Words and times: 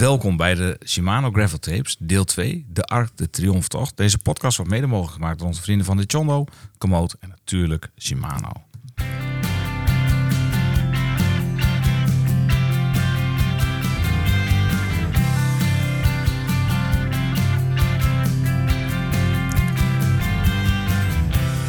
Welkom 0.00 0.36
bij 0.36 0.54
de 0.54 0.80
Shimano 0.86 1.30
Gravel 1.30 1.58
Tapes, 1.58 1.96
deel 1.98 2.24
2, 2.24 2.66
de 2.68 2.82
Arc 2.82 3.16
de 3.16 3.30
Triomftocht. 3.30 3.96
Deze 3.96 4.18
podcast 4.18 4.56
wordt 4.56 4.72
mede 4.72 4.86
mogelijk 4.86 5.14
gemaakt 5.14 5.38
door 5.38 5.48
onze 5.48 5.62
vrienden 5.62 5.86
van 5.86 5.96
de 5.96 6.04
Chondo, 6.06 6.44
Komoot 6.78 7.16
en 7.20 7.28
natuurlijk 7.28 7.90
Shimano. 7.98 8.52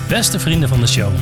Beste 0.07 0.39
vrienden 0.39 0.69
van 0.69 0.79
de 0.79 0.87
show. 0.87 1.13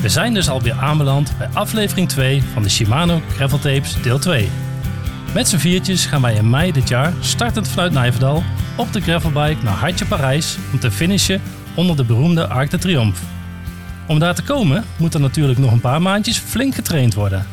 We 0.00 0.08
zijn 0.08 0.34
dus 0.34 0.48
alweer 0.48 0.72
aanbeland 0.72 1.38
bij 1.38 1.48
aflevering 1.48 2.08
2 2.08 2.42
van 2.42 2.62
de 2.62 2.68
Shimano 2.68 3.20
Gravel 3.28 3.58
Tapes 3.58 4.02
deel 4.02 4.18
2. 4.18 4.48
Met 5.34 5.48
z'n 5.48 5.56
viertjes 5.56 6.06
gaan 6.06 6.22
wij 6.22 6.34
in 6.34 6.50
mei 6.50 6.72
dit 6.72 6.88
jaar, 6.88 7.12
startend 7.20 7.68
vanuit 7.68 7.92
Nijverdal, 7.92 8.42
op 8.76 8.92
de 8.92 9.00
gravelbike 9.00 9.62
naar 9.62 9.74
Hartje 9.74 10.06
Parijs 10.06 10.56
om 10.72 10.78
te 10.78 10.90
finishen 10.90 11.42
onder 11.74 11.96
de 11.96 12.04
beroemde 12.04 12.46
Arc 12.46 12.70
de 12.70 12.78
Triomphe. 12.78 13.20
Om 14.06 14.18
daar 14.18 14.34
te 14.34 14.42
komen 14.42 14.84
moet 14.98 15.14
er 15.14 15.20
natuurlijk 15.20 15.58
nog 15.58 15.72
een 15.72 15.80
paar 15.80 16.02
maandjes 16.02 16.38
flink 16.38 16.74
getraind 16.74 17.14
worden. 17.14 17.46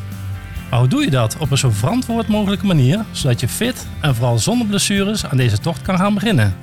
Maar 0.70 0.78
hoe 0.78 0.88
doe 0.88 1.04
je 1.04 1.10
dat 1.10 1.36
op 1.38 1.50
een 1.50 1.58
zo 1.58 1.70
verantwoord 1.70 2.28
mogelijke 2.28 2.66
manier, 2.66 3.04
zodat 3.10 3.40
je 3.40 3.48
fit 3.48 3.86
en 4.00 4.14
vooral 4.14 4.38
zonder 4.38 4.66
blessures 4.66 5.26
aan 5.26 5.36
deze 5.36 5.58
tocht 5.58 5.82
kan 5.82 5.98
gaan 5.98 6.14
beginnen? 6.14 6.56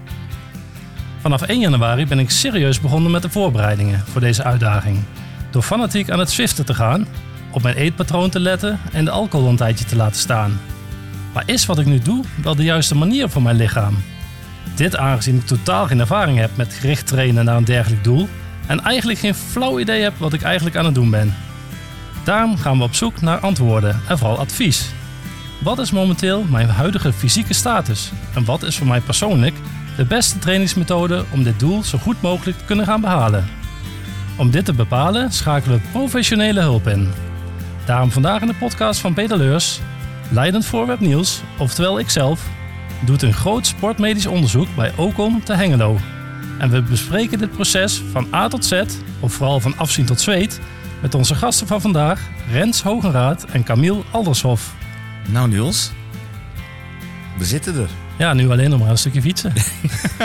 Vanaf 1.21 1.41
1 1.41 1.59
januari 1.59 2.07
ben 2.07 2.19
ik 2.19 2.29
serieus 2.29 2.79
begonnen 2.79 3.11
met 3.11 3.21
de 3.21 3.29
voorbereidingen 3.29 4.03
voor 4.11 4.21
deze 4.21 4.43
uitdaging. 4.43 4.97
Door 5.51 5.61
fanatiek 5.61 6.09
aan 6.09 6.19
het 6.19 6.31
zwiften 6.31 6.65
te 6.65 6.73
gaan, 6.73 7.07
op 7.51 7.61
mijn 7.61 7.75
eetpatroon 7.75 8.29
te 8.29 8.39
letten 8.39 8.79
en 8.91 9.05
de 9.05 9.11
alcohol 9.11 9.49
een 9.49 9.55
tijdje 9.55 9.85
te 9.85 9.95
laten 9.95 10.19
staan. 10.19 10.59
Maar 11.33 11.43
is 11.45 11.65
wat 11.65 11.79
ik 11.79 11.85
nu 11.85 11.99
doe 11.99 12.23
wel 12.41 12.55
de 12.55 12.63
juiste 12.63 12.95
manier 12.95 13.29
voor 13.29 13.41
mijn 13.41 13.55
lichaam? 13.55 13.97
Dit 14.75 14.97
aangezien 14.97 15.35
ik 15.35 15.45
totaal 15.45 15.87
geen 15.87 15.99
ervaring 15.99 16.37
heb 16.37 16.57
met 16.57 16.73
gericht 16.73 17.07
trainen 17.07 17.45
naar 17.45 17.57
een 17.57 17.65
dergelijk 17.65 18.03
doel 18.03 18.29
en 18.67 18.83
eigenlijk 18.83 19.19
geen 19.19 19.35
flauw 19.35 19.79
idee 19.79 20.01
heb 20.01 20.13
wat 20.17 20.33
ik 20.33 20.41
eigenlijk 20.41 20.75
aan 20.75 20.85
het 20.85 20.95
doen 20.95 21.09
ben. 21.09 21.35
Daarom 22.23 22.57
gaan 22.57 22.77
we 22.77 22.83
op 22.83 22.95
zoek 22.95 23.21
naar 23.21 23.39
antwoorden 23.39 24.01
en 24.07 24.17
vooral 24.17 24.39
advies. 24.39 24.89
Wat 25.59 25.79
is 25.79 25.91
momenteel 25.91 26.43
mijn 26.43 26.69
huidige 26.69 27.13
fysieke 27.13 27.53
status 27.53 28.11
en 28.33 28.45
wat 28.45 28.63
is 28.63 28.77
voor 28.77 28.87
mij 28.87 29.01
persoonlijk 29.01 29.55
de 29.97 30.05
beste 30.05 30.39
trainingsmethode 30.39 31.25
om 31.29 31.43
dit 31.43 31.59
doel 31.59 31.83
zo 31.83 31.97
goed 31.97 32.21
mogelijk 32.21 32.57
te 32.57 32.65
kunnen 32.65 32.85
gaan 32.85 33.01
behalen? 33.01 33.47
Om 34.37 34.51
dit 34.51 34.65
te 34.65 34.73
bepalen 34.73 35.31
schakelen 35.31 35.81
we 35.81 35.89
professionele 35.91 36.59
hulp 36.59 36.87
in. 36.87 37.09
Daarom 37.85 38.11
vandaag 38.11 38.41
in 38.41 38.47
de 38.47 38.53
podcast 38.53 38.99
van 38.99 39.13
Peter 39.13 39.37
Leurs, 39.37 39.79
leidend 40.31 40.65
voorwerp 40.65 40.99
Niels, 40.99 41.41
oftewel 41.57 41.99
ikzelf, 41.99 42.47
doet 43.05 43.21
een 43.21 43.33
groot 43.33 43.67
sportmedisch 43.67 44.25
onderzoek 44.25 44.67
bij 44.75 44.93
Ocon 44.95 45.43
te 45.43 45.53
Hengelo. 45.53 45.97
En 46.57 46.69
we 46.69 46.81
bespreken 46.81 47.37
dit 47.37 47.51
proces 47.51 48.03
van 48.11 48.27
A 48.33 48.47
tot 48.47 48.65
Z, 48.65 48.83
of 49.19 49.33
vooral 49.33 49.59
van 49.59 49.77
afzien 49.77 50.05
tot 50.05 50.21
zweet, 50.21 50.59
met 51.01 51.15
onze 51.15 51.35
gasten 51.35 51.67
van 51.67 51.81
vandaag, 51.81 52.29
Rens 52.51 52.81
Hogenraad 52.81 53.45
en 53.45 53.63
Camille 53.63 54.03
Aldershoff. 54.11 54.73
Nou 55.27 55.47
Niels, 55.47 55.91
we 57.37 57.45
zitten 57.45 57.75
er. 57.75 58.08
Ja, 58.19 58.33
nu 58.33 58.49
alleen 58.51 58.69
nog 58.69 58.79
maar 58.79 58.89
een 58.89 58.97
stukje 58.97 59.21
fietsen. 59.21 59.53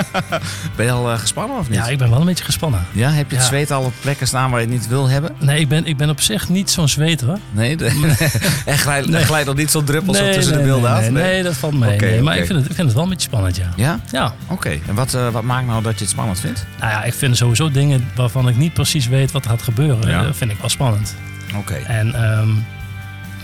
Ben 0.77 0.87
je 0.87 0.93
al 0.93 1.11
eh, 1.13 1.19
gespannen 1.19 1.59
of 1.59 1.69
niet? 1.69 1.79
Ja, 1.79 1.87
ik 1.87 1.99
ben 1.99 2.11
wel 2.11 2.21
een 2.21 2.27
beetje 2.27 2.45
gespannen. 2.45 2.85
Ja, 2.93 3.11
heb 3.11 3.31
je 3.31 3.37
het 3.37 3.45
Ja. 3.45 3.51
zweet 3.51 3.71
al 3.71 3.83
op 3.85 3.93
plekken 4.01 4.27
staan 4.27 4.51
waar 4.51 4.61
je 4.61 4.67
het 4.67 4.75
niet 4.75 4.89
wil 4.89 5.09
hebben? 5.09 5.31
Nee, 5.39 5.61
ik 5.61 5.69
ben, 5.69 5.87
ik 5.87 5.97
ben 5.97 6.11
op 6.11 6.21
zich 6.21 6.49
niet 6.49 6.71
zo'n 6.71 6.89
zweter. 6.89 7.27
hoor. 7.27 7.39
Nee, 7.51 7.77
de, 7.77 7.87
en 8.67 8.79
glijdt 8.85 9.09
Nee. 9.09 9.25
glijdt 9.25 9.47
nog 9.47 9.57
niet 9.57 9.71
zo'n 9.71 9.85
druppel 9.85 10.15
zo 10.15 10.23
Nee, 10.23 10.35
tussen 10.35 10.53
nee, 10.55 10.63
de 10.63 10.69
beelden 10.69 10.91
nee, 10.91 11.01
af? 11.01 11.11
nee, 11.11 11.23
nee, 11.23 11.43
dat 11.43 11.55
valt 11.57 11.79
mee. 11.79 12.01
Nee, 12.01 12.23
maar 12.23 12.37
ik 12.37 12.47
vind, 12.47 12.59
het, 12.59 12.69
ik 12.69 12.75
vind 12.75 12.87
het 12.87 12.95
wel 12.97 13.03
een 13.05 13.11
beetje 13.11 13.29
spannend, 13.29 13.57
ja. 13.57 13.69
Ja? 13.77 14.01
Ja, 14.13 14.35
Oké, 14.47 14.79
en 14.89 14.95
wat, 14.95 15.15
eh, 15.15 15.29
wat 15.29 15.43
maakt 15.43 15.67
nou 15.67 15.83
dat 15.83 15.95
je 15.95 16.01
het 16.01 16.11
spannend 16.11 16.41
vindt? 16.41 16.67
nou 16.79 16.91
ja, 16.91 17.05
ik 17.05 17.15
vind 17.15 17.37
sowieso 17.37 17.71
dingen 17.71 18.09
waarvan 18.15 18.49
ik 18.49 18.57
niet 18.57 18.73
precies 18.73 19.07
weet 19.09 19.33
wat 19.33 19.45
er 19.45 19.51
gaat 19.51 19.63
gebeuren, 19.63 20.09
Ja. 20.11 20.25
eh, 20.25 20.33
vind 20.33 20.51
ik 20.51 20.59
wel 20.61 20.69
spannend. 20.71 21.15
Oké. 21.57 21.75
En 21.75 22.15
ehm, 22.15 22.49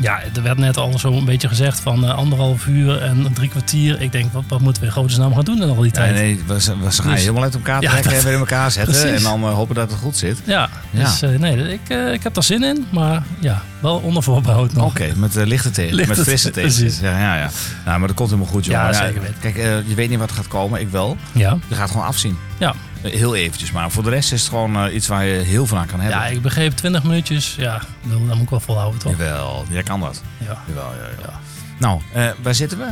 ja, 0.00 0.20
er 0.34 0.42
werd 0.42 0.58
net 0.58 0.76
al 0.76 0.98
zo 0.98 1.12
een 1.12 1.24
beetje 1.24 1.48
gezegd 1.48 1.80
van 1.80 2.04
eh, 2.04 2.14
anderhalf 2.14 2.66
uur 2.66 3.02
en 3.02 3.32
drie 3.32 3.48
kwartier. 3.48 4.00
Ik 4.00 4.12
denk, 4.12 4.32
wat, 4.32 4.42
wat 4.48 4.60
moeten 4.60 4.82
we 4.82 4.88
in 4.88 4.94
godesnaam 4.94 5.34
gaan 5.34 5.44
doen 5.44 5.62
in 5.62 5.68
al 5.68 5.80
die 5.82 5.90
tijd? 5.90 6.14
nee, 6.14 6.42
we, 6.46 6.54
we 6.54 6.90
gaan 6.90 7.10
Dus- 7.10 7.20
helemaal 7.20 7.42
uit 7.42 7.54
elkaar 7.54 7.82
Ja, 7.82 7.90
trekken 7.90 8.10
dat- 8.10 8.18
en 8.18 8.24
weer 8.24 8.34
in 8.34 8.38
elkaar 8.40 8.70
zetten. 8.70 8.94
Precies. 8.94 9.16
En 9.16 9.22
dan 9.22 9.42
eh, 9.42 9.54
hopen 9.54 9.74
dat 9.74 9.90
het 9.90 10.00
goed 10.00 10.16
zit. 10.16 10.38
Ja, 10.44 10.68
Ja. 10.90 11.04
dus 11.04 11.22
eh, 11.22 11.30
nee, 11.38 11.72
ik, 11.72 11.88
ik 12.12 12.22
heb 12.22 12.34
daar 12.34 12.42
zin 12.44 12.62
in, 12.62 12.86
maar 12.90 13.22
ja, 13.40 13.62
wel 13.80 13.96
onder 13.96 14.22
voorbehoud 14.22 14.72
nog. 14.72 14.84
Oké, 14.86 15.12
met 15.16 15.34
lichte 15.34 15.70
tegen, 15.70 15.94
Lichte 15.94 16.14
met 16.14 16.22
frisse 16.26 16.50
tegen, 16.50 16.70
precies. 16.74 17.00
Ja, 17.00 17.18
ja, 17.18 17.36
ja. 17.36 17.50
Nou, 17.84 17.98
maar 17.98 18.08
dat 18.08 18.16
komt 18.16 18.30
helemaal 18.30 18.52
goed, 18.52 18.64
joh. 18.64 18.74
Ja, 18.74 18.82
Maar 18.82 18.94
zeker 18.94 19.20
weten. 19.20 19.36
Kijk, 19.40 19.56
je 19.86 19.94
weet 19.94 20.08
niet 20.10 20.18
wat 20.18 20.30
er 20.30 20.36
gaat 20.36 20.48
komen. 20.48 20.80
Ik 20.80 20.88
wel. 20.90 21.16
Ja, 21.32 21.58
Je 21.68 21.74
gaat 21.74 21.90
gewoon 21.90 22.06
afzien. 22.06 22.36
ja. 22.58 22.74
Eh, 23.02 23.12
Heel 23.12 23.34
eventjes. 23.34 23.70
Maar 23.72 23.90
voor 23.90 24.02
de 24.02 24.10
rest 24.10 24.32
is 24.32 24.40
het 24.40 24.48
gewoon 24.48 24.76
eh, 24.76 24.94
iets 24.94 25.06
waar 25.06 25.24
je 25.24 25.38
heel 25.42 25.66
veel 25.66 25.76
aan 25.78 25.86
kan 25.86 26.00
hebben. 26.00 26.18
ja, 26.18 26.26
ik 26.26 26.42
begreep 26.42 26.72
20 26.76 27.02
minuutjes. 27.02 27.54
Ja, 27.58 27.80
dat 28.02 28.18
moet 28.18 28.42
ik 28.42 28.50
wel 28.50 28.60
volhouden, 28.60 29.00
toch? 29.00 29.12
Jawel, 29.12 29.64
jij 29.70 29.82
kan 29.82 30.00
dat. 30.00 30.22
Ja. 30.38 30.58
Jawel, 30.68 30.84
ja, 30.92 31.22
ja. 31.22 31.40
Nou, 31.78 32.00
eh, 32.12 32.28
waar 32.42 32.54
zitten 32.54 32.78
we? 32.78 32.84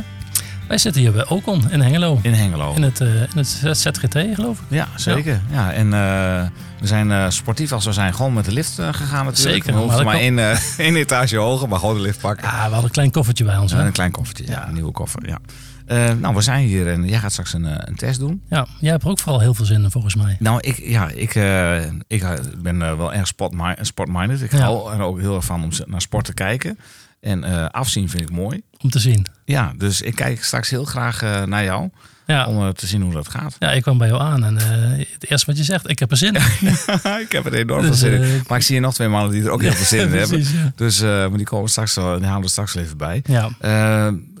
Wij 0.67 0.77
zitten 0.77 1.01
hier 1.01 1.11
bij 1.11 1.27
Ocon 1.27 1.71
in 1.71 1.81
Hengelo. 1.81 2.19
In 2.21 2.33
Hengelo. 2.33 2.73
In 2.75 2.81
het, 2.83 3.01
eh, 3.01 3.21
in 3.21 3.27
het 3.37 3.47
ZGT, 3.77 4.17
geloof 4.33 4.57
ik. 4.59 4.65
Ja, 4.67 4.87
zeker. 4.95 5.41
Ja. 5.51 5.73
en 5.73 5.89
we 6.79 6.87
zijn 6.87 7.31
sportief 7.31 7.71
als 7.71 7.85
we 7.85 7.91
zijn 7.93 8.13
gewoon 8.13 8.33
met 8.33 8.45
de 8.45 8.51
lift 8.51 8.73
gegaan 8.91 9.25
natuurlijk. 9.25 9.63
Zeker, 9.63 9.79
We 9.79 9.85
maar 9.85 10.03
maar 10.03 10.15
één, 10.15 10.39
één 10.77 10.95
etage 10.95 11.37
hoger, 11.37 11.67
maar 11.69 11.79
gewoon 11.79 11.95
de 11.95 12.01
lift 12.01 12.19
pakken. 12.19 12.47
Ja, 12.47 12.53
we 12.53 12.59
hadden 12.59 12.83
een 12.83 12.89
klein 12.91 13.11
koffertje 13.11 13.43
bij 13.43 13.57
ons. 13.57 13.71
Hè? 13.71 13.85
een 13.85 13.91
klein 13.91 14.11
koffertje, 14.11 14.45
ja. 14.45 14.51
Ja. 14.51 14.67
Een 14.67 14.73
nieuwe 14.73 14.91
koffer, 14.91 15.27
ja. 15.27 15.37
Eh, 15.89 16.11
nou, 16.13 16.35
we 16.35 16.41
zijn 16.41 16.65
hier 16.67 16.87
en 16.87 17.07
jij 17.07 17.19
gaat 17.19 17.31
straks 17.31 17.53
een, 17.53 17.65
eh, 17.65 17.75
een 17.77 17.95
test 17.95 18.19
doen. 18.19 18.41
Ja, 18.49 18.67
jij 18.79 18.91
hebt 18.91 19.03
er 19.03 19.09
ook 19.09 19.19
vooral 19.19 19.39
heel 19.41 19.53
veel 19.53 19.65
zin 19.65 19.83
in, 19.83 19.91
volgens 19.91 20.15
mij. 20.15 20.37
Nou, 20.39 20.59
ik, 20.61 20.77
ja, 20.77 21.09
ik, 21.09 21.35
eh, 21.35 21.85
ik 22.07 22.23
ben 22.61 22.79
wel 22.79 23.13
erg 23.13 23.27
sport- 23.27 23.53
sportminded. 23.81 24.41
Ik 24.41 24.51
Ja. 24.51 24.57
hou 24.59 24.93
er 24.93 25.01
ook 25.01 25.19
heel 25.19 25.35
erg 25.35 25.45
van 25.45 25.63
om 25.63 25.69
naar 25.85 26.01
sport 26.01 26.25
te 26.25 26.33
kijken. 26.33 26.77
En 27.21 27.71
afzien 27.71 28.09
vind 28.09 28.21
ik 28.23 28.31
mooi. 28.31 28.61
Om 28.77 28.89
te 28.89 28.99
zien. 28.99 29.25
Ja, 29.45 29.73
dus 29.77 30.01
ik 30.01 30.15
kijk 30.15 30.43
straks 30.43 30.69
heel 30.69 30.85
graag 30.85 31.21
naar 31.45 31.63
jou 31.63 31.89
Ja. 32.27 32.47
om 32.47 32.73
te 32.73 32.87
zien 32.87 33.01
hoe 33.01 33.13
dat 33.13 33.27
gaat. 33.29 33.55
ja, 33.59 33.71
ik 33.71 33.81
kwam 33.81 33.97
bij 33.97 34.07
jou 34.07 34.21
aan 34.21 34.43
en 34.43 34.55
het 34.55 35.29
eerste 35.29 35.45
wat 35.45 35.57
je 35.57 35.63
zegt, 35.63 35.89
ik 35.89 35.99
heb 35.99 36.11
er 36.11 36.17
zin 36.17 36.33
in. 36.35 36.41
ik 37.25 37.31
heb 37.31 37.45
er 37.45 37.53
enorm 37.53 37.81
veel 37.81 37.89
Dus, 37.89 37.99
zin 37.99 38.21
in. 38.21 38.43
Maar 38.47 38.57
ik 38.57 38.63
zie 38.63 38.73
hier 38.75 38.83
nog 38.83 38.93
twee 38.93 39.07
mannen 39.07 39.31
die 39.31 39.43
er 39.43 39.49
ook 39.49 39.61
heel 39.67 39.71
veel 39.71 39.85
zin 39.85 39.99
in 39.99 40.09
hebben. 40.17 40.27
Precies, 40.29 40.51
ja. 40.53 40.71
Dus 40.75 41.01
maar 41.01 41.37
die 41.37 41.45
komen 41.45 41.69
straks, 41.69 41.95
wel- 41.95 42.17
die 42.17 42.27
halen 42.27 42.41
we 42.43 42.49
straks 42.49 42.73
wel 42.73 42.83
even 42.83 42.97
bij. 42.97 43.23
Ja, 43.25 43.49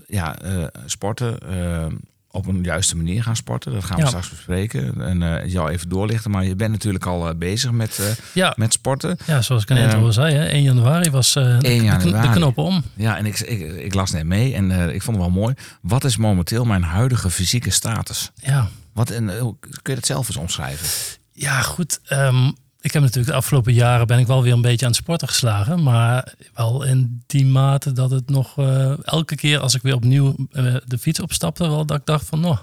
ja, 0.09 0.39
eh, 0.39 0.63
sporten. 0.85 1.39
eh, 1.39 1.85
op 2.31 2.47
een 2.47 2.63
juiste 2.63 2.95
manier 2.97 3.23
gaan 3.23 3.35
sporten. 3.35 3.71
Dat 3.73 3.83
gaan 3.83 3.95
we 3.95 4.01
Ja. 4.01 4.07
straks 4.07 4.29
bespreken. 4.29 5.01
En 5.01 5.23
eh, 5.41 5.51
jou 5.51 5.69
even 5.69 5.89
doorlichten. 5.89 6.31
Maar 6.31 6.45
je 6.45 6.55
bent 6.55 6.71
natuurlijk 6.71 7.05
al 7.05 7.29
eh, 7.29 7.35
bezig 7.35 7.71
met, 7.71 7.99
eh, 7.99 8.05
ja. 8.33 8.53
met 8.57 8.73
sporten. 8.73 9.17
ja, 9.25 9.41
zoals 9.41 9.63
ik 9.63 9.69
net 9.69 9.93
Ehm, 9.93 10.03
al 10.03 10.11
zei, 10.13 10.33
hè, 10.35 10.47
1 10.47 10.61
januari 10.61 11.09
was 11.11 11.35
eh, 11.35 11.43
de- 11.43 11.49
1 11.49 11.59
de, 11.59 11.67
kn- 11.79 11.83
januari. 11.85 12.27
de 12.27 12.33
knop 12.33 12.57
om. 12.57 12.83
Ja, 12.93 13.17
en 13.17 13.25
ik, 13.25 13.39
ik, 13.39 13.59
ik 13.77 13.93
las 13.93 14.11
net 14.11 14.25
mee 14.25 14.53
en 14.53 14.71
eh, 14.71 14.93
ik 14.93 15.01
vond 15.01 15.17
het 15.17 15.25
wel 15.25 15.35
mooi. 15.35 15.53
Wat 15.81 16.03
is 16.03 16.17
momenteel 16.17 16.65
mijn 16.65 16.83
huidige 16.83 17.29
fysieke 17.29 17.69
status? 17.69 18.31
Ja, 18.35 18.67
Wat, 18.93 19.09
en, 19.09 19.29
eh, 19.29 19.39
kun 19.61 19.93
je 19.93 19.95
dat 19.95 20.05
zelf 20.05 20.27
eens 20.27 20.37
omschrijven? 20.37 20.87
ja 21.31 21.61
goed. 21.61 21.99
ehm, 22.05 22.51
ik 22.81 22.91
heb 22.93 23.01
natuurlijk 23.01 23.31
de 23.31 23.37
afgelopen 23.37 23.73
jaren 23.73 24.07
ben 24.07 24.19
ik 24.19 24.27
wel 24.27 24.43
weer 24.43 24.53
een 24.53 24.61
beetje 24.61 24.85
aan 24.85 24.91
het 24.91 25.01
sporten 25.01 25.27
geslagen. 25.27 25.83
Maar 25.83 26.33
wel 26.53 26.83
in 26.83 27.23
die 27.27 27.45
mate 27.45 27.91
dat 27.91 28.11
het 28.11 28.29
nog 28.29 28.57
eh, 28.57 28.93
elke 29.07 29.35
keer 29.35 29.59
als 29.59 29.75
ik 29.75 29.81
weer 29.81 29.95
opnieuw 29.95 30.35
eh, 30.51 30.75
de 30.85 30.97
fiets 30.97 31.19
opstapte, 31.19 31.67
wel 31.69 31.85
dat 31.85 31.97
ik 31.99 32.05
dacht 32.05 32.25
van, 32.25 32.39
nou, 32.39 32.57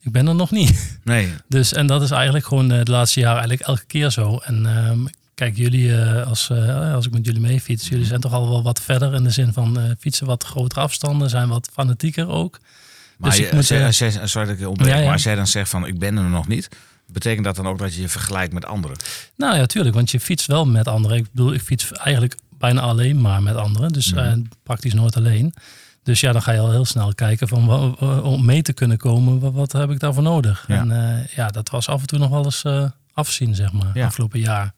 ik 0.00 0.12
ben 0.12 0.26
er 0.26 0.34
nog 0.34 0.50
niet. 0.50 0.98
Nee, 1.04 1.28
Dus, 1.48 1.72
en 1.72 1.86
dat 1.86 2.02
is 2.02 2.10
eigenlijk 2.10 2.46
gewoon 2.46 2.70
eh, 2.72 2.84
de 2.84 2.90
laatste 2.90 3.20
jaren 3.20 3.38
eigenlijk 3.38 3.68
elke 3.68 3.84
keer 3.86 4.10
zo. 4.10 4.38
En 4.44 4.66
ehm, 4.66 4.98
kijk, 5.34 5.56
jullie, 5.56 5.94
als, 6.24 6.50
als 6.94 7.06
ik 7.06 7.12
met 7.12 7.24
jullie 7.26 7.40
mee 7.40 7.60
fiets, 7.60 7.88
jullie 7.88 8.06
zijn 8.06 8.20
toch 8.20 8.32
al 8.32 8.48
wel 8.48 8.62
wat 8.62 8.80
verder 8.80 9.14
in 9.14 9.22
de 9.22 9.30
zin 9.30 9.52
van 9.52 9.94
fietsen 9.98 10.26
wat 10.26 10.44
grotere 10.44 10.80
afstanden, 10.80 11.30
zijn 11.30 11.48
wat 11.48 11.68
fanatieker 11.72 12.28
ook. 12.28 12.58
maar 13.18 13.30
Dus 13.30 13.38
je, 13.38 13.44
ik 13.46 13.50
moet, 13.52 13.58
als, 13.60 13.68
jij, 13.68 13.86
als 13.86 13.98
jij- 13.98 14.26
sorry 14.26 14.46
dat 14.46 14.54
ik 14.56 14.60
je 14.60 14.68
ontbreek, 14.68 14.90
Ja, 14.92 14.96
ja. 14.98 15.04
maar 15.04 15.12
als 15.12 15.22
jij 15.22 15.34
dan 15.34 15.46
zegt 15.46 15.70
van 15.70 15.86
ik 15.86 15.98
ben 15.98 16.16
er 16.16 16.24
nog 16.24 16.48
niet, 16.48 16.68
betekent 17.06 17.44
dat 17.44 17.56
dan 17.56 17.66
ook 17.66 17.78
dat 17.78 17.94
je 17.94 18.00
je 18.00 18.08
vergelijkt 18.08 18.52
met 18.52 18.64
anderen? 18.64 18.96
Nou 19.36 19.56
ja, 19.56 19.66
tuurlijk, 19.66 19.94
want 19.94 20.10
je 20.10 20.20
fietst 20.20 20.46
wel 20.46 20.66
met 20.66 20.88
anderen. 20.88 21.16
Ik 21.16 21.26
bedoel, 21.30 21.52
ik 21.52 21.60
fiets 21.62 21.92
eigenlijk 21.92 22.36
bijna 22.58 22.80
alleen 22.80 23.20
maar 23.20 23.42
met 23.42 23.56
anderen, 23.56 23.92
dus 23.92 24.12
Mhm. 24.12 24.18
eh, 24.24 24.32
praktisch 24.62 24.94
nooit 24.94 25.16
alleen. 25.16 25.54
Dus 26.02 26.20
ja, 26.20 26.32
dan 26.32 26.42
ga 26.42 26.52
je 26.52 26.58
al 26.58 26.70
heel 26.70 26.84
snel 26.84 27.14
kijken 27.14 27.48
van 27.48 27.96
om 28.22 28.44
mee 28.44 28.62
te 28.62 28.72
kunnen 28.72 28.96
komen, 28.96 29.40
wat, 29.40 29.52
wat 29.52 29.72
heb 29.72 29.90
ik 29.90 30.00
daarvoor 30.00 30.22
nodig? 30.22 30.64
Ja. 30.68 30.76
En 30.76 30.90
eh, 31.20 31.26
ja, 31.34 31.48
dat 31.48 31.68
was 31.68 31.88
af 31.88 32.00
en 32.00 32.06
toe 32.06 32.18
nog 32.18 32.28
wel 32.30 32.44
eens 32.44 32.62
eh, 32.62 32.84
afzien, 33.12 33.54
zeg 33.54 33.72
maar, 33.72 33.90
Ja. 33.94 34.06
afgelopen 34.06 34.40
jaar. 34.40 34.72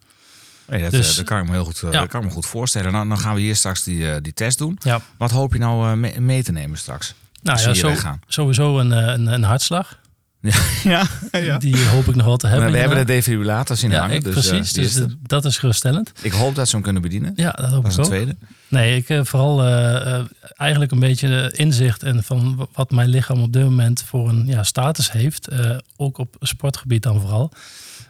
Nee, 0.66 0.82
dat, 0.82 0.90
Dus- 0.90 1.16
dat 1.16 1.24
kan 1.24 1.38
ik 1.40 1.44
me 1.46 1.50
heel 1.52 1.64
goed, 1.64 1.78
Ja. 1.78 1.90
dat 1.90 2.08
kan 2.08 2.20
ik 2.20 2.26
me 2.26 2.32
goed 2.32 2.46
voorstellen. 2.46 2.92
Nou, 2.92 3.08
dan 3.08 3.18
gaan 3.18 3.34
we 3.34 3.40
hier 3.40 3.56
straks 3.56 3.82
die, 3.84 4.20
die 4.20 4.32
test 4.32 4.58
doen. 4.58 4.76
Ja, 4.82 5.00
Wat 5.18 5.30
hoop 5.30 5.52
je 5.52 5.58
nou 5.58 5.96
mee, 5.96 6.20
mee 6.20 6.42
te 6.42 6.52
nemen 6.52 6.78
straks? 6.78 7.14
nou 7.42 7.60
ja, 7.60 7.74
zo, 7.74 7.94
sowieso 8.26 8.78
een, 8.78 8.90
een, 8.90 9.26
een 9.26 9.42
hartslag. 9.42 9.98
Ja, 10.84 11.06
ja. 11.32 11.58
Die 11.58 11.84
hoop 11.86 12.06
ik 12.06 12.14
nog 12.14 12.26
wel 12.26 12.36
te 12.36 12.46
hebben. 12.46 12.70
we 12.70 12.78
hebben 12.78 12.96
de 12.96 13.00
inderdaad. 13.00 13.24
defibrillators 13.24 13.82
in 13.82 13.90
ja, 13.90 13.98
hangen. 14.00 14.16
ik- 14.16 14.24
dus, 14.24 14.34
eh, 14.46 14.50
precies. 14.50 14.72
Dus 14.72 14.84
is 14.86 15.00
eh, 15.00 15.06
dat 15.22 15.44
is 15.44 15.58
geruststellend. 15.58 16.12
ik 16.22 16.32
hoop 16.32 16.54
dat 16.54 16.66
ze 16.68 16.74
hem 16.74 16.84
kunnen 16.84 17.02
bedienen. 17.02 17.32
Ja, 17.36 17.50
dat 17.50 17.70
hoop 17.70 17.82
Dat 17.82 17.92
ik 17.92 17.98
ook. 17.98 18.04
tweede. 18.04 18.36
Nee, 18.68 18.96
ik 18.96 19.08
heb 19.08 19.28
vooral 19.28 19.64
eh, 19.64 20.14
eh, 20.18 20.24
eigenlijk 20.56 20.92
een 20.92 20.98
beetje 20.98 21.40
eh, 21.50 21.58
inzicht 21.64 22.02
in 22.02 22.22
van 22.22 22.68
wat 22.72 22.90
mijn 22.90 23.08
lichaam 23.08 23.42
op 23.42 23.52
dit 23.52 23.62
moment 23.62 24.02
voor 24.06 24.28
een 24.28 24.46
ja, 24.46 24.62
status 24.62 25.12
heeft. 25.12 25.48
eh, 25.48 25.76
ook 25.96 26.18
op 26.18 26.36
sportgebied 26.40 27.02
dan 27.02 27.20
vooral. 27.20 27.52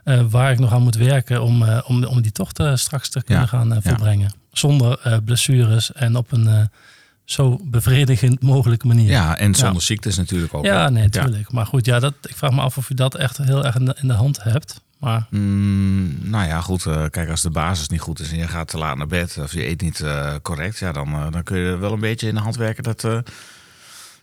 Eh, 0.05 0.21
waar 0.31 0.53
ik 0.53 0.59
nog 0.59 0.73
aan 0.73 0.83
moet 0.83 0.97
werken 0.97 1.43
om, 1.43 1.63
eh, 1.63 1.79
om, 1.87 2.05
om 2.05 2.21
die 2.23 2.33
tocht 2.33 2.59
eh, 2.59 2.75
straks 2.75 3.09
te 3.09 3.23
kunnen 3.25 3.43
Ja, 3.45 3.49
gaan 3.49 3.73
eh, 3.73 3.79
ja. 3.83 3.91
volbrengen. 3.91 4.33
Zonder 4.53 4.99
eh, 5.03 5.17
blessures 5.25 5.93
en 5.93 6.17
op 6.17 6.33
een 6.33 6.49
eh, 6.49 6.61
zo 7.31 7.61
bevredigend 7.65 8.43
mogelijke 8.43 8.87
manier. 8.87 9.11
Ja, 9.11 9.37
en 9.37 9.55
zonder 9.55 9.83
ziektes 9.83 10.17
natuurlijk 10.17 10.55
ook. 10.55 10.65
Ja, 10.65 10.85
hè. 10.85 10.91
nee, 10.91 11.03
natuurlijk. 11.03 11.53
Maar 11.53 11.67
goed, 11.67 11.87
ja, 11.87 11.99
dat, 11.99 12.15
ik 12.29 12.37
vraag 12.37 12.51
me 12.51 12.61
af 12.61 12.77
of 12.77 12.89
je 12.89 12.95
dat 12.95 13.15
echt 13.15 13.37
heel 13.37 13.65
erg 13.65 13.75
in 13.77 13.85
de, 13.85 13.97
in 14.01 14.09
de 14.09 14.15
hand 14.15 14.43
hebt. 14.43 14.81
Maar 14.99 15.27
Mm, 15.31 16.19
nou 16.31 16.47
ja, 16.47 16.61
goed. 16.61 16.87
eh, 16.87 17.05
kijk, 17.11 17.31
als 17.31 17.43
de 17.43 17.51
basis 17.51 17.89
niet 17.89 18.01
goed 18.01 18.21
is 18.21 18.31
en 18.31 18.39
je 18.39 18.49
gaat 18.49 18.69
te 18.69 18.79
laat 18.79 18.97
naar 18.97 19.07
bed 19.07 19.39
of 19.43 19.53
je 19.53 19.67
eet 19.69 19.81
niet 19.81 20.01
eh, 20.01 20.35
correct, 20.43 20.79
ja, 20.79 20.93
dan, 20.93 21.09
eh, 21.13 21.27
dan 21.31 21.43
kun 21.43 21.59
je 21.59 21.77
wel 21.77 21.93
een 21.93 22.01
beetje 22.01 22.29
in 22.29 22.35
de 22.35 22.41
hand 22.41 22.57
werken 22.57 22.83
dat, 22.83 23.01
dat 23.01 23.25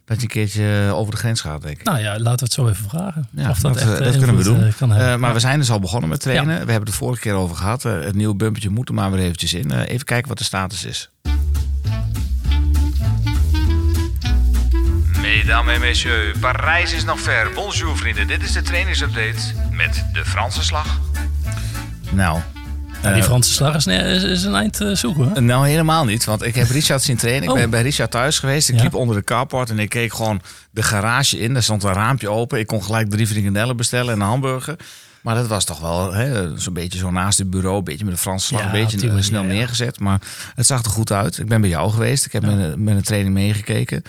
je 0.05 0.21
een 0.21 0.27
keertje 0.27 0.91
over 0.93 1.11
de 1.11 1.17
grens 1.19 1.41
gaat, 1.41 1.61
denk 1.61 1.79
ik. 1.79 1.85
nou 1.85 1.99
ja, 1.99 2.11
laten 2.19 2.23
we 2.39 2.43
het 2.43 2.53
zo 2.53 2.67
even 2.67 2.89
vragen. 2.89 3.27
Ja, 3.31 3.49
of 3.49 3.59
dat, 3.59 3.73
dat, 3.73 3.81
echt 3.83 4.03
dat 4.03 4.17
kunnen 4.17 4.35
we 4.37 4.43
doen. 4.43 4.73
maar 4.89 4.99
Ja. 5.19 5.33
we 5.33 5.39
zijn 5.39 5.59
dus 5.59 5.69
al 5.71 5.79
begonnen 5.79 6.09
met 6.09 6.19
trainen. 6.21 6.47
We 6.47 6.53
hebben 6.53 6.75
het 6.75 6.85
de 6.85 6.91
vorige 6.91 7.21
keer 7.21 7.33
over 7.33 7.55
gehad. 7.55 7.85
Eh, 7.85 7.99
het 7.99 8.15
nieuwe 8.15 8.35
bumpertje 8.35 8.69
moet 8.69 8.87
er 8.89 8.93
maar 8.95 9.11
weer 9.11 9.19
eventjes 9.23 9.53
in. 9.53 9.71
Even 9.81 10.05
kijken 10.05 10.27
wat 10.27 10.37
de 10.37 10.43
status 10.43 10.85
is. 10.85 11.09
Mesdames 15.45 15.73
et 15.75 15.79
messieurs, 15.79 16.37
Parijs 16.39 16.93
is 16.93 17.03
nog 17.03 17.19
ver. 17.19 17.51
Bonjour 17.53 17.97
vrienden, 17.97 18.27
dit 18.27 18.43
is 18.43 18.51
de 18.51 18.61
trainingsupdate 18.61 19.39
met 19.71 20.05
de 20.13 20.25
Franse 20.25 20.63
slag. 20.63 20.99
Nou, 22.11 22.39
Ja, 23.01 23.11
die 23.13 23.21
eh, 23.21 23.27
Franse 23.27 23.53
slag 23.53 23.75
is, 23.75 23.87
is, 23.87 24.23
is 24.23 24.43
een 24.43 24.55
eind 24.55 24.81
eh, 24.81 24.91
zoeken. 24.95 25.45
nou, 25.45 25.67
helemaal 25.67 26.05
niet. 26.05 26.25
Want 26.25 26.43
ik 26.43 26.55
heb 26.55 26.69
Richard 26.69 27.01
zien 27.01 27.17
trainen. 27.17 27.43
Ik 27.43 27.49
Oh. 27.49 27.55
ben 27.55 27.69
bij 27.69 27.81
Richard 27.81 28.11
thuis 28.11 28.39
geweest. 28.39 28.69
Ik 28.69 28.75
Ja. 28.75 28.81
liep 28.83 28.93
onder 28.93 29.15
de 29.15 29.23
carport 29.23 29.69
en 29.69 29.79
ik 29.79 29.89
keek 29.89 30.13
gewoon 30.13 30.41
de 30.71 30.83
garage 30.83 31.39
in. 31.39 31.55
Er 31.55 31.63
stond 31.63 31.83
een 31.83 31.93
raampje 31.93 32.29
open. 32.29 32.59
Ik 32.59 32.67
kon 32.67 32.83
gelijk 32.83 33.09
drie 33.09 33.27
frikandellen 33.27 33.77
bestellen 33.77 34.13
en 34.13 34.19
een 34.21 34.27
hamburger. 34.27 34.75
Maar 35.21 35.35
dat 35.35 35.47
was 35.47 35.65
toch 35.65 35.79
wel 35.79 36.13
hè, 36.13 36.59
zo'n 36.59 36.73
beetje 36.73 36.99
zo 36.99 37.11
naast 37.11 37.37
het 37.37 37.49
bureau. 37.49 37.77
Een 37.77 37.83
beetje 37.83 38.05
met 38.05 38.13
de 38.13 38.19
Franse 38.19 38.45
slag. 38.45 38.59
Ja, 38.61 38.65
een 38.65 38.71
beetje 38.71 38.97
eh, 38.97 39.07
manier, 39.07 39.23
snel 39.23 39.41
ja. 39.41 39.47
neergezet. 39.47 39.99
Maar 39.99 40.21
het 40.55 40.65
zag 40.65 40.83
er 40.83 40.89
goed 40.91 41.11
uit. 41.11 41.37
Ik 41.37 41.47
ben 41.47 41.61
bij 41.61 41.69
jou 41.69 41.91
geweest. 41.91 42.25
Ik 42.25 42.31
heb 42.31 42.41
met, 42.41 42.51
een- 42.59 42.83
met 42.83 42.95
een 42.95 43.03
training 43.03 43.33
meegekeken. 43.33 44.03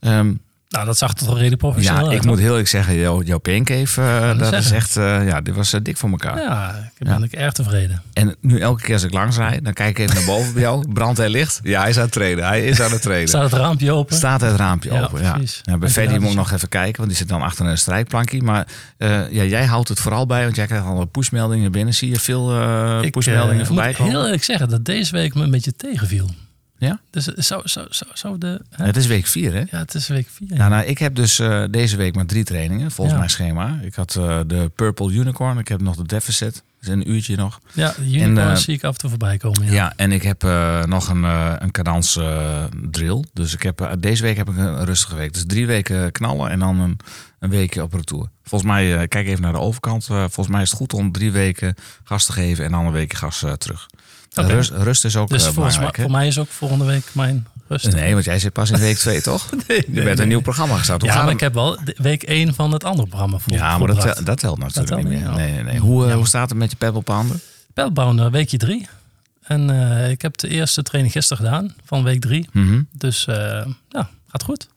Ehm, 0.00 0.32
Nou, 0.76 0.88
dat 0.88 0.98
zag 0.98 1.14
toch 1.14 1.34
redelijk 1.34 1.58
professioneel 1.58 2.04
ja, 2.04 2.08
uit. 2.10 2.18
ik 2.18 2.24
moet 2.24 2.38
heel 2.38 2.50
eerlijk 2.50 2.68
zeggen, 2.68 2.94
jouw, 2.94 3.22
jouw 3.22 3.38
pancave, 3.38 4.02
eh, 4.02 4.26
dat 4.26 4.38
dat 4.38 4.52
is 4.52 4.70
echt, 4.70 4.96
eh, 4.96 5.26
ja, 5.26 5.40
dit 5.40 5.54
was 5.54 5.72
eh, 5.72 5.80
dik 5.82 5.96
voor 5.96 6.10
elkaar. 6.10 6.38
Ja, 6.38 6.90
ik 6.98 7.06
ben 7.06 7.22
ik 7.22 7.32
erg 7.32 7.52
tevreden. 7.52 8.02
En 8.12 8.36
nu 8.40 8.60
elke 8.60 8.82
keer 8.82 8.92
als 8.94 9.02
ik 9.02 9.12
langs 9.12 9.36
rijd, 9.36 9.64
dan 9.64 9.72
kijk 9.72 9.98
ik 9.98 9.98
even 9.98 10.14
naar 10.14 10.24
boven 10.24 10.52
bij 10.52 10.62
jou. 10.62 10.92
Brandt 10.92 11.18
hij 11.18 11.28
licht? 11.28 11.60
Ja, 11.62 11.80
hij 11.80 11.90
is 11.90 11.96
aan 11.96 12.02
het 12.02 12.12
trainen. 12.12 12.46
Hij 12.46 12.64
is 12.66 12.80
aan 12.80 12.90
het 12.90 13.02
trainen. 13.02 13.28
Staat 13.28 13.50
het 13.50 13.60
raampje 13.60 13.92
open? 13.92 14.16
Staat 14.16 14.40
het 14.40 14.56
raampje 14.56 14.92
Ja, 14.92 15.02
open, 15.02 15.22
ja. 15.22 15.32
precies. 15.32 15.60
ja 15.62 15.78
bij 15.78 15.88
En 15.88 15.94
Freddy 15.94 16.18
moet 16.18 16.30
ik 16.30 16.36
nog 16.36 16.52
even 16.52 16.68
kijken, 16.68 16.96
want 16.96 17.08
die 17.08 17.18
zit 17.18 17.28
dan 17.28 17.42
achter 17.42 17.66
een 17.66 17.78
strijkplankje. 17.78 18.42
Maar 18.42 18.66
eh, 18.98 19.32
ja, 19.32 19.42
jij 19.42 19.64
houdt 19.64 19.88
het 19.88 20.00
vooral 20.00 20.26
bij, 20.26 20.42
want 20.44 20.56
jij 20.56 20.66
krijgt 20.66 20.86
al 20.86 21.04
pushmeldingen 21.04 21.72
binnen. 21.72 21.94
Zie 21.94 22.10
je 22.10 22.20
veel 22.20 23.02
Ik 23.02 23.12
pushmeldingen 23.12 23.66
voorbij 23.66 23.86
moet 23.86 23.96
komen? 23.96 24.12
heel 24.12 24.24
eerlijk 24.24 24.44
zeggen 24.44 24.68
dat 24.68 24.84
deze 24.84 25.12
week 25.12 25.34
me 25.34 25.42
een 25.42 25.50
beetje 25.50 25.76
tegenviel. 25.76 26.30
Ja? 26.78 27.00
Dus 27.10 27.26
het 27.26 27.44
zou, 27.44 27.68
zou, 27.68 27.86
zou, 27.90 28.10
zou 28.14 28.38
de... 28.38 28.60
hè? 28.70 28.84
Het 28.84 28.96
is 28.96 29.06
week 29.06 29.26
vier, 29.26 29.52
hè? 29.52 29.58
Ja, 29.70 29.78
het 29.78 29.94
is 29.94 30.08
week 30.08 30.28
vier. 30.30 30.56
Nou, 30.56 30.70
nou, 30.70 30.84
ik 30.84 30.98
heb 30.98 31.14
dus 31.14 31.38
eh, 31.38 31.64
deze 31.70 31.96
week 31.96 32.14
maar 32.14 32.26
drie 32.26 32.44
trainingen, 32.44 32.90
volgens 32.90 33.12
Ja. 33.12 33.18
mijn 33.18 33.30
schema. 33.30 33.78
Ik 33.82 33.94
had 33.94 34.16
eh, 34.16 34.40
de 34.46 34.70
Purple 34.74 35.12
Unicorn, 35.12 35.58
ik 35.58 35.68
heb 35.68 35.80
nog 35.80 35.96
de 35.96 36.06
Deficit. 36.06 36.54
Dat 36.54 36.62
is 36.80 36.88
een 36.88 37.10
uurtje 37.10 37.36
nog. 37.36 37.60
ja, 37.72 37.94
de 37.96 38.02
unicorn 38.04 38.38
En, 38.38 38.50
eh, 38.50 38.56
zie 38.56 38.74
ik 38.74 38.84
af 38.84 38.92
en 38.92 38.98
toe 38.98 39.10
voorbij 39.10 39.36
komen. 39.36 39.64
Ja. 39.66 39.72
Ja, 39.72 39.92
en 39.96 40.12
ik 40.12 40.22
heb 40.22 40.42
nog 40.86 41.08
een, 41.08 41.22
een 41.62 41.70
cadans 41.70 42.18
drill. 42.90 43.24
Dus 43.32 43.54
ik 43.54 43.62
heb, 43.62 43.96
deze 43.98 44.22
week 44.22 44.36
heb 44.36 44.48
ik 44.48 44.56
een 44.56 44.84
rustige 44.84 45.14
week. 45.16 45.32
Dus 45.32 45.44
drie 45.46 45.66
weken 45.66 46.12
knallen 46.12 46.50
en 46.50 46.58
dan 46.58 46.80
een, 46.80 46.98
een 47.38 47.50
weekje 47.50 47.82
op 47.82 47.92
retour. 47.92 48.28
Volgens 48.44 48.70
mij, 48.70 49.08
kijk 49.08 49.26
even 49.26 49.42
naar 49.42 49.52
de 49.52 49.58
overkant. 49.58 50.04
Volgens 50.04 50.48
mij 50.48 50.62
is 50.62 50.68
het 50.70 50.78
goed 50.78 50.92
om 50.92 51.12
drie 51.12 51.32
weken 51.32 51.74
gas 52.04 52.24
te 52.24 52.32
geven 52.32 52.64
en 52.64 52.70
dan 52.70 52.86
een 52.86 52.92
weekje 52.92 53.16
gas 53.16 53.44
terug. 53.58 53.86
Rust, 54.44 54.70
rust 54.70 55.04
is 55.04 55.16
ook 55.16 55.28
Dus 55.28 55.46
eh, 55.46 55.54
belangrijk. 55.54 55.96
voor 56.00 56.10
mij 56.10 56.26
is 56.26 56.38
ook 56.38 56.48
volgende 56.48 56.84
week 56.84 57.04
mijn 57.12 57.46
rust. 57.68 57.92
Nee, 57.92 58.12
want 58.12 58.24
jij 58.24 58.38
zit 58.38 58.52
pas 58.52 58.70
in 58.70 58.78
week 58.78 58.96
twee, 58.96 59.20
toch? 59.22 59.50
nee, 59.68 59.84
Je 59.92 60.02
bent 60.02 60.18
een 60.18 60.28
nieuw 60.28 60.40
programma 60.40 60.76
gestart. 60.76 61.00
Hoe 61.02 61.10
Ja, 61.10 61.22
maar 61.22 61.32
ik 61.32 61.40
heb 61.40 61.54
wel 61.54 61.78
week 61.96 62.22
1 62.22 62.54
van 62.54 62.72
het 62.72 62.84
andere 62.84 63.08
programma 63.08 63.38
voor. 63.38 63.52
ja, 63.52 63.78
maar 63.78 63.86
dat, 63.88 64.00
tel- 64.00 64.24
dat 64.24 64.38
telt 64.38 64.58
natuurlijk 64.58 64.96
niet 64.96 65.08
meer. 65.20 65.30
Nee, 65.32 65.52
nee, 65.52 65.62
nee. 65.62 65.78
Hoe, 65.78 66.06
eh, 66.08 66.14
hoe 66.14 66.26
staat 66.26 66.48
het 66.48 66.58
met 66.58 66.70
je 66.70 66.76
pebbelpanden? 66.76 67.40
Pijlbouwen, 67.74 68.30
weekje 68.30 68.56
3. 68.56 68.86
En 69.42 69.70
eh, 70.00 70.10
ik 70.10 70.22
heb 70.22 70.36
de 70.36 70.48
eerste 70.48 70.82
training 70.82 71.12
gisteren 71.14 71.44
gedaan 71.44 71.74
van 71.84 72.02
week 72.02 72.20
3. 72.20 72.48
Mhm. 72.52 72.82
Dus 72.92 73.26
eh, 73.26 73.36
ja, 73.88 74.08
gaat 74.28 74.42
goed. 74.42 74.68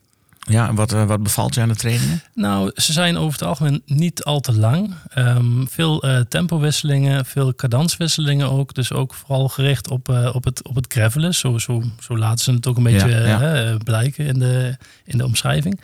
Ja, 0.50 0.68
en 0.68 0.76
wat, 0.76 0.94
eh, 0.94 1.06
wat 1.06 1.24
bevalt 1.24 1.56
je 1.56 1.62
aan 1.62 1.68
de 1.68 1.76
trainingen? 1.76 2.22
Nou, 2.34 2.72
ze 2.76 2.94
zijn 2.94 3.18
over 3.18 3.40
het 3.40 3.48
algemeen 3.48 3.82
niet 3.86 4.24
al 4.24 4.40
te 4.40 4.54
lang. 4.58 4.94
Ehm, 5.10 5.66
veel 5.66 6.04
eh, 6.04 6.20
tempowisselingen, 6.20 7.26
veel 7.26 7.56
cadenswisselingen 7.56 8.52
ook. 8.52 8.74
Dus 8.74 8.92
ook 8.92 9.14
vooral 9.14 9.50
gericht 9.50 9.90
op, 9.90 10.10
eh, 10.10 10.30
op, 10.36 10.44
het, 10.44 10.68
op 10.68 10.76
het 10.76 10.86
gravelen. 10.94 11.34
Zo, 11.36 11.58
zo, 11.58 11.84
zo 12.00 12.18
laten 12.18 12.44
ze 12.44 12.52
het 12.52 12.68
ook 12.68 12.78
een 12.78 12.84
beetje 12.84 13.10
Ja, 13.10 13.42
ja. 13.54 13.78
blijken 13.84 14.26
in 14.26 14.40
de, 14.40 14.78
in 15.06 15.18
de 15.18 15.26
omschrijving. 15.26 15.82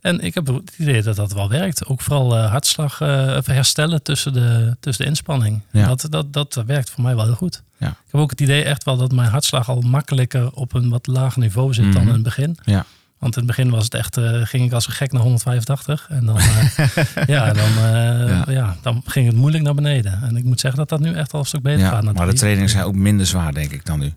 En 0.00 0.20
ik 0.20 0.34
heb 0.34 0.46
het 0.46 0.74
idee 0.78 1.02
dat 1.02 1.16
dat 1.16 1.32
wel 1.32 1.48
werkt. 1.48 1.86
Ook 1.86 2.00
vooral 2.00 2.36
hartslag 2.38 2.98
herstellen 3.44 4.02
tussen 4.02 4.32
de, 4.32 4.76
tussen 4.80 5.04
de 5.04 5.10
inspanning. 5.10 5.60
Ja. 5.72 5.86
Dat, 5.86 6.06
dat, 6.10 6.32
dat 6.32 6.62
werkt 6.66 6.90
voor 6.90 7.02
mij 7.04 7.14
wel 7.16 7.24
heel 7.24 7.34
goed. 7.34 7.62
Ja. 7.78 7.88
Ik 7.88 7.94
heb 8.10 8.20
ook 8.20 8.30
het 8.30 8.40
idee 8.40 8.62
echt 8.64 8.84
wel 8.84 8.96
dat 8.96 9.12
mijn 9.12 9.30
hartslag 9.30 9.68
al 9.68 9.80
makkelijker 9.80 10.50
op 10.52 10.74
een 10.74 10.88
wat 10.88 11.06
lager 11.06 11.40
niveau 11.40 11.74
zit 11.74 11.92
dan 11.92 12.00
Mhm. 12.02 12.08
in 12.08 12.14
het 12.14 12.22
begin. 12.22 12.56
Ja. 12.64 12.84
Want 13.18 13.36
in 13.36 13.42
het 13.46 13.56
begin 13.56 13.70
was 13.70 13.84
het 13.84 13.94
echt, 13.94 14.16
eh, 14.16 14.40
ging 14.42 14.64
ik 14.66 14.72
als 14.72 14.86
een 14.86 14.92
gek 14.92 15.12
naar 15.12 15.22
185. 15.22 16.06
En 16.10 16.24
dan, 16.26 16.38
eh, 16.38 16.78
ja, 17.26 17.52
dan, 17.52 17.64
eh, 17.64 18.28
Ja. 18.28 18.44
ja. 18.48 18.76
dan 18.82 19.02
ging 19.06 19.26
het 19.26 19.36
moeilijk 19.36 19.64
naar 19.64 19.74
beneden. 19.74 20.22
En 20.22 20.36
ik 20.36 20.44
moet 20.44 20.60
zeggen 20.60 20.78
dat 20.80 20.88
dat 20.88 21.00
nu 21.00 21.12
echt 21.14 21.32
al 21.32 21.40
een 21.40 21.46
stuk 21.46 21.62
beter 21.62 21.80
Ja, 21.80 21.90
gaat. 21.90 22.12
maar 22.14 22.26
de 22.26 22.32
trainingen 22.34 22.70
zijn 22.70 22.84
ook 22.84 22.94
minder 22.94 23.26
zwaar, 23.26 23.52
denk 23.54 23.70
ik, 23.72 23.84
dan 23.84 23.98
nu. 23.98 24.12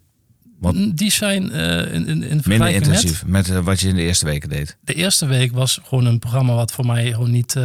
want- 0.60 0.98
Die 0.98 1.12
zijn 1.12 1.52
in, 1.52 2.08
in, 2.08 2.24
in 2.24 2.42
Minder 2.46 2.60
met... 2.68 2.74
intensief 2.74 3.26
met 3.26 3.48
wat 3.64 3.80
je 3.80 3.88
in 3.88 3.96
de 3.96 4.02
eerste 4.02 4.26
weken 4.26 4.50
deed. 4.50 4.78
De 4.82 4.94
eerste 4.94 5.26
week 5.26 5.52
was 5.52 5.80
gewoon 5.84 6.06
een 6.06 6.20
programma 6.20 6.54
wat 6.54 6.72
voor 6.72 6.86
mij 6.86 7.12
gewoon 7.12 7.32
niet 7.32 7.56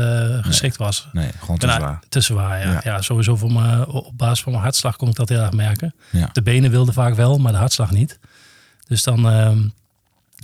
geschikt 0.40 0.76
was. 0.76 1.08
Nee, 1.12 1.30
gewoon 1.38 1.58
te 1.58 1.66
Nou, 1.66 1.78
zwaar. 1.80 2.02
Te 2.08 2.20
zwaar, 2.20 2.60
ja. 2.60 2.72
Ja. 2.72 2.80
ja. 2.84 3.02
sowieso 3.02 3.36
voor 3.36 3.52
me, 3.52 3.92
op 3.92 4.12
basis 4.18 4.42
van 4.42 4.52
mijn 4.52 4.64
hartslag 4.64 4.96
kon 4.96 5.08
ik 5.08 5.14
dat 5.14 5.28
heel 5.28 5.40
erg 5.40 5.52
merken. 5.52 5.94
Ja. 6.10 6.28
De 6.32 6.42
benen 6.42 6.70
wilden 6.70 6.94
vaak 6.94 7.14
wel, 7.14 7.38
maar 7.38 7.52
de 7.52 7.58
hartslag 7.58 7.90
niet. 7.90 8.18
Dus 8.86 9.02
dan, 9.02 9.28
ehm, 9.28 9.58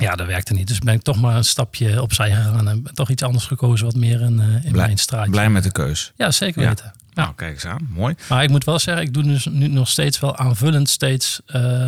ja, 0.03 0.15
dat 0.17 0.27
werkte 0.27 0.53
niet. 0.53 0.69
Dus 0.69 0.79
ben 0.79 0.95
ik 0.95 1.03
toch 1.03 1.21
maar 1.21 1.37
een 1.37 1.45
stapje 1.45 2.03
opzij 2.03 2.31
gegaan 2.31 2.69
en 2.69 2.83
toch 2.95 3.09
iets 3.11 3.23
anders 3.23 3.47
gekozen 3.47 3.87
wat 3.87 3.95
meer 3.95 4.21
in, 4.21 4.41
eh, 4.41 4.65
in 4.65 4.73
Blij- 4.73 4.87
mijn 4.87 4.99
straatje. 4.99 5.31
Blij 5.31 5.51
met 5.51 5.63
de 5.63 5.73
keus. 5.73 6.13
Ja, 6.17 6.31
zeker 6.31 6.63
weten. 6.69 6.85
Ja. 6.85 7.23
Nou, 7.23 7.35
kijk 7.35 7.53
eens 7.55 7.67
aan. 7.67 7.87
Mooi. 7.91 8.15
Maar 8.29 8.43
ik 8.43 8.51
moet 8.51 8.65
wel 8.65 8.79
zeggen, 8.79 9.05
ik 9.05 9.15
doe 9.15 9.23
dus 9.23 9.47
nu 9.51 9.69
nog 9.69 9.89
steeds 9.89 10.21
wel 10.21 10.37
aanvullend 10.37 10.89
steeds 10.89 11.41
eh, 11.47 11.85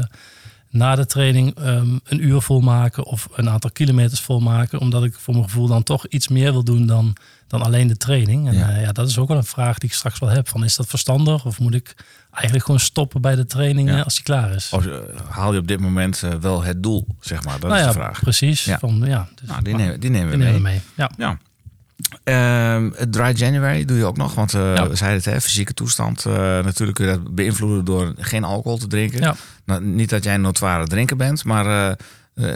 na 0.74 0.94
de 0.94 1.06
training 1.06 1.54
ehm, 1.58 1.98
een 2.04 2.24
uur 2.24 2.40
volmaken 2.40 3.04
of 3.04 3.28
een 3.34 3.50
aantal 3.50 3.70
kilometers 3.70 4.20
volmaken. 4.20 4.80
Omdat 4.80 5.04
ik 5.04 5.14
voor 5.14 5.34
mijn 5.34 5.46
gevoel 5.46 5.66
dan 5.66 5.82
toch 5.82 6.06
iets 6.06 6.28
meer 6.28 6.52
wil 6.52 6.64
doen 6.64 6.86
dan, 6.86 7.16
dan 7.46 7.62
alleen 7.62 7.86
de 7.86 7.96
training. 7.96 8.48
En 8.48 8.54
Ja. 8.54 8.70
ja. 8.70 8.78
ja, 8.80 8.92
dat 8.92 9.08
is 9.08 9.18
ook 9.18 9.28
wel 9.28 9.36
een 9.36 9.44
vraag 9.44 9.78
die 9.78 9.88
ik 9.88 9.94
straks 9.94 10.18
wel 10.18 10.28
heb. 10.28 10.48
Van, 10.48 10.64
is 10.64 10.76
dat 10.76 10.86
verstandig 10.86 11.44
of 11.46 11.58
moet 11.60 11.74
ik 11.74 11.94
eigenlijk 12.30 12.64
gewoon 12.64 12.80
stoppen 12.80 13.20
bij 13.20 13.34
de 13.34 13.46
training 13.46 13.88
Ja. 13.88 13.96
eh, 13.98 14.04
als 14.04 14.14
die 14.14 14.22
klaar 14.24 14.54
is? 14.54 14.70
Of, 14.72 14.86
eh, 14.86 14.96
haal 15.28 15.52
je 15.52 15.58
op 15.58 15.66
dit 15.68 15.80
moment 15.80 16.22
eh, 16.22 16.30
wel 16.40 16.62
het 16.62 16.82
doel, 16.82 17.06
zeg 17.20 17.44
maar? 17.44 17.60
Dat 17.60 17.70
nou 17.70 17.74
is 17.74 17.80
ja, 17.80 17.86
de 17.86 17.92
vraag. 17.98 18.20
precies. 18.20 18.64
Ja. 18.64 18.78
Van, 18.78 19.02
ja, 19.04 19.28
dus, 19.34 19.48
Nou, 19.48 19.62
die 19.62 19.74
nemen, 19.74 20.00
die 20.00 20.10
nemen 20.10 20.30
we 20.30 20.36
die 20.36 20.44
nemen 20.44 20.62
mee. 20.62 20.78
we 20.78 20.82
mee. 20.96 21.06
Ja. 21.18 21.26
Ja. 21.26 21.38
Ehm, 22.24 22.90
het 22.94 23.12
Dry 23.12 23.32
January 23.36 23.84
doe 23.84 23.96
je 23.96 24.04
ook 24.04 24.16
nog, 24.16 24.34
want 24.34 24.54
eh 24.54 24.74
Ja. 24.74 24.88
we 24.88 24.94
zeiden 24.96 25.22
het, 25.22 25.32
hè, 25.34 25.40
fysieke 25.40 25.74
toestand. 25.74 26.24
eh, 26.26 26.32
natuurlijk 26.34 26.96
kun 26.98 27.06
je 27.06 27.12
dat 27.12 27.34
beïnvloeden 27.34 27.84
door 27.84 28.14
geen 28.18 28.44
alcohol 28.44 28.78
te 28.78 28.86
drinken. 28.86 29.20
Ja. 29.20 29.34
Nou, 29.64 29.84
niet 29.84 30.10
dat 30.10 30.24
jij 30.24 30.34
een 30.34 30.40
notoire 30.40 30.86
drinker 30.86 31.16
bent, 31.16 31.44
maar 31.44 31.66
eh, 31.66 31.90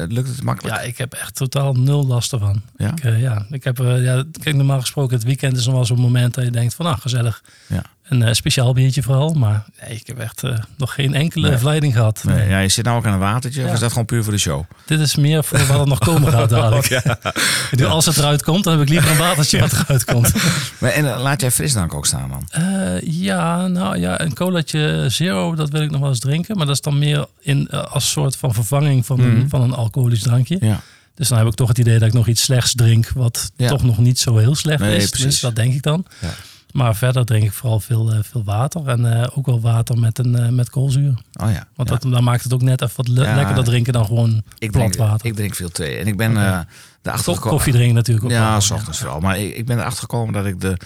eh, 0.02 0.08
lukt 0.08 0.28
het 0.28 0.42
makkelijk? 0.42 0.76
ja, 0.76 0.82
ik 0.82 0.98
heb 0.98 1.12
echt 1.12 1.34
totaal 1.34 1.72
nul 1.74 2.06
last 2.06 2.32
ervan. 2.32 2.62
Ja? 2.76 2.90
Ik, 2.90 3.02
ja, 3.02 3.46
ik 3.50 3.64
heb, 3.64 3.76
ja, 3.78 4.24
kijk, 4.42 4.56
normaal 4.56 4.80
gesproken, 4.80 5.14
het 5.16 5.24
weekend 5.24 5.56
is 5.56 5.64
nog 5.66 5.74
wel 5.74 5.84
zo'n 5.84 6.00
moment 6.00 6.34
dat 6.34 6.44
je 6.44 6.50
denkt 6.50 6.74
van, 6.74 6.84
nou, 6.86 6.98
gezellig. 6.98 7.42
Ja. 7.66 7.82
Een 8.08 8.22
eh, 8.22 8.32
speciaal 8.32 8.72
biertje 8.72 9.02
vooral, 9.02 9.32
maar 9.34 9.64
nee, 9.82 9.96
ik 9.98 10.06
heb 10.06 10.18
echt 10.18 10.42
eh, 10.42 10.58
nog 10.76 10.94
geen 10.94 11.14
enkele 11.14 11.48
Nee. 11.48 11.56
verleiding 11.56 11.92
gehad. 11.92 12.20
Nee, 12.24 12.48
ja, 12.48 12.58
je 12.58 12.68
zit 12.68 12.84
nou 12.84 12.96
ook 12.98 13.06
aan 13.06 13.12
een 13.12 13.18
watertje, 13.18 13.60
of 13.60 13.66
Ja. 13.66 13.72
is 13.72 13.80
dat 13.80 13.90
gewoon 13.90 14.04
puur 14.06 14.22
voor 14.24 14.32
de 14.32 14.38
show? 14.38 14.62
Dit 14.86 15.00
is 15.00 15.16
meer 15.16 15.44
voor 15.44 15.66
wat 15.66 15.80
er 15.80 15.86
nog 15.86 15.98
komen 15.98 16.32
gaat 16.32 16.48
dadelijk. 16.58 16.86
Ik 17.70 17.78
doe, 17.78 17.86
Als 17.86 18.06
het 18.06 18.16
eruit 18.16 18.42
komt, 18.42 18.64
dan 18.64 18.72
heb 18.72 18.82
ik 18.82 18.88
liever 18.88 19.10
een 19.10 19.16
watertje 19.16 19.60
wat 19.60 19.72
eruit 19.72 20.04
komt. 20.04 20.32
Maar, 20.80 20.90
en 20.90 21.12
eh, 21.14 21.22
laat 21.22 21.40
jij 21.40 21.50
frisdrank 21.50 21.94
ook 21.94 22.06
staan 22.06 22.28
dan? 22.30 22.62
Eh, 22.62 23.00
ja, 23.00 23.66
nou 23.66 23.98
ja, 23.98 24.20
een 24.20 24.34
colaatje 24.34 25.04
zero, 25.08 25.54
dat 25.54 25.70
wil 25.70 25.82
ik 25.82 25.90
nog 25.90 26.00
wel 26.00 26.08
eens 26.08 26.18
drinken. 26.18 26.56
Maar 26.56 26.66
dat 26.66 26.74
is 26.74 26.80
dan 26.82 26.98
meer 26.98 27.26
in, 27.40 27.70
als 27.70 28.10
soort 28.10 28.36
van 28.36 28.54
vervanging 28.54 29.06
van, 29.06 29.16
Mhm. 29.20 29.28
een, 29.36 29.48
van 29.48 29.60
een 29.62 29.74
alcoholisch 29.74 30.22
drankje. 30.22 30.56
Ja. 30.60 30.80
Dus 31.14 31.28
dan 31.28 31.38
heb 31.38 31.46
ik 31.46 31.54
toch 31.54 31.68
het 31.68 31.78
idee 31.78 31.98
dat 31.98 32.08
ik 32.08 32.14
nog 32.14 32.26
iets 32.28 32.42
slechts 32.42 32.74
drink, 32.74 33.08
wat 33.14 33.50
Ja. 33.56 33.68
toch 33.68 33.82
nog 33.82 33.98
niet 33.98 34.18
zo 34.18 34.36
heel 34.36 34.54
slecht 34.54 34.80
Nee, 34.80 34.96
is. 34.96 35.08
precies. 35.08 35.26
Dus 35.26 35.40
dat 35.40 35.56
denk 35.56 35.74
ik 35.74 35.82
dan. 35.82 36.04
Ja. 36.20 36.28
Maar 36.72 36.96
verder 36.96 37.24
drink 37.24 37.44
ik 37.44 37.52
vooral 37.52 37.80
veel, 37.80 38.12
eh, 38.12 38.18
veel 38.22 38.44
water. 38.44 38.86
En 38.88 39.22
eh, 39.22 39.28
ook 39.38 39.46
wel 39.46 39.60
water 39.60 39.98
met, 39.98 40.18
een, 40.18 40.34
eh, 40.38 40.48
met 40.48 40.70
koolzuur. 40.70 41.18
Oh 41.40 41.50
ja. 41.50 41.68
Want 41.74 41.88
dat, 41.88 42.02
dan 42.02 42.24
maakt 42.24 42.42
het 42.42 42.52
ook 42.52 42.62
net 42.62 42.82
even 42.82 42.96
wat 42.96 43.08
le- 43.08 43.34
lekkerder 43.34 43.64
drinken 43.64 43.92
dan 43.92 44.04
gewoon 44.06 44.42
ik 44.58 44.70
plat 44.70 44.92
drink, 44.92 45.08
water. 45.08 45.26
ik 45.26 45.34
drink 45.34 45.54
veel 45.54 45.68
thee. 45.70 45.98
En 45.98 46.06
ik 46.06 46.16
ben 46.16 46.36
eh 46.36 46.42
erachter 47.02 47.24
Ko- 47.24 47.32
gekomen. 47.32 47.48
koffie 47.56 47.72
drinken 47.72 47.94
natuurlijk 47.94 48.26
ook 48.26 48.32
Ja, 48.32 48.50
wel. 48.50 48.60
s 48.60 48.70
ochtends 48.70 48.98
vooral. 48.98 49.20
Maar 49.20 49.38
ik, 49.38 49.56
ik 49.56 49.66
ben 49.66 49.78
erachter 49.78 50.00
gekomen 50.00 50.32
dat 50.34 50.46
ik 50.46 50.60
de, 50.60 50.76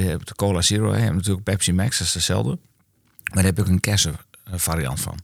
je 0.00 0.06
hebt 0.08 0.28
de 0.28 0.34
Cola 0.34 0.62
Zero, 0.62 0.90
hè. 0.90 0.96
je 0.96 1.02
hebt 1.02 1.14
natuurlijk 1.16 1.44
Pepsi 1.44 1.72
Max, 1.72 1.98
dat 1.98 2.06
is 2.06 2.12
dezelfde. 2.12 2.48
Maar 2.48 3.42
daar 3.42 3.44
heb 3.44 3.58
ik 3.58 3.68
een 3.68 3.80
kersen 3.80 4.14
eh, 4.44 4.52
variant 4.56 5.00
van. 5.00 5.18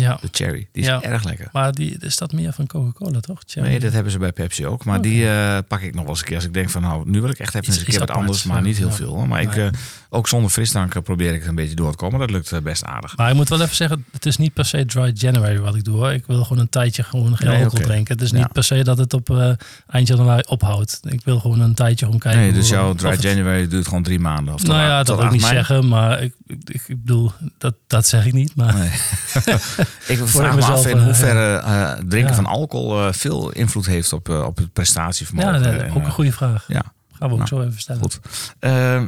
Ja, 0.00 0.18
De 0.20 0.28
cherry. 0.32 0.68
Die 0.72 0.82
is 0.82 0.88
Ja. 0.88 1.02
erg 1.02 1.24
lekker. 1.24 1.48
maar 1.52 1.72
die, 1.72 1.96
is 2.00 2.16
dat 2.16 2.32
meer 2.32 2.52
van 2.52 2.66
Coca-Cola, 2.66 3.20
toch? 3.20 3.40
Cherry? 3.46 3.68
Nee, 3.68 3.80
dat 3.80 3.92
hebben 3.92 4.12
ze 4.12 4.18
bij 4.18 4.32
Pepsi 4.32 4.66
ook. 4.66 4.84
Maar 4.84 5.00
die 5.00 5.28
eh, 5.28 5.58
pak 5.68 5.80
ik 5.80 5.94
nog 5.94 6.00
wel 6.02 6.10
eens 6.10 6.18
een 6.20 6.24
keer. 6.26 6.36
Als 6.36 6.44
ik 6.44 6.54
denk 6.54 6.70
van 6.70 6.82
nou, 6.82 7.10
nu 7.10 7.20
wil 7.20 7.30
ik 7.30 7.38
echt 7.38 7.54
even 7.54 7.68
Iets- 7.68 7.78
een 7.78 7.84
keer 7.84 7.98
wat 7.98 8.10
anders. 8.10 8.44
Maar 8.44 8.62
niet 8.62 8.76
heel 8.76 8.88
Ja. 8.88 8.92
veel. 8.94 9.14
hoor. 9.14 9.28
Maar 9.28 9.42
ik, 9.42 9.54
eh, 9.56 9.66
ook 10.08 10.28
zonder 10.28 10.50
frisdrank 10.50 11.02
probeer 11.02 11.34
ik 11.34 11.42
er 11.42 11.48
een 11.48 11.54
beetje 11.54 11.74
door 11.74 11.90
te 11.90 11.96
komen. 11.96 12.18
Dat 12.20 12.30
lukt 12.30 12.52
eh, 12.52 12.60
best 12.60 12.84
aardig. 12.84 13.16
Maar 13.16 13.30
ik 13.30 13.36
moet 13.36 13.48
wel 13.48 13.60
even 13.60 13.76
zeggen, 13.76 14.04
het 14.12 14.26
is 14.26 14.36
niet 14.36 14.52
per 14.52 14.64
se 14.64 14.84
dry 14.86 15.10
January 15.14 15.58
wat 15.58 15.74
ik 15.74 15.84
doe. 15.84 15.96
Hoor. 15.96 16.12
Ik 16.12 16.26
wil 16.26 16.42
gewoon 16.44 16.58
een 16.62 16.68
tijdje 16.68 17.02
gewoon 17.02 17.36
geen 17.36 17.48
Nee, 17.48 17.64
alcohol 17.64 17.86
drinken. 17.86 18.14
Het 18.14 18.22
is 18.24 18.32
niet 18.32 18.52
per 18.52 18.64
se 18.64 18.84
dat 18.84 18.98
het 18.98 19.12
op 19.12 19.56
eind 19.86 20.08
januari 20.08 20.42
ophoudt. 20.48 21.00
Ik 21.08 21.20
wil 21.24 21.40
gewoon 21.40 21.60
een 21.60 21.74
tijdje 21.74 22.04
gewoon 22.04 22.20
kijken. 22.20 22.40
Nee, 22.40 22.52
dus 22.52 22.68
jouw 22.68 22.94
dry 22.94 23.10
het- 23.10 23.22
January 23.22 23.68
duurt 23.68 23.86
gewoon 23.88 24.02
drie 24.02 24.18
maanden. 24.20 24.54
Of 24.54 24.62
Nou 24.66 24.78
ja, 24.80 24.96
dat 25.02 25.06
wil 25.06 25.16
ik 25.16 25.22
8 25.22 25.32
niet 25.32 25.42
zeggen, 25.42 25.88
maar 25.88 26.22
ik, 26.22 26.34
ik, 26.46 26.84
bedoel, 26.88 27.32
dat, 27.58 27.74
dat 27.86 28.06
zeg 28.06 28.26
ik 28.26 28.32
niet. 28.32 28.54
Maar 28.56 28.74
Nee. 28.74 28.88
ik 30.16 30.18
vraag 30.24 30.54
me 30.56 30.62
af 30.64 30.86
in 30.86 30.96
eh, 30.98 31.04
hoeverre 31.04 31.56
eh, 31.56 31.92
drinken 31.92 32.30
Ja. 32.30 32.34
van 32.34 32.46
alcohol 32.46 33.06
eh, 33.06 33.12
veel 33.12 33.50
invloed 33.50 33.86
heeft 33.86 34.12
op, 34.12 34.28
eh, 34.28 34.40
op 34.42 34.56
het 34.56 34.64
ja, 34.64 34.70
prestatievermogen. 34.72 35.60
nee, 35.60 35.70
En, 35.78 35.90
ook 35.94 36.04
een 36.04 36.10
goede 36.10 36.32
vraag. 36.32 36.64
ja. 36.68 36.82
Gaan 37.12 37.28
we 37.28 37.34
ook 37.34 37.36
Nou, 37.36 37.46
zo 37.46 37.60
even 37.62 37.80
stellen. 37.80 38.02
Goed. 38.02 38.20
Eh, 38.58 39.02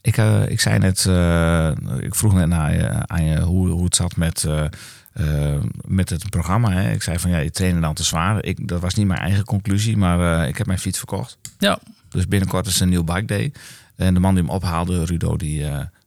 ik, 0.00 0.16
ik 0.48 0.60
zei 0.60 0.78
net, 0.78 0.98
ik 2.04 2.14
vroeg 2.14 2.34
net 2.34 2.48
naar 2.48 2.74
je, 2.74 3.06
aan 3.06 3.24
je 3.24 3.40
hoe, 3.40 3.68
hoe 3.68 3.84
het 3.84 3.96
zat 3.96 4.16
met, 4.16 4.46
met 5.86 6.10
het 6.10 6.30
programma. 6.30 6.70
Hè. 6.72 6.90
Ik 6.90 7.02
zei 7.02 7.18
van 7.18 7.30
ja, 7.30 7.38
je 7.38 7.50
trainde 7.50 7.80
dan 7.80 7.94
te 7.94 8.04
zwaar. 8.04 8.44
Ik, 8.44 8.68
dat 8.68 8.80
was 8.80 8.94
niet 8.94 9.06
mijn 9.06 9.20
eigen 9.20 9.44
conclusie, 9.44 9.96
maar 9.96 10.48
ik 10.48 10.58
heb 10.58 10.66
mijn 10.66 10.78
fiets 10.78 10.98
verkocht. 10.98 11.38
Ja, 11.58 11.78
Dus 12.08 12.28
binnenkort 12.28 12.66
is 12.66 12.80
een 12.80 12.88
nieuw 12.88 13.04
bike 13.04 13.24
day. 13.24 13.52
En 13.96 14.14
de 14.14 14.20
man 14.20 14.34
die 14.34 14.42
hem 14.44 14.52
ophaalde, 14.52 15.04
Rudo, 15.04 15.36
die, 15.36 15.64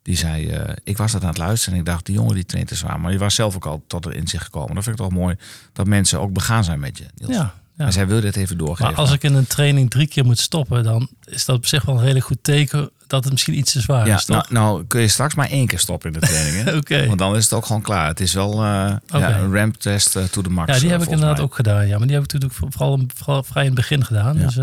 die 0.07 0.17
zei... 0.17 0.47
eh, 0.49 0.73
ik 0.83 0.97
was 0.97 1.11
dat 1.11 1.21
aan 1.21 1.27
het 1.27 1.37
luisteren 1.37 1.73
en 1.73 1.79
ik 1.79 1.85
dacht, 1.85 2.05
die 2.05 2.15
jongen 2.15 2.35
die 2.35 2.45
traint 2.45 2.67
te 2.67 2.75
zwaar. 2.75 2.99
Maar 2.99 3.11
je 3.11 3.17
was 3.17 3.35
zelf 3.35 3.55
ook 3.55 3.65
al 3.65 3.83
tot 3.87 4.05
het 4.05 4.13
inzicht 4.13 4.43
gekomen. 4.43 4.75
Dat 4.75 4.83
vind 4.83 4.99
ik 4.99 5.05
toch 5.05 5.13
mooi, 5.13 5.35
dat 5.73 5.87
mensen 5.87 6.19
ook 6.19 6.33
begaan 6.33 6.63
zijn 6.63 6.79
met 6.79 6.97
je, 6.97 7.05
Niels. 7.15 7.33
ja. 7.33 7.53
ja. 7.77 7.85
En 7.85 7.93
zij 7.93 8.07
wil 8.07 8.21
dit 8.21 8.35
even 8.35 8.57
doorgeven. 8.57 8.85
Maar 8.85 8.95
als 8.95 9.11
ik 9.11 9.23
in 9.23 9.33
een 9.33 9.47
training 9.47 9.89
drie 9.89 10.07
keer 10.07 10.25
moet 10.25 10.39
stoppen, 10.39 10.83
dan 10.83 11.09
is 11.23 11.45
dat 11.45 11.55
op 11.55 11.65
zich 11.65 11.83
wel 11.83 11.95
een 11.95 12.01
redelijk 12.01 12.25
goed 12.25 12.37
teken 12.41 12.89
dat 13.07 13.23
het 13.23 13.31
misschien 13.31 13.57
iets 13.57 13.71
te 13.71 13.81
zwaar 13.81 14.07
ja, 14.07 14.15
is. 14.15 14.25
nou, 14.25 14.45
nou 14.49 14.85
kun 14.85 15.01
je 15.01 15.07
straks 15.07 15.35
maar 15.35 15.49
één 15.49 15.67
keer 15.67 15.79
stoppen 15.79 16.13
in 16.13 16.19
de 16.19 16.27
training. 16.27 16.71
Oké. 16.79 17.07
Want 17.07 17.19
dan 17.19 17.35
is 17.35 17.43
het 17.43 17.53
ook 17.53 17.65
gewoon 17.65 17.81
klaar. 17.81 18.07
Het 18.07 18.19
is 18.19 18.33
wel 18.33 18.51
eh, 18.51 18.59
ja, 18.59 19.37
een 19.39 19.53
ramp 19.53 19.75
test 19.75 20.15
eh, 20.15 20.23
to 20.23 20.41
the 20.41 20.49
max. 20.49 20.73
Ja, 20.73 20.79
die 20.79 20.89
heb 20.89 21.01
ik 21.01 21.09
inderdaad 21.09 21.35
mij. 21.35 21.45
ook 21.45 21.55
gedaan. 21.55 21.87
Ja, 21.87 21.97
maar 21.97 22.07
die 22.07 22.15
heb 22.15 22.25
ik 22.25 22.33
natuurlijk 22.33 22.59
vooral, 22.73 23.01
vooral 23.15 23.43
vrij 23.43 23.63
in 23.63 23.69
het 23.69 23.79
begin 23.79 24.05
gedaan. 24.05 24.37
Ja. 24.37 24.45
Dus 24.45 24.55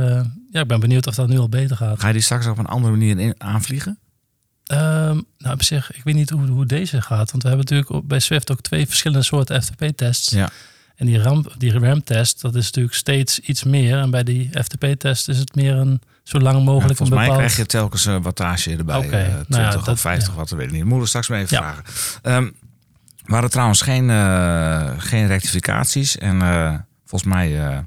ja, 0.53 0.61
ik 0.61 0.67
ben 0.67 0.81
benieuwd 0.81 1.07
of 1.07 1.15
dat 1.15 1.29
nu 1.29 1.39
al 1.39 1.49
beter 1.49 1.77
gaat. 1.77 2.01
Ga 2.01 2.07
je 2.07 2.13
die 2.13 2.23
straks 2.23 2.47
op 2.47 2.59
een 2.59 2.67
andere 2.67 2.93
manier 2.93 3.19
in, 3.19 3.35
aanvliegen? 3.39 3.99
Ehm, 4.77 5.21
nou, 5.39 5.55
op 5.55 5.63
zich, 5.63 5.93
ik 5.97 6.05
weet 6.05 6.15
niet 6.15 6.31
hoe, 6.31 6.47
hoe 6.47 6.67
deze 6.67 7.01
gaat. 7.03 7.31
Want 7.31 7.43
we 7.43 7.49
hebben 7.49 7.67
natuurlijk 7.71 8.07
bij 8.09 8.19
Swift 8.21 8.51
ook 8.53 8.61
twee 8.61 8.87
verschillende 8.87 9.25
soorten 9.25 9.63
FTP-tests. 9.63 10.31
Ja. 10.31 10.51
En 10.97 11.07
die, 11.07 11.19
ramp, 11.23 11.55
die 11.59 11.79
RAM-test, 11.79 12.41
dat 12.41 12.55
is 12.55 12.65
natuurlijk 12.65 12.95
steeds 12.95 13.39
iets 13.39 13.65
meer. 13.65 13.99
En 13.99 14.11
bij 14.11 14.23
die 14.23 14.51
FTP-test 14.63 15.29
is 15.29 15.39
het 15.39 15.55
meer 15.55 15.75
een 15.75 16.01
zo 16.23 16.39
lang 16.39 16.57
Ja, 16.59 16.63
mogelijk 16.63 16.91
een 16.91 16.97
volgens 16.97 17.19
mij 17.19 17.27
bepaald... 17.29 17.45
krijg 17.47 17.57
je 17.57 17.67
telkens 17.67 18.05
een 18.05 18.23
wattage 18.23 18.77
erbij. 18.77 18.97
Oké, 18.97 19.17
eh, 19.17 19.27
nou 19.33 19.45
20 19.45 19.57
ja, 19.73 19.77
of 19.79 19.85
dat- 19.85 20.01
50 20.01 20.29
ja. 20.33 20.39
wat, 20.39 20.49
dat 20.49 20.59
weet 20.59 20.67
ik 20.67 20.73
niet. 20.73 20.83
Moeten 20.83 21.01
we 21.01 21.07
straks 21.07 21.29
maar 21.29 21.39
even 21.39 21.57
Ja. 21.57 21.63
vragen. 21.63 21.85
Ehm 22.23 22.51
we 23.25 23.33
hadden 23.33 23.51
trouwens 23.51 23.81
geen, 23.81 24.11
eh, 24.11 24.91
geen 24.97 25.27
rectificaties. 25.27 26.19
En 26.19 26.43
eh, 26.43 26.75
volgens 27.07 27.33
mij 27.33 27.61
eh, 27.67 27.79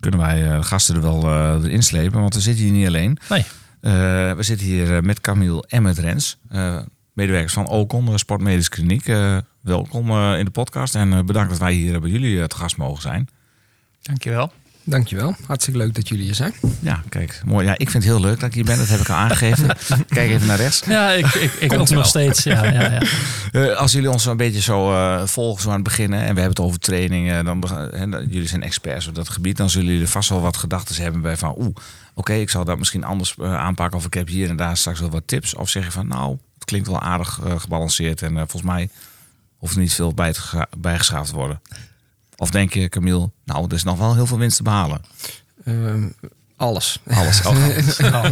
kunnen 0.00 0.20
wij 0.20 0.50
eh, 0.50 0.62
gasten 0.62 0.94
er 0.94 1.00
wel 1.02 1.22
eh 1.22 1.64
erin 1.64 1.82
slepen. 1.82 2.20
Want 2.20 2.34
we 2.34 2.40
zitten 2.40 2.64
hier 2.64 2.72
niet 2.72 2.86
alleen. 2.86 3.18
Nee. 3.28 3.44
Eh, 3.80 4.32
we 4.32 4.42
zitten 4.42 4.66
hier 4.66 4.96
eh, 4.96 5.02
met 5.02 5.20
Camille 5.20 5.64
en 5.68 5.82
met 5.82 5.98
Rens. 5.98 6.38
eh, 6.48 6.78
medewerkers 7.12 7.52
van 7.52 7.68
Ocon, 7.68 8.06
de 8.06 8.18
Sportmedische 8.18 8.70
Kliniek. 8.70 9.04
Welkom 9.60 10.10
in 10.34 10.44
de 10.44 10.50
podcast. 10.50 10.94
En 10.94 11.26
bedankt 11.26 11.50
dat 11.50 11.58
wij 11.58 11.72
hier 11.72 12.00
bij 12.00 12.10
jullie 12.10 12.46
te 12.46 12.56
gast 12.56 12.76
mogen 12.76 13.02
zijn. 13.02 13.28
Dankjewel. 14.02 14.52
Dankjewel. 14.84 15.34
Hartstikke 15.46 15.78
leuk 15.78 15.94
dat 15.94 16.08
jullie 16.08 16.24
hier 16.24 16.34
zijn. 16.34 16.54
Ja, 16.80 17.02
kijk, 17.08 17.42
mooi. 17.44 17.66
Ja, 17.66 17.72
ik 17.72 17.90
vind 17.90 18.04
het 18.04 18.12
heel 18.12 18.20
leuk 18.20 18.40
dat 18.40 18.48
ik 18.48 18.54
hier 18.54 18.64
ben. 18.64 18.78
Dat 18.78 18.88
heb 18.88 19.00
ik 19.00 19.08
al 19.08 19.16
aangegeven. 19.16 19.66
Kijk 20.08 20.30
even 20.30 20.46
naar 20.46 20.56
rechts. 20.56 20.82
Ja, 20.86 21.10
ik, 21.10 21.26
ik, 21.26 21.52
ik 21.52 21.70
wel. 21.70 21.84
nog 21.84 22.06
steeds. 22.06 22.42
Ja, 22.42 22.64
ja, 22.64 22.90
ja. 22.90 23.02
Eh, 23.50 23.76
als 23.76 23.92
jullie 23.92 24.10
ons 24.10 24.26
een 24.26 24.36
beetje 24.36 24.60
zo 24.60 24.92
eh, 24.92 25.26
volgen 25.26 25.62
zo 25.62 25.68
aan 25.68 25.74
het 25.74 25.84
begin, 25.84 26.12
hè, 26.12 26.18
en 26.18 26.34
we 26.34 26.40
hebben 26.40 26.44
het 26.44 26.60
over 26.60 26.78
trainingen, 26.78 27.44
dan, 27.44 27.64
hè, 27.90 28.04
jullie 28.04 28.48
zijn 28.48 28.62
experts 28.62 29.06
op 29.06 29.14
dat 29.14 29.28
gebied, 29.28 29.56
dan 29.56 29.70
zullen 29.70 29.86
jullie 29.86 30.02
er 30.02 30.08
vast 30.08 30.28
wel 30.28 30.40
wat 30.40 30.56
gedachten 30.56 31.02
hebben 31.02 31.20
bij 31.20 31.36
van, 31.36 31.54
oeh, 31.58 31.74
oké, 32.14 32.32
ik 32.32 32.50
zou 32.50 32.64
dat 32.64 32.78
misschien 32.78 33.04
anders 33.04 33.34
eh, 33.38 33.54
aanpakken, 33.54 33.98
of 33.98 34.04
ik 34.04 34.14
heb 34.14 34.28
hier 34.28 34.48
en 34.48 34.56
daar 34.56 34.76
straks 34.76 35.00
wel 35.00 35.10
wat 35.10 35.22
tips, 35.26 35.54
of 35.54 35.68
zeg 35.68 35.84
je 35.84 35.90
van, 35.90 36.08
nou, 36.08 36.38
het 36.54 36.64
klinkt 36.64 36.88
wel 36.88 37.00
aardig 37.00 37.40
eh, 37.44 37.60
gebalanceerd 37.60 38.22
en 38.22 38.30
eh, 38.30 38.36
volgens 38.36 38.72
mij 38.72 38.88
hoeft 39.56 39.74
er 39.74 39.80
niet 39.80 39.94
veel 39.94 40.14
bij 40.14 40.34
bijgeschaafd 40.78 41.30
te 41.30 41.36
worden. 41.36 41.60
Of 42.40 42.50
denk 42.50 42.72
je, 42.74 42.88
Camille, 42.88 43.30
nou, 43.44 43.64
er 43.68 43.72
is 43.74 43.82
nog 43.82 43.98
wel 43.98 44.14
heel 44.14 44.26
veel 44.26 44.38
winst 44.38 44.56
te 44.56 44.62
behalen. 44.62 45.00
Ehm, 45.64 46.08
alles. 46.56 47.00
Alles. 47.10 47.46
Oh, 47.46 47.66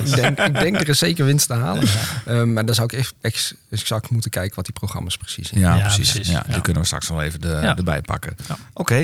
ik, 0.05 0.15
denk, 0.15 0.39
ik 0.39 0.59
denk 0.61 0.81
er 0.81 0.89
is 0.89 0.99
zeker 0.99 1.25
winst 1.25 1.47
te 1.47 1.55
halen. 1.55 1.89
Ehm, 2.27 2.53
maar 2.53 2.65
dan 2.67 2.75
zou 2.75 2.87
ik 2.93 2.99
echt 2.99 3.15
ex- 3.21 3.55
exact 3.71 4.11
moeten 4.11 4.31
kijken 4.31 4.57
wat 4.57 4.65
die 4.65 4.75
programma's 4.75 5.17
precies 5.17 5.49
zijn. 5.49 5.61
Ja, 5.61 5.75
Ja, 5.75 5.81
precies. 5.83 6.11
precies. 6.13 6.33
Ja, 6.33 6.43
die 6.47 6.55
Ja. 6.55 6.61
kunnen 6.61 6.81
we 6.83 6.87
straks 6.89 7.09
wel 7.09 7.23
even 7.23 7.41
de, 7.41 7.49
Ja. 7.49 7.77
erbij 7.77 8.01
pakken. 8.01 8.37
Ja. 8.49 8.57
Oké. 8.73 8.95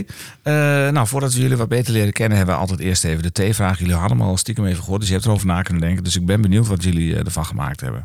Eh, 0.43 0.53
nou, 0.89 1.07
voordat 1.07 1.33
we 1.35 1.41
jullie 1.41 1.57
wat 1.57 1.69
beter 1.69 1.93
leren 1.93 2.13
kennen, 2.13 2.37
hebben 2.37 2.55
we 2.55 2.61
altijd 2.61 2.81
eerst 2.81 3.05
even 3.05 3.33
de 3.33 3.51
T-vraag. 3.51 3.79
Jullie 3.79 3.95
hadden 3.95 4.19
hem 4.19 4.27
al 4.27 4.37
stiekem 4.37 4.67
even 4.67 4.83
gehoord, 4.83 5.01
dus 5.01 5.09
je 5.09 5.15
hebt 5.15 5.27
erover 5.27 5.47
na 5.47 5.63
kunnen 5.63 5.83
denken. 5.83 6.05
Dus 6.05 6.17
ik 6.17 6.27
ben 6.27 6.41
benieuwd 6.41 6.67
wat 6.67 6.83
jullie 6.85 7.15
eh, 7.15 7.25
ervan 7.25 7.47
gemaakt 7.47 7.81
hebben. 7.81 8.05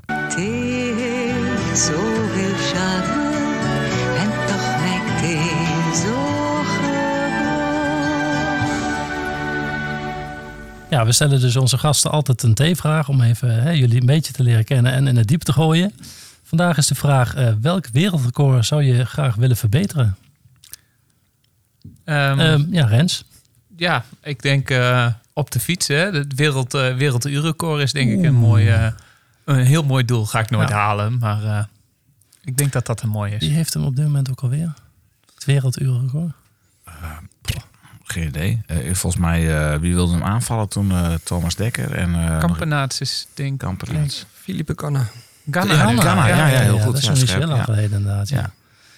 Zoveel 1.73 2.55
charme 2.71 3.27
en 4.17 4.29
toch 4.47 4.79
lijkt 4.79 5.19
thee 5.21 6.01
zo 6.03 6.38
Ja, 10.89 11.05
we 11.05 11.11
stellen 11.11 11.39
dus 11.41 11.55
onze 11.55 11.77
gasten 11.77 12.11
altijd 12.11 12.43
een 12.43 12.53
T-vraag 12.53 13.09
om 13.09 13.21
even 13.21 13.61
hè, 13.61 13.69
jullie 13.69 13.99
een 13.99 14.05
beetje 14.05 14.33
te 14.33 14.43
leren 14.43 14.63
kennen 14.63 14.91
en 14.91 15.07
in 15.07 15.15
het 15.17 15.27
diep 15.27 15.41
te 15.41 15.53
gooien. 15.53 15.93
Vandaag 16.43 16.77
is 16.77 16.87
de 16.87 16.95
vraag, 16.95 17.35
eh, 17.35 17.53
welk 17.61 17.87
wereldrecord 17.87 18.65
zou 18.65 18.83
je 18.83 19.05
graag 19.05 19.35
willen 19.35 19.57
verbeteren? 19.57 20.17
Ehm, 22.03 22.39
Ehm, 22.39 22.63
ja, 22.73 22.85
Rens. 22.85 23.25
ja, 23.77 24.03
ik 24.23 24.41
denk 24.41 24.69
eh, 24.69 25.07
op 25.33 25.51
de 25.51 25.59
fiets. 25.59 25.87
Hè, 25.87 25.95
het 25.95 26.33
wereld, 26.35 26.73
eh 26.73 26.95
werelduurrecord 26.95 27.81
is 27.81 27.91
denk 27.91 28.11
ik 28.11 28.23
een, 28.25 28.33
mooi, 28.33 28.67
eh, 28.69 28.91
een 29.45 29.65
heel 29.65 29.83
mooi 29.83 30.05
doel. 30.05 30.25
Ga 30.25 30.39
ik 30.39 30.49
nooit 30.49 30.69
Ja. 30.69 30.75
halen, 30.75 31.17
maar 31.17 31.43
eh, 31.43 31.63
ik 32.43 32.57
denk 32.57 32.71
dat 32.71 32.85
dat 32.85 33.01
een 33.01 33.09
mooi 33.09 33.33
is. 33.33 33.39
Wie 33.39 33.51
heeft 33.55 33.73
hem 33.73 33.83
op 33.83 33.95
dit 33.95 34.05
moment 34.05 34.29
ook 34.29 34.41
alweer? 34.41 34.73
Het 35.35 35.45
werelduurrecord? 35.45 36.31
Geen 38.11 38.27
idee. 38.27 38.61
Eh, 38.65 38.77
volgens 38.93 39.21
mij, 39.21 39.57
eh, 39.73 39.79
wie 39.79 39.93
wilde 39.93 40.13
hem 40.13 40.23
aanvallen 40.23 40.67
toen? 40.69 40.91
eh, 40.91 41.13
Thomas 41.23 41.55
Dekker 41.55 41.91
en 41.95 42.15
eh 42.15 42.39
Kampenaerts 42.39 43.01
is 43.01 43.27
denk 43.33 43.63
ik... 43.63 44.25
Philippe 44.33 44.75
Canna. 44.75 45.07
Ghana. 45.51 45.73
Ja, 45.73 46.27
ja, 46.27 46.47
ja, 46.47 46.59
heel 46.59 46.79
goed. 46.79 46.93
Dat 47.01 47.11
is 47.15 47.19
niet 47.21 47.33
heel 47.33 47.47
lang 47.47 47.63
geleden 47.63 47.97
inderdaad. 47.97 48.29
Ja. 48.29 48.37
Ja. 48.37 48.51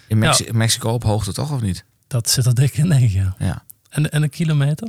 In 0.07 0.17
Mexi- 0.17 0.51
Mexico 0.51 0.89
op 0.89 1.03
hoogte 1.03 1.33
toch, 1.33 1.51
of 1.51 1.61
niet? 1.61 1.83
Dat 2.07 2.29
zit 2.29 2.45
er 2.45 2.55
dik 2.55 2.77
in, 2.77 2.89
denk 2.89 3.01
ik. 3.01 3.11
Ja. 3.11 3.35
Ja. 3.37 3.63
En, 3.89 4.11
en 4.11 4.23
een 4.23 4.29
kilometer? 4.29 4.87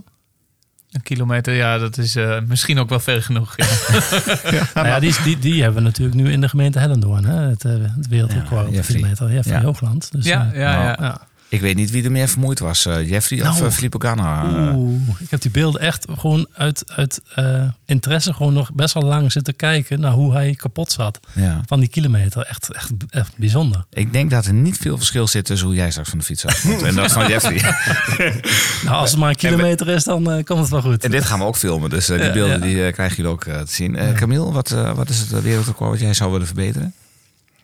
Een 0.91 1.03
kilometer, 1.03 1.55
ja, 1.55 1.79
dat 1.79 1.99
is 1.99 2.17
eh, 2.17 2.39
misschien 2.47 2.79
ook 2.79 2.89
wel 2.89 3.01
ver 3.01 3.23
genoeg. 3.23 3.57
Ja. 3.57 3.67
Nou 4.75 4.87
ja, 4.87 5.01
die, 5.01 5.15
die, 5.25 5.39
die 5.39 5.63
hebben 5.63 5.83
we 5.83 5.89
natuurlijk 5.89 6.17
nu 6.17 6.31
in 6.33 6.41
de 6.41 6.49
gemeente 6.49 6.79
Hellendoorn. 6.79 7.25
Hè? 7.25 7.35
Het, 7.49 7.63
het 7.63 8.09
wereldrecord 8.09 8.71
Ja, 8.73 8.79
op 8.79 8.87
de 8.87 8.93
kilometer. 8.93 9.45
Ja. 9.45 9.63
Hoogland. 9.63 10.13
Dus, 10.13 10.25
ja, 10.25 10.51
ja, 10.55 10.83
ja. 11.01 11.21
Ik 11.53 11.61
weet 11.61 11.77
niet 11.77 11.91
wie 11.91 12.05
er 12.05 12.11
meer 12.13 12.29
vermoeid 12.29 12.59
was. 12.59 12.87
eh, 12.87 13.09
Jeffrey 13.09 13.49
of 13.49 13.63
uh, 13.63 13.71
Filippo 13.71 13.99
Ganna? 13.99 14.45
Eh, 14.45 14.77
Oeh, 14.77 15.21
ik 15.21 15.31
heb 15.31 15.41
die 15.41 15.51
beelden 15.51 15.81
echt 15.81 16.07
gewoon 16.19 16.47
uit, 16.53 16.93
uit 16.95 17.21
eh, 17.35 17.69
interesse 17.87 18.33
gewoon 18.33 18.53
nog 18.53 18.73
best 18.73 18.95
wel 18.95 19.03
lang 19.03 19.33
zitten 19.33 19.57
kijken 19.57 20.01
naar 20.01 20.13
hoe 20.13 20.33
hij 20.33 20.55
kapot 20.55 20.93
zat 20.93 21.21
ja. 21.33 21.61
van 21.67 21.81
die 21.81 21.89
kilometer. 21.89 22.43
Echt, 22.43 22.73
echt, 22.73 22.91
echt 23.11 23.33
bijzonder. 23.37 23.85
Ik 23.91 24.13
denk 24.13 24.31
dat 24.31 24.45
er 24.47 24.53
niet 24.53 24.77
veel 24.77 24.97
verschil 24.97 25.27
zit 25.29 25.45
tussen 25.45 25.67
hoe 25.67 25.77
jij 25.77 25.91
straks 25.91 26.09
van 26.09 26.19
de 26.19 26.25
fiets 26.25 26.47
afkomt 26.47 26.83
en 26.83 26.95
dat 26.95 27.13
van 27.13 27.29
Jeffrey. 27.29 27.61
Nou, 28.85 28.97
als 28.97 29.11
het 29.11 29.21
maar 29.21 29.29
een 29.29 29.37
kilometer 29.37 29.89
is, 29.89 30.05
dan 30.05 30.25
komt 30.45 30.61
het 30.61 30.69
wel 30.69 30.83
goed. 30.83 31.05
En 31.05 31.11
dit 31.11 31.25
gaan 31.25 31.39
we 31.39 31.45
ook 31.45 31.57
filmen, 31.57 31.91
dus 31.91 32.09
eh, 32.09 32.17
die 32.17 32.27
Ja, 32.27 32.33
beelden 32.33 32.59
ja. 32.59 32.65
die 32.65 32.87
eh, 32.87 32.93
krijgen 32.93 33.17
jullie 33.17 33.31
ook 33.33 33.45
te 33.45 33.63
zien. 33.67 33.97
Eh 33.97 34.13
Camille, 34.13 34.53
wat, 34.53 34.71
eh, 34.71 34.95
wat 34.95 35.09
is 35.09 35.19
het 35.19 35.43
wereldrecord 35.43 35.91
wat 35.91 36.01
jij 36.01 36.15
zou 36.15 36.31
willen 36.33 36.47
verbeteren? 36.47 36.95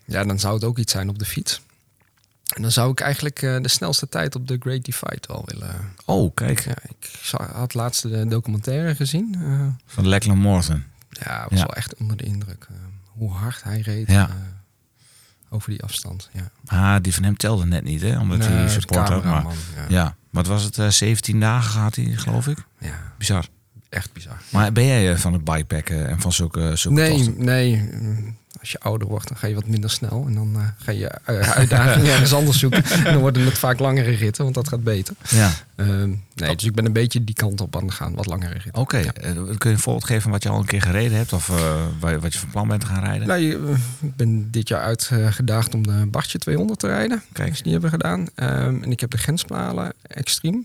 Ja, 0.05 0.25
dan 0.25 0.39
zou 0.39 0.55
het 0.55 0.65
ook 0.65 0.79
iets 0.79 0.93
zijn 0.93 1.09
op 1.09 1.19
de 1.19 1.25
fiets. 1.25 1.61
En 2.55 2.63
dan 2.63 2.71
zou 2.71 2.91
ik 2.91 3.01
eigenlijk 3.01 3.43
eh, 3.43 3.61
de 3.61 3.69
snelste 3.69 4.09
tijd 4.09 4.35
op 4.35 4.49
de 4.49 4.57
Great 4.61 4.85
Divide 4.85 5.21
wel 5.29 5.43
willen. 5.47 5.75
Oh, 6.05 6.35
kijk. 6.35 6.61
Ja, 6.65 6.75
ik 6.89 7.11
had 7.53 7.75
laatst 7.75 8.03
de 8.03 8.27
documentaire 8.27 8.95
gezien. 8.95 9.37
Eh, 9.41 9.67
Van 9.87 10.09
Lachlan 10.09 10.39
Morton. 10.39 10.85
ja, 11.09 11.47
was 11.49 11.59
Ja. 11.59 11.65
wel 11.67 11.75
echt 11.75 11.95
onder 11.97 12.17
de 12.17 12.25
indruk. 12.25 12.67
eh, 12.71 12.77
hoe 13.05 13.33
hard 13.33 13.63
hij 13.63 13.81
reed 13.81 14.09
Ja. 14.11 14.29
eh, 14.29 14.35
over 15.51 15.71
die 15.71 15.83
afstand. 15.83 16.29
Ja. 16.33 16.51
Ah, 16.67 17.03
die 17.03 17.15
van 17.15 17.23
hem 17.23 17.37
telde 17.37 17.67
net 17.67 17.85
niet, 17.85 18.01
hè? 18.03 18.19
Omdat 18.19 18.39
Nee, 18.39 18.49
hij 18.49 18.69
support 18.69 19.09
had. 19.09 19.25
Maar, 19.25 19.45
ja. 19.77 19.85
ja, 19.89 20.17
wat 20.31 20.47
was 20.47 20.63
het? 20.63 20.79
eh 20.79 20.89
17 20.89 21.41
dagen 21.41 21.71
gaat 21.71 21.95
hij, 21.97 22.05
geloof 22.05 22.47
ik. 22.47 22.59
ja, 22.79 23.13
Bizar. 23.19 23.47
echt 23.89 24.13
bizar. 24.13 24.41
Maar 24.51 24.73
ben 24.73 24.85
jij 24.87 25.13
eh, 25.13 25.19
van 25.19 25.33
het 25.33 25.45
bikepacken 25.45 26.09
en 26.09 26.21
van 26.21 26.33
zulke, 26.33 26.77
zulke 26.77 27.01
Nee, 27.01 27.11
tochten? 27.25 27.45
nee. 27.45 27.91
Als 28.61 28.73
je 28.73 28.81
ouder 28.81 29.09
wordt, 29.09 29.29
dan 29.29 29.37
ga 29.37 29.47
je 29.47 29.55
wat 29.55 29.67
minder 29.67 29.91
snel. 29.91 30.25
En 30.27 30.35
dan 30.35 30.55
eh, 30.57 30.63
ga 30.79 30.93
je 30.93 31.07
eh, 31.09 31.51
uitdagingen 31.51 32.11
ergens 32.13 32.33
anders 32.35 32.59
zoeken. 32.59 32.85
En 32.85 33.05
dan 33.05 33.19
worden 33.19 33.45
het 33.45 33.59
vaak 33.59 33.79
langere 33.79 34.11
ritten, 34.11 34.43
want 34.43 34.55
dat 34.55 34.69
gaat 34.69 34.85
beter. 34.85 35.15
Ja. 35.29 35.51
Ehm, 35.77 36.09
nee, 36.35 36.55
dus 36.57 36.65
ik 36.65 36.75
ben 36.75 36.85
een 36.87 36.93
beetje 36.93 37.25
die 37.25 37.35
kant 37.35 37.61
op 37.61 37.77
aan 37.77 37.85
het 37.85 37.95
gaan. 37.95 38.15
Wat 38.15 38.27
langere 38.27 38.53
ritten. 38.53 38.75
Oké, 38.75 38.97
Ja. 38.99 39.13
eh, 39.13 39.33
kun 39.33 39.57
je 39.71 39.77
een 39.77 39.79
voorbeeld 39.79 40.05
geven 40.05 40.23
van 40.23 40.31
wat 40.31 40.43
je 40.43 40.49
al 40.49 40.59
een 40.59 40.65
keer 40.67 40.83
gereden 40.83 41.17
hebt? 41.17 41.33
Of 41.33 41.47
waar 42.01 42.13
je- 42.13 42.19
wat 42.21 42.33
je 42.33 42.39
van 42.39 42.51
plan 42.51 42.69
bent 42.69 42.81
te 42.81 42.87
gaan 42.87 43.05
rijden? 43.05 43.27
Nou, 43.29 43.41
je, 43.41 43.75
ik 44.01 44.17
ben 44.17 44.51
dit 44.51 44.69
jaar 44.69 44.81
uitgedaagd 44.83 45.75
om 45.75 45.87
de 45.87 46.07
Bartje 46.11 46.39
200 46.39 46.79
te 46.79 46.87
rijden. 46.87 47.23
Kijk. 47.33 47.63
Die 47.63 47.73
hebben 47.73 47.91
gedaan. 47.91 48.27
Ehm, 48.35 48.83
en 48.83 48.91
ik 48.91 49.01
heb 49.01 49.11
de 49.11 49.19
Grenspalen 49.19 49.93
Extreme. 50.03 50.63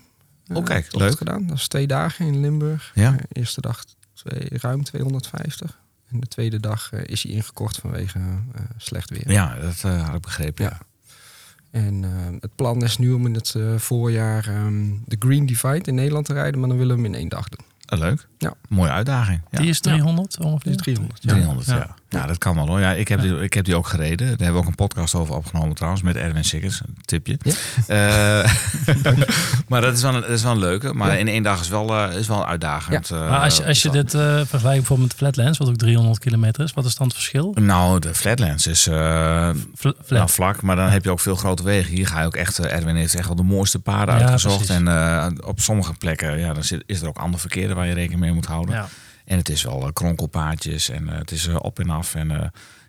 eh, 0.47 0.55
Oh, 0.57 0.63
kijk, 0.65 0.87
leuk. 0.95 1.17
gedaan. 1.17 1.47
Dat 1.47 1.57
is 1.57 1.67
twee 1.67 1.87
dagen 1.87 2.25
in 2.27 2.39
Limburg. 2.41 2.91
Ja. 2.95 3.15
Eerste 3.31 3.61
dag 3.61 3.83
twee, 4.13 4.47
ruim 4.49 4.83
250. 4.83 5.81
En 6.13 6.19
de 6.19 6.27
tweede 6.27 6.59
dag 6.59 6.91
eh, 6.91 6.99
is 7.03 7.23
hij 7.23 7.31
ingekort 7.31 7.75
vanwege 7.75 8.19
eh, 8.19 8.61
slecht 8.77 9.09
weer. 9.09 9.31
Ja, 9.31 9.55
dat 9.55 9.83
eh, 9.83 10.05
had 10.05 10.15
ik 10.15 10.21
begrepen. 10.21 10.65
Ja. 10.65 10.79
En 11.71 12.03
het 12.39 12.55
plan 12.55 12.83
is 12.83 12.97
nu 12.97 13.11
om 13.11 13.25
in 13.25 13.33
het 13.33 13.55
voorjaar 13.77 14.47
ehm, 14.47 14.91
de 15.05 15.15
Green 15.19 15.45
Divide 15.45 15.89
in 15.89 15.95
Nederland 15.95 16.25
te 16.25 16.33
rijden. 16.33 16.59
Maar 16.59 16.69
dan 16.69 16.77
willen 16.77 16.95
we 16.95 17.01
hem 17.01 17.13
in 17.13 17.19
één 17.19 17.29
dag 17.29 17.49
doen. 17.49 17.65
Eh, 17.93 17.99
leuk. 17.99 18.27
Ja. 18.37 18.53
Mooie 18.69 18.91
uitdaging. 18.91 19.41
Ja. 19.51 19.59
Die 19.59 19.69
is 19.69 19.79
300 19.79 20.37
ongeveer. 20.39 20.71
Dus 20.71 20.81
300. 20.81 21.23
Ja. 21.23 21.29
300, 21.33 21.67
ja. 21.67 21.75
Ja. 21.75 21.95
ja. 22.09 22.25
dat 22.27 22.37
kan 22.37 22.55
wel 22.55 22.67
hoor. 22.67 22.79
Ja, 22.79 22.91
ik, 22.91 23.07
heb 23.07 23.21
die, 23.21 23.39
ik 23.41 23.53
heb 23.53 23.65
die 23.65 23.75
ook 23.75 23.87
gereden. 23.87 24.17
Daar 24.27 24.27
hebben 24.37 24.53
we 24.53 24.59
ook 24.59 24.67
een 24.67 24.75
podcast 24.75 25.15
over 25.15 25.35
opgenomen 25.35 25.75
trouwens 25.75 26.01
met 26.03 26.15
Erwin 26.15 26.43
Sikkers. 26.43 26.79
Een 26.81 26.95
tipje. 27.05 27.37
Ja. 27.87 28.43
Eh, 28.43 28.53
maar 29.67 29.81
dat 29.81 29.93
is 29.93 30.01
wel 30.01 30.13
een, 30.15 30.21
dat 30.21 30.29
is 30.29 30.43
wel 30.43 30.51
een 30.51 30.59
leuke. 30.59 30.93
Maar 30.93 31.11
Ja. 31.11 31.17
in 31.17 31.27
één 31.27 31.43
dag 31.43 31.61
is 31.61 31.67
wel, 31.69 31.95
eh, 32.09 32.17
is 32.17 32.27
wel 32.27 32.47
uitdagend. 32.47 33.11
eh, 33.11 33.29
Maar 33.29 33.39
als 33.39 33.57
je, 33.57 33.65
als 33.65 33.81
je 33.81 33.87
is 33.87 33.93
dit 33.93 34.13
eh, 34.13 34.21
vergelijkt 34.21 34.61
bijvoorbeeld 34.77 34.99
met 34.99 35.09
de 35.09 35.15
Flatlands, 35.17 35.57
wat 35.57 35.67
ook 35.67 35.75
300 35.77 36.19
kilometer 36.19 36.63
is, 36.63 36.73
wat 36.73 36.85
is 36.85 36.95
dan 36.95 37.05
het 37.07 37.15
verschil? 37.15 37.55
Nou, 37.59 37.99
de 37.99 38.13
Flatlands 38.15 38.67
is 38.67 38.87
eh, 38.87 39.49
Fl- 39.75 39.89
flat. 40.05 40.09
nou, 40.09 40.29
vlak, 40.29 40.61
maar 40.61 40.75
dan 40.75 40.89
heb 40.89 41.03
je 41.03 41.09
ook 41.11 41.19
veel 41.19 41.35
grote 41.35 41.63
wegen. 41.63 41.93
Hier 41.93 42.07
ga 42.07 42.19
je 42.19 42.25
ook 42.25 42.35
echt, 42.35 42.59
Erwin 42.59 42.95
heeft 42.95 43.15
echt 43.15 43.27
wel 43.27 43.35
de 43.35 43.43
mooiste 43.43 43.79
paden 43.79 44.15
Ja, 44.15 44.21
uitgezocht. 44.21 44.55
precies. 44.55 44.75
En 44.75 44.87
eh, 44.87 45.27
op 45.47 45.59
sommige 45.59 45.93
plekken 45.93 46.39
ja, 46.39 46.53
dan 46.53 46.63
zit, 46.63 46.83
is 46.85 47.01
er 47.01 47.07
ook 47.07 47.17
ander 47.17 47.39
verkeer 47.39 47.69
waar 47.83 47.91
je 47.95 47.99
rekening 47.99 48.21
mee 48.21 48.31
moet 48.33 48.45
houden. 48.45 48.75
ja. 48.75 48.87
En 49.25 49.37
het 49.37 49.49
is 49.49 49.63
wel 49.63 49.81
eh, 49.87 49.93
kronkelpaadjes 49.93 50.89
en 50.89 51.09
eh, 51.09 51.17
het 51.17 51.31
is 51.31 51.47
eh, 51.47 51.55
op 51.59 51.79
en 51.79 51.89
af. 51.89 52.15
En 52.15 52.27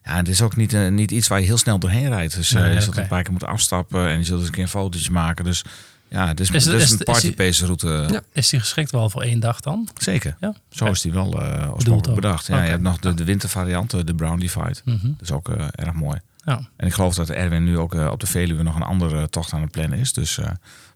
ja, 0.04 0.16
het 0.16 0.28
is 0.28 0.42
ook 0.42 0.56
niet, 0.56 0.90
niet 0.90 1.10
iets 1.10 1.28
waar 1.28 1.40
je 1.40 1.46
heel 1.46 1.56
snel 1.58 1.78
doorheen 1.78 2.08
rijdt. 2.08 2.34
Dus 2.34 2.50
Nee, 2.50 2.72
je 2.72 2.80
zult 2.80 2.92
oké. 2.94 3.00
een 3.02 3.08
paar 3.08 3.22
keer 3.22 3.30
moeten 3.30 3.48
afstappen 3.48 4.08
en 4.08 4.18
je 4.18 4.24
zult 4.24 4.38
eens 4.38 4.48
een 4.48 4.54
keer 4.54 4.62
een 4.62 4.68
fotootje 4.68 5.10
maken. 5.10 5.44
Dus 5.44 5.64
ja, 6.08 6.26
het 6.28 6.40
is, 6.40 6.50
Is 6.50 6.64
het- 6.64 6.74
is 6.74 6.82
is 6.82 6.90
een 6.90 6.98
het- 6.98 7.08
is 7.08 7.20
die- 7.20 7.32
partypace 7.32 7.64
route. 7.66 8.06
Ja. 8.14 8.20
Is 8.32 8.48
die 8.48 8.60
geschikt 8.60 8.90
wel 8.90 9.10
voor 9.10 9.22
één 9.22 9.40
dag 9.40 9.60
dan? 9.60 9.88
Zeker. 9.98 10.36
Ja. 10.40 10.54
Zo 10.70 10.84
is 10.86 11.00
die 11.00 11.12
wel 11.12 11.30
Bedoeld 11.30 11.72
oorspronkelijk 11.74 12.20
bedacht. 12.20 12.46
Ja. 12.46 12.62
Je 12.62 12.70
hebt 12.70 12.82
nog 12.82 12.98
de, 12.98 13.14
de 13.14 13.24
wintervariant, 13.24 14.06
de 14.06 14.14
Brown 14.14 14.38
Divide. 14.38 14.76
Mhm. 14.84 15.06
Dat 15.06 15.20
is 15.20 15.30
ook 15.32 15.48
erg 15.48 15.92
mooi. 15.92 16.20
Ja. 16.44 16.60
En 16.76 16.86
ik 16.86 16.92
geloof 16.92 17.14
dat 17.14 17.30
Erwin 17.30 17.64
nu 17.64 17.78
ook 17.78 17.94
op 17.94 18.20
de 18.20 18.26
Veluwe 18.26 18.62
nog 18.62 18.76
een 18.76 18.82
andere 18.82 19.28
tocht 19.28 19.52
aan 19.52 19.60
het 19.60 19.70
plannen 19.70 19.98
is. 19.98 20.12
Dus 20.12 20.38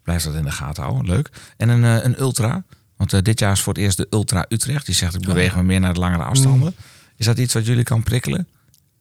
blijf 0.03 0.23
dat 0.23 0.35
in 0.35 0.43
de 0.43 0.51
gaten 0.51 0.83
houden. 0.83 1.07
Leuk. 1.07 1.31
En 1.57 1.69
een, 1.69 1.83
een 2.05 2.21
ultra. 2.21 2.63
Want 2.99 3.13
eh, 3.13 3.21
dit 3.23 3.39
jaar 3.39 3.53
is 3.53 3.61
voor 3.61 3.73
het 3.73 3.83
eerst 3.83 3.97
de 3.97 4.07
Ultra 4.11 4.45
Utrecht. 4.49 4.87
Die 4.87 4.95
zegt 4.95 5.15
ik 5.15 5.21
beweeg 5.21 5.57
me 5.57 5.63
meer 5.63 5.81
naar 5.81 5.95
de 5.95 6.01
langere 6.01 6.23
afstanden. 6.23 6.75
Is 7.17 7.27
dat 7.27 7.39
iets 7.39 7.55
wat 7.55 7.67
jullie 7.67 7.85
kan 7.85 8.03
prikkelen? 8.03 8.47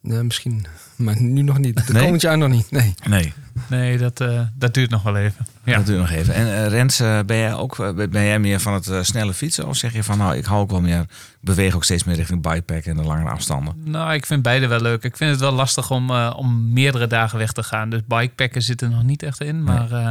Nee, 0.02 0.22
misschien. 0.22 0.66
Maar 0.96 1.22
nu 1.22 1.42
nog 1.42 1.58
niet. 1.58 1.86
De 1.86 1.92
Nee? 1.92 2.02
komend 2.02 2.22
jaar 2.22 2.38
nog 2.38 2.48
niet. 2.48 2.70
Nee. 2.70 2.94
Nee, 3.08 3.32
Nee, 3.68 3.98
dat, 3.98 4.20
eh, 4.20 4.40
dat 4.54 4.74
duurt 4.74 4.90
nog 4.90 5.02
wel 5.02 5.16
even. 5.16 5.46
Ja. 5.64 5.76
dat 5.76 5.86
je 5.86 5.92
nog 5.92 6.10
even. 6.10 6.34
En 6.34 6.46
eh, 6.46 6.66
Rens, 6.68 6.96
ben 7.26 7.36
jij 7.36 7.54
ook 7.54 7.76
ben 7.94 8.24
jij 8.24 8.38
meer 8.38 8.60
van 8.60 8.72
het 8.74 8.90
snelle 9.06 9.34
fietsen? 9.34 9.66
Of 9.68 9.76
zeg 9.76 9.92
je 9.92 10.02
van 10.04 10.18
nou, 10.18 10.36
ik 10.36 10.44
hou 10.44 10.60
ook 10.60 10.70
wel 10.70 10.80
meer, 10.80 11.00
ik 11.00 11.08
beweeg 11.40 11.74
ook 11.74 11.84
steeds 11.84 12.04
meer 12.04 12.16
richting 12.16 12.42
bikepacken 12.42 12.90
en 12.90 12.96
de 12.96 13.02
langere 13.02 13.30
afstanden? 13.30 13.74
Nou, 13.84 14.14
ik 14.14 14.26
vind 14.26 14.42
beide 14.42 14.66
wel 14.66 14.80
leuk. 14.80 15.02
Ik 15.04 15.16
vind 15.16 15.30
het 15.30 15.40
wel 15.40 15.52
lastig 15.52 15.90
om, 15.90 16.10
eh, 16.10 16.34
om 16.36 16.72
meerdere 16.72 17.06
dagen 17.06 17.38
weg 17.38 17.52
te 17.52 17.62
gaan. 17.62 17.90
Dus 17.90 18.00
bikepacken 18.06 18.62
zit 18.62 18.80
er 18.82 18.90
nog 18.90 19.02
niet 19.02 19.22
echt 19.22 19.40
in. 19.40 19.62
Maar 19.62 19.92
eh, 19.92 20.10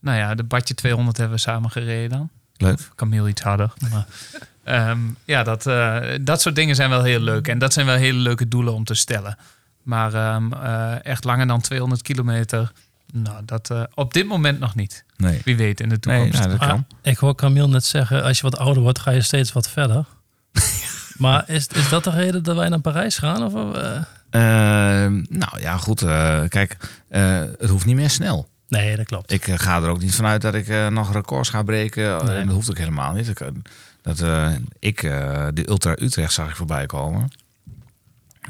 nou 0.00 0.18
ja, 0.18 0.34
de 0.34 0.44
Badje 0.44 0.74
200 0.74 1.16
hebben 1.16 1.36
we 1.36 1.42
samen 1.42 1.70
gereden 1.70 2.10
dan. 2.10 2.30
Leuk. 2.62 2.78
Camille 2.96 3.28
iets 3.28 3.42
harder. 3.42 3.72
Maar, 3.90 4.06
ehm, 4.64 4.98
ja, 5.24 5.42
dat, 5.42 5.66
eh, 5.66 5.98
dat 6.20 6.40
soort 6.40 6.54
dingen 6.54 6.74
zijn 6.74 6.90
wel 6.90 7.02
heel 7.02 7.20
leuk. 7.20 7.48
En 7.48 7.58
dat 7.58 7.72
zijn 7.72 7.86
wel 7.86 7.94
hele 7.96 8.18
leuke 8.18 8.48
doelen 8.48 8.74
om 8.74 8.84
te 8.84 8.94
stellen. 8.94 9.36
Maar 9.82 10.14
ehm, 10.14 10.52
eh, 10.52 11.04
echt 11.04 11.24
langer 11.24 11.46
dan 11.46 11.60
200 11.60 12.02
kilometer, 12.02 12.72
nou, 13.12 13.44
dat 13.44 13.70
eh, 13.70 13.82
op 13.94 14.12
dit 14.14 14.26
moment 14.26 14.58
nog 14.60 14.74
niet. 14.74 15.04
Nee. 15.16 15.40
Wie 15.44 15.56
weet 15.56 15.80
in 15.80 15.88
de 15.88 15.96
Nee, 16.00 16.16
toekomst. 16.18 16.38
nou, 16.38 16.50
dat 16.50 16.60
Ah, 16.60 16.68
kan. 16.68 16.86
ik 17.02 17.18
hoor 17.18 17.34
Camille 17.34 17.68
net 17.68 17.84
zeggen, 17.84 18.22
als 18.22 18.36
je 18.36 18.42
wat 18.42 18.58
ouder 18.58 18.82
wordt, 18.82 18.98
ga 18.98 19.10
je 19.10 19.20
steeds 19.22 19.52
wat 19.52 19.68
verder. 19.68 20.04
maar 21.18 21.44
is, 21.48 21.66
is 21.66 21.88
dat 21.88 22.04
de 22.04 22.10
reden 22.10 22.42
dat 22.42 22.56
wij 22.56 22.68
naar 22.68 22.80
Parijs 22.80 23.18
gaan? 23.18 23.42
Of? 23.44 23.54
Ehm, 24.30 25.22
nou 25.28 25.60
ja, 25.60 25.76
goed. 25.76 26.02
eh, 26.02 26.40
kijk, 26.48 26.76
eh, 27.08 27.40
het 27.58 27.70
hoeft 27.70 27.84
niet 27.86 27.96
meer 27.96 28.10
snel. 28.10 28.48
Nee, 28.80 28.96
dat 28.96 29.06
klopt. 29.06 29.32
Ik 29.32 29.48
eh, 29.48 29.58
ga 29.58 29.82
er 29.82 29.88
ook 29.88 30.00
niet 30.00 30.14
vanuit 30.14 30.42
dat 30.42 30.54
ik 30.54 30.68
eh, 30.68 30.86
nog 30.86 31.12
records 31.12 31.48
ga 31.48 31.62
breken. 31.62 32.24
Nee. 32.24 32.36
En 32.36 32.46
dat 32.46 32.54
hoeft 32.54 32.70
ook 32.70 32.78
helemaal 32.78 33.12
niet. 33.12 33.40
Eh, 33.40 33.48
dat, 34.02 34.20
eh, 34.20 34.48
ik 34.78 35.02
eh, 35.02 35.46
de 35.54 35.68
Ultra 35.68 35.96
Utrecht 35.98 36.32
zag 36.32 36.48
ik 36.48 36.56
voorbij 36.56 36.86
komen. 36.86 37.30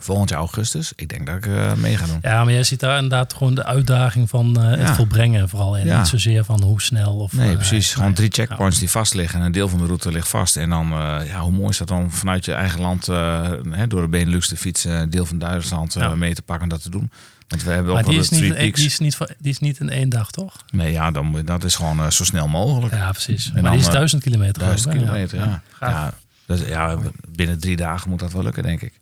Volgend 0.00 0.30
jaar 0.30 0.38
augustus. 0.38 0.92
Ik 0.96 1.08
denk 1.08 1.26
dat 1.26 1.36
ik 1.36 1.46
eh, 1.46 1.72
mee 1.74 1.96
ga 1.96 2.06
doen. 2.06 2.18
Ja, 2.22 2.44
maar 2.44 2.52
jij 2.52 2.62
ziet 2.62 2.80
daar 2.80 2.94
inderdaad 2.94 3.32
gewoon 3.34 3.54
de 3.54 3.64
uitdaging 3.64 4.28
van 4.28 4.56
eh, 4.60 4.68
het 4.70 4.78
Ja. 4.80 4.94
volbrengen 4.94 5.48
vooral 5.48 5.76
in. 5.76 5.86
Ja. 5.86 5.98
Niet 5.98 6.06
zozeer 6.08 6.44
van 6.44 6.62
hoe 6.62 6.82
snel 6.82 7.16
of... 7.18 7.32
Nee, 7.32 7.50
eh, 7.50 7.56
precies. 7.56 7.90
Gewoon 7.92 8.06
nee. 8.06 8.16
drie 8.16 8.30
checkpoints 8.30 8.78
die 8.78 8.90
vast 8.90 9.14
liggen. 9.14 9.40
En 9.40 9.46
een 9.46 9.52
deel 9.52 9.68
van 9.68 9.78
de 9.78 9.86
route 9.86 10.12
ligt 10.12 10.28
vast. 10.28 10.56
En 10.56 10.68
dan, 10.70 10.92
eh, 10.92 11.26
ja, 11.26 11.40
hoe 11.40 11.52
mooi 11.52 11.68
is 11.68 11.78
dat 11.78 11.88
dan 11.88 12.10
vanuit 12.12 12.44
je 12.44 12.52
eigen 12.52 12.80
land 12.80 13.08
eh, 13.08 13.50
hè, 13.70 13.86
door 13.86 14.00
de 14.02 14.08
Benelux 14.08 14.48
te 14.48 14.56
fietsen. 14.56 14.92
Een 14.92 15.10
deel 15.10 15.26
van 15.26 15.38
Duitsland 15.38 15.96
eh, 15.96 16.12
mee 16.12 16.34
te 16.34 16.42
pakken 16.42 16.64
en 16.64 16.70
dat 16.70 16.82
te 16.82 16.90
doen. 16.90 17.10
Want 17.52 17.64
we 17.64 17.70
hebben 17.70 17.92
Maar 17.92 18.02
ook 18.02 18.10
wel 18.10 18.20
die 18.20 18.22
is, 18.22 18.40
niet, 18.40 18.54
Peaks. 18.54 18.76
die, 18.76 18.86
is 18.86 18.98
niet, 18.98 19.18
die 19.38 19.50
is 19.52 19.58
niet 19.58 19.80
in 19.80 19.90
één 19.90 20.08
dag, 20.08 20.30
toch? 20.30 20.56
Nee, 20.70 20.92
ja, 20.92 21.10
dan, 21.10 21.42
dat 21.44 21.64
is 21.64 21.74
gewoon 21.74 21.98
eh, 21.98 22.10
zo 22.10 22.24
snel 22.24 22.48
mogelijk. 22.48 22.94
Ja, 22.94 23.10
precies. 23.10 23.46
En 23.46 23.52
maar 23.52 23.62
dan, 23.62 23.72
die 23.72 23.80
is 23.80 23.86
eh, 23.86 23.92
duizend 23.92 24.22
kilometer. 24.22 24.62
Duizend 24.62 24.92
hè? 24.92 24.98
kilometer, 24.98 25.38
ja. 25.38 25.62
Ja, 25.80 26.14
dus, 26.46 26.60
ja, 26.60 26.98
binnen 27.28 27.58
drie 27.60 27.76
dagen 27.76 28.10
moet 28.10 28.18
dat 28.18 28.32
wel 28.32 28.42
lukken, 28.42 28.62
denk 28.62 28.80
ik. 28.82 29.00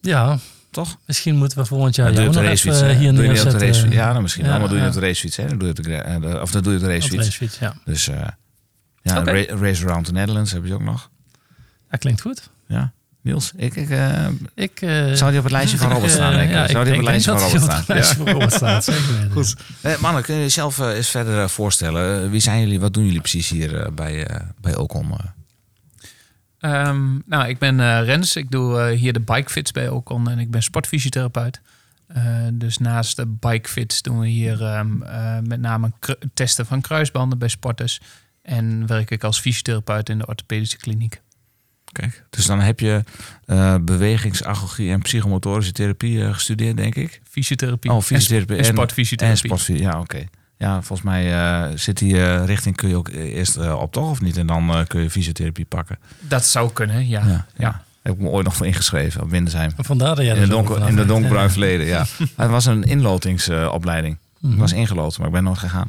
Ja, 0.00 0.38
Toch? 0.70 0.98
misschien 1.06 1.36
moeten 1.36 1.58
we 1.58 1.64
volgend 1.64 1.94
jaar 1.94 2.12
Ja, 2.12 2.20
jou 2.20 2.34
nog 2.34 2.42
even 2.42 2.86
hè? 2.86 2.94
hier 2.94 3.12
neerzetten. 3.12 3.90
Ja, 3.90 4.12
dan 4.12 4.22
misschien 4.22 4.44
Ja, 4.44 4.58
maar 4.58 4.68
doe 4.68 4.78
je 4.78 4.84
ja. 4.84 4.90
de 4.90 5.00
racefiets. 5.00 5.36
Hè? 5.36 5.46
Dan 5.46 5.58
doe 5.58 5.68
je 5.68 5.74
de, 5.74 5.94
eh, 5.94 6.40
of 6.42 6.50
dan 6.50 6.62
doe 6.62 6.72
je 6.72 6.78
de 6.78 6.86
racefiets. 6.86 7.24
racefiets, 7.24 7.58
ja. 7.58 7.74
Dus 7.84 8.08
eh, 8.08 8.26
ja, 9.02 9.22
Race 9.46 9.84
Around 9.84 10.04
the 10.04 10.12
Netherlands 10.12 10.52
heb 10.52 10.64
je 10.64 10.74
ook 10.74 10.82
nog. 10.82 11.10
Dat 11.90 12.00
klinkt 12.00 12.20
goed. 12.20 12.50
Ja. 12.66 12.92
Niels, 13.28 13.52
ik, 13.56 13.76
ik, 13.76 13.90
eh, 13.90 14.26
Ik, 14.54 14.80
eh, 14.80 15.12
zou 15.12 15.30
die 15.30 15.38
op 15.38 15.44
het 15.44 15.52
lijstje 15.52 15.78
van 15.78 15.90
Robert 15.92 16.12
staan? 16.12 16.32
Denk 16.38 16.48
ik. 16.48 16.54
ja, 16.54 16.66
zou 16.68 16.68
die 16.68 16.78
op 16.78 16.86
het 16.86 16.96
ik 16.96 17.02
lijstje 17.02 17.30
van 17.30 17.40
Robert 17.40 17.62
staan? 17.62 17.80
op 17.80 17.86
het 17.86 17.88
lijstje 17.88 18.16
van 18.16 18.28
Robert 18.28 18.52
staat. 18.52 18.84
Zeker 18.84 19.12
weten. 19.12 19.30
Goed. 19.30 19.56
Eh, 19.80 19.98
mannen, 19.98 20.22
kun 20.22 20.34
je 20.34 20.40
jezelf 20.40 20.78
eh, 20.78 20.96
eens 20.96 21.10
verder 21.10 21.50
voorstellen? 21.50 22.30
Wie 22.30 22.40
zijn 22.40 22.60
jullie? 22.60 22.80
Wat 22.80 22.94
doen 22.94 23.04
jullie 23.04 23.20
precies 23.20 23.48
hier 23.48 23.94
bij, 23.94 24.40
bij 24.60 24.76
Ocon? 24.76 25.10
eh? 25.12 25.18
Ehm, 26.58 27.18
nou, 27.26 27.48
ik 27.48 27.58
ben 27.58 27.80
eh, 27.80 28.04
Rens. 28.04 28.36
Ik 28.36 28.50
doe 28.50 28.88
hier 28.90 29.12
de 29.12 29.20
bikefits 29.20 29.72
bij 29.72 29.88
Ocon 29.88 30.30
en 30.30 30.38
ik 30.38 30.50
ben 30.50 30.62
sportfysiotherapeut. 30.62 31.60
Dus 32.52 32.78
naast 32.78 33.16
de 33.16 33.26
bikefits 33.26 34.02
doen 34.02 34.20
we 34.20 34.26
hier 34.28 34.64
ehm, 34.64 35.02
eh, 35.02 35.38
met 35.42 35.60
name 35.60 35.92
testen 36.34 36.66
van 36.66 36.80
kruisbanden 36.80 37.38
bij 37.38 37.48
sporters. 37.48 38.00
En 38.42 38.86
werk 38.86 39.10
ik 39.10 39.24
als 39.24 39.40
fysiotherapeut 39.40 40.08
in 40.08 40.18
de 40.18 40.26
orthopedische 40.26 40.76
kliniek. 40.76 41.20
Kijk. 41.92 42.24
Dus 42.30 42.46
dan 42.46 42.60
heb 42.60 42.80
je 42.80 43.04
eh 43.46 43.74
bewegingsagogie 43.80 44.90
en 44.90 45.02
psychomotorische 45.02 45.72
therapie 45.72 46.24
eh, 46.24 46.32
gestudeerd, 46.34 46.76
denk 46.76 46.94
ik. 46.94 47.20
Fysiotherapie 47.30 47.90
Oh, 47.92 48.02
fysiotherapie 48.02 48.56
en, 48.56 48.64
sportfysiotherapie. 48.64 49.74
En 49.74 49.80
ja, 49.80 50.00
oké. 50.00 50.24
Ja, 50.58 50.82
volgens 50.82 51.02
mij 51.08 51.32
eh, 51.34 51.76
zit 51.76 51.98
die 51.98 52.44
richting 52.44 52.76
kun 52.76 52.88
je 52.88 52.96
ook 52.96 53.08
eerst 53.08 53.56
op 53.72 53.92
toch 53.92 54.10
of 54.10 54.20
niet? 54.20 54.36
En 54.36 54.46
dan 54.46 54.84
kun 54.86 55.02
je 55.02 55.10
fysiotherapie 55.10 55.64
pakken. 55.64 55.98
Dat 56.20 56.44
zou 56.44 56.72
kunnen, 56.72 57.08
ja. 57.08 57.26
Ja, 57.26 57.46
ja. 57.56 57.82
Heb 58.02 58.14
ik 58.14 58.20
me 58.20 58.28
ooit 58.28 58.44
nog 58.44 58.56
voor 58.56 58.66
ingeschreven 58.66 59.22
op 59.22 59.30
Windesheim. 59.30 59.72
Vandaar 59.76 60.14
dat 60.16 60.24
jij 60.24 60.34
In 60.34 60.40
de, 60.40 60.48
donker, 60.48 60.88
in 60.88 60.96
de 60.96 61.06
donkerbruin 61.06 61.44
Ja. 61.46 61.50
verleden, 61.50 61.86
ja. 61.96 62.06
Het 62.36 62.50
was 62.50 62.66
een 62.66 62.82
inlotingsopleiding. 62.84 64.18
Mhm. 64.40 64.52
Ik 64.52 64.58
was 64.58 64.72
ingeloten, 64.72 65.18
maar 65.18 65.28
ik 65.28 65.34
ben 65.34 65.44
nooit 65.44 65.58
gegaan. 65.58 65.88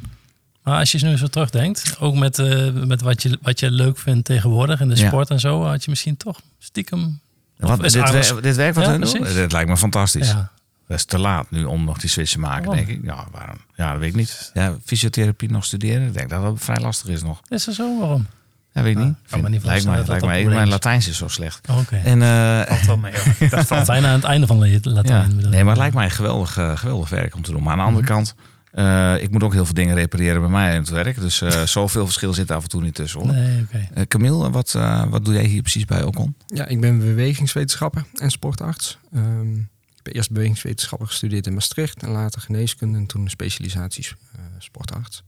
Maar 0.64 0.80
als 0.80 0.92
je 0.92 1.06
nu 1.06 1.18
zo 1.18 1.28
terugdenkt, 1.28 1.96
ook 2.00 2.16
met, 2.16 2.40
eh, 2.40 2.72
met 2.72 3.02
wat, 3.02 3.22
je, 3.22 3.40
wat 3.42 3.60
je 3.60 3.72
leuk 3.72 3.98
vindt 3.98 4.26
tegenwoordig 4.26 4.80
in 4.82 4.90
de 4.90 4.96
Ja. 4.96 5.08
sport 5.08 5.30
en 5.30 5.40
zo, 5.40 5.66
had 5.66 5.84
je 5.84 5.90
misschien 5.90 6.18
toch 6.18 6.42
stiekem... 6.60 7.20
Wat, 7.58 7.84
is 7.84 7.92
dit, 7.94 8.02
Aaron- 8.02 8.22
wer- 8.22 8.42
dit 8.42 8.56
werk 8.56 8.76
wat 8.76 8.84
Ja, 8.86 8.90
hun 8.92 9.02
doen? 9.02 9.24
Dit 9.24 9.52
lijkt 9.52 9.70
me 9.70 9.78
fantastisch. 9.78 10.28
Ja, 10.30 10.52
Dat 10.88 10.98
is 10.98 11.06
te 11.06 11.18
laat 11.20 11.52
nu 11.52 11.64
om 11.64 11.84
nog 11.86 11.98
die 11.98 12.10
switch 12.10 12.32
te 12.32 12.40
maken, 12.40 12.66
Waarom? 12.66 12.86
denk 12.86 12.98
ik. 13.00 13.06
Ja, 13.06 13.26
waarom? 13.32 13.58
Ja, 13.76 13.92
dat 13.92 14.00
weet 14.00 14.10
ik 14.10 14.16
niet. 14.16 14.52
Ja, 14.54 14.76
fysiotherapie 14.86 15.52
nog 15.52 15.66
studeren? 15.66 16.08
Ik 16.08 16.14
denk 16.14 16.30
dat 16.30 16.42
dat 16.42 16.54
vrij 16.58 16.80
lastig 16.80 17.10
is 17.10 17.22
nog. 17.24 17.40
Is 17.48 17.68
er 17.68 17.74
zo? 17.74 18.00
Waarom? 18.00 18.28
Ja, 18.74 18.82
weet 18.82 18.98
ik 18.98 19.04
niet. 19.04 19.16
kan 19.30 19.42
me 19.42 19.50
niet 19.50 19.64
lijkt 19.64 19.84
dat 19.86 19.94
lijkt 19.94 20.10
dat 20.10 20.30
mijn 20.30 20.62
is. 20.64 20.70
Latijns 20.70 21.08
is 21.08 21.18
zo 21.18 21.28
slecht. 21.28 21.68
Oh, 21.70 21.78
Oké. 21.78 21.96
En, 21.96 22.22
eh, 22.22 22.62
Valt 22.68 22.86
wel 22.86 22.98
mee. 22.98 23.14
hoor. 23.40 23.50
Dat 23.58 23.66
valt 23.68 23.86
Bijna 23.86 24.08
aan 24.08 24.14
het 24.14 24.24
einde 24.24 24.48
van 24.48 24.70
ja, 24.70 24.80
Latijn. 24.82 25.36
nee, 25.50 25.60
maar 25.64 25.70
het 25.74 25.78
lijkt 25.78 25.96
mij 25.96 26.10
geweldig, 26.10 26.54
geweldig 26.54 27.10
werk 27.10 27.36
om 27.36 27.42
te 27.42 27.52
doen. 27.52 27.64
Maar 27.64 27.72
aan 27.72 27.78
de 27.80 27.84
andere 27.86 28.06
kant, 28.06 28.36
eh, 28.72 29.24
ik 29.24 29.32
moet 29.32 29.44
ook 29.44 29.54
heel 29.54 29.66
veel 29.66 29.74
dingen 29.74 29.96
repareren 29.96 30.42
bij 30.42 30.50
mij 30.50 30.74
in 30.74 30.80
het 30.80 30.90
werk. 30.90 31.20
Dus 31.20 31.42
eh, 31.42 31.64
zoveel 31.78 32.06
verschil 32.06 32.34
zit 32.34 32.52
af 32.52 32.64
en 32.64 32.70
toe 32.70 32.82
niet 32.82 32.96
tussen. 32.96 33.20
Hoor. 33.20 33.32
Nee, 33.32 33.62
oké. 33.62 33.90
Eh, 33.94 34.04
Camille, 34.04 34.50
wat, 34.50 34.76
eh, 34.76 35.06
wat 35.10 35.26
doe 35.26 35.34
jij 35.34 35.46
hier 35.46 35.62
precies 35.62 35.86
bij 35.86 36.04
Ocon? 36.04 36.36
Ja, 36.46 36.66
ik 36.66 36.82
ben 36.82 37.00
bewegingswetenschapper 37.00 38.06
en 38.14 38.32
sportarts. 38.32 38.98
Ehm, 39.14 39.56
ik 39.56 40.06
heb 40.06 40.16
eerst 40.16 40.32
bewegingswetenschapper 40.32 41.08
gestudeerd 41.08 41.48
in 41.48 41.54
Maastricht 41.54 42.04
en 42.04 42.10
later 42.10 42.42
geneeskunde 42.42 42.98
en 42.98 43.06
toen 43.06 43.22
een 43.22 43.30
specialisatie 43.30 44.08
eh, 44.36 44.42
sportarts. 44.58 45.24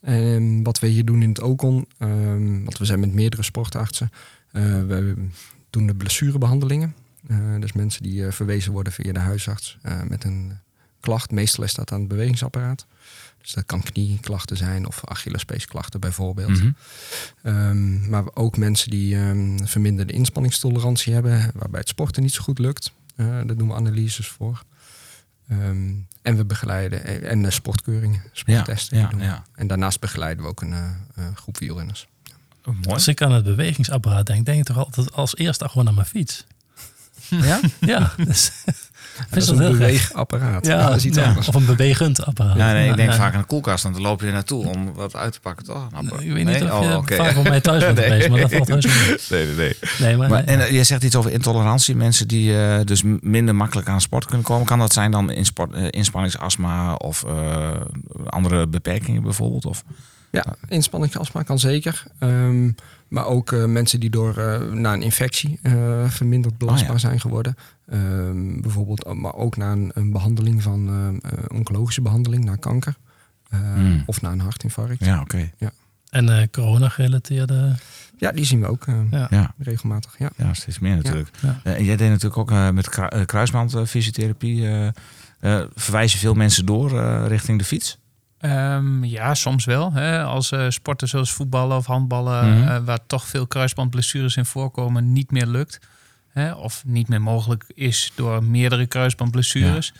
En 0.00 0.62
wat 0.62 0.78
we 0.78 0.86
hier 0.86 1.04
doen 1.04 1.22
in 1.22 1.28
het 1.28 1.40
OCON, 1.40 1.88
ehm, 1.98 2.62
want 2.62 2.78
we 2.78 2.84
zijn 2.84 3.00
met 3.00 3.12
meerdere 3.12 3.42
sportartsen, 3.42 4.10
eh, 4.52 4.62
we 4.62 5.28
doen 5.70 5.86
de 5.86 5.94
blessurebehandelingen. 5.94 6.94
Eh, 7.28 7.60
dus 7.60 7.72
mensen 7.72 8.02
die 8.02 8.26
eh, 8.26 8.32
verwezen 8.32 8.72
worden 8.72 8.92
via 8.92 9.12
de 9.12 9.18
huisarts 9.18 9.78
eh, 9.82 10.02
met 10.02 10.24
een 10.24 10.52
klacht. 11.00 11.30
Meestal 11.30 11.64
is 11.64 11.74
dat 11.74 11.92
aan 11.92 11.98
het 11.98 12.08
bewegingsapparaat. 12.08 12.86
Dus 13.42 13.52
dat 13.52 13.66
kan 13.66 13.82
knieklachten 13.82 14.56
zijn 14.56 14.86
of 14.86 15.04
Achillespeesklachten 15.04 16.00
bijvoorbeeld. 16.00 16.48
Mhm. 16.48 16.70
Ehm, 17.42 18.08
maar 18.08 18.24
ook 18.34 18.56
mensen 18.56 18.90
die 18.90 19.16
ehm, 19.16 19.64
verminderde 19.64 20.12
inspanningstolerantie 20.12 21.12
hebben, 21.12 21.50
waarbij 21.54 21.80
het 21.80 21.88
sporten 21.88 22.22
niet 22.22 22.32
zo 22.32 22.42
goed 22.42 22.58
lukt. 22.58 22.92
Eh, 23.16 23.26
daar 23.26 23.56
doen 23.56 23.68
we 23.68 23.74
analyses 23.74 24.28
voor. 24.28 24.62
Ehm, 25.48 25.92
en 26.22 26.36
we 26.36 26.44
begeleiden 26.44 27.04
eh, 27.04 27.30
en 27.30 27.44
eh, 27.44 27.50
sportkeuringen, 27.50 28.22
sporttesten. 28.32 28.98
ja, 28.98 29.10
ja. 29.18 29.44
En 29.54 29.66
daarnaast 29.66 30.00
begeleiden 30.00 30.44
we 30.44 30.50
ook 30.50 30.60
een 30.60 30.72
eh, 30.72 30.90
eh, 31.14 31.24
groep 31.34 31.58
wielrenners. 31.58 32.06
Oh, 32.64 32.74
mooi. 32.74 32.88
Als 32.88 33.08
ik 33.08 33.22
aan 33.22 33.32
het 33.32 33.44
bewegingsapparaat 33.44 34.26
denk, 34.26 34.46
denk 34.46 34.58
ik 34.58 34.64
toch 34.64 34.78
altijd 34.78 35.12
als 35.12 35.36
eerste 35.36 35.68
gewoon 35.68 35.88
aan 35.88 35.94
mijn 35.94 36.06
fiets. 36.06 36.46
Ja? 37.28 37.60
Ja, 37.80 38.12
dus, 38.16 38.52
Dat 39.30 39.42
is 39.42 39.48
een 39.48 39.56
beweegapparaat. 39.56 40.66
Ja, 40.66 40.86
dat 40.88 40.96
is 40.96 41.04
iets 41.04 41.16
ja, 41.16 41.24
anders. 41.24 41.48
Of 41.48 41.54
een 41.54 41.66
bewegend 41.66 42.24
apparaat. 42.24 42.56
Ja, 42.56 42.72
nee, 42.72 42.88
ik 42.90 42.96
denk 42.96 43.10
Ja. 43.10 43.16
vaak 43.16 43.34
aan 43.34 43.40
de 43.40 43.46
koelkast 43.46 43.84
en 43.84 43.92
dan 43.92 44.00
loop 44.02 44.20
je 44.20 44.26
er 44.26 44.32
naartoe 44.32 44.66
om 44.66 44.92
wat 44.94 45.16
uit 45.16 45.32
te 45.32 45.40
pakken. 45.40 45.64
Toch? 45.64 45.90
Nou, 45.90 46.04
Nee, 46.04 46.12
Ik 46.26 46.32
weet 46.32 46.44
niet 46.44 46.44
nee? 46.60 46.72
of 46.74 47.08
je 47.08 47.18
Oh, 47.18 47.24
vaak 47.24 47.34
bij 47.34 47.42
mij 47.42 47.60
thuis 47.60 47.84
bent 47.84 47.96
Nee. 47.98 48.06
geweest, 48.08 48.28
maar 48.28 48.40
dat 48.40 48.52
valt 48.52 48.68
heus. 48.68 48.84
Nee, 49.30 49.46
nee, 49.46 49.54
nee. 49.56 49.76
Nee, 49.98 50.16
maar, 50.16 50.28
Maar, 50.30 50.44
en 50.44 50.60
eh, 50.60 50.70
jij 50.70 50.84
zegt 50.84 51.02
iets 51.04 51.16
over 51.16 51.30
intolerantie. 51.30 51.96
Mensen 51.96 52.28
die 52.28 52.58
eh, 52.62 52.84
dus 52.84 53.02
minder 53.20 53.54
makkelijk 53.54 53.88
aan 53.88 54.00
sport 54.00 54.24
kunnen 54.26 54.44
komen. 54.44 54.66
Kan 54.66 54.78
dat 54.78 54.92
zijn 54.92 55.10
dan 55.10 55.30
in 55.30 55.44
sport, 55.44 55.72
eh, 55.72 55.84
inspanningsastma 55.90 56.94
of 56.94 57.24
eh, 57.24 57.70
andere 58.26 58.66
beperkingen 58.66 59.22
bijvoorbeeld? 59.22 59.66
Of? 59.66 59.84
Ja, 60.30 60.44
inspanningsastma 60.68 61.42
kan 61.42 61.58
zeker. 61.58 62.02
Ehm, 62.18 62.70
maar 63.08 63.26
ook 63.26 63.52
eh, 63.52 63.64
mensen 63.64 64.00
die 64.00 64.10
door 64.10 64.36
eh, 64.36 64.60
na 64.72 64.92
een 64.92 65.02
infectie 65.02 65.58
eh, 65.62 65.72
verminderd 66.08 66.58
belastbaar 66.58 66.94
Oh 66.94 67.00
ja. 67.00 67.08
zijn 67.08 67.20
geworden. 67.20 67.56
Ehm, 67.90 68.60
bijvoorbeeld, 68.60 69.04
eh, 69.04 69.12
maar 69.12 69.34
ook 69.34 69.56
na 69.56 69.72
een, 69.72 69.90
een 69.94 70.12
behandeling 70.12 70.62
van 70.62 70.88
eh, 70.88 71.30
eh, 71.32 71.38
oncologische 71.54 72.02
behandeling, 72.02 72.44
na 72.44 72.56
kanker. 72.56 72.94
Eh, 73.50 73.58
Hmm. 73.74 74.02
Of 74.06 74.20
na 74.20 74.30
een 74.32 74.40
hartinfarct. 74.40 75.04
Ja. 75.04 75.06
Ja, 75.14 75.20
oké. 75.20 75.50
en 76.10 76.28
eh, 76.40 76.46
corona-gerelateerde... 76.50 77.74
die 78.32 78.44
zien 78.44 78.60
we 78.60 78.66
ook 78.66 78.86
eh, 78.86 78.94
Ja. 79.10 79.26
Ja. 79.30 79.54
regelmatig. 79.58 80.18
Ja. 80.18 80.30
ja, 80.36 80.54
steeds 80.54 80.78
meer 80.78 80.96
natuurlijk. 80.96 81.30
Ja. 81.40 81.60
Eh, 81.64 81.74
en 81.74 81.84
jij 81.84 81.96
deed 81.96 82.08
natuurlijk 82.08 82.36
ook 82.36 82.50
eh, 82.50 82.70
met 82.70 82.88
kru- 82.88 83.06
eh, 83.06 83.24
kruisbandfysiotherapie. 83.24 84.66
eh 84.68 84.86
eh, 85.40 85.62
je 86.12 86.18
veel 86.18 86.34
mensen 86.34 86.66
door 86.66 86.98
eh, 87.00 87.24
richting 87.26 87.58
de 87.58 87.64
fiets? 87.64 87.98
Ehm, 88.38 89.04
ja, 89.04 89.34
soms 89.34 89.64
wel. 89.64 89.92
Hè. 89.92 90.22
Als 90.22 90.52
eh, 90.52 90.66
sporten 90.68 91.08
zoals 91.08 91.32
voetballen 91.32 91.76
of 91.76 91.86
handballen, 91.86 92.54
Mhm. 92.58 92.68
eh, 92.68 92.84
waar 92.84 92.98
toch 93.06 93.26
veel 93.26 93.46
kruisbandblessures 93.46 94.36
in 94.36 94.44
voorkomen, 94.44 95.12
niet 95.12 95.30
meer 95.30 95.46
lukt. 95.46 95.78
Hè, 96.38 96.52
of 96.52 96.82
niet 96.86 97.08
meer 97.08 97.22
mogelijk 97.22 97.64
is 97.74 98.12
door 98.14 98.44
meerdere 98.44 98.86
kruisbandblessures. 98.86 99.92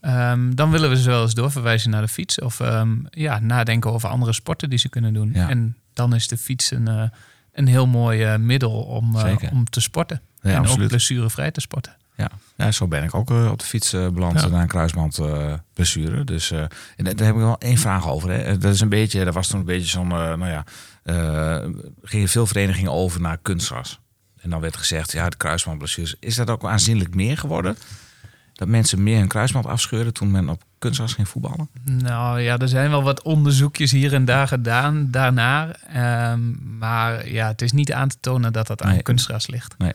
Ehm, 0.00 0.54
dan 0.54 0.70
willen 0.70 0.90
we 0.90 0.96
ze 1.00 1.08
wel 1.08 1.22
eens 1.22 1.34
doorverwijzen 1.34 1.90
naar 1.90 2.00
de 2.00 2.08
fiets. 2.08 2.40
Of 2.40 2.60
ehm, 2.60 2.96
ja, 3.10 3.38
nadenken 3.38 3.92
over 3.92 4.08
andere 4.08 4.32
sporten 4.32 4.70
die 4.70 4.78
ze 4.78 4.88
kunnen 4.88 5.14
doen. 5.14 5.30
Ja. 5.34 5.48
En 5.48 5.76
dan 5.92 6.14
is 6.14 6.28
de 6.28 6.36
fiets 6.36 6.70
een, 6.70 6.88
eh, 6.88 7.02
een 7.52 7.66
heel 7.66 7.86
mooi 7.86 8.22
eh, 8.22 8.36
middel 8.36 8.72
om, 8.72 9.16
eh, 9.16 9.36
om 9.52 9.64
te 9.64 9.80
sporten. 9.80 10.20
Ja, 10.40 10.50
en 10.50 10.58
ook 10.58 10.64
absoluut. 10.64 10.88
blessurevrij 10.88 11.50
te 11.50 11.60
sporten. 11.60 11.96
Ja. 12.16 12.30
ja, 12.56 12.70
zo 12.70 12.88
ben 12.88 13.02
ik 13.04 13.14
ook 13.14 13.30
op 13.30 13.58
de 13.58 13.64
fiets 13.64 13.90
beland 13.90 14.40
Ja. 14.40 14.46
na 14.48 14.60
een 14.60 14.66
kruisbandblessure. 14.66 16.24
dus 16.24 16.50
en 16.50 16.68
daar 16.96 17.26
heb 17.26 17.34
ik 17.34 17.40
wel 17.40 17.58
één 17.58 17.78
vraag 17.78 18.08
over. 18.08 18.30
Hè. 18.30 18.58
Dat 18.58 18.74
is 18.74 18.80
een 18.80 18.88
beetje, 18.88 19.24
dat 19.24 19.34
was 19.34 19.48
toen 19.48 19.60
een 19.60 19.66
beetje 19.66 19.88
zo'n, 19.88 20.08
nou 20.08 20.46
ja, 20.48 20.64
gingen 22.02 22.28
veel 22.28 22.46
verenigingen 22.46 22.92
over 22.92 23.20
naar 23.20 23.38
kunstgras. 23.42 24.00
En 24.46 24.52
dan 24.52 24.60
werd 24.60 24.76
gezegd, 24.76 25.12
ja, 25.12 25.28
de 25.28 25.36
kruisbandblessures. 25.36 26.14
Is 26.20 26.34
dat 26.34 26.50
ook 26.50 26.64
aanzienlijk 26.64 27.14
meer 27.14 27.36
geworden? 27.38 27.76
Dat 28.52 28.68
mensen 28.68 29.02
meer 29.02 29.18
hun 29.18 29.28
kruisband 29.28 29.66
afscheuren 29.66 30.12
toen 30.12 30.30
men 30.30 30.48
op 30.48 30.62
kunstgras 30.78 31.14
ging 31.14 31.28
voetballen? 31.28 31.68
Nou 31.84 32.40
ja, 32.40 32.58
er 32.58 32.68
zijn 32.68 32.90
wel 32.90 33.02
wat 33.02 33.22
onderzoekjes 33.22 33.90
hier 33.90 34.14
en 34.14 34.24
daar 34.24 34.48
gedaan 34.48 35.10
daarnaar. 35.10 35.70
Ehm, 35.92 36.78
maar 36.78 37.28
ja, 37.28 37.46
het 37.46 37.62
is 37.62 37.72
niet 37.72 37.92
aan 37.92 38.08
te 38.08 38.16
tonen 38.20 38.52
dat 38.52 38.66
dat 38.66 38.82
aan 38.82 38.90
Nee. 38.92 39.02
kunstgras 39.02 39.46
ligt. 39.46 39.74
Nee. 39.78 39.92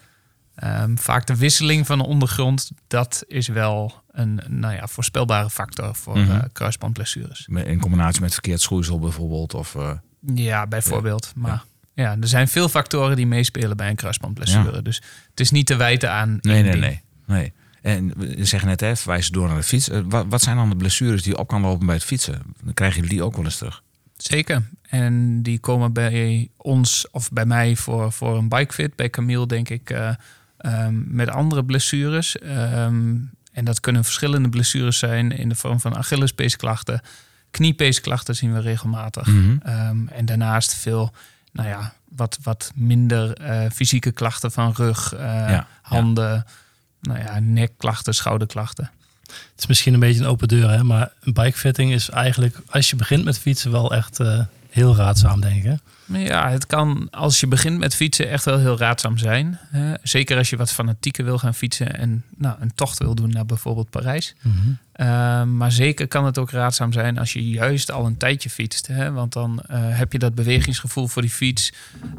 Ehm, 0.56 0.96
vaak 0.96 1.26
de 1.28 1.36
wisseling 1.36 1.86
van 1.88 1.98
de 1.98 2.06
ondergrond, 2.06 2.72
dat 2.88 3.24
is 3.28 3.48
wel 3.48 3.94
een 4.12 4.42
nou 4.48 4.74
ja, 4.74 4.88
voorspelbare 4.88 5.50
factor 5.50 5.96
voor 5.96 6.18
Mhm. 6.18 6.32
eh, 6.32 6.40
kruisbandblessures. 6.54 7.48
In 7.48 7.80
combinatie 7.80 8.22
met 8.22 8.34
verkeerd 8.34 8.62
schoeisel 8.62 9.00
bijvoorbeeld? 9.00 9.54
Of, 9.54 9.76
eh, 9.76 9.92
Ja, 10.36 10.68
bijvoorbeeld. 10.68 11.32
Maar 11.36 11.52
ja. 11.52 11.64
Er 11.96 12.28
zijn 12.28 12.48
veel 12.48 12.70
factoren 12.70 13.16
die 13.16 13.28
meespelen 13.28 13.78
bij 13.78 13.90
een 13.90 13.96
kruisbandblessure. 13.96 14.82
Dus 14.82 15.02
het 15.30 15.40
is 15.40 15.52
niet 15.52 15.66
te 15.66 15.76
wijten 15.76 16.12
aan 16.12 16.38
nee, 16.42 16.64
nee, 16.64 16.76
nee, 16.76 17.02
nee. 17.26 17.54
En 17.82 18.14
we 18.18 18.46
zeggen 18.46 18.70
net, 18.70 18.80
hè, 18.80 18.96
verwijzen 18.96 19.34
door 19.34 19.48
naar 19.48 19.56
de 19.58 19.64
fiets. 19.64 19.90
Eh, 19.90 20.00
Wat, 20.06 20.26
wat 20.30 20.42
zijn 20.42 20.56
dan 20.56 20.70
de 20.70 20.76
blessures 20.76 21.24
die 21.24 21.38
op 21.38 21.48
kan 21.48 21.62
lopen 21.62 21.86
bij 21.86 21.96
het 21.96 22.04
fietsen? 22.04 22.42
Dan 22.64 22.74
krijgen 22.74 23.02
jullie 23.02 23.16
die 23.16 23.24
ook 23.24 23.36
wel 23.36 23.46
eens 23.46 23.58
terug. 23.58 23.84
Zeker. 24.18 24.64
En 24.90 25.42
die 25.42 25.60
komen 25.60 25.94
bij 25.94 26.50
ons 26.58 27.08
of 27.12 27.32
bij 27.32 27.46
mij 27.46 27.76
voor, 27.76 28.12
voor 28.12 28.38
een 28.38 28.50
bikefit. 28.50 28.96
Bij 28.96 29.10
Camille 29.10 29.48
denk 29.48 29.70
ik 29.70 29.90
eh, 29.90 30.14
ehm, 30.58 31.16
met 31.16 31.30
andere 31.30 31.66
blessures. 31.66 32.38
Ehm, 32.40 33.16
en 33.52 33.66
dat 33.66 33.80
kunnen 33.80 34.04
verschillende 34.04 34.50
blessures 34.50 34.98
zijn 34.98 35.32
in 35.32 35.50
de 35.50 35.56
vorm 35.56 35.80
van 35.80 35.96
Achillespeesklachten. 35.96 37.02
Kniepeesklachten 37.52 38.36
zien 38.36 38.54
we 38.54 38.60
regelmatig. 38.60 39.28
Mhm. 39.28 39.58
Ehm, 39.64 40.08
en 40.08 40.26
daarnaast 40.26 40.74
veel, 40.76 41.14
nou 41.52 41.68
ja, 41.70 41.94
wat, 42.10 42.40
wat 42.44 42.72
minder 42.76 43.34
eh, 43.34 43.70
fysieke 43.72 44.12
klachten 44.12 44.52
van 44.52 44.74
rug, 44.76 45.14
eh, 45.14 45.20
ja. 45.26 45.68
handen, 45.82 46.46
nou 47.02 47.20
ja, 47.20 47.40
nekklachten, 47.40 48.14
schouderklachten. 48.14 48.92
Het 49.22 49.60
is 49.60 49.68
misschien 49.68 49.94
een 49.94 50.00
beetje 50.00 50.22
een 50.22 50.28
open 50.28 50.48
deur, 50.48 50.70
hè? 50.70 50.84
maar 50.84 51.12
een 51.22 51.34
bikefitting 51.34 51.92
is 51.92 52.10
eigenlijk, 52.10 52.58
als 52.70 52.90
je 52.90 52.96
begint 52.96 53.24
met 53.24 53.40
fietsen, 53.40 53.72
wel 53.72 53.94
echt 53.94 54.20
eh, 54.20 54.40
heel 54.70 54.96
raadzaam, 54.96 55.42
denk 55.42 55.56
ik. 55.56 55.64
hè? 55.64 55.76
Ja, 56.14 56.50
het 56.50 56.66
kan 56.66 57.08
als 57.10 57.40
je 57.40 57.48
begint 57.48 57.78
met 57.78 57.96
fietsen 57.96 58.30
echt 58.30 58.46
wel 58.46 58.60
heel 58.60 58.78
raadzaam 58.78 59.18
zijn. 59.18 59.60
Zeker 60.04 60.38
als 60.38 60.50
je 60.50 60.58
wat 60.58 60.72
fanatieker 60.72 61.26
wil 61.26 61.38
gaan 61.38 61.54
fietsen 61.54 61.98
en 61.98 62.24
nou, 62.38 62.56
een 62.60 62.74
tocht 62.76 62.98
wil 62.98 63.16
doen 63.16 63.30
naar 63.30 63.46
bijvoorbeeld 63.46 63.90
Parijs. 63.90 64.36
Ehm, 64.92 65.58
maar 65.58 65.72
zeker 65.72 66.08
kan 66.08 66.26
het 66.26 66.38
ook 66.38 66.52
raadzaam 66.52 66.94
zijn 66.94 67.18
als 67.18 67.34
je 67.34 67.50
juist 67.50 67.92
al 67.92 68.06
een 68.06 68.18
tijdje 68.18 68.50
fietst. 68.50 68.88
Hè? 68.88 69.12
Want 69.12 69.34
dan 69.34 69.62
eh, 69.62 69.80
heb 69.82 70.12
je 70.12 70.20
dat 70.20 70.36
bewegingsgevoel 70.36 71.08
voor 71.08 71.22
die 71.22 71.32
fiets. 71.32 71.74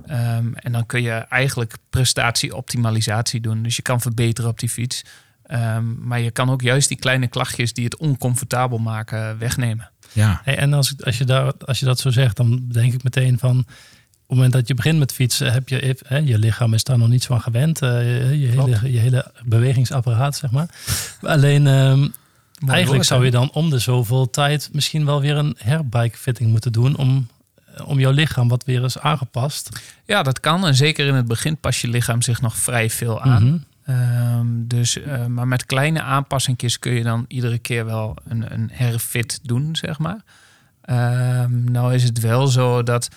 Ehm, 0.07 0.55
en 0.55 0.73
dan 0.73 0.87
kun 0.87 1.03
je 1.03 1.13
eigenlijk 1.13 1.75
prestatieoptimalisatie 1.91 3.41
doen. 3.41 3.63
Dus 3.63 3.77
je 3.77 3.83
kan 3.83 4.01
verbeteren 4.01 4.51
op 4.51 4.59
die 4.59 4.69
fiets. 4.69 5.05
Ehm, 5.43 6.07
maar 6.07 6.21
je 6.21 6.31
kan 6.31 6.51
ook 6.51 6.63
juist 6.63 6.89
die 6.89 6.99
kleine 6.99 7.27
klachtjes 7.27 7.73
die 7.73 7.85
het 7.85 7.97
oncomfortabel 7.97 8.79
maken 8.79 9.39
wegnemen. 9.39 9.91
Ja, 10.13 10.41
Hey, 10.45 10.57
en 10.59 10.73
als, 10.73 10.95
als, 11.05 11.19
je 11.19 11.25
daar, 11.25 11.53
als 11.67 11.79
je 11.79 11.85
dat 11.85 11.99
zo 12.01 12.11
zegt, 12.11 12.37
dan 12.37 12.65
denk 12.69 12.93
ik 12.93 13.03
meteen 13.03 13.39
van... 13.39 13.59
Op 13.59 14.39
het 14.39 14.47
moment 14.47 14.53
dat 14.53 14.69
je 14.69 14.75
begint 14.75 14.99
met 14.99 15.13
fietsen, 15.13 15.53
heb 15.53 15.69
je, 15.69 15.97
hè, 16.07 16.17
je 16.17 16.39
lichaam 16.39 16.75
is 16.75 16.85
daar 16.85 16.99
nog 16.99 17.09
niets 17.09 17.27
van 17.27 17.41
gewend. 17.41 17.83
eh, 17.83 18.31
je, 18.41 18.47
hele, 18.47 18.93
je 18.93 18.99
hele 18.99 19.31
bewegingsapparaat, 19.45 20.37
zeg 20.37 20.51
maar. 20.51 20.69
Alleen, 21.23 21.67
ehm, 21.67 22.09
eigenlijk 22.67 23.05
zou 23.05 23.25
je 23.25 23.31
dan 23.31 23.51
om 23.53 23.71
de 23.71 23.79
zoveel 23.79 24.31
tijd 24.31 24.69
misschien 24.73 25.05
wel 25.05 25.21
weer 25.21 25.37
een 25.37 25.57
herbikefitting 25.59 26.51
moeten 26.51 26.73
doen... 26.73 26.97
om, 26.97 27.29
om 27.85 28.01
jouw 28.01 28.11
lichaam 28.11 28.49
wat 28.49 28.65
weer 28.65 28.85
is 28.85 28.99
aangepast. 28.99 29.69
Ja, 30.07 30.23
dat 30.23 30.41
kan. 30.41 30.67
En 30.67 30.75
zeker 30.75 31.07
in 31.07 31.15
het 31.15 31.27
begin 31.27 31.57
pas 31.57 31.81
je 31.81 31.89
lichaam 31.89 32.23
zich 32.23 32.41
nog 32.41 32.57
vrij 32.57 32.91
veel 32.91 33.21
aan. 33.23 33.45
Mhm. 33.45 33.57
Ehm, 33.85 34.47
dus, 34.67 35.03
eh, 35.03 35.27
maar 35.27 35.49
met 35.49 35.67
kleine 35.67 36.03
aanpassingjes 36.03 36.79
kun 36.79 36.93
je 36.93 37.03
dan 37.03 37.25
iedere 37.29 37.59
keer 37.59 37.85
wel 37.85 38.17
een, 38.25 38.53
een 38.53 38.69
herfit 38.73 39.41
doen, 39.43 39.77
zeg 39.77 39.99
maar. 39.99 40.21
Ehm, 40.83 41.65
nou 41.73 41.95
is 41.95 42.03
het 42.03 42.21
wel 42.21 42.47
zo 42.47 42.83
dat, 42.83 43.09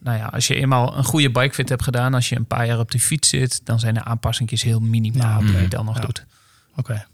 nou 0.00 0.18
ja, 0.18 0.26
als 0.26 0.46
je 0.46 0.54
eenmaal 0.54 0.96
een 0.96 1.04
goede 1.04 1.30
bikefit 1.30 1.68
hebt 1.68 1.82
gedaan, 1.82 2.14
als 2.14 2.28
je 2.28 2.36
een 2.36 2.46
paar 2.46 2.66
jaar 2.66 2.78
op 2.78 2.90
de 2.90 3.00
fiets 3.00 3.28
zit, 3.28 3.60
dan 3.64 3.80
zijn 3.80 3.94
de 3.94 4.04
aanpassingjes 4.04 4.62
heel 4.62 4.80
minimaal 4.80 5.40
Ja, 5.40 5.46
die 5.46 5.60
je 5.60 5.68
dan 5.68 5.84
nog 5.84 5.96
Ja. 5.96 6.00
doet. 6.04 6.24
Oké. 6.76 7.04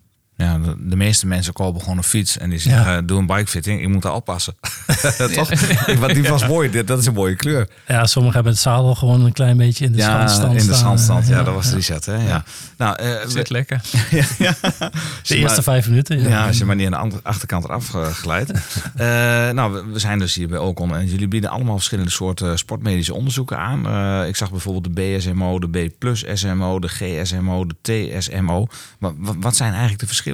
Ja, 0.40 0.58
de, 0.58 0.74
de 0.78 0.96
meeste 0.96 1.26
mensen 1.26 1.52
kopen 1.52 1.80
gewoon 1.80 1.96
een 1.96 2.02
fiets 2.04 2.38
en 2.38 2.50
die 2.50 2.58
zeggen, 2.58 2.92
Ja. 2.92 3.00
doe 3.02 3.18
een 3.18 3.26
bikefitting, 3.26 3.80
ik 3.82 3.88
moet 3.88 4.02
daar 4.02 4.14
oppassen. 4.14 4.54
Toch? 5.34 5.50
Want 5.98 6.14
die 6.14 6.28
was 6.28 6.46
mooi, 6.46 6.70
dit- 6.70 6.86
dat 6.86 6.98
is 6.98 7.06
een 7.06 7.14
mooie 7.14 7.34
kleur. 7.36 7.68
Ja, 7.86 8.06
sommigen 8.06 8.34
hebben 8.34 8.52
het 8.52 8.62
zadel 8.62 8.94
gewoon 8.94 9.24
een 9.24 9.32
klein 9.32 9.56
beetje 9.56 9.84
in 9.84 9.92
de 9.92 9.98
ja, 9.98 10.20
in 10.20 10.26
de 10.26 10.60
staan. 10.60 10.74
zandstand. 10.74 11.26
Ja, 11.26 11.36
Ja, 11.36 11.42
dat 11.42 11.54
was 11.54 11.72
reset, 11.72 12.06
hè? 12.06 12.26
Ja. 12.28 12.44
Nou, 12.76 12.96
eh, 12.96 13.06
we- 13.22 13.30
Zit 13.30 13.50
lekker. 13.50 13.80
ja, 14.10 14.24
ja. 14.38 14.54
De 15.26 15.36
eerste 15.36 15.62
vijf 15.62 15.88
minuten. 15.88 16.20
Ja, 16.28 16.46
als 16.46 16.58
je 16.58 16.64
maar 16.64 16.76
niet 16.76 16.84
aan 16.86 16.92
de 16.92 16.98
andere- 16.98 17.22
achterkant 17.22 17.64
eraf 17.64 17.94
eh, 17.94 18.06
glijdt. 18.06 18.50
Eh, 18.50 19.06
nou, 19.50 19.72
we, 19.72 19.84
we 19.92 19.98
zijn 19.98 20.18
dus 20.18 20.34
hier 20.34 20.48
bij 20.48 20.58
Ocon 20.58 20.94
en 20.96 21.06
jullie 21.06 21.28
bieden 21.28 21.50
allemaal 21.50 21.74
verschillende 21.76 22.10
soorten 22.10 22.58
sportmedische 22.58 23.14
onderzoeken 23.14 23.58
aan. 23.58 23.86
Eh, 23.86 24.28
ik 24.28 24.36
zag 24.36 24.50
bijvoorbeeld 24.50 24.96
de 24.96 25.02
BSMO, 25.18 25.58
de 25.58 25.68
B 25.68 25.98
plus 25.98 26.24
SMO, 26.32 26.78
de 26.78 26.88
GSMO, 26.88 27.66
de 27.66 27.74
TSMO. 28.18 28.66
Maar 28.98 29.10
wa- 29.16 29.34
wat 29.38 29.56
zijn 29.56 29.70
eigenlijk 29.70 30.00
de 30.00 30.06
verschillen? 30.06 30.29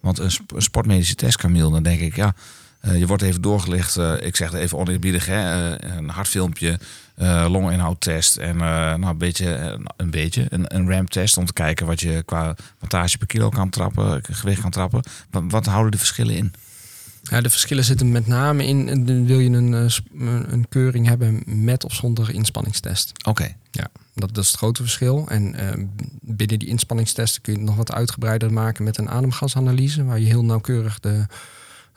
Want 0.00 0.18
een, 0.18 0.30
sp- 0.30 0.52
een 0.54 0.62
sportmedische 0.62 1.14
test, 1.14 1.36
Camille, 1.36 1.70
dan 1.70 1.82
denk 1.82 2.00
ik, 2.00 2.16
ja, 2.16 2.34
eh, 2.80 2.98
je 2.98 3.06
wordt 3.06 3.22
even 3.22 3.42
doorgelicht. 3.42 3.96
eh, 3.96 4.12
ik 4.20 4.36
zeg 4.36 4.50
het 4.50 4.60
even 4.60 4.78
oneerbiedig, 4.78 5.26
hè, 5.26 5.74
eh, 5.76 5.96
een 5.96 6.08
hartfilmpje, 6.08 6.78
longinhoudtest 7.48 8.36
en 8.36 8.54
eh, 8.54 8.58
nou, 8.94 9.06
een 9.06 9.18
beetje, 9.18 9.78
een 9.96 10.10
beetje 10.10 10.46
een, 10.48 10.74
een 10.76 10.90
RAM-test 10.90 11.36
om 11.36 11.44
te 11.44 11.52
kijken 11.52 11.86
wat 11.86 12.00
je 12.00 12.22
qua 12.24 12.54
wattage 12.78 13.18
per 13.18 13.26
kilo 13.26 13.48
kan 13.48 13.70
trappen, 13.70 14.22
gewicht 14.30 14.60
kan 14.60 14.70
trappen. 14.70 15.02
Wat 15.30 15.66
houden 15.66 15.90
de 15.92 15.98
verschillen 15.98 16.36
in? 16.36 16.52
Ja, 17.30 17.40
de 17.40 17.50
verschillen 17.50 17.84
zitten 17.84 18.12
met 18.12 18.26
name 18.26 18.66
in, 18.66 18.88
eh, 18.88 18.96
de- 19.06 19.22
wil 19.24 19.38
je 19.38 19.50
een, 19.50 19.74
eh, 19.74 19.84
een 20.18 20.52
een 20.52 20.68
keuring 20.68 21.06
hebben 21.06 21.42
met 21.46 21.84
of 21.84 21.94
zonder 21.94 22.34
inspanningstest. 22.34 23.12
Oké, 23.26 23.54
Ja, 23.70 23.88
dat, 24.14 24.34
dat 24.34 24.44
is 24.44 24.50
het 24.50 24.56
grote 24.58 24.82
verschil. 24.82 25.28
En 25.28 25.54
eh, 25.54 25.84
binnen 26.20 26.58
die 26.58 26.68
inspanningstesten 26.68 27.42
kun 27.42 27.52
je 27.52 27.58
het 27.58 27.68
nog 27.68 27.76
wat 27.76 27.92
uitgebreider 27.92 28.52
maken 28.52 28.84
met 28.84 28.98
een 28.98 29.08
ademgasanalyse, 29.10 30.04
waar 30.04 30.18
je 30.20 30.26
heel 30.26 30.44
nauwkeurig 30.44 31.00
de 31.00 31.26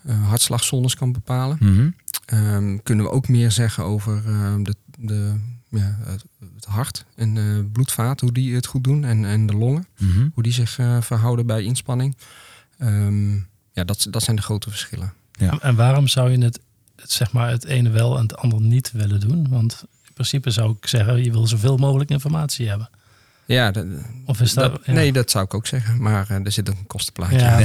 hartslagzones 0.07 0.95
kan 0.95 1.11
bepalen. 1.11 1.57
Mhm. 1.59 1.89
Ehm, 2.25 2.77
kunnen 2.83 3.05
we 3.05 3.11
ook 3.11 3.27
meer 3.27 3.51
zeggen 3.51 3.83
over 3.83 4.21
ehm, 4.25 4.63
de, 4.63 4.75
de, 4.99 5.33
ja, 5.69 5.97
het, 6.03 6.23
het 6.55 6.65
hart 6.65 7.05
en 7.15 7.37
eh 7.37 7.43
bloedvaten, 7.71 8.25
hoe 8.27 8.35
die 8.35 8.55
het 8.55 8.65
goed 8.65 8.83
doen, 8.83 9.03
en, 9.03 9.25
en 9.25 9.45
de 9.45 9.53
longen, 9.55 9.85
Mhm. 9.99 10.27
hoe 10.33 10.43
die 10.43 10.53
zich 10.53 10.71
verhouden 10.99 11.45
bij 11.45 11.63
inspanning. 11.63 12.15
Ehm, 12.77 13.33
ja, 13.73 13.83
dat, 13.85 14.07
dat 14.09 14.23
zijn 14.23 14.35
de 14.35 14.41
grote 14.41 14.69
verschillen. 14.69 15.13
En 15.61 15.75
waarom 15.75 16.07
zou 16.07 16.31
je 16.31 16.37
het, 16.43 16.59
het, 16.95 17.11
zeg 17.11 17.31
maar, 17.31 17.49
het 17.49 17.65
ene 17.65 17.89
wel 17.89 18.15
en 18.15 18.21
het 18.21 18.37
andere 18.37 18.61
niet 18.63 18.91
willen 18.91 19.19
doen? 19.19 19.47
Want 19.49 19.83
in 20.07 20.13
principe 20.13 20.49
zou 20.51 20.75
ik 20.79 20.87
zeggen, 20.87 21.23
je 21.23 21.31
wil 21.31 21.47
zoveel 21.47 21.77
mogelijk 21.77 22.09
informatie 22.09 22.67
hebben. 22.69 22.89
Ja, 23.45 23.71
dat, 23.71 23.85
Of 24.25 24.41
is 24.41 24.53
dat... 24.53 24.71
dat- 24.71 24.81
ja. 24.85 24.93
nee, 24.93 25.11
dat 25.11 25.31
zou 25.31 25.43
ik 25.45 25.53
ook 25.53 25.67
zeggen. 25.67 26.01
Maar 26.01 26.29
eh, 26.29 26.45
er 26.45 26.51
zit 26.51 26.67
een 26.67 26.87
kostenplaatje. 26.87 27.37
Ja, 27.39 27.57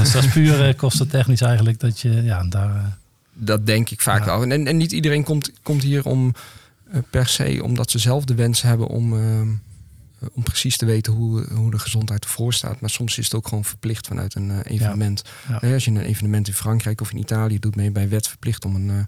dus 0.00 0.12
dat 0.12 0.24
is 0.24 0.32
puur 0.32 0.68
uh, 0.68 0.74
kostentechnisch 0.76 1.40
eigenlijk 1.40 1.80
dat 1.80 2.00
je 2.00 2.10
ja, 2.22 2.44
daar... 2.44 2.76
eh, 2.76 2.82
Dat 3.32 3.66
denk 3.66 3.90
ik 3.90 4.00
vaak 4.00 4.24
wel. 4.24 4.42
En, 4.42 4.66
en 4.66 4.76
niet 4.76 4.92
iedereen 4.92 5.24
komt, 5.24 5.50
komt 5.62 5.82
hier 5.82 6.04
om 6.04 6.34
eh, 6.90 7.00
per 7.10 7.26
se 7.26 7.60
omdat 7.62 7.90
ze 7.90 7.98
zelf 7.98 8.24
de 8.24 8.34
wens 8.34 8.62
hebben 8.62 8.86
om, 8.86 9.12
ehm, 9.12 9.40
eh, 9.42 9.46
om 10.32 10.42
precies 10.42 10.76
te 10.76 10.86
weten 10.86 11.12
hoe, 11.12 11.46
hoe 11.52 11.70
de 11.70 11.78
gezondheid 11.78 12.24
ervoor 12.24 12.52
staat. 12.52 12.80
Maar 12.80 12.90
soms 12.90 13.18
is 13.18 13.24
het 13.24 13.34
ook 13.34 13.48
gewoon 13.48 13.64
verplicht 13.64 14.06
vanuit 14.06 14.34
een 14.34 14.50
eh, 14.50 14.72
evenement. 14.72 15.22
Ja. 15.48 15.72
Als 15.72 15.84
je 15.84 15.90
een 15.90 16.00
evenement 16.00 16.48
in 16.48 16.54
Frankrijk 16.54 17.00
of 17.00 17.10
in 17.10 17.18
Italië 17.18 17.58
doet, 17.58 17.74
ben 17.74 17.84
je 17.84 17.90
bij 17.90 18.08
wet 18.08 18.28
verplicht 18.28 18.64
om 18.64 18.74
een, 18.74 18.90
eh, 18.90 18.98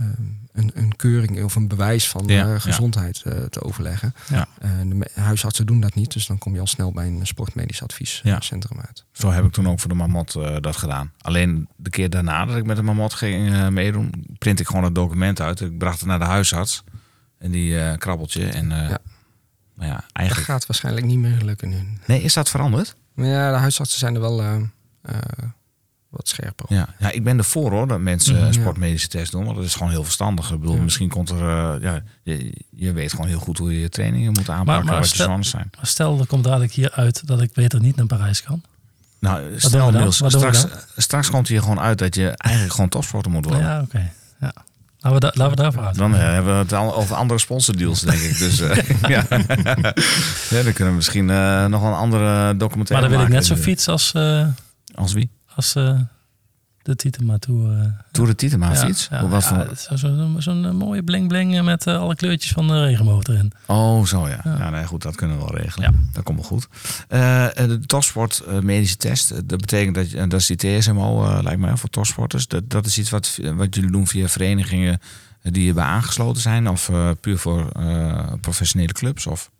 ehm, 0.00 0.22
een, 0.52 0.70
een 0.74 0.96
keuring 0.96 1.44
of 1.44 1.54
een 1.54 1.68
bewijs 1.68 2.08
van 2.08 2.26
Ja, 2.26 2.54
eh, 2.54 2.60
gezondheid 2.60 3.22
te 3.50 3.62
overleggen. 3.62 4.14
Ja. 4.28 4.48
De 4.60 5.10
huisartsen 5.14 5.66
doen 5.66 5.80
dat 5.80 5.94
niet, 5.94 6.12
dus 6.12 6.26
dan 6.26 6.38
kom 6.38 6.54
je 6.54 6.60
al 6.60 6.66
snel 6.66 6.92
bij 6.92 7.06
een 7.06 7.26
sportmedisch 7.26 7.82
adviescentrum 7.82 8.80
uit. 8.80 9.04
Zo 9.12 9.30
heb 9.30 9.44
ik 9.44 9.52
toen 9.52 9.68
ook 9.68 9.80
voor 9.80 9.88
de 9.88 9.94
Mamot 9.94 10.32
dat 10.60 10.76
gedaan. 10.76 11.12
Alleen 11.20 11.68
de 11.76 11.90
keer 11.90 12.10
daarna 12.10 12.44
dat 12.44 12.56
ik 12.56 12.66
met 12.66 12.76
de 12.76 12.82
Mamot 12.82 13.14
ging 13.14 13.68
meedoen, 13.70 14.12
print 14.38 14.60
ik 14.60 14.66
gewoon 14.66 14.84
het 14.84 14.94
document 14.94 15.40
uit. 15.40 15.60
Ik 15.60 15.78
bracht 15.78 15.98
het 15.98 16.08
naar 16.08 16.18
de 16.18 16.24
huisarts. 16.24 16.84
En 17.38 17.50
die 17.50 17.96
krabbeltje. 17.96 18.46
En 18.46 19.00
Ja. 19.78 19.86
ja, 19.86 19.92
Dat 19.94 20.04
eigenlijk... 20.12 20.46
gaat 20.48 20.66
waarschijnlijk 20.66 21.06
niet 21.06 21.18
meer 21.18 21.42
lukken 21.42 21.68
nu. 21.68 21.76
Nee, 22.06 22.22
is 22.22 22.34
dat 22.34 22.48
veranderd? 22.48 22.94
Maar 23.14 23.26
ja, 23.26 23.50
de 23.52 23.56
huisartsen 23.58 23.98
zijn 23.98 24.14
er 24.14 24.20
wel 24.20 24.40
eh, 24.42 24.54
eh, 25.02 25.14
wat 26.08 26.28
scherper 26.28 26.64
op. 26.64 26.70
Ja, 26.70 26.88
ja, 26.98 27.10
ik 27.10 27.24
ben 27.24 27.38
ervoor 27.38 27.70
hoor, 27.70 27.88
dat 27.88 28.00
mensen 28.00 28.34
Mhm. 28.34 28.44
een 28.44 28.52
sportmedische 28.54 29.08
test 29.08 29.32
doen. 29.32 29.44
Want 29.44 29.56
dat 29.56 29.64
is 29.64 29.74
gewoon 29.74 29.90
heel 29.90 30.04
verstandig. 30.04 30.50
Ik 30.52 30.60
bedoel, 30.60 30.74
Ja. 30.76 30.82
misschien 30.82 31.08
komt 31.08 31.30
er... 31.30 31.40
eh, 31.40 31.82
ja, 31.82 32.02
je, 32.22 32.52
je 32.70 32.92
weet 32.92 33.10
gewoon 33.10 33.26
heel 33.26 33.38
goed 33.38 33.58
hoe 33.58 33.72
je 33.72 33.80
je 33.80 33.88
trainingen 33.88 34.32
moet 34.32 34.50
aanpakken. 34.50 34.84
maar 34.86 35.00
wat 35.00 35.10
je 35.10 35.16
zones 35.22 35.48
zijn. 35.50 35.70
Maar 35.76 35.86
stel, 35.86 36.18
er 36.20 36.26
komt 36.26 36.44
dadelijk 36.44 36.72
hier 36.72 36.90
uit 36.90 37.26
dat 37.26 37.42
ik 37.42 37.52
beter 37.52 37.80
niet 37.80 37.96
naar 37.96 38.06
Parijs 38.06 38.42
kan. 38.42 38.62
Nou, 39.20 39.60
stel? 39.60 39.90
Niels, 39.90 40.16
straks, 40.16 40.66
straks 40.96 41.30
komt 41.30 41.48
hier 41.48 41.60
gewoon 41.62 41.80
uit 41.80 41.98
dat 41.98 42.14
je 42.14 42.28
eigenlijk 42.30 42.74
gewoon 42.74 42.88
topsporter 42.90 43.30
moet 43.30 43.44
worden. 43.44 43.62
Ja, 43.62 43.80
oké. 43.80 44.10
Ja. 44.40 44.52
Laten, 45.00 45.20
we 45.20 45.20
da- 45.20 45.32
laten 45.34 45.56
we 45.56 45.62
daarvoor 45.62 45.82
uit. 45.86 45.94
Dan 45.96 46.14
eh, 46.14 46.20
hebben 46.20 46.52
we 46.52 46.58
het 46.58 46.72
al 46.72 46.94
over 46.94 47.16
andere 47.16 47.38
sponsordeals, 47.40 48.00
denk 48.00 48.18
ik. 48.20 48.38
Dus 48.38 48.60
eh, 48.60 48.76
ja. 49.14 49.24
ja, 50.50 50.62
dan 50.62 50.72
kunnen 50.72 50.88
we 50.88 50.94
misschien 50.94 51.30
eh, 51.30 51.66
nog 51.66 51.82
een 51.82 51.92
andere 51.92 52.22
Maar 52.24 52.58
documentaire 52.58 53.08
dan 53.08 53.16
wil 53.16 53.26
ik 53.26 53.32
net 53.32 53.46
zo'n 53.46 53.56
fiets 53.56 53.88
als, 53.88 54.14
Als 54.94 55.12
wie? 55.12 55.30
als 55.54 55.74
de 56.88 56.96
Tietema 56.96 57.38
Tour. 57.38 57.78
eh. 57.78 57.84
Tour 58.10 58.28
de 58.28 58.34
Tietema 58.34 58.72
Ja, 58.72 58.74
fiets? 58.86 59.08
ja, 59.10 59.28
Wat 59.28 59.42
ja, 59.42 59.48
voor... 59.66 59.76
Zo'n 59.76 59.98
zo, 59.98 60.34
zo'n, 60.38 60.64
eh, 60.64 60.70
mooie 60.70 61.02
bling 61.02 61.28
bling 61.28 61.62
met 61.62 61.86
eh, 61.86 61.98
alle 62.00 62.14
kleurtjes 62.16 62.52
van 62.52 62.66
de 62.66 62.84
regenboog 62.84 63.22
erin. 63.24 63.52
Oh, 63.66 64.04
zo 64.04 64.28
ja. 64.28 64.40
Ja. 64.44 64.56
ja. 64.58 64.70
nee, 64.70 64.84
goed, 64.86 65.02
dat 65.02 65.14
kunnen 65.16 65.36
we 65.38 65.44
wel 65.44 65.56
regelen. 65.56 66.10
Dat 66.12 66.22
komt 66.24 66.38
wel 66.38 66.48
goed. 66.48 66.68
Eh, 67.08 67.46
de 67.54 67.80
topsport 67.86 68.42
medische 68.62 68.96
test, 68.96 69.28
dat 69.48 69.60
betekent 69.60 69.94
dat, 69.94 70.10
je, 70.10 70.26
dat 70.26 70.40
is 70.40 70.46
die 70.46 70.56
TSMO, 70.78 71.24
eh, 71.24 71.38
lijkt 71.42 71.60
mij, 71.60 71.76
voor 71.76 71.90
topsporters. 71.90 72.46
Dat, 72.46 72.70
dat 72.70 72.86
is 72.86 72.98
iets 72.98 73.10
wat, 73.10 73.38
wat 73.54 73.74
jullie 73.74 73.90
doen 73.90 74.06
via 74.06 74.28
verenigingen 74.28 75.00
die 75.42 75.62
hierbij 75.62 75.84
aangesloten 75.84 76.42
zijn? 76.42 76.68
Of 76.68 76.90
puur 77.20 77.38
voor 77.38 77.70
eh, 77.70 78.32
professionele 78.40 78.92
clubs? 78.92 79.26
Of? 79.26 79.50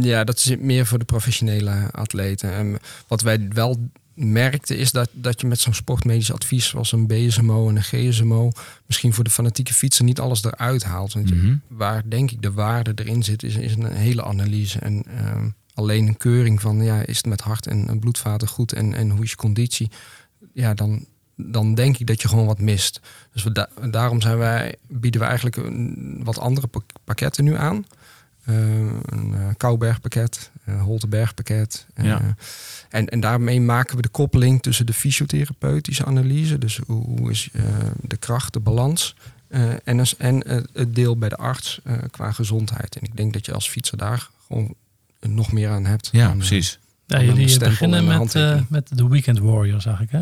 Ja, 0.00 0.24
dat 0.24 0.36
is 0.36 0.56
meer 0.58 0.86
voor 0.86 0.98
de 0.98 1.04
professionele 1.04 1.88
atleten. 1.92 2.52
En 2.54 2.78
wat 3.08 3.20
wij 3.22 3.46
wel 3.48 3.88
merkten 4.14 4.76
is 4.78 4.92
dat, 4.92 5.08
dat 5.12 5.40
je 5.40 5.46
met 5.46 5.60
zo'n 5.60 5.74
sportmedisch 5.74 6.32
advies 6.32 6.66
zoals 6.68 6.92
een 6.92 7.06
BSMO 7.06 7.68
en 7.68 7.76
een 7.76 7.82
GSMO 7.82 8.50
misschien 8.86 9.12
voor 9.12 9.24
de 9.24 9.30
fanatieke 9.30 9.74
fietser 9.74 10.04
niet 10.04 10.20
alles 10.20 10.44
eruit 10.44 10.84
haalt. 10.84 11.12
Want 11.12 11.34
Mhm. 11.34 11.56
waar 11.68 12.02
denk 12.08 12.30
ik 12.30 12.42
de 12.42 12.52
waarde 12.52 12.92
erin 12.94 13.22
zit, 13.22 13.42
is, 13.42 13.54
is 13.56 13.74
een 13.74 13.92
hele 13.92 14.24
analyse. 14.24 14.78
En 14.78 15.02
ehm, 15.18 15.48
alleen 15.74 16.06
een 16.06 16.16
keuring 16.16 16.60
van 16.60 16.82
ja, 16.84 17.06
is 17.06 17.16
het 17.16 17.26
met 17.26 17.40
hart 17.40 17.66
en, 17.66 17.88
en 17.88 17.98
bloedvaten 17.98 18.48
goed 18.48 18.72
en, 18.72 18.94
en 18.94 19.10
hoe 19.10 19.22
is 19.24 19.30
je 19.30 19.36
conditie, 19.36 19.90
ja, 20.54 20.74
dan, 20.74 21.04
dan 21.36 21.74
denk 21.74 21.98
ik 21.98 22.06
dat 22.06 22.22
je 22.22 22.28
gewoon 22.28 22.46
wat 22.46 22.60
mist. 22.60 23.00
Dus 23.32 23.42
we 23.42 23.52
da- 23.52 23.68
daarom 23.90 24.20
zijn 24.20 24.38
wij, 24.38 24.74
bieden 24.88 25.20
we 25.20 25.26
eigenlijk 25.26 25.56
een, 25.56 26.20
wat 26.24 26.38
andere 26.38 26.66
pak- 26.66 26.92
pakketten 27.04 27.44
nu 27.44 27.56
aan. 27.56 27.86
Eh, 28.44 28.54
een 29.06 29.32
uh, 29.34 29.48
Koubergpakket, 29.56 30.50
een 30.64 30.78
Holtebergpakket. 30.80 31.86
eh, 31.94 32.04
Ja. 32.04 32.34
En, 32.92 33.08
en 33.08 33.20
daarmee 33.20 33.60
maken 33.60 33.96
we 33.96 34.02
de 34.02 34.08
koppeling 34.08 34.62
tussen 34.62 34.86
de 34.86 34.92
fysiotherapeutische 34.92 36.04
analyse, 36.04 36.58
dus 36.58 36.80
hoe, 36.86 37.04
hoe 37.04 37.30
is 37.30 37.48
eh, 37.52 37.62
de 38.00 38.16
kracht, 38.16 38.52
de 38.52 38.60
balans, 38.60 39.14
eh, 39.48 39.62
en, 39.84 39.98
als- 39.98 40.16
en 40.16 40.42
eh, 40.42 40.56
het 40.72 40.94
deel 40.94 41.16
bij 41.16 41.28
de 41.28 41.36
arts 41.36 41.80
eh, 41.84 41.94
qua 42.10 42.32
gezondheid. 42.32 42.96
En 42.96 43.02
ik 43.02 43.16
denk 43.16 43.32
dat 43.32 43.46
je 43.46 43.52
als 43.52 43.68
fietser 43.68 43.98
daar 43.98 44.28
gewoon 44.46 44.74
nog 45.20 45.52
meer 45.52 45.70
aan 45.70 45.84
hebt. 45.84 46.08
Ja, 46.12 46.26
dan, 46.28 46.36
precies. 46.36 46.78
Ja, 47.06 47.22
jullie 47.22 47.58
beginnen 47.58 48.04
met, 48.04 48.34
eh, 48.34 48.60
met 48.68 48.88
de 48.96 49.08
Weekend 49.08 49.38
Warrior, 49.38 49.80
zag 49.80 50.00
ik 50.00 50.10
hè? 50.10 50.18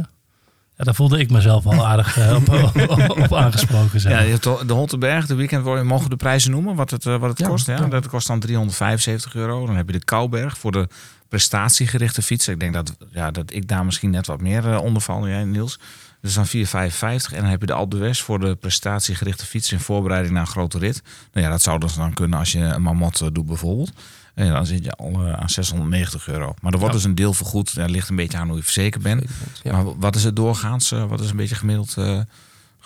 Ja, 0.76 0.86
daar 0.86 0.94
voelde 0.94 1.18
ik 1.18 1.30
mezelf 1.30 1.66
al 1.66 1.86
aardig 1.86 2.18
eh, 2.18 2.34
op, 2.36 2.48
op, 3.08 3.18
op 3.18 3.34
aangesproken. 3.34 4.00
Zeg. 4.00 4.10
Ja, 4.12 4.16
maar. 4.18 4.26
je 4.26 4.32
hebt 4.32 4.68
de 4.68 4.72
Holtenberg, 4.72 5.26
de 5.26 5.34
weekend 5.34 5.64
Warrior, 5.64 5.86
mogen 5.86 6.04
we 6.04 6.10
de 6.10 6.16
prijzen 6.16 6.50
noemen 6.50 6.74
wat 6.74 6.90
het, 6.90 7.04
wat 7.04 7.22
het 7.22 7.38
Ja, 7.38 7.46
kost. 7.48 7.66
Ja? 7.66 7.76
ja. 7.76 7.86
Dat 7.86 8.08
kost 8.08 8.26
dan 8.26 8.40
375 8.40 9.34
euro. 9.34 9.66
Dan 9.66 9.76
heb 9.76 9.86
je 9.86 9.92
de 9.98 10.04
Kouberg 10.04 10.58
voor 10.58 10.72
de 10.72 10.88
prestatiegerichte 11.30 12.22
fietsen. 12.22 12.52
Ik 12.52 12.60
denk 12.60 12.72
dat, 12.74 12.96
ja, 13.10 13.30
dat 13.30 13.52
ik 13.52 13.68
daar 13.68 13.84
misschien 13.84 14.10
net 14.10 14.26
wat 14.26 14.40
meer 14.40 14.72
eh, 14.72 14.82
onder 14.82 15.02
val, 15.02 15.28
jij 15.28 15.44
Niels. 15.44 15.78
Dus 16.20 16.34
dan 16.34 16.46
4,55. 16.46 16.52
En 17.00 17.40
dan 17.40 17.44
heb 17.44 17.60
je 17.60 17.66
de 17.66 17.72
Alpe 17.72 17.96
d'Huez 17.96 18.20
voor 18.20 18.40
de 18.40 18.54
prestatiegerichte 18.54 19.46
fiets 19.46 19.72
in 19.72 19.80
voorbereiding 19.80 20.32
naar 20.34 20.42
een 20.42 20.48
grote 20.48 20.78
rit. 20.78 21.02
Nou 21.32 21.46
ja, 21.46 21.52
dat 21.52 21.62
zou 21.62 21.78
dus 21.78 21.94
dan 21.94 22.12
kunnen 22.14 22.38
als 22.38 22.52
je 22.52 22.58
een 22.58 22.82
mamot 22.82 23.20
eh, 23.20 23.28
doet 23.32 23.46
bijvoorbeeld. 23.46 23.92
En 24.34 24.52
dan 24.52 24.66
zit 24.66 24.84
je 24.84 24.92
al 24.92 25.12
eh, 25.26 25.32
aan 25.32 25.50
690 25.50 26.28
euro. 26.28 26.54
Maar 26.60 26.72
er 26.72 26.78
wordt 26.78 26.94
Ja. 26.94 27.00
dus 27.00 27.08
een 27.08 27.14
deel 27.14 27.32
vergoed. 27.34 27.74
Dat 27.74 27.90
ligt 27.90 28.08
een 28.08 28.16
beetje 28.16 28.38
aan 28.38 28.48
hoe 28.48 28.56
je 28.56 28.62
verzekerd 28.62 29.02
bent. 29.02 29.24
Ja. 29.62 29.72
Maar 29.72 29.98
wat 29.98 30.16
is 30.16 30.24
het 30.24 30.36
doorgaans? 30.36 30.90
wat 30.90 31.20
is 31.20 31.30
een 31.30 31.36
beetje 31.36 31.54
gemiddeld 31.54 31.96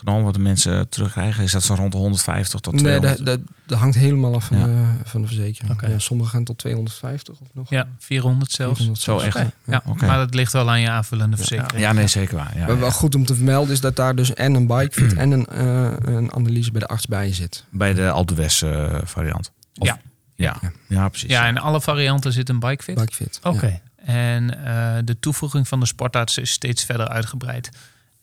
genomen 0.04 0.24
wat 0.24 0.34
de 0.34 0.40
mensen 0.40 0.88
terugkrijgen? 0.88 1.44
Is 1.44 1.52
dat 1.52 1.62
zo 1.62 1.74
rond 1.74 1.92
de 1.92 1.98
150 1.98 2.60
tot 2.60 2.72
Nee, 2.72 2.82
200? 2.82 3.16
dat, 3.16 3.26
dat, 3.26 3.40
dat 3.66 3.78
hangt 3.78 3.96
helemaal 3.96 4.34
af 4.34 4.44
van, 4.44 4.58
Ja. 4.58 4.64
de, 4.64 4.84
van 5.04 5.20
de 5.20 5.26
verzekering. 5.26 5.80
Ja, 5.88 5.98
sommigen 5.98 6.32
gaan 6.32 6.44
tot 6.44 6.58
250 6.58 7.34
of 7.40 7.46
nog. 7.52 7.70
Ja, 7.70 7.86
400 7.98 8.50
zelfs. 8.50 8.76
400 8.76 9.04
Zo 9.04 9.18
zelfs. 9.18 9.36
echt? 9.36 9.50
Ja, 9.64 9.82
Oké. 9.86 10.06
maar 10.06 10.18
dat 10.18 10.34
ligt 10.34 10.52
wel 10.52 10.70
aan 10.70 10.80
je 10.80 10.90
aanvullende 10.90 11.36
verzekering. 11.36 11.80
Ja, 11.82 11.92
nee, 11.92 12.06
zeker 12.06 12.36
waar. 12.36 12.52
Ja, 12.58 12.66
Maar 12.66 12.78
wel 12.80 12.90
goed 12.90 13.14
om 13.14 13.24
te 13.26 13.34
vermelden 13.34 13.72
is 13.72 13.80
dat 13.80 13.96
daar 13.96 14.16
dus 14.16 14.34
en 14.34 14.54
een 14.54 14.66
bikefit 14.66 15.12
en 15.14 15.30
een, 15.30 15.46
eh, 15.46 16.14
een 16.14 16.32
analyse 16.32 16.70
bij 16.70 16.80
de 16.80 16.86
arts 16.86 17.06
bij 17.06 17.32
zit. 17.32 17.64
Bij 17.70 17.94
de 17.94 18.10
Alpe 18.10 18.42
eh, 18.42 18.98
variant. 19.04 19.50
Of- 19.78 19.86
Ja. 19.86 20.00
Ja. 20.36 20.56
Ja. 20.60 20.70
ja, 20.88 21.08
precies. 21.08 21.30
Ja, 21.30 21.46
in 21.46 21.58
alle 21.58 21.80
varianten 21.80 22.32
zit 22.32 22.48
een 22.48 22.58
bikefit. 22.58 22.94
Bikefit. 22.94 23.40
Oké. 23.42 23.66
Ja. 23.66 23.80
En 24.04 24.64
eh, 24.64 25.02
de 25.04 25.18
toevoeging 25.18 25.68
van 25.68 25.80
de 25.80 25.86
sportarts 25.86 26.38
is 26.38 26.50
steeds 26.50 26.84
verder 26.84 27.08
uitgebreid. 27.08 27.70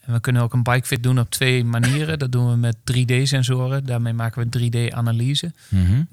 En 0.02 0.14
we 0.14 0.20
kunnen 0.20 0.42
ook 0.42 0.54
een 0.54 0.64
bikefit 0.64 1.04
doen 1.04 1.20
op 1.20 1.30
twee 1.30 1.64
manieren. 1.64 2.20
Dat 2.20 2.32
doen 2.32 2.50
we 2.50 2.56
met 2.56 2.76
3D-sensoren. 2.76 3.86
Daarmee 3.86 4.14
maken 4.14 4.50
we 4.50 4.60
3D-analyse. 4.90 5.52
Mhm. 5.70 6.04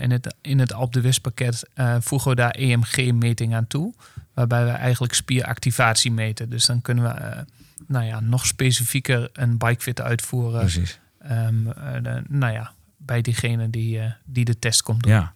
in 0.00 0.10
het, 0.10 0.34
in 0.40 0.58
het 0.58 0.72
Alp 0.72 0.92
de 0.92 1.00
West 1.00 1.20
pakket 1.20 1.68
eh, 1.74 1.96
voegen 2.00 2.30
we 2.30 2.36
daar 2.36 2.50
EMG-meting 2.50 3.54
aan 3.54 3.66
toe. 3.66 3.94
Waarbij 4.34 4.64
we 4.64 4.70
eigenlijk 4.70 5.14
spieractivatie 5.14 6.12
meten. 6.12 6.50
Dus 6.50 6.66
dan 6.66 6.82
kunnen 6.82 7.04
we 7.04 7.10
eh, 7.10 7.38
nou 7.86 8.04
ja, 8.04 8.20
nog 8.20 8.46
specifieker 8.46 9.30
een 9.32 9.58
bikefit 9.58 10.00
uitvoeren. 10.00 10.60
Precies. 10.60 10.98
Ehm, 11.18 11.66
eh, 11.68 12.02
de- 12.02 12.22
nou 12.28 12.52
ja, 12.52 12.72
bij 12.96 13.22
diegene 13.22 13.70
die, 13.70 13.98
eh, 14.00 14.10
die 14.24 14.44
de 14.44 14.58
test 14.58 14.82
komt 14.82 15.02
doen. 15.02 15.12
Ja. 15.12 15.32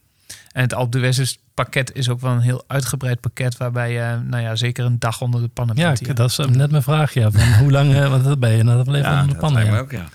En 0.52 0.62
het 0.62 0.74
Alp 0.74 0.92
de 0.92 0.98
West 0.98 1.18
is- 1.18 1.38
pakket 1.56 1.94
is 1.94 2.08
ook 2.08 2.20
wel 2.20 2.32
een 2.32 2.40
heel 2.40 2.64
uitgebreid 2.66 3.20
pakket. 3.20 3.56
Waarbij 3.56 3.92
je 3.92 4.20
nou 4.24 4.42
ja, 4.42 4.56
zeker 4.56 4.84
een 4.84 4.98
dag 4.98 5.20
onder 5.20 5.40
de 5.40 5.48
pannen 5.48 5.76
Ja, 5.76 5.86
bent 5.86 5.98
hier. 5.98 6.14
dat 6.14 6.30
is 6.30 6.36
net 6.36 6.70
mijn 6.70 6.82
vraag. 6.82 7.14
Ja, 7.14 7.30
van 7.30 7.52
hoe 7.52 7.70
lang 7.70 7.94
eh, 7.94 8.08
want 8.10 8.24
dat 8.24 8.38
ben 8.40 8.50
je? 8.50 8.62
Nou, 8.62 8.76
dat 8.76 8.86
bleef 8.86 9.06
onder 9.06 9.28
de 9.28 9.34
pannen. 9.36 9.64
ja. 9.64 9.78
ook, 9.78 9.90
ja. 9.90 10.08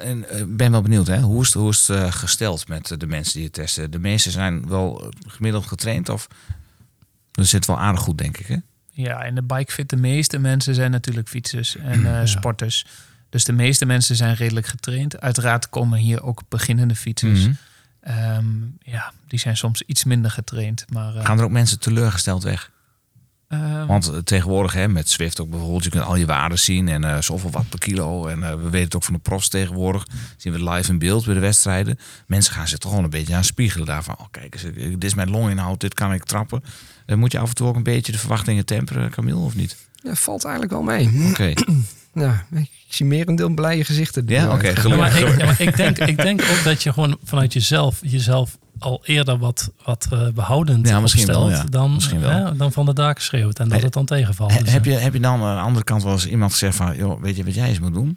En 0.00 0.28
eh, 0.28 0.38
ik 0.38 0.56
ben 0.56 0.70
wel 0.70 0.82
benieuwd, 0.82 1.06
hè? 1.06 1.20
hoe 1.20 1.40
is 1.42 1.46
het, 1.46 1.56
hoe 1.56 1.70
is 1.70 1.88
het 1.88 1.96
eh, 1.98 2.12
gesteld 2.12 2.68
met 2.68 2.90
eh, 2.90 2.98
de 2.98 3.06
mensen 3.06 3.34
die 3.34 3.44
het 3.44 3.52
testen? 3.52 3.90
De 3.90 3.98
meesten 3.98 4.32
zijn 4.32 4.68
wel 4.68 5.02
eh, 5.02 5.08
gemiddeld 5.26 5.66
getraind 5.66 6.08
of 6.08 6.28
dat 7.32 7.46
zit 7.46 7.66
wel 7.66 7.78
aardig 7.78 8.00
goed, 8.00 8.18
denk 8.18 8.38
ik. 8.38 8.46
Hè? 8.46 8.56
Ja, 8.90 9.22
en 9.22 9.34
de 9.34 9.42
bikefit, 9.42 9.88
de 9.88 9.96
meeste 9.96 10.38
mensen 10.38 10.74
zijn 10.74 10.90
natuurlijk 10.90 11.28
fietsers 11.28 11.76
en 11.76 12.06
eh, 12.06 12.20
sporters. 12.26 12.86
Dus 13.30 13.44
de 13.44 13.52
meeste 13.52 13.86
mensen 13.86 14.16
zijn 14.16 14.34
redelijk 14.34 14.66
getraind. 14.66 15.20
Uiteraard 15.20 15.68
komen 15.68 15.98
hier 15.98 16.22
ook 16.22 16.42
beginnende 16.48 16.94
fietsers. 16.94 17.40
Mhm. 17.40 17.52
Ehm, 18.06 18.46
ja, 18.82 19.12
die 19.28 19.38
zijn 19.38 19.56
soms 19.56 19.82
iets 19.82 20.04
minder 20.04 20.30
getraind. 20.30 20.84
Maar, 20.92 21.14
eh, 21.16 21.24
Gaan 21.24 21.38
er 21.38 21.44
ook 21.44 21.50
mensen 21.50 21.78
teleurgesteld 21.80 22.42
weg? 22.42 22.70
ehm, 23.48 23.86
Want 23.86 24.08
eh, 24.10 24.18
tegenwoordig 24.18 24.72
hè, 24.72 24.88
met 24.88 25.08
Swift 25.08 25.40
ook 25.40 25.50
bijvoorbeeld, 25.50 25.84
je 25.84 25.90
kunt 25.90 26.04
al 26.04 26.16
je 26.16 26.26
waarden 26.26 26.58
zien 26.58 26.88
en 26.88 27.04
eh, 27.04 27.20
zoveel 27.20 27.50
watt 27.50 27.68
per 27.68 27.78
kilo. 27.78 28.26
En 28.26 28.42
eh, 28.42 28.50
we 28.50 28.62
weten 28.62 28.80
het 28.84 28.96
ook 28.96 29.04
van 29.04 29.14
de 29.14 29.20
profs 29.20 29.48
tegenwoordig. 29.48 30.06
Zien 30.36 30.52
we 30.52 30.70
live 30.70 30.90
in 30.90 30.98
beeld 30.98 31.24
bij 31.24 31.34
de 31.34 31.40
wedstrijden. 31.40 31.98
Mensen 32.26 32.52
gaan 32.54 32.68
zich 32.68 32.78
toch 32.78 32.90
gewoon 32.90 33.04
een 33.04 33.10
beetje 33.10 33.34
aan 33.34 33.44
spiegelen 33.44 33.86
daarvan. 33.86 34.16
Oh, 34.18 34.26
kijk 34.30 34.54
eens, 34.54 34.62
dit 34.74 35.04
is 35.04 35.14
mijn 35.14 35.30
longinhoud, 35.30 35.80
dit 35.80 35.94
kan 35.94 36.12
ik 36.12 36.24
trappen. 36.24 36.62
Eh, 37.06 37.16
moet 37.16 37.32
je 37.32 37.38
af 37.38 37.48
en 37.48 37.54
toe 37.54 37.68
ook 37.68 37.76
een 37.76 37.82
beetje 37.82 38.12
de 38.12 38.18
verwachtingen 38.18 38.64
temperen, 38.66 39.10
Camille, 39.10 39.38
of 39.40 39.54
niet? 39.54 39.76
Ja, 40.02 40.14
valt 40.14 40.44
eigenlijk 40.44 40.74
wel 40.74 40.82
mee. 40.82 41.28
Oké. 41.30 41.52
Ja, 42.20 42.44
ik 42.50 42.70
zie 42.88 43.06
meer 43.06 43.28
een 43.28 43.36
deel 43.36 43.48
blije 43.54 43.84
gezichten. 43.84 44.24
Ja, 44.26 44.52
oké, 44.52 44.66
Ja, 44.68 44.74
gelukkig. 44.74 44.96
maar 44.96 45.20
ik, 45.20 45.38
ja, 45.38 45.44
maar 45.44 45.60
ik, 45.60 45.76
denk, 45.76 45.98
ik 45.98 46.16
denk 46.16 46.42
ook 46.42 46.64
dat 46.64 46.82
je 46.82 46.92
gewoon 46.92 47.18
vanuit 47.24 47.52
jezelf, 47.52 47.98
jezelf 48.02 48.58
al 48.78 49.02
eerder 49.04 49.38
wat, 49.38 49.70
wat 49.84 50.06
eh, 50.12 50.28
behoudend 50.34 50.88
Ja, 50.88 51.00
misschien 51.00 51.26
wel, 51.26 51.42
opstelt 51.42 51.62
ja. 51.64 51.70
dan, 51.78 51.92
Misschien 51.94 52.20
wel. 52.20 52.30
hè, 52.30 52.56
dan 52.56 52.72
van 52.72 52.86
de 52.86 52.92
daken 52.94 53.22
schreeuwt 53.22 53.58
en 53.58 53.68
dat 53.68 53.78
He- 53.78 53.84
het 53.84 53.92
dan 53.92 54.04
tegenvalt. 54.04 54.52
He- 54.52 54.62
Dus, 54.62 54.72
heb, 54.72 54.86
eh, 54.86 54.92
je, 54.92 54.98
heb 54.98 55.12
je 55.12 55.20
dan 55.20 55.42
aan 55.42 55.56
de 55.56 55.62
andere 55.62 55.84
kant 55.84 56.02
wel 56.02 56.12
eens 56.12 56.26
iemand 56.26 56.52
gezegd 56.52 56.76
van... 56.76 56.96
Joh, 56.96 57.20
weet 57.22 57.36
je 57.36 57.44
wat 57.44 57.54
jij 57.54 57.68
eens 57.68 57.80
moet 57.80 57.94
doen? 57.94 58.16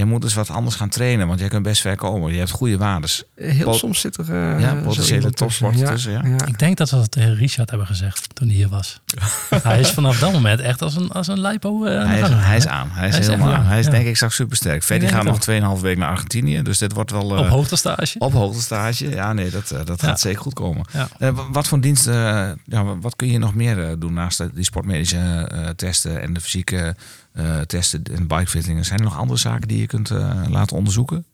Jij 0.00 0.08
moet 0.08 0.22
eens 0.24 0.34
wat 0.34 0.50
anders 0.50 0.76
gaan 0.76 0.88
trainen, 0.88 1.26
want 1.26 1.40
jij 1.40 1.48
kunt 1.48 1.62
best 1.62 1.80
ver 1.80 1.96
komen. 1.96 2.32
Je 2.32 2.38
hebt 2.38 2.50
goede 2.50 2.76
waardes. 2.76 3.22
Heel 3.36 3.64
Pot- 3.64 3.76
soms 3.78 4.00
zit 4.00 4.16
er 4.16 4.24
eh, 4.30 4.60
Ja, 4.60 4.74
potentiële 4.74 5.14
iemand 5.16 5.36
topsporter 5.36 5.86
tussen, 5.86 6.12
ja. 6.12 6.22
Ik 6.46 6.58
denk 6.58 6.76
dat 6.76 6.90
we 6.90 6.96
dat 6.96 7.10
tegen 7.10 7.34
Richard 7.34 7.68
hebben 7.70 7.86
gezegd 7.86 8.34
toen 8.34 8.46
hij 8.48 8.56
hier 8.56 8.68
was. 8.68 9.00
hij 9.62 9.80
is 9.80 9.90
vanaf 9.90 10.18
dat 10.18 10.32
moment 10.32 10.60
echt 10.60 10.82
als 10.82 10.96
een, 10.96 11.10
als 11.10 11.26
een 11.28 11.40
lipo 11.40 11.84
eh, 11.84 12.04
Hij 12.06 12.20
is, 12.20 12.26
gang. 12.28 12.44
hij 12.44 12.56
is 12.56 12.66
aan. 12.66 12.88
Hij 12.90 13.06
is, 13.08 13.12
Hij 13.14 13.20
is 13.20 13.26
helemaal 13.30 13.52
aan. 13.52 13.60
aan, 13.60 13.66
Hij 13.66 13.78
is 13.78 13.84
ja. 13.84 13.90
denk 13.90 14.06
ik 14.06 14.16
straks 14.16 14.34
supersterk. 14.34 14.86
Denk 14.88 15.08
gaat 15.08 15.24
nog 15.24 15.76
2,5 15.78 15.80
week 15.82 15.96
naar 15.98 16.08
Argentinië. 16.08 16.62
Dus 16.62 16.78
dit 16.78 16.92
wordt 16.92 17.10
wel... 17.10 17.34
eh, 17.36 17.40
Op 17.42 17.48
hoogtestage. 17.48 18.18
Op 18.18 18.32
hoogtestage. 18.32 19.08
Ja, 19.08 19.32
nee, 19.32 19.50
dat, 19.50 19.70
eh, 19.70 19.78
dat 19.84 20.00
Ja. 20.00 20.06
gaat 20.08 20.20
zeker 20.20 20.40
goed 20.42 20.54
komen. 20.54 20.84
Eh, 21.18 21.38
wat 21.52 21.68
voor 21.68 21.80
diensten, 21.80 22.14
eh, 22.14 22.50
ja, 22.64 22.84
wa- 22.84 22.98
wat 23.00 23.16
kun 23.16 23.28
je 23.30 23.38
nog 23.38 23.54
meer 23.54 23.84
eh, 23.84 23.92
doen 23.98 24.12
naast 24.12 24.54
die 24.54 24.64
sportmedische 24.64 25.16
eh, 25.16 25.68
testen 25.68 26.22
en 26.22 26.32
de 26.32 26.40
fysieke 26.40 26.96
eh, 27.32 27.60
testen 27.60 28.02
en 28.04 28.26
bikefittingen? 28.26 28.84
Zijn 28.84 28.98
er 28.98 29.04
nog 29.04 29.18
andere 29.18 29.38
zaken 29.38 29.68
die 29.68 29.78
je 29.80 29.86
kunt 29.86 30.10
eh, 30.10 30.42
laten 30.48 30.76
onderzoeken? 30.76 31.24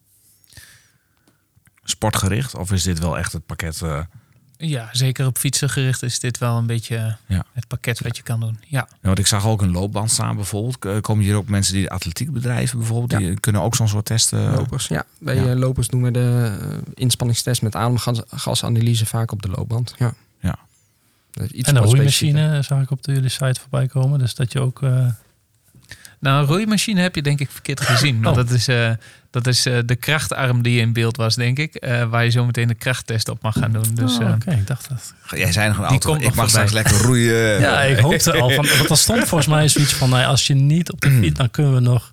Sportgericht? 1.83 2.55
Of 2.55 2.71
is 2.71 2.83
dit 2.83 2.99
wel 2.99 3.17
echt 3.17 3.33
het 3.33 3.45
pakket? 3.45 3.81
eh, 3.81 3.99
ja, 4.57 4.89
zeker 4.91 5.25
op 5.25 5.37
fietsen 5.37 5.69
gericht 5.69 6.03
is 6.03 6.19
dit 6.19 6.37
wel 6.37 6.57
een 6.57 6.65
beetje 6.65 7.17
Ja. 7.25 7.45
het 7.53 7.67
pakket 7.67 7.99
wat 7.99 8.17
je 8.17 8.23
kan 8.23 8.39
doen. 8.39 8.59
Ja, 8.67 8.87
ja, 8.91 8.97
want 9.01 9.19
ik 9.19 9.27
zag 9.27 9.45
ook 9.45 9.61
een 9.61 9.71
loopband 9.71 10.11
staan 10.11 10.35
bijvoorbeeld. 10.35 11.01
Komen 11.01 11.23
hier 11.23 11.35
ook 11.35 11.47
mensen 11.47 11.73
die 11.73 11.83
de 11.83 11.89
atletiek 11.89 12.31
bedrijven 12.31 12.77
bijvoorbeeld? 12.77 13.21
Die 13.21 13.39
kunnen 13.39 13.61
ook 13.61 13.75
zo'n 13.75 13.87
soort 13.87 14.05
testen? 14.05 14.51
Lopers, 14.51 14.87
ja. 14.87 15.05
Bij 15.19 15.35
Ja. 15.35 15.45
eh, 15.51 15.55
lopers 15.57 15.87
doen 15.87 16.03
we 16.03 16.11
de 16.11 16.57
inspanningstest 16.93 17.61
met 17.61 17.75
ademgasanalyse 17.75 19.05
vaak 19.05 19.31
op 19.31 19.41
de 19.41 19.49
loopband. 19.49 19.93
Ja. 19.97 20.13
Ja. 20.39 20.55
Dat 21.31 21.43
is 21.45 21.51
iets 21.51 21.67
En 21.67 21.73
de 21.73 21.79
roeimachine 21.79 22.61
zag 22.61 22.81
ik 22.81 22.91
op 22.91 23.03
de 23.03 23.13
jullie 23.13 23.29
site 23.29 23.59
voorbij 23.59 23.87
komen. 23.87 24.19
Dus 24.19 24.35
dat 24.35 24.51
je 24.51 24.59
ook... 24.59 24.81
eh, 24.83 25.07
Nou, 26.19 26.41
een 26.41 26.47
roeimachine 26.47 27.01
heb 27.01 27.15
je 27.15 27.21
denk 27.21 27.39
ik 27.39 27.49
verkeerd 27.51 27.81
gezien. 27.81 28.21
Want 28.21 28.37
Oh. 28.37 28.43
dat 28.43 28.51
is, 28.53 28.67
eh, 28.67 28.89
dat 29.31 29.47
is 29.47 29.65
eh, 29.65 29.77
de 29.85 29.95
krachtarm 29.95 30.61
die 30.61 30.79
in 30.79 30.93
beeld 30.93 31.17
was, 31.17 31.35
denk 31.35 31.57
ik. 31.59 31.75
eh, 31.75 32.03
waar 32.09 32.23
je 32.23 32.29
zo 32.29 32.45
meteen 32.45 32.67
de 32.67 32.73
krachttest 32.73 33.29
op 33.29 33.41
mag 33.41 33.53
gaan 33.59 33.71
doen. 33.71 33.85
Dus 33.93 34.17
oh, 34.17 34.21
eh, 34.27 34.33
Oké, 34.33 34.51
ik 34.51 34.67
dacht 34.67 34.89
dat... 34.89 35.13
Jij 35.39 35.51
zei 35.51 35.67
nog 35.67 35.77
een 35.77 35.81
Die 35.83 35.91
auto. 35.91 36.15
Ik 36.15 36.21
mag 36.21 36.33
voorbij. 36.33 36.47
straks 36.49 36.71
lekker 36.71 36.97
roeien. 37.01 37.59
Ja, 37.59 37.81
ik 37.81 37.97
hoopte 37.99 38.31
al 38.33 38.49
van... 38.49 38.67
Want 38.77 38.89
er 38.89 38.97
stond 38.97 39.27
volgens 39.27 39.49
mij 39.49 39.67
zoiets 39.67 39.93
van... 39.93 40.09
Nou, 40.09 40.25
als 40.25 40.47
je 40.47 40.53
niet 40.53 40.91
op 40.91 41.01
de 41.01 41.11
fiets... 41.11 41.37
Dan 41.37 41.51
kunnen 41.51 41.73
we 41.73 41.79
nog 41.79 42.11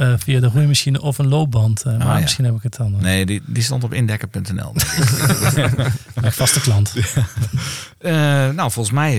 eh, 0.00 0.12
via 0.18 0.40
de 0.40 0.46
roeimachine 0.46 1.00
of 1.00 1.18
een 1.18 1.28
loopband. 1.28 1.82
eh, 1.82 1.92
maar 1.98 2.06
Ah, 2.06 2.14
ja. 2.14 2.20
misschien 2.20 2.44
heb 2.44 2.54
ik 2.54 2.62
het 2.62 2.76
dan. 2.76 2.94
eh, 2.94 3.00
Nee, 3.00 3.26
die, 3.26 3.42
die 3.46 3.62
stond 3.62 3.84
op 3.84 3.92
indekker.nl. 3.94 4.72
Mijn 6.20 6.32
vaste 6.32 6.60
klant. 6.60 6.94
Nou, 8.54 8.70
volgens 8.70 8.90
mij 8.94 9.16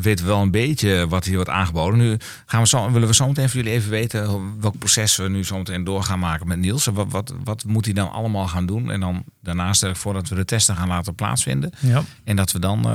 weten 0.00 0.24
we 0.24 0.30
wel 0.30 0.42
een 0.42 0.50
beetje 0.50 1.06
wat 1.08 1.24
hier 1.24 1.34
wordt 1.34 1.50
aangeboden. 1.50 1.98
Nu 1.98 2.16
gaan 2.46 2.60
we 2.60 2.68
zo, 2.68 2.90
willen 2.90 3.08
we 3.08 3.14
zo 3.14 3.26
meteen 3.26 3.48
voor 3.48 3.56
jullie 3.56 3.72
even 3.72 3.90
weten 3.90 4.54
welk 4.60 4.78
proces 4.78 5.16
we 5.16 5.28
nu 5.28 5.44
zo 5.44 5.56
meteen 5.58 5.84
door 5.84 6.02
gaan 6.02 6.18
maken 6.18 6.48
met 6.48 6.58
Niels. 6.58 6.84
Wat, 6.84 7.06
wat, 7.08 7.32
wat 7.44 7.64
moet 7.64 7.84
hij 7.84 7.94
dan 7.94 8.10
allemaal 8.12 8.46
gaan 8.48 8.66
doen? 8.66 8.90
En 8.90 9.00
dan 9.00 9.24
daarna 9.42 9.72
stel 9.72 9.90
ik 9.90 9.96
voor 9.96 10.12
dat 10.12 10.28
we 10.28 10.34
de 10.34 10.44
testen 10.44 10.76
gaan 10.76 10.88
laten 10.88 11.14
plaatsvinden. 11.14 11.70
Ja. 11.80 12.02
En 12.24 12.36
dat 12.36 12.52
we 12.52 12.58
dan... 12.58 12.86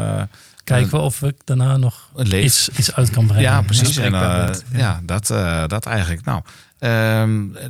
Kijken 0.64 0.92
we 0.92 0.98
of 0.98 1.22
ik 1.22 1.36
daarna 1.46 1.78
nog 1.78 2.10
iets, 2.34 2.70
iets 2.70 2.94
uit 2.96 3.10
kan 3.10 3.26
brengen. 3.26 3.44
ja, 3.44 3.62
precies. 3.62 3.98
En, 3.98 4.12
ja. 4.74 5.00
dat, 5.04 5.28
dat 5.70 5.86
eigenlijk. 5.86 6.26
Nou, 6.26 6.42
ehm, 6.82 7.56
eh, 7.56 7.66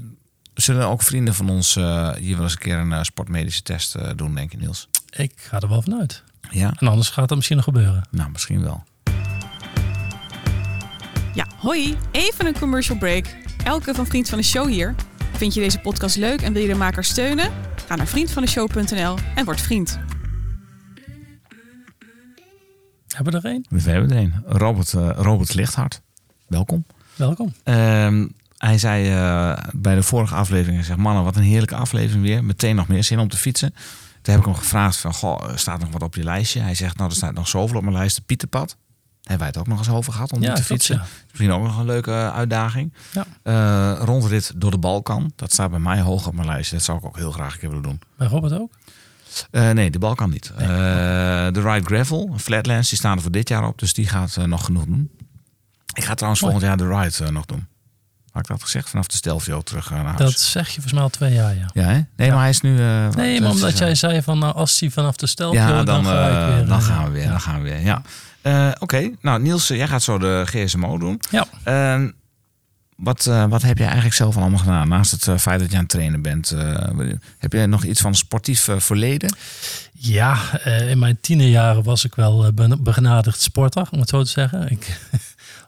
zullen 0.53 0.87
ook 0.87 1.01
vrienden 1.01 1.33
van 1.33 1.49
ons 1.49 1.75
eh, 1.75 2.13
hier 2.13 2.35
wel 2.35 2.43
eens 2.43 2.53
een 2.53 2.59
keer 2.59 2.77
een 2.77 2.91
eh, 2.93 3.03
sportmedische 3.03 3.61
test 3.61 3.95
eh, 3.95 4.09
doen, 4.15 4.35
denk 4.35 4.51
je 4.51 4.57
Niels? 4.57 4.87
Ik 5.09 5.33
ga 5.35 5.59
er 5.59 5.67
wel 5.69 5.81
vanuit. 5.81 6.23
Ja, 6.49 6.73
En 6.79 6.87
anders 6.87 7.09
gaat 7.09 7.27
dat 7.27 7.35
misschien 7.35 7.55
nog 7.57 7.65
gebeuren. 7.65 8.07
nou 8.11 8.31
misschien 8.31 8.63
wel. 8.63 8.83
Ja, 11.33 11.47
hoi. 11.57 11.97
Even 12.11 12.45
een 12.45 12.59
commercial 12.59 12.97
break. 12.97 13.25
Elke 13.63 13.93
van 13.95 14.05
Vriend 14.07 14.29
van 14.29 14.37
de 14.37 14.43
Show 14.43 14.67
hier. 14.67 14.95
Vind 15.33 15.53
je 15.53 15.59
deze 15.59 15.79
podcast 15.79 16.15
leuk 16.15 16.41
en 16.41 16.53
wil 16.53 16.61
je 16.61 16.67
de 16.67 16.75
maker 16.75 17.03
steunen? 17.03 17.51
Ga 17.87 17.95
naar 17.95 18.07
vriendvandeshow.nl 18.07 19.17
en 19.35 19.45
word 19.45 19.61
vriend. 19.61 19.99
Hebben 23.07 23.33
we 23.33 23.39
er 23.39 23.53
één? 23.53 23.65
We 23.69 23.91
hebben 23.91 24.11
er 24.11 24.17
een. 24.17 24.33
Robert, 24.45 24.91
Robert 25.17 25.53
Lichthart. 25.53 26.01
Welkom. 26.47 26.85
Welkom. 27.15 27.53
Ehm, 27.63 28.27
hij 28.67 28.77
zei 28.77 29.09
eh, 29.09 29.57
bij 29.71 29.95
de 29.95 30.03
vorige 30.03 30.35
aflevering, 30.35 30.75
hij 30.75 30.85
zegt, 30.85 30.99
mannen, 30.99 31.23
wat 31.23 31.35
een 31.35 31.43
heerlijke 31.43 31.75
aflevering 31.75 32.23
weer. 32.23 32.43
Meteen 32.43 32.75
nog 32.75 32.87
meer 32.87 33.03
zin 33.03 33.19
om 33.19 33.27
te 33.27 33.37
fietsen. 33.37 33.73
Toen 34.21 34.33
heb 34.33 34.39
ik 34.39 34.45
hem 34.45 34.55
gevraagd 34.55 34.97
van, 34.97 35.13
goh, 35.13 35.55
staat 35.55 35.79
nog 35.79 35.89
wat 35.91 36.01
op 36.01 36.15
je 36.15 36.23
lijstje? 36.23 36.59
Hij 36.59 36.75
zegt, 36.75 36.97
nou, 36.97 37.09
er 37.09 37.15
staat 37.15 37.33
nog 37.33 37.47
zoveel 37.47 37.77
op 37.77 37.83
mijn 37.83 37.95
lijst. 37.95 38.15
De 38.15 38.21
Pieterpad. 38.21 38.77
Hebben 39.21 39.37
wij 39.37 39.47
het 39.47 39.57
ook 39.57 39.67
nog 39.67 39.77
eens 39.77 39.89
over 39.89 40.13
gehad 40.13 40.31
om 40.33 40.41
Ja, 40.41 40.45
te 40.47 40.53
klopt, 40.53 40.67
fietsen? 40.67 40.95
ja. 40.95 41.05
Misschien 41.27 41.51
ook 41.51 41.63
nog 41.63 41.77
een 41.77 41.85
leuke 41.85 42.11
eh, 42.11 42.35
uitdaging. 42.35 42.93
Ja. 43.11 43.25
Eh, 43.43 44.01
rondrit 44.05 44.51
door 44.55 44.71
de 44.71 44.77
Balkan. 44.77 45.31
Dat 45.35 45.51
staat 45.53 45.69
bij 45.69 45.79
mij 45.79 45.99
hoog 46.01 46.27
op 46.27 46.33
mijn 46.33 46.47
lijstje. 46.47 46.75
Dat 46.75 46.85
zou 46.85 46.97
ik 46.97 47.05
ook 47.05 47.17
heel 47.17 47.31
graag 47.31 47.53
een 47.53 47.59
keer 47.59 47.69
willen 47.69 47.83
doen. 47.83 48.01
Bij 48.17 48.27
Robert 48.27 48.53
ook? 48.53 48.71
Nee, 49.51 49.89
de 49.91 49.99
Balkan 49.99 50.29
niet. 50.29 50.51
Eh, 50.57 50.67
de 51.51 51.61
Ride 51.61 51.85
Gravel, 51.85 52.33
Flatlands, 52.37 52.89
die 52.89 52.97
staan 52.97 53.15
er 53.15 53.21
voor 53.21 53.31
dit 53.31 53.49
jaar 53.49 53.67
op. 53.67 53.79
Dus 53.79 53.93
die 53.93 54.07
gaat 54.07 54.35
nog 54.45 54.65
genoeg 54.65 54.85
doen. 54.85 55.11
Ik 55.93 56.03
ga 56.03 56.13
trouwens 56.13 56.41
Mooi. 56.41 56.53
volgend 56.53 56.79
jaar 56.79 56.87
de 56.89 56.97
Ride 57.01 57.31
nog 57.31 57.45
doen. 57.45 57.67
Had 58.31 58.41
ik 58.41 58.47
dat 58.47 58.63
gezegd? 58.63 58.89
Vanaf 58.89 59.07
de 59.07 59.15
Stelvio 59.15 59.61
terug 59.61 59.91
eh, 59.91 59.95
naar 60.03 60.05
huis. 60.05 60.17
Dat 60.19 60.39
zeg 60.39 60.65
je 60.67 60.71
volgens 60.73 60.93
mij 60.93 61.01
al 61.03 61.09
twee 61.09 61.33
jaar, 61.33 61.55
ja. 61.55 61.69
Ja, 61.73 61.81
hè? 61.83 61.93
Nee, 62.15 62.27
Ja. 62.27 62.29
maar 62.33 62.39
hij 62.41 62.49
is 62.49 62.61
nu... 62.61 62.79
eh, 62.79 63.09
Nee, 63.09 63.35
eh, 63.35 63.41
maar 63.41 63.51
omdat 63.51 63.71
ze- 63.77 63.83
jij 63.83 63.95
zei 63.95 64.21
van 64.21 64.39
nou, 64.39 64.55
als 64.55 64.79
hij 64.79 64.89
vanaf 64.89 65.15
de 65.15 65.27
stel 65.27 65.53
Ja, 65.53 65.67
dan, 65.83 65.85
dan, 65.85 66.05
ga 66.05 66.27
eh, 66.29 66.47
ik 66.49 66.55
weer. 66.55 66.65
dan 66.67 66.79
eh, 66.79 66.85
gaan 66.85 67.03
we 67.05 67.11
weer. 67.11 67.23
ja. 67.23 67.29
Dan 67.29 67.41
gaan 67.41 67.61
we 67.61 67.69
weer, 67.69 67.81
ja. 67.81 68.01
Eh, 68.41 68.71
Oké, 68.79 69.09
nou 69.21 69.41
Niels, 69.41 69.69
eh, 69.69 69.77
jij 69.77 69.87
gaat 69.87 70.03
zo 70.03 70.17
de 70.17 70.43
GSMO 70.45 70.97
doen. 70.97 71.19
Ja. 71.29 71.45
Eh, 71.63 72.03
wat, 72.95 73.25
eh, 73.25 73.45
wat 73.45 73.61
heb 73.61 73.77
je 73.77 73.83
eigenlijk 73.83 74.15
zelf 74.15 74.37
allemaal 74.37 74.59
gedaan? 74.59 74.87
Naast 74.87 75.11
het 75.11 75.27
eh, 75.27 75.37
feit 75.37 75.59
dat 75.59 75.69
je 75.69 75.75
aan 75.75 75.81
het 75.81 75.91
trainen 75.91 76.21
bent. 76.21 76.51
eh, 76.51 76.87
heb 77.37 77.53
je 77.53 77.65
nog 77.67 77.83
iets 77.83 78.01
van 78.01 78.15
sportief 78.15 78.67
eh, 78.67 78.79
verleden? 78.79 79.35
Ja, 79.93 80.59
eh, 80.63 80.89
in 80.89 80.99
mijn 80.99 81.17
tienerjaren 81.21 81.83
was 81.83 82.05
ik 82.05 82.15
wel 82.15 82.45
eh, 82.45 82.71
begenadigd 82.79 83.41
sporter, 83.41 83.87
om 83.91 83.99
het 83.99 84.09
zo 84.09 84.23
te 84.23 84.29
zeggen. 84.29 84.71
Ik, 84.71 84.99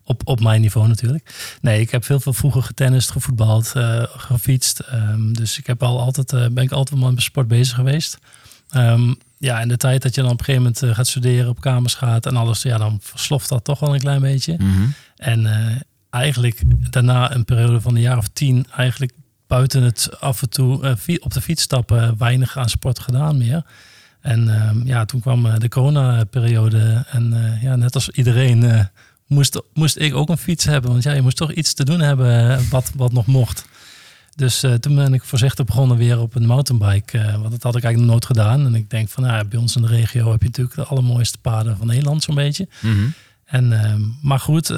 op, 0.04 0.22
op 0.26 0.39
mijn 0.39 0.62
niveau 0.62 0.88
natuurlijk. 0.88 1.58
Nee, 1.62 1.80
ik 1.80 1.91
heb 1.91 2.06
veel, 2.06 2.20
veel 2.20 2.34
vroeger 2.34 2.64
getennist, 2.64 3.12
gevoetbald, 3.12 3.72
eh, 3.76 4.04
gefietst. 4.08 4.80
Ehm, 4.80 5.34
dus 5.34 5.58
ik 5.58 5.68
heb 5.68 5.84
al 5.84 5.99
altijd, 5.99 6.34
eh, 6.34 6.47
ben 6.51 6.64
ik 6.64 6.72
altijd 6.72 6.99
wel 6.99 7.12
met 7.12 7.22
sport 7.22 7.47
bezig 7.47 7.76
geweest. 7.76 8.18
Ehm, 8.70 9.14
ja, 9.38 9.60
en 9.60 9.68
de 9.68 9.78
tijd 9.78 10.01
dat 10.01 10.16
je 10.16 10.22
dan 10.22 10.32
op 10.32 10.39
een 10.39 10.45
gegeven 10.45 10.64
moment 10.64 10.84
eh, 10.84 10.95
gaat 10.95 11.08
studeren, 11.08 11.49
op 11.49 11.62
kamers 11.62 11.93
gaat 11.93 12.26
en 12.26 12.36
alles, 12.36 12.62
ja, 12.62 12.78
dan 12.78 12.97
versloft 13.01 13.49
dat 13.49 13.64
toch 13.64 13.80
wel 13.80 13.93
een 13.93 13.99
klein 13.99 14.22
beetje. 14.22 14.56
Mhm. 14.58 14.88
En 15.16 15.47
eigenlijk 16.10 16.62
daarna 16.89 17.34
een 17.34 17.45
periode 17.45 17.82
van 17.82 17.95
een 17.95 18.01
jaar 18.01 18.18
of 18.18 18.28
tien, 18.28 18.66
eigenlijk 18.76 19.12
buiten 19.47 19.84
het 19.84 20.20
af 20.20 20.41
en 20.41 20.49
toe 20.49 20.97
op 21.20 21.34
de 21.34 21.41
fiets 21.41 21.62
stappen, 21.62 22.18
weinig 22.18 22.58
aan 22.58 22.70
sport 22.70 22.99
gedaan 22.99 23.38
meer. 23.38 23.66
En 24.22 24.56
ehm, 24.56 24.86
ja, 24.86 25.06
toen 25.06 25.22
kwam 25.22 25.60
de 25.60 25.70
corona-periode 25.70 27.06
en 27.10 27.58
ja, 27.62 27.76
net 27.76 27.95
als 27.95 28.10
iedereen 28.10 28.89
moest, 29.28 29.62
moest 29.74 29.98
ik 29.98 30.16
ook 30.16 30.30
een 30.30 30.38
fiets 30.38 30.66
hebben. 30.66 30.92
Want 30.92 31.04
ja, 31.04 31.12
je 31.12 31.22
moest 31.22 31.38
toch 31.38 31.52
iets 31.52 31.74
te 31.74 31.86
doen 31.86 32.00
hebben 32.00 32.58
eh, 32.58 32.70
wat, 32.70 32.92
wat 32.96 33.12
nog 33.12 33.26
mocht. 33.26 33.66
Dus 34.36 34.64
eh, 34.64 34.74
toen 34.74 34.96
ben 34.96 35.14
ik 35.14 35.24
voorzichtig 35.24 35.66
begonnen 35.66 35.98
weer 35.98 36.20
op 36.20 36.36
een 36.36 36.46
mountainbike. 36.46 37.18
eh, 37.18 37.32
want 37.32 37.52
dat 37.52 37.64
had 37.64 37.76
ik 37.76 37.84
eigenlijk 37.84 37.98
nog 37.98 38.06
nooit 38.06 38.26
gedaan. 38.26 38.66
En 38.66 38.76
ik 38.76 38.90
denk 38.90 39.10
van, 39.10 39.24
nou, 39.24 39.36
ja, 39.36 39.44
bij 39.44 39.60
ons 39.60 39.76
in 39.76 39.82
de 39.82 39.88
regio 39.88 40.32
heb 40.32 40.42
je 40.42 40.48
natuurlijk 40.48 40.76
de 40.76 40.84
allermooiste 40.84 41.38
paden 41.38 41.78
van 41.78 41.88
Nederland 41.88 42.24
zo'n 42.24 42.36
beetje. 42.36 42.68
Mhm. 42.82 43.08
En, 43.46 44.18
maar 44.22 44.40
goed, 44.40 44.70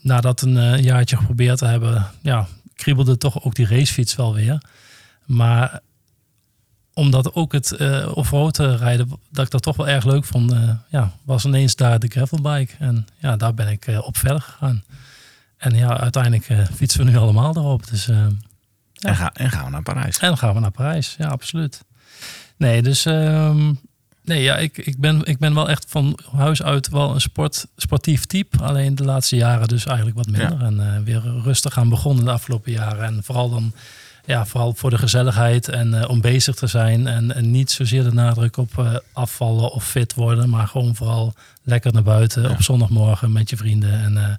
nadat 0.00 0.40
een 0.42 0.82
jaartje 0.82 1.16
geprobeerd 1.16 1.58
te 1.58 1.64
hebben, 1.64 2.06
ja, 2.22 2.46
kriebelde 2.74 3.18
toch 3.18 3.44
ook 3.44 3.54
die 3.54 3.66
racefiets 3.66 4.16
wel 4.16 4.34
weer. 4.34 4.62
Maar 5.24 5.80
omdat 6.98 7.34
ook 7.34 7.52
het 7.52 7.72
eh 7.72 8.10
off-road 8.14 8.58
eh, 8.58 8.74
rijden, 8.76 9.08
dat 9.30 9.44
ik 9.44 9.50
dat 9.50 9.62
toch 9.62 9.76
wel 9.76 9.88
erg 9.88 10.04
leuk 10.04 10.24
vond, 10.24 10.52
eh, 10.52 10.70
ja, 10.88 11.12
was 11.22 11.44
ineens 11.44 11.76
daar 11.76 11.98
de 11.98 12.08
gravelbike. 12.08 12.72
En 12.78 13.06
ja, 13.18 13.36
daar 13.36 13.54
ben 13.54 13.68
ik 13.68 13.86
op 14.00 14.16
verder 14.16 14.40
gegaan. 14.40 14.84
En 15.56 15.74
ja, 15.74 16.00
uiteindelijk 16.00 16.46
fietsen 16.74 17.04
we 17.04 17.10
nu 17.10 17.16
allemaal 17.16 17.56
erop. 17.56 17.88
Dus, 17.90 18.08
En, 18.08 19.16
ga, 19.16 19.32
en 19.34 19.50
gaan 19.50 19.64
we 19.64 19.70
naar 19.70 19.82
Parijs. 19.82 20.18
en 20.18 20.38
gaan 20.38 20.54
we 20.54 20.60
naar 20.60 20.70
Parijs, 20.70 21.14
ja, 21.18 21.28
absoluut. 21.28 21.84
Nee, 22.56 22.82
dus 22.82 23.04
ehm, 23.04 23.72
nee, 24.24 24.42
ja, 24.42 24.56
ik, 24.56 24.78
ik, 24.78 24.98
ben, 24.98 25.24
ik 25.24 25.38
ben 25.38 25.54
wel 25.54 25.68
echt 25.68 25.84
van 25.88 26.18
huis 26.36 26.62
uit 26.62 26.88
wel 26.88 27.14
een 27.14 27.20
sport, 27.20 27.66
sportief 27.76 28.24
type. 28.24 28.58
Alleen 28.62 28.94
de 28.94 29.04
laatste 29.04 29.36
jaren 29.36 29.68
dus 29.68 29.86
eigenlijk 29.86 30.16
wat 30.16 30.26
minder. 30.26 30.62
En 30.62 31.04
weer 31.04 31.22
rustig 31.42 31.78
aan 31.78 31.88
begonnen 31.88 32.24
de 32.24 32.30
afgelopen 32.30 32.72
jaren. 32.72 33.04
En 33.04 33.24
vooral 33.24 33.50
dan, 33.50 33.72
ja, 34.28 34.46
vooral 34.46 34.74
voor 34.74 34.90
de 34.90 34.98
gezelligheid 34.98 35.68
en 35.68 35.94
eh, 36.02 36.08
om 36.08 36.20
bezig 36.20 36.54
te 36.54 36.66
zijn. 36.66 37.06
En, 37.06 37.34
en 37.34 37.50
niet 37.50 37.70
zozeer 37.70 38.02
de 38.04 38.12
nadruk 38.12 38.56
op 38.56 38.78
eh, 38.78 38.94
afvallen 39.12 39.72
of 39.72 39.84
fit 39.84 40.14
worden. 40.14 40.48
Maar 40.48 40.66
gewoon 40.66 40.94
vooral 40.96 41.34
lekker 41.62 41.92
naar 41.92 42.02
buiten 42.02 42.42
Ja. 42.42 42.50
op 42.50 42.62
zondagmorgen 42.62 43.32
met 43.32 43.50
je 43.50 43.56
vrienden. 43.56 43.92
En, 43.92 44.16
eh, 44.16 44.34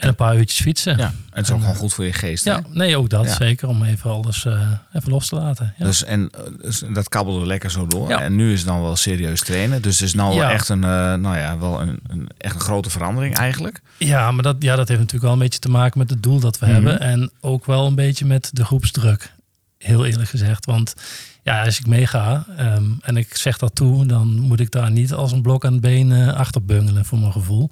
en 0.00 0.08
een 0.08 0.14
paar 0.14 0.36
uurtjes 0.36 0.60
fietsen. 0.60 0.96
Ja, 0.96 1.04
en 1.06 1.14
het 1.30 1.44
is 1.46 1.52
ook 1.52 1.60
gewoon 1.60 1.74
goed 1.74 1.94
voor 1.94 2.04
je 2.04 2.12
geest. 2.12 2.44
hè? 2.44 2.50
Ja, 2.50 2.62
nee, 2.72 2.96
ook 2.96 3.08
dat 3.08 3.24
Ja. 3.24 3.34
zeker. 3.34 3.68
Om 3.68 3.82
even 3.84 4.10
alles 4.10 4.44
eh, 4.44 4.70
even 4.92 5.10
los 5.10 5.28
te 5.28 5.34
laten. 5.34 5.74
Ja. 5.78 5.84
Dus, 5.84 6.04
en 6.04 6.30
eh, 6.30 6.40
dus 6.62 6.82
dat 6.92 7.08
kabbelde 7.08 7.46
lekker 7.46 7.70
zo 7.70 7.86
door. 7.86 8.08
Ja. 8.08 8.20
En 8.20 8.36
nu 8.36 8.52
is 8.52 8.58
het 8.58 8.68
dan 8.68 8.82
wel 8.82 8.96
serieus 8.96 9.40
trainen. 9.40 9.82
Dus 9.82 9.98
het 9.98 10.08
is 10.08 10.14
nou 10.14 10.36
wel 10.38 10.48
echt 10.48 10.68
een, 10.68 10.84
eh, 10.84 11.14
nou 11.14 11.36
ja, 11.36 11.58
wel 11.58 11.80
een, 11.80 12.00
een, 12.08 12.28
echt 12.38 12.54
een 12.54 12.60
grote 12.60 12.90
verandering 12.90 13.34
eigenlijk. 13.36 13.80
Ja, 13.98 14.30
maar 14.30 14.42
dat, 14.42 14.56
ja, 14.58 14.76
dat 14.76 14.88
heeft 14.88 15.00
natuurlijk 15.00 15.24
wel 15.24 15.32
een 15.32 15.38
beetje 15.38 15.58
te 15.58 15.70
maken 15.70 15.98
met 15.98 16.10
het 16.10 16.22
doel 16.22 16.40
dat 16.40 16.58
we 16.58 16.66
Mhm. 16.66 16.74
hebben. 16.74 17.00
En 17.00 17.30
ook 17.40 17.66
wel 17.66 17.86
een 17.86 17.94
beetje 17.94 18.26
met 18.26 18.50
de 18.52 18.64
groepsdruk. 18.64 19.32
Heel 19.78 20.06
eerlijk 20.06 20.28
gezegd. 20.28 20.66
Want 20.66 20.94
ja, 21.42 21.64
als 21.64 21.78
ik 21.78 21.86
meega 21.86 22.44
ehm, 22.56 22.84
en 23.02 23.16
ik 23.16 23.36
zeg 23.36 23.58
dat 23.58 23.74
toe, 23.74 24.06
dan 24.06 24.38
moet 24.38 24.60
ik 24.60 24.70
daar 24.70 24.90
niet 24.90 25.12
als 25.12 25.32
een 25.32 25.42
blok 25.42 25.64
aan 25.64 25.72
het 25.72 25.80
been 25.80 26.12
eh, 26.12 26.34
achter 26.34 26.64
bungelen 26.64 27.04
voor 27.04 27.18
mijn 27.18 27.32
gevoel. 27.32 27.70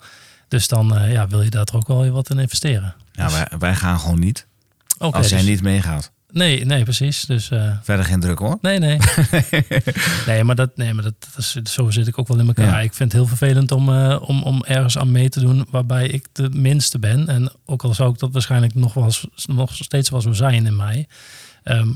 Dus 0.49 0.69
dan 0.69 0.97
eh, 0.97 1.13
ja, 1.13 1.29
wil 1.29 1.43
je 1.43 1.51
daar 1.51 1.65
toch 1.65 1.77
ook 1.77 1.89
wel 1.89 2.01
weer 2.01 2.13
wat 2.13 2.31
in 2.31 2.39
investeren. 2.39 2.95
Ja, 3.13 3.25
Dus- 3.25 3.33
wij, 3.33 3.49
wij 3.59 3.75
gaan 3.75 4.01
gewoon 4.01 4.19
niet. 4.21 4.47
Als 4.99 5.29
jij 5.29 5.39
dus- 5.39 5.49
niet 5.49 5.63
meegaat. 5.63 6.13
Nee, 6.31 6.65
nee, 6.65 6.83
precies. 6.83 7.25
Dus 7.25 7.51
eh, 7.51 7.73
Verder 7.83 8.05
geen 8.05 8.21
druk 8.21 8.39
hoor. 8.39 8.59
Nee, 8.61 8.79
nee. 8.79 8.99
nee, 10.27 10.45
maar, 10.45 10.55
dat, 10.55 10.77
nee, 10.77 10.95
maar 10.95 11.05
dat, 11.05 11.15
dat 11.21 11.39
is, 11.39 11.73
zo 11.73 11.91
zit 11.91 12.07
ik 12.07 12.19
ook 12.19 12.29
wel 12.29 12.39
in 12.39 12.47
elkaar. 12.47 12.67
Ja. 12.67 12.81
Ik 12.81 12.95
vind 12.95 13.13
het 13.13 13.21
heel 13.21 13.29
vervelend 13.37 13.73
om, 13.73 13.89
eh, 13.89 14.23
om, 14.29 14.43
om 14.43 14.65
ergens 14.65 14.99
aan 14.99 15.13
mee 15.13 15.29
te 15.29 15.41
doen 15.41 15.67
waarbij 15.71 16.09
ik 16.09 16.27
de 16.33 16.51
minste 16.51 16.99
ben. 16.99 17.29
En 17.29 17.53
ook 17.65 17.83
al 17.83 17.95
zou 17.95 18.13
ik 18.13 18.19
dat 18.19 18.33
waarschijnlijk 18.33 18.75
nog, 18.75 18.95
wel 18.95 19.13
nog 19.47 19.75
steeds 19.75 20.11
wel 20.11 20.21
zo 20.21 20.33
zijn 20.33 20.67
in 20.67 20.77
mij, 20.77 21.09
ehm, 21.63 21.89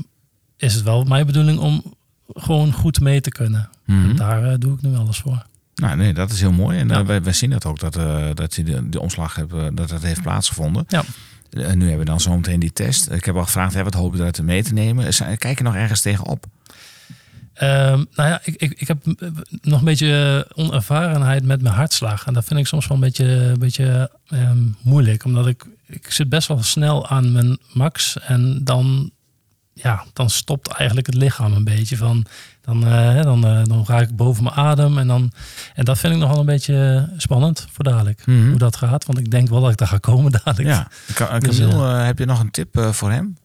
is 0.57 0.73
het 0.73 0.83
wel 0.83 1.03
mijn 1.03 1.25
bedoeling 1.25 1.59
om 1.59 1.95
gewoon 2.27 2.71
goed 2.71 2.99
mee 2.99 3.21
te 3.21 3.31
kunnen. 3.31 3.69
Mhm. 3.85 4.15
Daar 4.15 4.59
doe 4.59 4.73
ik 4.73 4.81
nu 4.81 4.95
alles 4.95 5.17
voor. 5.17 5.45
Nou, 5.75 5.95
nee, 5.95 6.13
dat 6.13 6.31
is 6.31 6.39
heel 6.39 6.51
mooi. 6.51 6.77
En 6.79 6.91
eh, 6.91 6.97
Ja. 6.97 7.05
wij, 7.05 7.23
wij 7.23 7.33
zien 7.33 7.49
dat 7.49 7.65
ook, 7.65 7.79
dat, 7.79 7.95
eh, 7.95 8.25
dat 8.33 8.55
je 8.55 8.63
de, 8.63 8.89
de 8.89 8.99
omslag 8.99 9.35
hebt, 9.35 9.53
eh, 9.53 9.65
dat 9.73 9.89
dat 9.89 10.01
heeft 10.01 10.21
plaatsgevonden. 10.21 10.83
Ja. 10.87 11.03
En 11.49 11.77
nu 11.77 11.83
hebben 11.87 12.05
we 12.05 12.11
dan 12.11 12.19
zometeen 12.21 12.59
die 12.59 12.73
test. 12.73 13.11
Ik 13.11 13.25
heb 13.25 13.35
al 13.35 13.43
gevraagd, 13.43 13.73
hè, 13.73 13.83
wat 13.83 13.93
hoop 13.93 14.13
je 14.13 14.19
eruit 14.19 14.41
mee 14.41 14.63
te 14.63 14.73
nemen? 14.73 15.13
Kijk 15.37 15.57
je 15.57 15.63
nog 15.63 15.75
ergens 15.75 16.01
tegenop? 16.01 16.45
Ehm, 17.53 18.03
nou 18.15 18.29
ja, 18.29 18.39
ik, 18.43 18.55
ik, 18.55 18.73
ik 18.77 18.87
heb 18.87 19.05
nog 19.61 19.79
een 19.79 19.85
beetje 19.85 20.47
onervarenheid 20.55 21.43
met 21.43 21.61
mijn 21.61 21.75
hartslag. 21.75 22.25
En 22.25 22.33
dat 22.33 22.45
vind 22.45 22.59
ik 22.59 22.67
soms 22.67 22.87
wel 22.87 22.97
een 22.97 23.03
beetje, 23.03 23.25
een 23.25 23.59
beetje 23.59 24.11
ehm, 24.27 24.63
moeilijk. 24.81 25.25
Omdat 25.25 25.47
ik, 25.47 25.65
ik 25.87 26.11
zit 26.11 26.29
best 26.29 26.47
wel 26.47 26.63
snel 26.63 27.07
aan 27.07 27.31
mijn 27.31 27.57
max. 27.73 28.17
En 28.19 28.61
dan, 28.63 29.11
ja, 29.73 30.05
dan 30.13 30.29
stopt 30.29 30.67
eigenlijk 30.67 31.07
het 31.07 31.15
lichaam 31.15 31.53
een 31.53 31.63
beetje. 31.63 31.97
Van, 31.97 32.25
dan, 32.65 32.87
eh, 32.87 33.23
dan, 33.23 33.45
eh, 33.45 33.63
dan 33.63 33.83
raak 33.87 34.09
ik 34.09 34.15
boven 34.15 34.43
mijn 34.43 34.55
adem. 34.55 34.97
En, 34.97 35.07
dan, 35.07 35.31
en 35.73 35.85
dat 35.85 35.97
vind 35.97 36.13
ik 36.13 36.19
nog 36.19 36.29
wel 36.29 36.39
een 36.39 36.45
beetje 36.45 37.09
spannend 37.17 37.67
voor 37.71 37.83
dadelijk. 37.83 38.25
Mhm. 38.25 38.49
Hoe 38.49 38.57
dat 38.57 38.75
gaat. 38.75 39.05
Want 39.05 39.19
ik 39.19 39.31
denk 39.31 39.49
wel 39.49 39.61
dat 39.61 39.71
ik 39.71 39.77
daar 39.77 39.87
ga 39.87 39.97
komen 39.97 40.31
dadelijk. 40.43 40.69
Ja. 40.69 40.87
Dus, 41.39 41.57
Camille, 41.57 41.87
eh, 41.87 42.05
heb 42.05 42.19
je 42.19 42.25
nog 42.25 42.39
een 42.39 42.51
tip 42.51 42.77
eh, 42.77 42.91
voor 42.91 43.11
hem? 43.11 43.37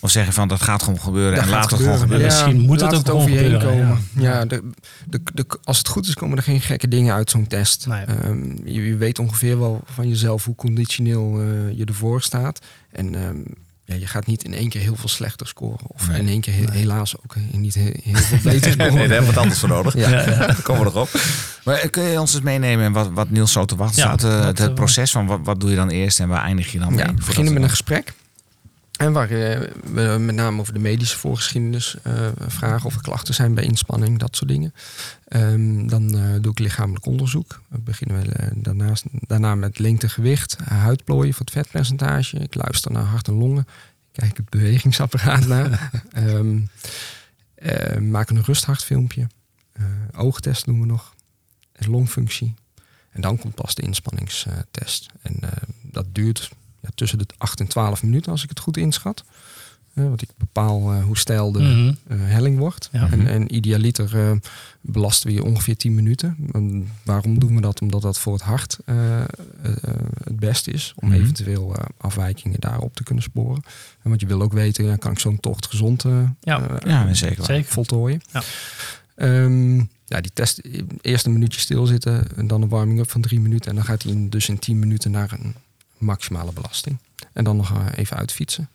Of 0.00 0.10
zeg 0.10 0.26
je 0.26 0.32
van, 0.32 0.48
dat 0.48 0.62
gaat 0.62 0.82
gewoon 0.82 1.00
gebeuren 1.00 1.34
Dat 1.34 1.44
en 1.44 1.50
laat 1.50 1.70
het 1.70 1.80
gewoon 1.80 1.98
gebeuren. 1.98 2.26
Misschien 2.26 2.60
moet 2.60 2.80
het 2.80 2.94
ook 2.94 3.14
over 3.14 3.30
je 3.30 3.36
gewoon 3.36 3.50
heen 3.50 3.60
gebeuren, 3.60 3.86
komen. 3.86 4.08
ja. 4.14 4.38
Ja, 4.38 4.44
de, 4.44 4.70
de, 5.06 5.20
de, 5.34 5.46
als 5.64 5.78
het 5.78 5.88
goed 5.88 6.06
is, 6.06 6.14
komen 6.14 6.36
er 6.36 6.42
geen 6.42 6.60
gekke 6.60 6.88
dingen 6.88 7.14
uit 7.14 7.30
zo'n 7.30 7.46
test. 7.46 7.86
Nee. 7.86 8.04
Ehm, 8.04 8.50
je, 8.64 8.86
je 8.86 8.96
weet 8.96 9.18
ongeveer 9.18 9.58
wel 9.58 9.82
van 9.84 10.08
jezelf 10.08 10.44
hoe 10.44 10.54
conditioneel 10.54 11.40
eh, 11.40 11.78
je 11.78 11.84
ervoor 11.84 12.22
staat. 12.22 12.60
En 12.90 13.14
ehm, 13.14 13.40
ja, 13.88 13.94
je 13.94 14.06
gaat 14.06 14.26
niet 14.26 14.44
in 14.44 14.54
één 14.54 14.68
keer 14.68 14.80
heel 14.80 14.96
veel 14.96 15.08
slechter 15.08 15.46
scoren. 15.46 15.86
Of 15.86 16.08
Nee. 16.08 16.20
in 16.20 16.28
één 16.28 16.40
keer 16.40 16.54
he- 16.54 16.70
helaas 16.78 17.16
ook 17.16 17.34
eh, 17.36 17.42
niet 17.58 17.74
he- 17.74 17.92
heel 18.02 18.14
veel 18.14 18.38
beter 18.52 18.72
scoren. 18.72 18.94
Nee, 18.94 19.08
daar 19.08 19.16
hebben 19.16 19.26
we 19.28 19.34
wat 19.34 19.42
anders 19.42 19.60
voor 19.60 19.68
nodig. 19.68 19.94
Ja. 19.96 20.10
Daar 20.24 20.62
komen 20.62 20.84
we 20.84 20.90
nog 20.92 20.96
op. 21.14 21.20
Maar 21.64 21.74
eh, 21.74 21.90
kun 21.90 22.02
je 22.02 22.20
ons 22.20 22.34
eens 22.34 22.42
meenemen 22.42 22.84
in 22.84 22.92
wat, 22.92 23.10
wat 23.12 23.30
Niels 23.30 23.52
zo 23.52 23.64
te 23.64 23.76
wachten 23.76 24.02
Ja, 24.02 24.18
staat? 24.18 24.30
eh, 24.40 24.44
het, 24.46 24.58
het 24.58 24.74
proces 24.74 25.10
van 25.10 25.26
wat, 25.26 25.40
wat 25.42 25.60
doe 25.60 25.70
je 25.70 25.76
dan 25.76 25.88
eerst 25.90 26.20
en 26.20 26.28
waar 26.28 26.42
eindig 26.42 26.72
je 26.72 26.78
dan 26.78 26.94
mee? 26.94 27.04
Ja, 27.04 27.14
we 27.14 27.24
beginnen 27.26 27.52
met 27.52 27.62
een 27.62 27.68
gesprek. 27.70 28.12
En 28.98 29.12
waar 29.12 29.30
eh, 29.30 29.60
we 29.84 30.16
met 30.18 30.34
name 30.34 30.60
over 30.60 30.72
de 30.72 30.78
medische 30.78 31.18
voorgeschiedenis 31.18 31.96
eh, 32.02 32.28
vragen 32.46 32.86
of 32.86 32.94
er 32.94 33.02
klachten 33.02 33.34
zijn 33.34 33.54
bij 33.54 33.64
inspanning, 33.64 34.18
dat 34.18 34.36
soort 34.36 34.50
dingen. 34.50 34.74
Ehm, 35.24 35.86
dan 35.86 36.16
eh, 36.16 36.40
doe 36.40 36.52
ik 36.52 36.58
lichamelijk 36.58 37.06
onderzoek. 37.06 37.62
We 37.68 37.78
beginnen 37.78 38.22
we, 38.22 38.50
daarnaast, 38.54 39.04
daarna 39.10 39.54
met 39.54 39.78
lengte, 39.78 40.08
gewicht, 40.08 40.56
huidplooien 40.64 41.32
voor 41.34 41.44
het 41.44 41.54
vetpercentage. 41.54 42.38
Ik 42.38 42.54
luister 42.54 42.92
naar 42.92 43.04
hart 43.04 43.28
en 43.28 43.34
longen. 43.34 43.66
Ik 44.12 44.20
kijk 44.20 44.36
het 44.36 44.48
bewegingsapparaat 44.48 45.46
na. 45.46 45.70
Ehm 46.12 46.58
eh, 47.54 47.98
maken 47.98 48.36
een 48.36 48.44
rusthartfilmpje. 48.44 49.26
Oogtest 50.12 50.64
doen 50.64 50.80
we 50.80 50.86
nog. 50.86 51.14
En 51.72 51.90
longfunctie. 51.90 52.54
En 53.10 53.20
dan 53.20 53.38
komt 53.38 53.54
pas 53.54 53.74
de 53.74 53.82
inspanningstest. 53.82 55.06
En 55.22 55.40
dat 55.82 56.06
duurt 56.12 56.50
ja, 56.80 56.88
tussen 56.94 57.18
de 57.18 57.26
8 57.38 57.60
en 57.60 57.66
12 57.66 58.02
minuten, 58.02 58.32
als 58.32 58.42
ik 58.42 58.48
het 58.48 58.60
goed 58.60 58.76
inschat. 58.76 59.24
Eh, 59.94 60.04
want 60.04 60.22
ik 60.22 60.28
bepaal 60.36 60.92
eh, 60.92 61.04
hoe 61.04 61.18
stijl 61.18 61.52
de 61.52 61.58
Mhm. 61.58 61.94
eh, 62.08 62.16
helling 62.30 62.58
wordt. 62.58 62.88
Ja. 62.92 63.10
En, 63.10 63.26
en 63.26 63.54
idealiter 63.54 64.16
eh, 64.18 64.30
belasten 64.80 65.28
we 65.28 65.34
je 65.34 65.44
ongeveer 65.44 65.76
10 65.76 65.94
minuten. 65.94 66.36
En 66.52 66.88
waarom 67.04 67.38
doen 67.38 67.54
we 67.54 67.60
dat? 67.60 67.80
Omdat 67.80 68.02
dat 68.02 68.18
voor 68.18 68.32
het 68.32 68.42
hart 68.42 68.78
eh, 68.84 69.20
eh, 69.20 69.26
het 70.24 70.36
beste 70.38 70.70
is. 70.70 70.92
Om 70.96 71.08
Mhm. 71.08 71.20
eventueel 71.20 71.74
eh, 71.76 71.84
afwijkingen 71.96 72.60
daarop 72.60 72.94
te 72.94 73.02
kunnen 73.02 73.24
sporen. 73.24 73.62
En 74.02 74.08
want 74.08 74.20
je 74.20 74.26
wil 74.26 74.42
ook 74.42 74.52
weten, 74.52 74.84
ja, 74.84 74.96
kan 74.96 75.12
ik 75.12 75.18
zo'n 75.18 75.40
tocht 75.40 75.66
gezond 75.66 76.04
eh, 76.04 76.22
Ja. 76.40 76.78
Ja, 76.84 77.14
zeker. 77.14 77.64
voltooien. 77.64 78.20
Ja. 78.32 78.42
Ehm, 79.14 79.76
ja, 80.04 80.20
die 80.20 80.30
test, 80.34 80.60
eerst 81.00 81.26
een 81.26 81.32
minuutje 81.32 81.60
stilzitten 81.60 82.36
en 82.36 82.46
dan 82.46 82.62
een 82.62 82.68
warming-up 82.68 83.10
van 83.10 83.20
drie 83.20 83.40
minuten. 83.40 83.70
En 83.70 83.76
dan 83.76 83.84
gaat 83.84 84.02
hij 84.02 84.26
dus 84.28 84.48
in 84.48 84.58
tien 84.58 84.78
minuten 84.78 85.10
naar 85.10 85.32
een 85.32 85.54
maximale 86.00 86.52
belasting. 86.52 86.98
En 87.32 87.44
dan 87.44 87.56
nog 87.56 87.70
eh, 87.70 87.86
even 87.94 88.16
uitfietsen. 88.16 88.68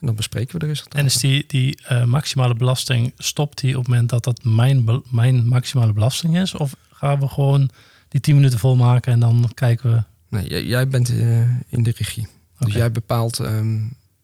En 0.00 0.06
dan 0.06 0.14
bespreken 0.14 0.52
we 0.52 0.58
de 0.58 0.66
resultaten. 0.66 0.98
En 0.98 1.06
is 1.06 1.16
die, 1.16 1.44
die 1.46 1.78
eh, 1.86 2.04
maximale 2.04 2.54
belasting, 2.54 3.12
stopt 3.16 3.60
die 3.60 3.70
op 3.70 3.78
het 3.78 3.88
moment 3.88 4.10
dat 4.10 4.24
dat 4.24 4.44
mijn, 4.44 5.02
mijn 5.10 5.46
maximale 5.46 5.92
belasting 5.92 6.38
is? 6.38 6.54
Of 6.54 6.76
gaan 6.92 7.20
we 7.20 7.28
gewoon 7.28 7.70
die 8.08 8.20
10 8.20 8.34
minuten 8.34 8.58
volmaken 8.58 9.12
en 9.12 9.20
dan 9.20 9.50
kijken 9.54 9.92
we... 9.92 10.02
Nee, 10.28 10.48
jij, 10.48 10.64
jij 10.64 10.88
bent 10.88 11.10
eh, 11.10 11.40
in 11.68 11.82
de 11.82 11.92
regie. 11.96 12.28
Dus 12.58 12.74
jij 12.74 12.92
bepaalt 12.92 13.38
ehm, 13.38 13.78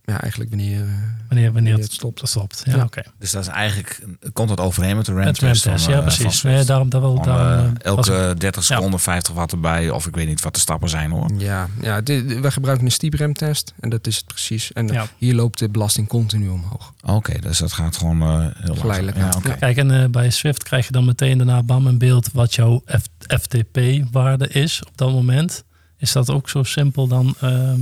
ja, 0.07 0.21
eigenlijk 0.21 0.51
wanneer, 0.51 0.81
eh, 0.81 0.89
Wanneer, 1.29 1.53
wanneer 1.53 1.73
het 1.73 1.83
het 1.83 1.93
stopt. 1.93 2.19
stopt. 2.29 2.55
stopt. 2.57 2.63
Ja, 2.65 2.77
Ja. 2.77 2.85
oké. 2.85 3.03
Dus 3.19 3.31
dat 3.31 3.43
is 3.43 3.49
eigenlijk, 3.49 4.07
komt 4.33 4.51
het 4.51 4.61
overeen 4.61 4.97
met 4.97 5.07
de 5.07 5.13
Het 5.13 5.23
RAM-test? 5.25 5.65
remtest, 5.65 5.85
van, 5.85 5.93
ja 5.95 5.99
eh, 6.01 6.05
precies. 6.07 6.43
Nee, 6.43 6.65
daarom, 6.65 6.89
daarom, 6.91 7.23
eh, 7.25 7.65
ik- 7.75 7.83
elke 7.83 8.35
30 8.39 8.69
Ja. 8.69 8.75
seconden 8.77 9.01
50 9.01 9.35
watt 9.35 9.53
erbij. 9.53 9.91
Of 9.91 10.07
ik 10.07 10.15
weet 10.15 10.27
niet 10.27 10.43
wat 10.43 10.55
de 10.55 10.61
stappen 10.61 10.89
zijn 10.89 11.11
hoor. 11.11 11.31
Ja, 11.39 11.69
ja 11.81 12.01
dit, 12.01 12.41
we 12.41 12.51
gebruiken 12.51 12.87
een 12.87 12.93
stiepremtest 12.93 13.73
en 13.81 13.89
dat 13.89 14.07
is 14.07 14.17
het 14.17 14.27
precies. 14.27 14.73
En 14.73 14.87
Ja. 14.87 15.07
hier 15.19 15.35
loopt 15.35 15.59
de 15.59 15.69
belasting 15.69 16.09
continu 16.09 16.49
omhoog. 16.49 16.93
Oké, 17.05 17.39
dus 17.41 17.59
dat 17.59 17.73
gaat 17.73 17.97
gewoon 17.97 18.23
eh, 18.23 18.47
heel. 18.65 18.75
Geleidelijk, 18.75 19.17
Ja. 19.17 19.31
Ja. 19.45 19.55
Kijk, 19.55 19.77
en 19.77 20.11
bij 20.11 20.31
Swift 20.31 20.63
krijg 20.63 20.87
je 20.87 20.93
dan 20.93 21.05
meteen 21.05 21.37
daarna 21.39 21.63
bam 21.63 21.89
in 21.89 21.99
beeld 21.99 22.29
wat 22.33 22.55
jouw 22.55 22.83
FTP-waarde 23.27 24.49
is 24.49 24.83
op 24.87 24.97
dat 24.99 25.11
moment. 25.13 25.65
Is 25.99 26.13
dat 26.13 26.31
ook 26.31 26.49
zo 26.49 26.63
simpel 26.63 27.07
dan? 27.09 27.35
ehm, 27.41 27.81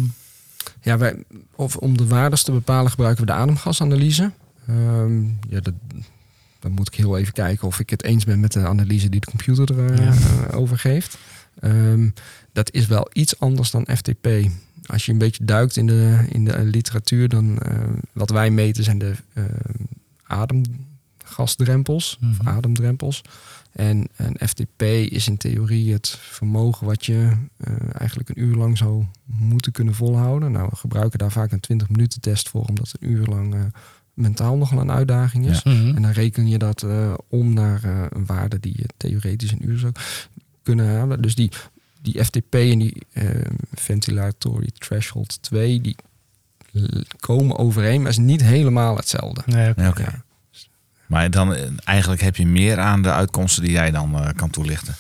Ja, 0.84 0.98
wij, 0.98 1.24
of 1.54 1.76
om 1.76 1.96
de 1.96 2.06
waardes 2.06 2.42
te 2.42 2.52
bepalen 2.52 2.90
gebruiken 2.90 3.24
we 3.24 3.30
de 3.32 3.36
ademgasanalyse. 3.36 4.30
Ehm, 4.68 5.22
ja, 5.24 5.60
dat, 5.60 5.74
dan 6.58 6.72
moet 6.72 6.86
ik 6.88 6.94
heel 6.94 7.18
even 7.18 7.32
kijken 7.32 7.66
of 7.66 7.78
ik 7.80 7.90
het 7.90 8.02
eens 8.04 8.24
ben 8.24 8.40
met 8.40 8.52
de 8.52 8.66
analyse 8.66 9.08
die 9.08 9.20
de 9.20 9.26
computer 9.26 9.70
erover 9.78 10.02
Ja. 10.02 10.14
over 10.50 10.78
geeft. 10.78 11.18
Ehm, 11.60 12.08
dat 12.52 12.72
is 12.72 12.86
wel 12.86 13.08
iets 13.12 13.38
anders 13.40 13.70
dan 13.70 13.86
FTP. 13.96 14.28
Als 14.86 15.06
je 15.06 15.12
een 15.12 15.18
beetje 15.18 15.44
duikt 15.44 15.76
in 15.76 15.86
de, 15.86 16.24
in 16.28 16.44
de 16.44 16.64
literatuur, 16.64 17.28
dan 17.28 17.58
eh, 17.58 17.78
wat 18.12 18.30
wij 18.30 18.50
meten 18.50 18.84
zijn 18.84 18.98
de 18.98 19.14
eh, 19.32 19.44
ademgasdrempels, 20.22 22.16
Mhm. 22.20 22.30
of 22.40 22.46
ademdrempels. 22.46 23.22
En 23.74 24.08
een 24.16 24.48
FTP 24.48 24.82
is 24.82 25.28
in 25.28 25.36
theorie 25.36 25.92
het 25.92 26.08
vermogen 26.08 26.86
wat 26.86 27.06
je 27.06 27.30
eh, 27.56 27.72
eigenlijk 27.92 28.28
een 28.28 28.42
uur 28.42 28.56
lang 28.56 28.78
zou 28.78 29.04
moeten 29.24 29.72
kunnen 29.72 29.94
volhouden. 29.94 30.52
Nou, 30.52 30.68
we 30.70 30.76
gebruiken 30.76 31.18
daar 31.18 31.32
vaak 31.32 31.52
een 31.52 31.60
20 31.60 31.88
minuten 31.88 32.20
test 32.20 32.48
voor, 32.48 32.64
omdat 32.64 32.94
een 33.00 33.10
uur 33.10 33.26
lang 33.26 33.54
eh, 33.54 33.60
mentaal 34.14 34.56
nogal 34.56 34.78
een 34.80 34.90
uitdaging 34.90 35.46
is. 35.46 35.62
mhm. 35.62 35.96
En 35.96 36.02
dan 36.02 36.10
reken 36.10 36.48
je 36.48 36.58
dat 36.58 36.82
eh, 36.82 37.14
om 37.28 37.54
naar 37.54 37.84
eh, 37.84 38.04
een 38.08 38.26
waarde 38.26 38.60
die 38.60 38.74
je 38.76 38.84
theoretisch 38.96 39.52
een 39.52 39.68
uur 39.68 39.78
zou 39.78 39.92
kunnen 40.62 40.88
halen. 40.88 41.22
Dus 41.22 41.34
die, 41.34 41.50
die 42.02 42.24
FTP 42.24 42.54
en 42.54 42.78
die 42.78 43.02
eh, 43.12 43.26
ventilatory 43.72 44.70
threshold 44.78 45.42
2, 45.42 45.80
die 45.80 45.96
komen 47.20 47.58
overeen, 47.58 48.02
maar 48.02 48.10
is 48.10 48.18
niet 48.18 48.42
helemaal 48.42 48.96
hetzelfde. 48.96 49.42
Nee. 49.46 49.72
Ja. 49.76 50.23
Maar 51.06 51.30
dan 51.30 51.54
eh, 51.54 51.62
eigenlijk 51.84 52.20
heb 52.22 52.36
je 52.36 52.46
meer 52.46 52.78
aan 52.78 53.02
de 53.02 53.12
uitkomsten 53.12 53.62
die 53.62 53.72
jij 53.72 53.90
dan 53.90 54.14
eh, 54.18 54.28
kan 54.36 54.50
toelichten. 54.50 54.94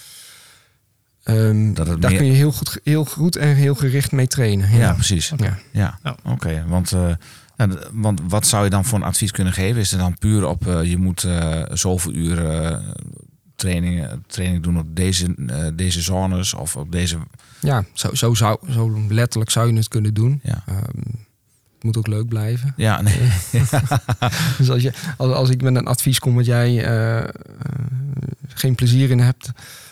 Ehm, 1.22 1.72
Dat 1.74 1.86
het 1.86 2.00
daar 2.02 2.10
meer- 2.10 2.20
kun 2.20 2.28
je 2.28 2.34
heel 2.36 2.52
goed, 2.52 2.78
heel 2.84 3.04
goed 3.04 3.36
en 3.36 3.54
heel 3.54 3.74
gericht 3.74 4.12
mee 4.12 4.26
trainen. 4.26 4.70
Ja, 4.70 4.76
Ja, 4.78 4.92
precies. 4.92 5.32
Ja. 5.36 5.58
Ja, 5.70 5.98
Ja. 6.02 6.16
oké. 6.24 6.64
Want, 6.68 6.92
eh, 6.92 7.10
ja, 7.56 7.66
d- 7.68 7.88
want 7.92 8.20
wat 8.28 8.46
zou 8.46 8.64
je 8.64 8.70
dan 8.70 8.84
voor 8.84 8.98
een 8.98 9.04
advies 9.04 9.30
kunnen 9.30 9.52
geven? 9.52 9.80
Is 9.80 9.92
er 9.92 9.98
dan 9.98 10.18
puur 10.18 10.46
op, 10.46 10.62
je 10.84 10.96
moet 10.98 11.26
zoveel 11.72 12.12
uur 12.12 12.50
eh, 12.50 12.78
trainingen, 13.56 14.24
training 14.26 14.62
doen 14.62 14.78
op 14.78 14.96
deze, 14.96 15.34
deze 15.74 16.00
zones 16.00 16.54
of 16.54 16.76
op 16.76 16.92
deze... 16.92 17.18
Ja, 17.60 17.84
zo, 17.92 18.14
zo, 18.14 18.34
zou, 18.34 18.72
zo 18.72 19.06
letterlijk 19.08 19.50
zou 19.50 19.70
je 19.70 19.76
het 19.76 19.88
kunnen 19.88 20.14
doen. 20.14 20.40
Ja, 20.42 20.62
Ehm, 20.66 20.80
moet 21.84 21.96
ook 21.96 22.06
leuk 22.06 22.28
blijven. 22.28 22.72
ja 22.76 23.00
nee. 23.02 23.30
Dus 24.58 24.70
als, 24.70 24.82
je, 24.82 24.92
als, 25.16 25.32
als 25.32 25.50
ik 25.50 25.62
met 25.62 25.76
een 25.76 25.86
advies 25.86 26.18
kom 26.18 26.34
wat 26.34 26.46
jij 26.46 26.84
eh, 26.84 27.18
eh, 27.18 27.28
geen 28.48 28.74
plezier 28.74 29.10
in 29.10 29.18
hebt, 29.20 29.50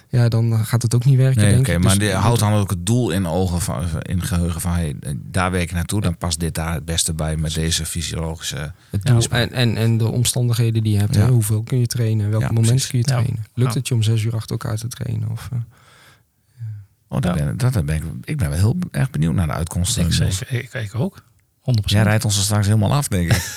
ja, 0.08 0.28
dan 0.28 0.64
gaat 0.64 0.82
het 0.82 0.94
ook 0.94 1.04
niet 1.04 1.16
werken. 1.16 1.40
Nee, 1.42 1.50
denk 1.50 1.60
oké, 1.66 1.72
ik. 1.72 1.78
maar 1.78 1.98
Dus- 1.98 2.08
die 2.08 2.12
houdt 2.16 2.40
dan 2.40 2.52
ook 2.52 2.70
het 2.70 2.86
doel 2.86 3.10
in 3.10 3.26
ogen 3.26 3.60
van, 3.60 3.84
in 4.02 4.18
het 4.18 4.26
geheugen 4.26 4.60
van 4.60 4.72
hey, 4.72 4.96
daar 5.16 5.50
werk 5.50 5.68
je 5.68 5.74
naartoe, 5.74 6.00
dan 6.00 6.16
past 6.16 6.40
dit 6.40 6.54
daar 6.54 6.74
het 6.74 6.84
beste 6.84 7.14
bij 7.14 7.36
met 7.36 7.54
deze 7.54 7.86
fysiologische. 7.86 8.72
het 8.90 9.04
doel 9.04 9.20
Ja. 9.20 9.28
en, 9.30 9.52
en, 9.52 9.76
en 9.76 9.98
de 9.98 10.08
omstandigheden 10.08 10.82
die 10.82 10.92
je 10.92 10.98
hebt. 10.98 11.14
Ja. 11.14 11.20
Hè? 11.20 11.28
Hoeveel 11.30 11.62
kun 11.62 11.78
je 11.78 11.86
trainen? 11.86 12.30
Welke 12.30 12.44
Ja, 12.46 12.52
momenten 12.52 12.88
kun 12.88 12.98
je 12.98 13.04
Ja. 13.08 13.12
trainen? 13.14 13.44
Lukt 13.54 13.72
Ja. 13.72 13.78
het 13.78 13.88
je 13.88 13.94
om 13.94 14.02
zes 14.02 14.22
uur 14.22 14.34
achter 14.34 14.50
elkaar 14.50 14.76
te 14.76 14.88
trainen? 14.88 15.30
Of, 15.30 15.48
eh, 15.52 15.58
Oh, 17.08 17.20
daar 17.20 17.34
ben, 17.34 17.56
dat, 17.56 17.84
ben 17.84 17.96
ik, 17.96 18.02
ik 18.24 18.36
ben 18.36 18.48
wel 18.48 18.58
heel 18.58 18.76
erg 18.90 19.10
benieuwd 19.10 19.34
naar 19.34 19.46
de 19.46 19.52
uitkomsten. 19.52 20.04
Ik, 20.06 20.12
zeker, 20.12 20.52
ik, 20.54 20.72
ik 20.74 20.94
ook. 20.94 21.22
100%. 21.62 21.84
Jij 21.84 22.02
rijdt 22.02 22.24
ons 22.24 22.36
er 22.36 22.42
straks 22.42 22.66
helemaal 22.66 22.92
af, 22.94 23.08
denk 23.08 23.32
ik. 23.32 23.42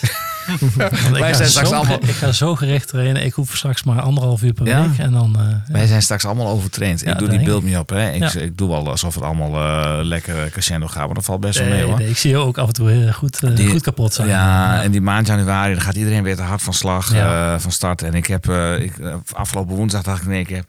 Wij 1.11 1.21
ga 1.21 1.33
zijn 1.33 1.49
straks 1.49 1.69
zo, 1.69 1.75
allemaal- 1.75 1.97
ik 2.01 2.09
ga 2.15 2.31
zo 2.31 2.55
gericht 2.55 2.87
trainen. 2.87 3.25
Ik 3.25 3.33
hoef 3.33 3.55
straks 3.57 3.83
maar 3.83 4.01
anderhalf 4.01 4.41
uur 4.43 4.53
per 4.53 4.65
Ja? 4.67 4.81
week. 4.89 4.97
En 4.97 5.11
dan, 5.11 5.35
eh, 5.39 5.73
Wij 5.73 5.87
zijn 5.87 6.01
straks 6.01 6.25
allemaal 6.25 6.47
overtraind. 6.47 6.99
Ja, 6.99 7.11
ik 7.11 7.19
doe 7.19 7.27
die 7.29 7.43
beeld 7.43 7.63
niet 7.63 7.77
op. 7.77 7.89
Hè. 7.89 8.11
Ik, 8.11 8.19
Ja. 8.33 8.39
ik 8.39 8.57
doe 8.57 8.69
wel 8.69 8.89
alsof 8.89 9.15
het 9.15 9.23
allemaal 9.23 9.55
eh, 9.55 10.03
lekker 10.03 10.49
crescendo 10.49 10.87
gaat. 10.87 11.05
Maar 11.05 11.15
dat 11.15 11.25
valt 11.25 11.39
best 11.39 11.59
wel 11.59 11.67
mee 11.67 11.83
hoor. 11.83 11.97
nee, 11.97 12.09
ik 12.09 12.17
zie 12.17 12.29
je 12.29 12.37
ook 12.37 12.57
af 12.57 12.67
en 12.67 12.73
toe 12.73 12.89
heel 12.89 13.11
goed, 13.11 13.43
eh, 13.43 13.55
Die- 13.55 13.69
goed 13.69 13.81
kapot 13.81 14.13
zijn. 14.13 14.27
Ja, 14.27 14.81
en 14.83 14.91
die 14.91 15.01
maand 15.01 15.27
januari, 15.27 15.73
dan 15.73 15.83
gaat 15.83 15.95
iedereen 15.95 16.23
weer 16.23 16.35
te 16.35 16.41
hard 16.41 16.61
van 16.61 16.73
slag 16.73 17.13
Ja. 17.13 17.53
eh, 17.53 17.59
van 17.59 17.71
start. 17.71 18.01
En 18.01 18.13
ik 18.13 18.25
heb 18.27 18.49
eh, 18.49 18.79
ik, 18.79 18.97
eh, 18.97 19.15
afgelopen 19.33 19.75
woensdag 19.75 20.01
dacht 20.03 20.21
ik, 20.21 20.27
nee, 20.27 20.39
ik 20.39 20.49
heb, 20.49 20.65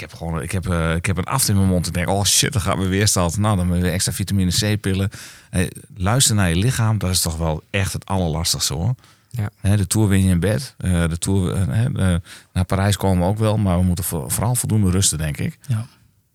ik 0.00 0.08
heb 0.10 0.18
gewoon 0.18 0.42
ik 0.42 0.52
heb, 0.52 0.68
eh, 0.68 0.94
ik 0.94 1.06
heb 1.06 1.16
een 1.16 1.24
aft 1.24 1.48
in 1.48 1.56
mijn 1.56 1.68
mond. 1.68 1.86
Ik 1.86 1.94
denk, 1.94 2.08
oh 2.08 2.24
shit, 2.24 2.52
dan 2.52 2.62
gaat 2.62 2.76
mijn 2.76 2.88
weerstand. 2.88 3.36
Nou, 3.36 3.56
dan 3.56 3.70
weer 3.70 3.92
extra 3.92 4.12
vitamine 4.12 4.50
C-pillen. 4.50 5.10
Eh, 5.50 5.66
luister 5.96 6.34
naar 6.34 6.48
je 6.48 6.56
lichaam, 6.56 6.98
dat 6.98 7.10
is 7.10 7.20
toch 7.20 7.36
wel 7.36 7.62
echt 7.70 7.92
het 7.92 8.06
allerlastigste 8.06 8.74
hoor. 8.74 8.94
Ja. 9.30 9.76
De 9.76 9.86
Tour 9.86 10.08
win 10.08 10.24
je 10.24 10.30
in 10.30 10.40
bed. 10.40 10.74
Eh, 10.78 11.08
de 11.08 11.18
tour, 11.18 11.54
eh, 11.54 12.14
naar 12.52 12.64
Parijs 12.66 12.96
komen 12.96 13.18
we 13.24 13.28
ook 13.30 13.38
wel, 13.38 13.56
maar 13.56 13.78
we 13.78 13.84
moeten 13.84 14.04
voor- 14.04 14.30
vooral 14.30 14.54
voldoende 14.54 14.90
rusten, 14.90 15.18
denk 15.18 15.36
ik. 15.38 15.58
Ja. 15.66 15.86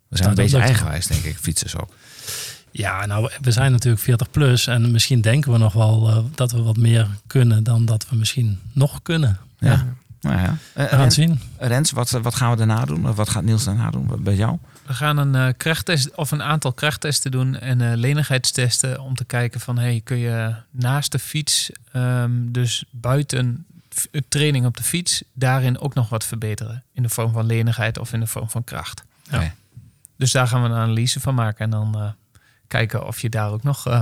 We 0.07 0.17
zijn 0.17 0.29
Nou, 0.29 0.29
een 0.29 0.35
beetje 0.35 0.65
eigenwijs, 0.67 1.07
denk 1.07 1.23
ik, 1.23 1.37
fietsers 1.37 1.77
ook. 1.77 1.89
Ja, 2.71 3.05
nou, 3.05 3.29
we 3.41 3.51
zijn 3.51 3.71
natuurlijk 3.71 4.01
40 4.01 4.29
plus. 4.31 4.67
En 4.67 4.91
misschien 4.91 5.21
denken 5.21 5.51
we 5.51 5.57
nog 5.57 5.73
wel 5.73 6.29
dat 6.35 6.51
we 6.51 6.61
wat 6.61 6.77
meer 6.77 7.07
kunnen 7.27 7.63
dan 7.63 7.85
dat 7.85 8.05
we 8.09 8.15
misschien 8.15 8.59
nog 8.73 9.01
kunnen. 9.01 9.39
Ja. 9.59 9.95
Nou 10.23 10.37
ja. 10.39 10.57
Eh, 10.73 10.83
We 10.83 10.89
gaan 10.89 10.99
het 10.99 11.13
zien. 11.13 11.39
Rens, 11.57 11.91
wat, 11.91 12.09
wat 12.09 12.35
gaan 12.35 12.51
we 12.51 12.57
daarna 12.57 12.85
doen? 12.85 13.15
Wat 13.15 13.29
gaat 13.29 13.43
Niels 13.43 13.63
daarna 13.63 13.89
doen 13.89 14.11
bij 14.19 14.35
jou? 14.35 14.57
We 14.85 14.93
gaan 14.93 15.17
een 15.17 15.35
eh, 15.35 15.53
krachttest 15.57 16.15
of 16.15 16.31
een 16.31 16.43
aantal 16.43 16.73
krachttesten 16.73 17.31
doen 17.31 17.59
en 17.59 17.81
eh, 17.81 17.97
lenigheidstesten 17.97 19.01
om 19.01 19.15
te 19.15 19.25
kijken 19.25 19.59
van 19.59 19.77
hey, 19.77 20.01
kun 20.03 20.17
je 20.17 20.55
naast 20.71 21.11
de 21.11 21.19
fiets, 21.19 21.71
ehm, 21.91 22.31
dus 22.33 22.83
buiten 22.91 23.65
training 24.29 24.65
op 24.65 24.77
de 24.77 24.83
fiets, 24.83 25.23
daarin 25.33 25.79
ook 25.79 25.93
nog 25.93 26.09
wat 26.09 26.25
verbeteren 26.25 26.83
in 26.93 27.03
de 27.03 27.09
vorm 27.09 27.31
van 27.31 27.45
lenigheid 27.45 27.97
of 27.97 28.13
in 28.13 28.19
de 28.19 28.27
vorm 28.27 28.49
van 28.49 28.63
kracht. 28.63 29.03
Ja. 29.23 29.53
Dus 30.15 30.31
daar 30.31 30.47
gaan 30.47 30.63
we 30.63 30.69
een 30.69 30.75
analyse 30.75 31.19
van 31.19 31.35
maken 31.35 31.65
en 31.65 31.69
dan 31.69 31.95
eh, 31.95 32.09
kijken 32.67 33.07
of 33.07 33.19
je 33.19 33.29
daar 33.29 33.49
ook 33.49 33.63
nog 33.63 33.87
eh, 33.87 34.01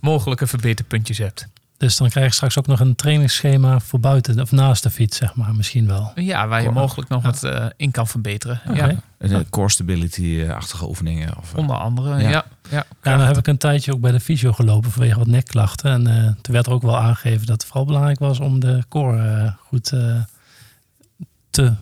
mogelijke 0.00 0.46
verbeterpuntjes 0.46 1.18
hebt. 1.18 1.46
Dus 1.82 1.96
dan 1.96 2.08
krijg 2.08 2.26
je 2.26 2.32
straks 2.32 2.58
ook 2.58 2.66
nog 2.66 2.80
een 2.80 2.94
trainingsschema 2.94 3.80
voor 3.80 4.00
buiten 4.00 4.40
of 4.40 4.52
naast 4.52 4.82
de 4.82 4.90
fiets, 4.90 5.16
zeg 5.16 5.34
maar. 5.34 5.54
Misschien 5.54 5.86
wel. 5.86 6.12
Ja, 6.14 6.48
waar 6.48 6.62
je 6.62 6.70
mogelijk 6.70 7.08
nog 7.08 7.22
Ja. 7.22 7.30
wat 7.30 7.42
eh, 7.42 7.66
in 7.76 7.90
kan 7.90 8.06
verbeteren. 8.06 8.60
Oké. 8.68 8.86
Ja, 9.18 9.28
De 9.28 9.46
core 9.50 9.70
stability-achtige 9.70 10.88
oefeningen? 10.88 11.36
Of, 11.38 11.52
eh, 11.52 11.58
onder 11.58 11.76
andere. 11.76 12.18
Ja. 12.22 12.28
Ja, 12.30 12.44
ja, 12.70 12.84
Ja, 13.02 13.16
dan 13.16 13.26
heb 13.26 13.36
ik 13.38 13.46
een 13.46 13.58
tijdje 13.58 13.92
ook 13.92 14.00
bij 14.00 14.10
de 14.12 14.20
fysio 14.20 14.52
gelopen 14.52 14.90
vanwege 14.90 15.18
wat 15.18 15.26
nekklachten. 15.26 15.90
En 15.90 16.06
eh, 16.06 16.32
toen 16.40 16.54
werd 16.54 16.66
er 16.66 16.72
ook 16.72 16.82
wel 16.82 16.98
aangegeven 16.98 17.46
dat 17.46 17.56
het 17.56 17.64
vooral 17.64 17.84
belangrijk 17.86 18.18
was 18.18 18.40
om 18.40 18.60
de 18.60 18.84
core 18.88 19.28
eh, 19.28 19.52
goed 19.66 19.92
eh, 19.92 20.20
te 21.50 21.72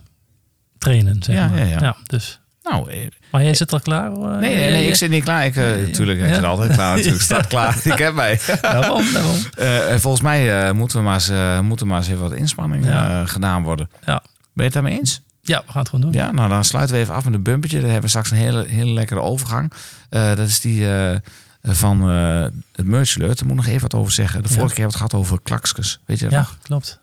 trainen, 0.79 1.23
zeg 1.23 1.35
Ja, 1.37 1.49
maar. 1.49 1.67
ja, 1.67 1.81
ja. 1.81 1.97
dus. 2.05 2.41
Nou, 2.63 2.91
eh, 2.91 3.07
Maar 3.31 3.43
jij 3.43 3.55
zit 3.55 3.73
al 3.73 3.81
klaar? 3.81 4.11
hoor. 4.11 4.37
nee, 4.37 4.55
nee, 4.57 4.71
nee, 4.71 4.87
ik 4.89 4.95
zit 4.95 5.11
niet 5.11 5.25
klaar. 5.25 5.47
Ik, 5.47 5.57
eh, 5.57 5.73
Tuurlijk, 5.93 6.21
ik 6.21 6.29
Ja. 6.29 6.35
zit 6.35 6.45
altijd 6.45 6.73
klaar. 6.73 6.95
Natuurlijk, 6.97 7.23
staat 7.23 7.47
klaar. 7.47 7.79
Ik 7.93 7.99
heb 7.99 8.15
mij. 8.15 8.41
Daarom, 8.61 9.13
daarom. 9.13 9.37
Eh, 9.57 9.97
volgens 9.97 10.23
mij 10.23 10.67
eh, 10.67 10.73
moeten, 10.73 10.99
we 10.99 11.05
maar 11.05 11.15
eens, 11.15 11.29
eh, 11.29 11.61
moeten 11.61 11.87
maar 11.87 11.97
eens 11.99 12.09
even 12.09 12.21
wat 12.21 12.33
inspanning 12.33 12.85
Ja. 12.85 13.21
eh, 13.23 13.29
gedaan 13.29 13.63
worden. 13.63 13.91
Ja. 14.07 14.23
Ben 14.23 14.49
je 14.55 14.63
het 14.63 14.73
daarmee 14.73 14.99
eens? 14.99 15.21
Ja, 15.43 15.63
we 15.67 15.71
gaan 15.73 15.81
het 15.81 15.89
gewoon 15.91 16.11
doen. 16.11 16.21
Ja, 16.21 16.31
nou 16.33 16.49
dan 16.49 16.65
sluiten 16.65 16.95
we 16.97 17.03
even 17.03 17.15
af 17.15 17.25
met 17.25 17.35
een 17.35 17.43
bumpertje. 17.43 17.77
Dan 17.77 17.85
hebben 17.91 18.03
we 18.05 18.09
straks 18.09 18.31
een 18.31 18.37
hele, 18.37 18.65
hele 18.69 18.91
lekkere 18.93 19.21
overgang. 19.21 19.73
Eh, 20.11 20.29
dat 20.29 20.49
is 20.49 20.61
die 20.61 20.93
eh, 20.95 21.17
van 21.63 22.11
eh, 22.11 22.43
het 22.73 22.87
merch 22.87 23.17
alert. 23.17 23.39
Daar 23.39 23.47
moet 23.49 23.57
ik 23.59 23.63
nog 23.65 23.67
even 23.75 23.81
wat 23.91 23.95
over 23.95 24.13
zeggen. 24.13 24.43
De 24.43 24.49
Ja. 24.49 24.55
vorige 24.55 24.75
keer 24.75 24.83
hebben 24.85 24.99
we 24.99 25.05
het 25.05 25.11
gehad 25.11 25.25
over 25.27 25.43
klakskes. 25.43 26.01
Weet 26.07 26.19
je 26.19 26.25
dat 26.25 26.33
Ja, 26.33 26.39
nog? 26.39 26.59
klopt. 26.63 27.01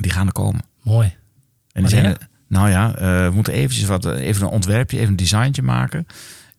Die 0.00 0.10
gaan 0.10 0.26
er 0.26 0.32
komen. 0.32 0.60
Mooi. 0.82 1.14
En 1.72 1.82
die 1.82 1.90
zijn, 1.90 2.16
nou 2.52 2.70
ja, 2.70 2.94
eh, 2.94 3.26
we 3.26 3.30
moeten 3.34 3.52
eventjes 3.52 3.88
wat, 3.88 4.04
eh, 4.04 4.26
even 4.26 4.42
een 4.42 4.52
ontwerpje, 4.52 4.96
even 4.96 5.10
een 5.10 5.16
designtje 5.16 5.62
maken. 5.62 6.06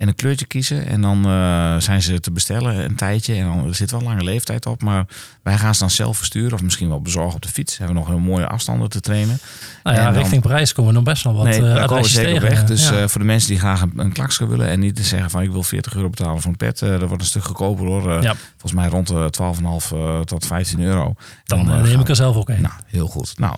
En 0.04 0.10
een 0.10 0.16
kleurtje 0.16 0.45
kiezen. 0.45 0.86
En 0.86 1.01
dan 1.01 1.26
eh, 1.26 1.76
zijn 1.78 2.01
ze 2.01 2.20
te 2.20 2.32
bestellen 2.32 2.84
een 2.84 2.95
tijdje. 2.95 3.36
En 3.36 3.45
dan 3.45 3.68
er 3.68 3.76
zit 3.76 3.91
wel 3.91 3.99
een 3.99 4.06
lange 4.06 4.24
leeftijd 4.24 4.66
op. 4.66 4.82
Maar 4.82 5.06
wij 5.43 5.58
gaan 5.58 5.74
ze 5.74 5.80
dan 5.80 5.89
zelf 5.89 6.18
versturen. 6.18 6.54
Of 6.54 6.62
misschien 6.62 6.88
wel 6.89 7.01
bezorgen 7.01 7.36
op 7.36 7.41
de 7.41 7.47
fiets. 7.47 7.78
Hebben 7.78 7.95
we 7.95 8.01
nog 8.01 8.10
een 8.10 8.22
mooie 8.22 8.47
afstanden 8.47 8.89
te 8.89 8.99
trainen. 8.99 9.39
Nou 9.84 9.95
ja, 9.95 10.01
En 10.08 10.14
dan- 10.14 10.22
richting 10.22 10.41
Parijs 10.41 10.74
komen 10.74 10.91
we 10.91 10.97
nog 10.97 11.06
best 11.08 11.24
wel 11.24 11.34
wat 11.34 11.43
nee, 11.43 11.60
daar 11.60 11.70
komen 11.70 11.82
we 11.82 11.84
adresjes 11.93 12.14
zeker 12.14 12.34
op 12.34 12.39
tegen. 12.39 12.56
weg. 12.56 12.66
Dus 12.66 12.89
ja. 12.89 13.01
eh, 13.01 13.08
voor 13.08 13.22
de 13.22 13.28
mensen 13.28 13.49
die 13.49 13.60
graag 13.60 13.82
een, 13.82 13.93
een 13.95 14.12
klakske 14.12 14.47
willen. 14.47 14.68
En 14.68 14.80
niet 14.80 14.95
te 14.95 15.04
zeggen 15.04 15.30
van 15.30 15.41
ik 15.41 15.51
wil 15.51 15.64
40 15.64 15.95
euro 15.95 16.10
betalen 16.10 16.41
voor 16.41 16.51
een 16.51 16.58
pet. 16.58 16.80
dat 16.80 16.99
wordt 17.01 17.22
een 17.22 17.28
stuk 17.30 17.43
goedkoper 17.43 17.86
hoor. 17.86 18.22
Ja. 18.22 18.36
Volgens 18.51 18.74
mij 18.74 18.88
rond 18.88 19.08
de 19.08 19.30
12,5 19.30 19.91
eh, 19.97 20.20
tot 20.20 20.45
15 20.45 20.80
euro. 20.80 21.16
dan 21.45 21.66
neem 21.66 21.99
ik 21.99 22.10
er 22.10 22.16
zelf 22.16 22.36
ook 22.36 22.49
een. 22.49 22.62
nou, 22.62 22.74
heel 22.88 23.08
goed. 23.08 23.39
Nou, 23.39 23.56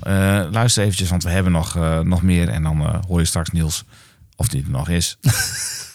luister 0.51 0.83
eventjes, 0.83 1.09
want 1.09 1.23
we 1.23 1.29
hebben 1.29 1.51
nog, 1.51 1.77
nog 2.03 2.21
meer. 2.21 2.49
En 2.49 2.63
dan 2.63 3.01
hoor 3.07 3.19
je 3.19 3.25
straks 3.25 3.49
Niels, 3.49 3.83
of 4.35 4.47
die 4.47 4.63
er 4.63 4.69
nog 4.71 4.89
is. 4.89 5.17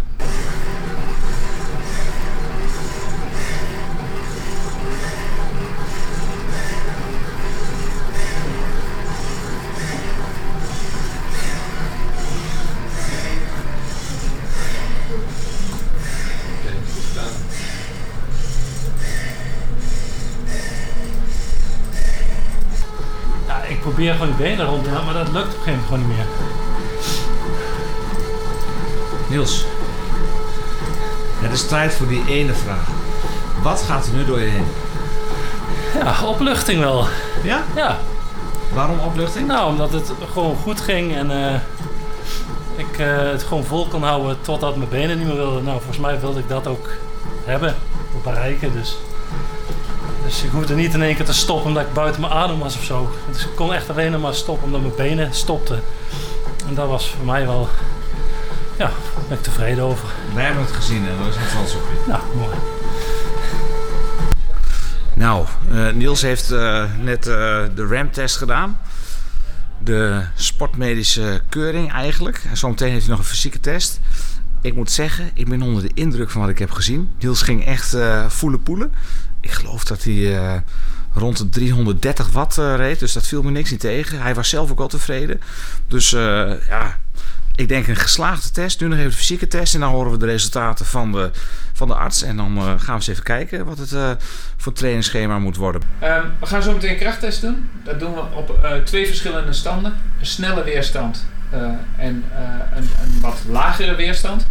probeer 24.01 24.19
gewoon 24.19 24.35
die 24.37 24.45
benen 24.45 24.65
rond 24.65 24.83
te 24.83 24.89
halen, 24.89 25.05
maar 25.05 25.13
dat 25.13 25.31
lukt 25.33 25.53
op 25.53 25.53
een 25.53 25.63
gegeven 25.63 25.71
moment 25.71 25.85
gewoon 25.87 26.07
niet 26.07 26.17
meer. 26.17 26.25
Niels, 29.29 29.65
het 31.39 31.51
is 31.51 31.67
tijd 31.67 31.93
voor 31.93 32.07
die 32.07 32.23
ene 32.27 32.53
vraag. 32.53 32.87
Wat 33.61 33.81
gaat 33.81 34.05
er 34.05 34.13
nu 34.13 34.25
door 34.25 34.39
je 34.39 34.49
heen? 34.49 34.65
Ja, 35.99 36.27
opluchting 36.27 36.79
wel. 36.79 37.07
Ja? 37.43 37.63
Ja, 37.75 37.99
Waarom 38.73 38.99
opluchting? 38.99 39.47
nou, 39.47 39.69
omdat 39.71 39.91
het 39.91 40.11
gewoon 40.31 40.55
goed 40.55 40.81
ging 40.81 41.15
en 41.15 41.31
eh, 41.31 41.59
ik 42.75 42.99
eh, 42.99 43.17
het 43.17 43.43
gewoon 43.43 43.63
vol 43.63 43.87
kon 43.87 44.03
houden 44.03 44.37
totdat 44.41 44.75
mijn 44.75 44.89
benen 44.89 45.17
niet 45.17 45.27
meer 45.27 45.35
wilden. 45.35 45.63
Nou, 45.63 45.77
volgens 45.77 45.99
mij 45.99 46.19
wilde 46.19 46.39
ik 46.39 46.49
dat 46.49 46.67
ook 46.67 46.89
hebben, 47.45 47.75
bereiken. 48.23 48.73
Dus, 48.73 48.97
dus 50.31 50.43
ik 50.43 50.51
hoefde 50.51 50.75
niet 50.75 50.93
in 50.93 51.01
één 51.01 51.15
keer 51.15 51.25
te 51.25 51.33
stoppen 51.33 51.67
omdat 51.67 51.85
ik 51.85 51.93
buiten 51.93 52.21
mijn 52.21 52.33
adem 52.33 52.59
was 52.59 52.75
of 52.75 52.83
zo. 52.83 53.11
Dus 53.31 53.45
ik 53.45 53.55
kon 53.55 53.73
echt 53.73 53.89
alleen 53.89 54.19
maar 54.19 54.33
stoppen 54.33 54.65
omdat 54.65 54.81
mijn 54.81 54.95
benen 54.95 55.33
stopten. 55.33 55.81
En 56.67 56.73
dat 56.73 56.87
was 56.87 57.09
voor 57.09 57.25
mij 57.25 57.45
wel, 57.45 57.69
ja, 58.77 58.85
daar 58.85 59.23
ben 59.27 59.37
ik 59.37 59.43
tevreden 59.43 59.83
over. 59.83 60.07
Wij 60.33 60.45
hebben 60.45 60.63
het 60.63 60.71
gezien 60.71 61.07
en 61.07 61.25
we 61.25 61.33
zijn 61.33 61.47
trots 61.47 61.75
op 61.75 61.81
je. 61.81 62.09
Nou, 62.11 62.21
mooi. 62.35 62.55
Nou, 65.15 65.45
eh, 65.71 65.93
Niels 65.93 66.21
heeft 66.21 66.51
eh, 66.51 66.83
net 66.99 67.27
eh, 67.27 67.63
de 67.75 67.87
RAM-test 67.89 68.37
gedaan. 68.37 68.77
De 69.83 70.21
sportmedische 70.35 71.41
keuring 71.49 71.91
eigenlijk. 71.91 72.41
En 72.49 72.57
zometeen 72.57 72.91
heeft 72.91 73.01
hij 73.01 73.11
nog 73.11 73.19
een 73.19 73.29
fysieke 73.29 73.59
test. 73.59 73.99
Ik 74.61 74.75
moet 74.75 74.91
zeggen, 74.91 75.29
ik 75.33 75.49
ben 75.49 75.61
onder 75.61 75.83
de 75.83 75.91
indruk 75.93 76.29
van 76.29 76.41
wat 76.41 76.49
ik 76.49 76.59
heb 76.59 76.71
gezien. 76.71 77.09
Niels 77.19 77.41
ging 77.41 77.65
echt 77.65 77.93
eh 77.93 78.29
voelen 78.29 78.63
poelen. 78.63 78.91
Ik 79.41 79.51
geloof 79.51 79.83
dat 79.83 80.03
hij 80.03 80.37
eh, 80.37 80.55
rond 81.13 81.37
de 81.37 81.49
330 81.49 82.31
watt 82.31 82.57
eh, 82.57 82.75
reed. 82.75 82.99
Dus 82.99 83.13
dat 83.13 83.27
viel 83.27 83.41
me 83.43 83.51
niks 83.51 83.71
niet 83.71 83.79
tegen. 83.79 84.21
Hij 84.21 84.35
was 84.35 84.49
zelf 84.49 84.71
ook 84.71 84.77
wel 84.77 84.87
tevreden. 84.87 85.41
Dus 85.87 86.13
eh, 86.13 86.67
ja, 86.67 86.97
ik 87.55 87.67
denk 87.67 87.87
een 87.87 87.95
geslaagde 87.95 88.51
test. 88.51 88.79
Nu 88.79 88.87
nog 88.87 88.97
even 88.97 89.09
de 89.09 89.17
fysieke 89.17 89.47
test. 89.47 89.73
En 89.73 89.79
dan 89.79 89.91
horen 89.91 90.11
we 90.11 90.17
de 90.17 90.25
resultaten 90.25 90.85
van 90.85 91.11
de, 91.11 91.31
van 91.73 91.87
de 91.87 91.95
arts. 91.95 92.23
En 92.23 92.37
dan 92.37 92.57
gaan 92.57 92.85
we 92.85 92.91
eens 92.93 93.07
even 93.07 93.23
kijken 93.23 93.65
wat 93.65 93.77
het 93.77 94.19
voor 94.57 94.73
trainingsschema 94.73 95.39
moet 95.39 95.55
worden. 95.55 95.81
Ehm, 95.99 96.25
we 96.39 96.45
gaan 96.45 96.63
zo 96.63 96.73
meteen 96.73 96.91
een 96.91 96.97
krachttest 96.97 97.41
doen. 97.41 97.69
Dat 97.83 97.99
doen 97.99 98.13
we 98.13 98.21
op 98.21 98.59
twee 98.83 99.07
verschillende 99.07 99.53
standen. 99.53 99.93
Een 100.19 100.25
snelle 100.25 100.63
weerstand 100.63 101.25
en 101.97 102.23
een, 102.75 102.89
een 103.03 103.21
wat 103.21 103.41
lagere 103.49 103.95
weerstand. 103.95 104.45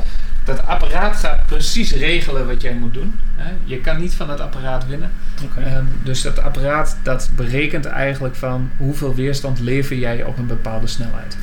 Dat 0.57 0.67
apparaat 0.67 1.17
gaat 1.17 1.47
precies 1.47 1.93
regelen 1.93 2.47
wat 2.47 2.63
jij 2.63 2.75
moet 2.75 2.95
doen. 2.95 3.21
Hè. 3.37 3.53
Je 3.65 3.81
kan 3.81 4.01
niet 4.01 4.15
van 4.15 4.27
dat 4.27 4.41
apparaat 4.41 4.87
winnen. 4.87 5.11
Ehm, 5.65 5.85
dus 6.03 6.23
dat 6.23 6.39
apparaat 6.39 6.97
dat 7.03 7.31
berekent 7.37 7.85
eigenlijk 7.85 8.35
van 8.35 8.71
hoeveel 8.77 9.15
weerstand 9.15 9.61
lever 9.61 9.97
jij 9.97 10.25
op 10.25 10.39
een 10.39 10.47
bepaalde 10.47 10.87
snelheid. 10.87 11.37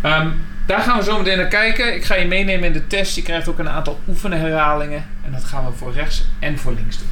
Ehm, 0.00 0.28
daar 0.66 0.80
gaan 0.80 0.98
we 0.98 1.04
zo 1.04 1.18
meteen 1.18 1.36
naar 1.36 1.48
kijken. 1.48 1.94
Ik 1.94 2.04
ga 2.04 2.14
je 2.14 2.26
meenemen 2.26 2.66
in 2.66 2.72
de 2.72 2.86
test. 2.86 3.16
Je 3.16 3.22
krijgt 3.22 3.48
ook 3.48 3.58
een 3.58 3.68
aantal 3.68 4.00
oefenherhalingen. 4.08 5.04
En 5.24 5.32
dat 5.32 5.44
gaan 5.44 5.64
we 5.64 5.72
voor 5.72 5.92
rechts 5.92 6.24
en 6.38 6.58
voor 6.58 6.72
links 6.72 6.98
doen. 6.98 7.08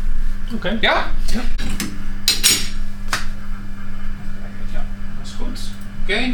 Oké. 0.55 0.77
Ja? 0.81 1.07
Ja. 1.27 1.41
Ja, 4.73 4.85
dat 5.19 5.27
is 5.27 5.33
goed. 5.39 5.61
Oké. 6.03 6.33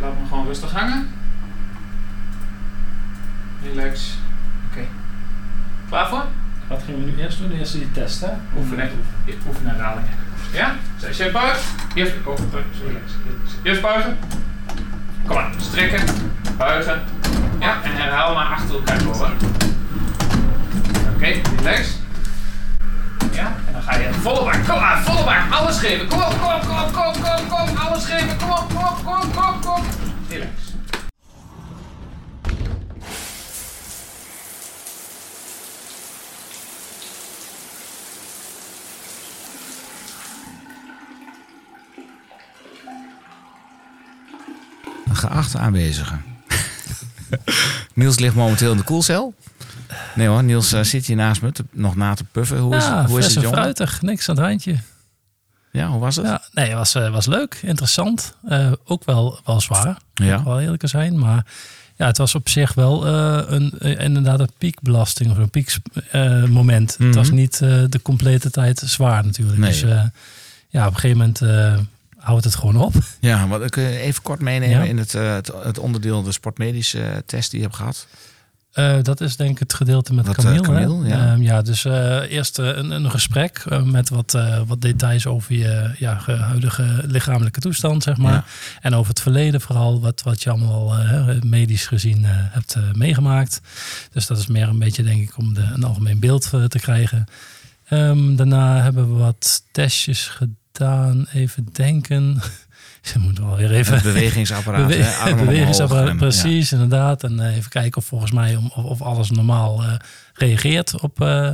Laat 0.00 0.20
me 0.20 0.26
gewoon 0.28 0.46
rustig 0.46 0.72
hangen. 0.72 1.17
Relax. 3.62 4.14
Oké. 4.70 4.80
Klaar 5.88 6.08
voor? 6.08 6.24
Wat 6.66 6.82
gingen 6.84 7.04
we 7.04 7.10
nu 7.10 7.22
eerst 7.22 7.38
doen? 7.38 7.52
Eerst 7.52 7.72
die 7.72 7.90
test, 7.90 8.20
hè? 8.20 8.30
Oefenen. 8.56 8.90
Oefenherhalingen. 9.46 10.10
Ja? 10.52 10.74
Als 11.06 11.16
jij 11.16 11.32
buigt. 11.32 11.62
Eerst, 11.94 12.12
oh. 12.24 12.38
Relax. 12.86 13.12
Eerst 13.62 13.80
buigen. 13.82 14.18
Kom 15.26 15.36
maar. 15.36 15.50
Strekken. 15.60 16.04
Buigen. 16.56 17.02
Ja, 17.60 17.82
en 17.82 17.92
herhaal 17.92 18.34
maar 18.34 18.46
achter 18.46 18.74
elkaar 18.74 19.02
door. 19.02 19.30
Oké, 21.14 21.40
relax. 21.56 21.96
Ja, 23.32 23.46
en 23.66 23.72
dan 23.72 23.82
ga 23.82 23.96
je 23.96 24.12
volle 24.12 24.44
bak. 24.44 24.66
Kom 24.66 24.80
maar, 24.80 25.02
volle 25.02 25.24
bak. 25.24 25.52
Alles 25.52 25.78
geven. 25.78 26.08
Kom 26.08 26.22
op, 26.22 26.40
kom 26.40 26.54
op, 26.54 26.62
kom 26.66 26.78
op, 26.78 26.92
kom 26.92 27.06
op, 27.06 27.12
kom 27.12 27.32
op, 27.32 27.48
kom 27.48 27.68
op. 27.68 27.78
Alles 27.78 28.04
geven. 28.04 28.36
Kom 28.36 28.50
op, 28.50 28.68
kom 28.74 28.84
op, 28.84 29.04
kom 29.04 29.14
op, 29.14 29.34
kom 29.34 29.48
op, 29.48 29.60
kom 29.60 29.70
op. 29.70 29.84
Relax. 30.28 30.67
Geachte 45.18 45.58
aanwezigen. 45.58 46.22
Niels 47.94 48.18
ligt 48.18 48.34
momenteel 48.34 48.70
in 48.70 48.76
de 48.76 48.82
koelcel. 48.82 49.34
Nee 50.14 50.26
hoor, 50.26 50.44
Niels 50.44 50.72
eh, 50.72 50.82
zit 50.82 51.06
hier 51.06 51.16
naast 51.16 51.42
me 51.42 51.52
te- 51.52 51.64
nog 51.70 51.96
na 51.96 52.14
te 52.14 52.24
puffen. 52.24 52.58
Hoe 52.58 52.76
is, 52.76 52.84
ja, 52.84 53.06
hoe 53.06 53.18
is 53.18 53.24
het, 53.26 53.36
en 53.36 53.42
jongen? 53.42 53.58
fruitig. 53.58 54.02
Niks 54.02 54.28
aan 54.28 54.36
het 54.36 54.44
handje. 54.44 54.76
Ja, 55.72 55.88
hoe 55.88 56.00
was 56.00 56.16
het? 56.16 56.26
Ja, 56.26 56.42
nee, 56.52 56.66
het 56.68 56.74
was, 56.78 56.94
eh, 56.94 57.10
was 57.10 57.26
leuk, 57.26 57.58
interessant. 57.62 58.34
Eh, 58.48 58.72
ook 58.84 59.04
wel, 59.04 59.40
wel 59.44 59.60
zwaar, 59.60 59.96
Ja. 60.14 60.42
wel 60.44 60.60
eerlijk 60.60 60.82
zijn. 60.88 61.18
Maar 61.18 61.46
ja, 61.96 62.06
het 62.06 62.18
was 62.18 62.34
op 62.34 62.48
zich 62.48 62.74
wel 62.74 63.06
eh, 63.06 63.42
een, 63.46 63.70
inderdaad 63.98 64.40
een 64.40 64.50
piekbelasting 64.58 65.30
of 65.30 65.36
een 65.36 65.50
piekmoment. 65.50 66.96
Het 66.98 67.14
was 67.14 67.30
niet 67.30 67.58
de 67.58 68.00
complete 68.02 68.50
tijd 68.50 68.82
zwaar 68.84 69.24
natuurlijk. 69.24 69.58
Nee. 69.58 69.70
Dus 69.70 69.80
ja, 70.68 70.86
op 70.86 70.94
een 70.94 71.00
gegeven 71.00 71.18
moment 71.18 71.40
houdt 72.28 72.44
het 72.44 72.54
gewoon 72.54 72.76
op. 72.76 72.94
Ja, 73.20 73.58
kun 73.68 73.82
je 73.82 73.98
even 73.98 74.22
kort 74.22 74.40
meenemen 74.40 74.78
Ja. 74.78 74.84
in 74.84 74.98
het, 74.98 75.14
eh, 75.14 75.34
het, 75.34 75.52
het 75.62 75.78
onderdeel 75.78 76.22
de 76.22 76.32
sportmedische 76.32 77.00
eh, 77.02 77.16
test 77.26 77.50
die 77.50 77.60
je 77.60 77.64
hebt 77.66 77.78
gehad? 77.78 78.06
Eh, 78.72 78.96
dat 79.02 79.20
is 79.20 79.36
denk 79.36 79.50
ik 79.50 79.58
het 79.58 79.74
gedeelte 79.74 80.14
met 80.14 80.26
Wat, 80.26 80.36
Camille. 80.36 81.08
ja. 81.08 81.32
Ehm, 81.32 81.42
ja, 81.42 81.62
dus 81.62 81.84
eerst 82.28 82.58
een, 82.58 82.90
een 82.90 83.10
gesprek 83.10 83.64
met 83.84 84.08
wat, 84.08 84.38
wat 84.66 84.80
details 84.80 85.26
over 85.26 85.54
je 85.54 85.90
ja, 85.98 86.18
ge- 86.18 86.32
huidige 86.32 87.00
lichamelijke 87.06 87.60
toestand, 87.60 88.02
zeg 88.02 88.16
maar. 88.16 88.32
Ja. 88.32 88.44
En 88.80 88.94
over 88.94 89.08
het 89.08 89.20
verleden 89.20 89.60
vooral, 89.60 90.00
wat, 90.00 90.22
wat 90.22 90.42
je 90.42 90.50
allemaal 90.50 90.94
medisch 91.44 91.86
gezien 91.86 92.20
hebt 92.24 92.76
meegemaakt. 92.92 93.60
Dus 94.12 94.26
dat 94.26 94.38
is 94.38 94.46
meer 94.46 94.68
een 94.68 94.78
beetje, 94.78 95.02
denk 95.02 95.22
ik, 95.22 95.36
om 95.38 95.54
de, 95.54 95.62
een 95.74 95.84
algemeen 95.84 96.18
beeld 96.18 96.50
te 96.50 96.78
krijgen. 96.80 97.24
Ehm, 97.88 98.36
daarna 98.36 98.82
hebben 98.82 99.08
we 99.12 99.18
wat 99.18 99.62
testjes 99.72 100.26
gedaan. 100.28 100.56
Even 101.32 101.66
denken. 101.72 102.40
Ze 103.02 103.18
moeten 103.18 103.46
wel 103.46 103.56
weer 103.56 103.70
even... 103.70 103.94
Het 103.94 104.02
bewegingsapparaat, 104.02 104.88
Bewe- 104.88 105.02
hè? 105.02 105.34
Bewegingsapparaat, 105.34 106.02
omhoog 106.02 106.18
precies, 106.18 106.72
inderdaad. 106.72 107.24
En 107.24 107.40
eh, 107.40 107.56
even 107.56 107.70
kijken 107.70 108.00
of 108.00 108.06
volgens 108.06 108.32
mij 108.32 108.56
om, 108.56 108.70
of, 108.74 108.84
of 108.84 109.02
alles 109.02 109.30
normaal 109.30 109.82
eh, 109.82 109.92
reageert 110.34 111.00
op, 111.00 111.20
eh, 111.20 111.52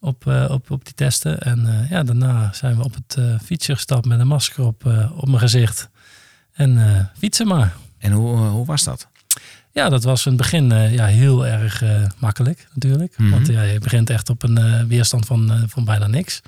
op, 0.00 0.26
op, 0.48 0.70
op 0.70 0.84
die 0.84 0.94
testen. 0.94 1.40
En 1.40 1.86
ja, 1.90 2.02
daarna 2.02 2.52
zijn 2.52 2.76
we 2.76 2.84
op 2.84 2.94
het 2.94 3.18
fietsje 3.44 3.74
gestapt 3.74 4.06
met 4.06 4.20
een 4.20 4.26
masker 4.26 4.64
op, 4.64 4.84
op 5.14 5.26
mijn 5.26 5.40
gezicht. 5.40 5.88
En 6.52 7.10
fietsen 7.18 7.46
maar. 7.46 7.76
En 7.98 8.12
hoe, 8.12 8.36
hoe 8.36 8.66
was 8.66 8.84
dat? 8.84 9.08
Ja, 9.72 9.88
dat 9.88 10.04
was 10.04 10.26
in 10.26 10.32
het 10.32 10.40
begin 10.40 10.70
ja, 10.92 11.06
heel 11.06 11.46
erg 11.46 11.82
makkelijk 12.18 12.68
natuurlijk. 12.74 13.18
Mhm. 13.18 13.30
Want 13.30 13.46
ja, 13.46 13.62
je 13.62 13.78
begint 13.78 14.10
echt 14.10 14.28
op 14.28 14.42
een 14.42 14.88
weerstand 14.88 15.26
van, 15.26 15.64
van 15.68 15.84
bijna 15.84 16.06
niks. 16.06 16.42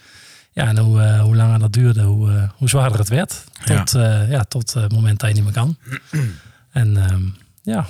Ja, 0.53 0.67
en 0.67 0.79
hoe, 0.79 1.01
eh, 1.03 1.21
hoe 1.21 1.37
langer 1.37 1.59
dat 1.59 1.73
duurde, 1.73 2.03
hoe, 2.03 2.31
eh, 2.33 2.43
hoe 2.57 2.69
zwaarder 2.69 2.99
het 2.99 3.09
werd. 3.09 3.45
Tot, 3.65 3.91
ja. 3.93 4.23
ja, 4.23 4.45
tot 4.45 4.75
eh, 4.77 4.83
het 4.83 4.93
moment 4.93 5.21
dat 5.21 5.29
je 5.29 5.35
niet 5.35 5.45
meer 5.45 5.53
kan. 5.53 5.77
en 6.73 6.97
ehm, 6.97 7.23
ja, 7.63 7.87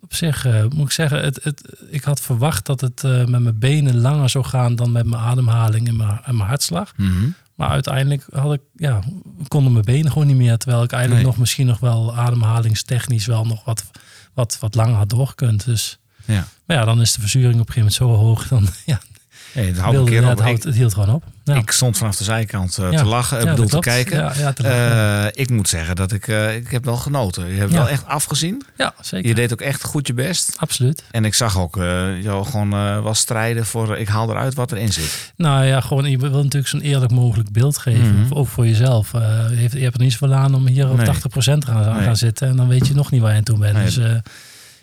op 0.00 0.14
zich 0.14 0.44
eh, 0.44 0.64
moet 0.74 0.86
ik 0.86 0.92
zeggen, 0.92 1.22
het, 1.24 1.44
het, 1.44 1.62
ik 1.90 2.04
had 2.04 2.20
verwacht 2.20 2.66
dat 2.66 2.80
het 2.80 3.04
eh, 3.04 3.24
met 3.24 3.40
mijn 3.42 3.58
benen 3.58 3.96
langer 4.00 4.30
zou 4.30 4.44
gaan 4.44 4.76
dan 4.76 4.92
met 4.92 5.06
mijn 5.06 5.22
ademhaling 5.22 5.88
en 5.88 5.96
mijn, 5.96 6.20
en 6.24 6.36
mijn 6.36 6.48
hartslag. 6.48 6.92
Mhm. 6.96 7.28
Maar 7.54 7.68
uiteindelijk 7.68 8.26
had 8.32 8.52
ik, 8.52 8.60
ja, 8.76 9.00
konden 9.48 9.72
mijn 9.72 9.84
benen 9.84 10.12
gewoon 10.12 10.26
niet 10.26 10.36
meer. 10.36 10.56
Terwijl 10.58 10.82
ik 10.82 10.92
eigenlijk 10.92 11.22
Nee. 11.22 11.32
nog 11.32 11.40
misschien 11.40 11.66
nog 11.66 11.78
wel 11.78 12.16
ademhalingstechnisch 12.16 13.26
wel 13.26 13.44
nog 13.46 13.64
wat, 13.64 13.84
wat, 14.34 14.56
wat 14.60 14.74
langer 14.74 14.94
had 14.94 15.08
doorgekund. 15.08 15.64
Dus, 15.64 15.98
Ja. 16.24 16.46
maar 16.66 16.76
ja, 16.76 16.84
dan 16.84 17.00
is 17.00 17.12
de 17.12 17.20
verzuring 17.20 17.60
op 17.60 17.66
een 17.68 17.72
gegeven 17.74 18.02
moment 18.04 18.20
zo 18.20 18.24
hoog. 18.26 18.48
Dan, 18.48 18.68
ja, 18.92 19.00
Hey, 19.52 19.66
het 19.66 19.78
houdt 19.78 19.96
wilde, 19.96 20.12
ja, 20.12 20.52
het 20.52 20.64
hield 20.74 20.94
gewoon 20.94 21.14
op. 21.14 21.24
Ja. 21.46 21.54
ik 21.54 21.70
stond 21.70 21.98
vanaf 21.98 22.16
de 22.16 22.24
zijkant 22.24 22.78
eh, 22.78 22.90
Ja. 22.92 22.98
te 22.98 23.04
lachen, 23.04 23.38
ik 23.38 23.44
Ja, 23.44 23.50
bedoel 23.50 23.68
dat 23.68 23.82
te 23.82 23.88
kijken. 23.88 24.32
Te 24.32 24.42
lachen. 24.62 24.64
Eh, 24.64 25.42
ik 25.42 25.50
moet 25.50 25.68
zeggen 25.68 25.96
dat 25.96 26.12
ik, 26.12 26.28
eh, 26.28 26.54
ik 26.56 26.70
heb 26.70 26.84
wel 26.84 26.96
genoten. 26.96 27.46
Je 27.46 27.58
hebt 27.58 27.72
wel 27.72 27.88
echt 27.88 28.06
afgezien. 28.06 28.62
ja, 28.76 28.94
zeker. 29.00 29.28
Je 29.28 29.34
deed 29.34 29.52
ook 29.52 29.60
echt 29.60 29.84
goed 29.84 30.06
je 30.06 30.14
best. 30.14 30.54
Absoluut. 30.56 31.04
En 31.10 31.24
ik 31.24 31.34
zag 31.34 31.58
ook 31.58 31.76
eh, 31.76 32.22
jou 32.22 32.44
gewoon 32.46 32.72
eh 32.72 33.02
wel 33.02 33.14
strijden 33.14 33.66
voor 33.66 33.96
ik 33.98 34.08
haal 34.08 34.30
eruit 34.30 34.54
wat 34.54 34.72
erin 34.72 34.92
zit. 34.92 35.32
Nou 35.36 35.64
ja, 35.64 35.80
gewoon, 35.80 36.10
je 36.10 36.18
wil 36.18 36.30
natuurlijk 36.42 36.68
zo'n 36.68 36.80
eerlijk 36.80 37.10
mogelijk 37.12 37.52
beeld 37.52 37.78
geven. 37.78 38.20
Mhm. 38.20 38.32
Ook 38.34 38.48
voor 38.48 38.66
jezelf. 38.66 39.14
Eh, 39.14 39.20
je, 39.50 39.56
hebt, 39.56 39.72
je 39.72 39.80
hebt 39.82 39.94
er 39.96 40.02
niet 40.02 40.12
zoveel 40.12 40.34
aan 40.34 40.54
om 40.54 40.66
hier 40.66 40.90
op 40.90 40.96
Nee. 40.96 41.06
80% 41.06 41.58
te 41.64 41.66
gaan, 41.66 41.94
Nee. 41.96 42.04
gaan 42.04 42.16
zitten. 42.16 42.48
En 42.48 42.56
dan 42.56 42.68
weet 42.68 42.86
je 42.86 42.94
nog 42.94 43.10
niet 43.10 43.20
waar 43.20 43.30
je 43.32 43.36
aan 43.38 43.42
toe 43.44 43.58
bent. 43.58 43.74
Nee. 43.74 43.84
Dus 43.84 43.96
eh, 43.98 44.14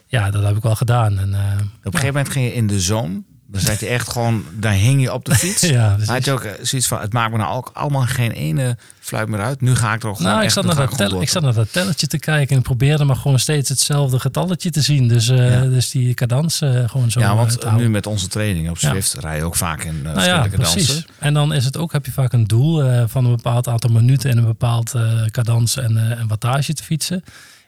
ja, 0.07 0.32
dat 0.32 0.43
heb 0.43 0.55
ik 0.55 0.64
wel 0.64 0.76
gedaan. 0.76 1.20
En, 1.20 1.34
eh, 1.34 1.39
Op 1.59 1.59
een 1.86 1.91
gegeven 1.99 2.05
moment 2.07 2.30
ging 2.30 2.45
je 2.45 2.53
in 2.53 2.68
de 2.68 2.80
zone. 2.80 3.22
Dan 3.54 3.62
zat 3.62 3.80
je 3.80 3.88
echt 3.88 4.10
gewoon, 4.10 4.45
daar 4.54 4.74
hing 4.74 5.01
je 5.01 5.14
op 5.14 5.26
de 5.26 5.36
fiets. 5.36 5.62
ja. 5.78 5.97
Had 6.06 6.26
je 6.26 6.32
ook 6.32 6.43
eh, 6.43 6.51
zoiets 6.62 6.88
van, 6.88 6.99
het 6.99 7.14
maakt 7.14 7.32
me 7.32 7.38
nou 7.38 7.56
ook 7.56 7.70
allemaal 7.74 8.01
geen 8.01 8.32
ene 8.32 8.78
fluit 8.99 9.28
meer 9.28 9.39
uit. 9.39 9.62
Nu 9.62 9.76
ga 9.76 9.93
ik 9.93 10.04
er 10.04 10.10
ook 10.10 10.16
gewoon 10.16 10.32
Nou, 10.32 10.39
ik 10.39 10.45
echt, 10.45 10.54
zat, 10.54 10.66
naar 10.66 10.76
dat 10.76 10.89
gewoon 10.89 11.10
tel, 11.10 11.22
ik 11.22 11.30
zat 11.30 11.43
naar 11.43 11.54
dat 11.54 11.72
telletje 11.72 12.08
te 12.08 12.20
kijken 12.20 12.56
en 12.56 12.62
probeerde 12.62 13.04
maar 13.04 13.16
gewoon 13.16 13.39
steeds 13.39 13.70
hetzelfde 13.70 14.20
getalletje 14.20 14.70
te 14.70 14.82
zien. 14.82 15.08
Dus, 15.08 15.30
eh, 15.30 15.51
Ja. 15.51 15.62
dus 15.62 15.91
die 15.91 16.14
cadans 16.14 16.62
eh, 16.62 16.89
gewoon 16.89 17.12
zo 17.12 17.20
Ja, 17.20 17.36
want 17.36 17.76
nu 17.78 17.89
met 17.89 18.08
onze 18.08 18.28
training 18.28 18.70
op 18.70 18.78
Ja. 18.78 18.89
Swift 18.89 19.14
rij 19.14 19.38
je 19.38 19.43
ook 19.43 19.56
vaak 19.56 19.84
in 19.84 19.95
uh, 19.95 20.14
Nou 20.14 20.26
ja, 20.26 20.47
precies. 20.47 21.06
En 21.20 21.34
dan 21.34 21.54
is 21.54 21.66
het 21.66 21.78
ook, 21.78 21.91
heb 21.91 22.06
je 22.06 22.12
vaak 22.12 22.34
een 22.34 22.47
doel 22.47 23.08
van 23.08 23.26
een 23.26 23.36
bepaald 23.36 23.68
aantal 23.68 23.89
minuten 23.89 24.30
en 24.30 24.38
een 24.38 24.45
bepaald 24.45 24.93
cadans 25.32 25.78
en, 25.78 26.18
en 26.18 26.28
wattage 26.28 26.74
te 26.74 26.84
fietsen. 26.84 27.24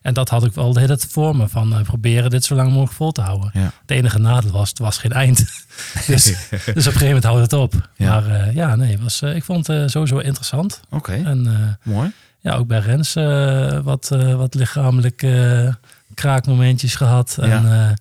En 0.06 0.14
dat 0.14 0.30
had 0.30 0.46
ik 0.46 0.54
wel 0.54 0.74
de 0.74 0.80
hele 0.80 0.98
tijd 0.98 1.12
voor 1.12 1.36
me, 1.36 1.48
van 1.48 1.74
eh, 1.74 1.82
proberen 1.82 2.30
dit 2.30 2.44
zo 2.44 2.56
lang 2.56 2.70
mogelijk 2.70 2.94
vol 2.94 3.12
te 3.12 3.22
houden. 3.22 3.50
Ja. 3.54 3.72
Het 3.82 3.92
enige 3.92 4.20
nadeel 4.20 4.52
was, 4.52 4.70
het 4.70 4.80
was 4.80 4.98
geen 4.98 5.12
eind. 5.12 5.38
dus, 6.08 6.24
dus 6.26 6.38
op 6.58 6.76
een 6.76 6.82
gegeven 6.84 7.06
moment 7.06 7.24
houdt 7.24 7.42
het 7.42 7.54
op. 7.54 7.90
Ja. 7.96 8.10
Maar 8.10 8.28
eh, 8.28 8.56
ja, 8.56 8.76
nee, 8.76 9.00
was, 9.00 9.22
eh, 9.22 9.36
ik 9.36 9.44
vond 9.44 9.68
het 9.68 9.92
sowieso 9.92 10.18
interessant. 10.18 10.82
Oké, 10.90 11.14
En 11.14 11.78
mooi. 11.84 12.12
ja, 12.40 12.56
ook 12.56 12.68
bij 12.68 12.80
Rens 12.80 13.14
wat, 13.84 14.08
wat 14.38 14.54
lichamelijk 14.54 15.24
kraakmomentjes 16.14 16.96
gehad. 16.96 17.38
Ja. 17.42 17.44
En 17.44 17.72
eh, 17.72 17.94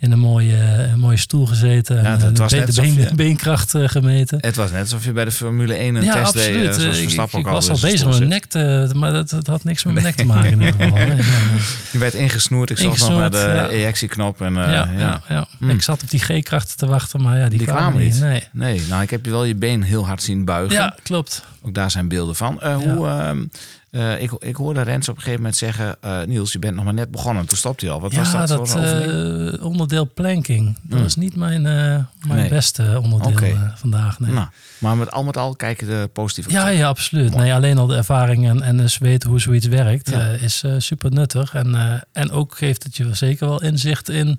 in 0.00 0.12
een 0.12 0.18
mooie, 0.18 0.56
een 0.92 0.98
mooie 0.98 1.16
stoel 1.16 1.46
gezeten. 1.46 1.96
Ja, 1.96 2.02
en 2.02 2.10
het- 2.10 2.20
eh, 2.22 2.28
het 2.28 2.38
was 2.38 2.52
net 2.52 2.74
de 2.74 2.80
been- 2.80 2.94
je- 2.94 3.14
beenkracht 3.14 3.74
eh, 3.74 3.88
gemeten. 3.88 4.38
Het 4.40 4.56
was 4.56 4.70
net 4.70 4.80
alsof 4.80 5.04
je 5.04 5.12
bij 5.12 5.24
de 5.24 5.30
Formule 5.30 5.74
1 5.78 5.94
een 5.94 6.02
ja, 6.04 6.12
test 6.12 6.32
deed. 6.32 6.44
absoluut. 6.46 6.66
eh, 6.68 6.72
zoals 6.80 6.84
Eh, 6.84 6.96
ik, 6.96 7.02
Verstappen 7.02 7.38
ik 7.40 7.46
al 7.46 7.52
was 7.52 7.68
al 7.70 7.78
bezig 7.80 8.06
met 8.08 8.18
mijn 8.18 8.28
nek 8.30 8.44
te... 8.44 8.90
Maar 8.94 9.12
dat, 9.12 9.30
dat 9.30 9.46
had 9.46 9.64
niks 9.64 9.84
met 9.84 9.92
mijn 9.92 10.04
nek 10.06 10.14
te 10.14 10.24
maken 10.24 10.50
in 10.50 10.60
ieder 10.60 10.72
geval. 10.80 10.96
Nee, 10.98 11.06
nee, 11.06 11.16
nee. 11.16 11.60
Je 11.90 11.98
werd 11.98 12.14
ingesnoerd. 12.14 12.70
Ik 12.70 12.78
zag 12.78 12.98
nog 12.98 13.18
naar 13.18 13.30
de 13.30 13.36
ja. 13.36 13.68
ejectieknop. 13.68 14.40
En, 14.40 14.56
eh, 14.64 14.72
ja, 14.72 15.20
ja. 15.28 15.46
Hmm. 15.58 15.70
Ik 15.70 15.82
zat 15.82 16.02
op 16.02 16.10
die 16.10 16.20
G-krachten 16.20 16.76
te 16.76 16.86
wachten, 16.86 17.22
maar 17.22 17.38
ja, 17.38 17.48
die, 17.48 17.58
Die 17.58 17.66
kwamen, 17.66 18.02
niet. 18.02 18.20
Nee. 18.20 18.42
Nee, 18.52 18.82
nou 18.88 19.02
ik 19.02 19.10
heb 19.10 19.24
je 19.24 19.30
wel 19.30 19.44
je 19.44 19.54
been 19.54 19.82
heel 19.82 20.06
hard 20.06 20.22
zien 20.22 20.44
buigen. 20.44 20.74
Ja, 20.76 20.94
klopt. 21.02 21.44
Ook 21.62 21.74
daar 21.74 21.90
zijn 21.90 22.08
beelden 22.08 22.34
van. 22.36 22.60
Eh, 22.60 22.76
hoe, 22.76 23.06
ehm, 23.08 23.44
eh, 23.90 24.22
ik, 24.22 24.30
ik 24.38 24.56
hoorde 24.56 24.82
Rens 24.82 25.08
op 25.08 25.14
een 25.16 25.20
gegeven 25.22 25.40
moment 25.40 25.58
zeggen... 25.58 25.96
eh, 26.00 26.22
Niels, 26.22 26.52
je 26.52 26.58
bent 26.58 26.74
nog 26.74 26.84
maar 26.84 26.94
net 26.94 27.10
begonnen. 27.10 27.46
Toen 27.46 27.56
stopte 27.56 27.84
hij 27.84 27.94
al. 27.94 28.00
Wat 28.00 28.14
was 28.14 28.32
ja, 28.32 28.46
dat, 28.46 28.68
dat 28.68 28.74
eh, 28.76 29.64
onderdeel 29.64 30.10
planking. 30.14 30.66
Dat 30.82 30.92
Hmm. 30.92 31.02
was 31.02 31.16
niet 31.16 31.36
mijn, 31.36 31.62
mijn 31.62 32.06
Nee. 32.26 32.48
beste 32.48 33.00
onderdeel 33.02 33.56
vandaag. 33.74 34.18
Nee. 34.20 34.32
Nou, 34.32 34.46
maar 34.78 34.96
met 34.96 35.10
al 35.10 35.24
met 35.24 35.36
al 35.36 35.56
kijken 35.56 35.86
de 35.86 36.10
positieve 36.12 36.50
Ja, 36.50 36.68
ja, 36.68 36.88
absoluut. 36.88 37.30
Mooi. 37.30 37.42
Nee, 37.42 37.54
alleen 37.54 37.78
al 37.78 37.86
de 37.86 37.96
ervaring 37.96 38.48
en, 38.48 38.62
en 38.62 38.76
dus 38.76 38.98
weten 38.98 39.30
hoe 39.30 39.40
zoiets 39.40 39.66
werkt 39.66 40.10
Ja. 40.10 40.20
is 40.28 40.64
super 40.78 41.10
nuttig. 41.10 41.54
En, 41.54 41.76
en 42.12 42.30
ook 42.30 42.56
geeft 42.56 42.82
het 42.82 42.96
je 42.96 43.14
zeker 43.14 43.48
wel 43.48 43.62
inzicht 43.62 44.08
in 44.08 44.38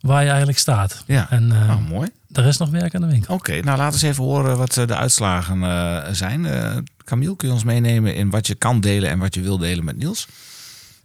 waar 0.00 0.22
je 0.22 0.28
eigenlijk 0.28 0.58
staat. 0.58 1.02
Ja. 1.06 1.30
En 1.30 1.52
eh 1.52 1.66
Nou, 1.66 1.80
mooi. 1.80 2.08
er 2.32 2.46
is 2.46 2.56
nog 2.56 2.70
werk 2.70 2.94
aan 2.94 3.00
de 3.00 3.06
winkel. 3.06 3.34
Oké, 3.34 3.52
nou 3.52 3.64
laten 3.78 3.84
we 4.00 4.06
eens 4.06 4.12
even 4.14 4.24
horen 4.24 4.56
wat 4.56 4.76
eh, 4.76 4.86
de 4.86 4.96
uitslagen 4.96 5.62
eh, 5.62 6.12
zijn. 6.12 6.46
Eh 6.46 6.76
Camille, 7.04 7.36
kun 7.36 7.48
je 7.48 7.54
ons 7.54 7.64
meenemen 7.64 8.14
in 8.14 8.30
wat 8.30 8.46
je 8.46 8.54
kan 8.54 8.80
delen 8.80 9.10
en 9.10 9.18
wat 9.18 9.34
je 9.34 9.40
wil 9.40 9.58
delen 9.58 9.84
met 9.84 9.96
Niels? 9.96 10.28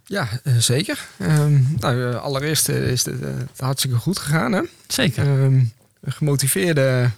Ja, 0.06 0.28
zeker. 0.58 1.06
Ehm, 1.20 1.62
nou, 1.80 2.16
allereerst 2.16 2.70
is 2.70 3.06
het 3.06 3.60
hartstikke 3.60 3.98
goed 3.98 4.20
gegaan. 4.20 4.52
Hè? 4.52 4.62
Zeker. 4.88 5.24
Ehm, 5.24 5.54
een 6.02 6.12
gemotiveerde 6.12 7.10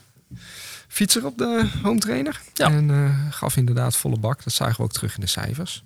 fietser 0.88 1.26
op 1.26 1.38
de 1.38 1.70
home 1.84 2.00
trainer. 2.00 2.42
Ja. 2.54 2.70
En 2.72 2.90
eh, 2.92 3.32
gaf 3.32 3.58
inderdaad 3.58 3.96
volle 3.96 4.20
bak. 4.20 4.44
Dat 4.44 4.54
zagen 4.54 4.76
we 4.78 4.84
ook 4.84 4.92
terug 4.94 5.16
in 5.16 5.22
de 5.22 5.28
cijfers. 5.28 5.84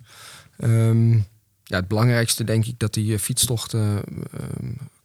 Ehm, 0.58 1.12
ja, 1.64 1.76
het 1.76 1.88
belangrijkste 1.88 2.44
denk 2.44 2.64
ik 2.66 2.78
dat 2.78 2.94
die 2.94 3.18
fietstocht 3.18 3.74
ehm, 3.74 3.96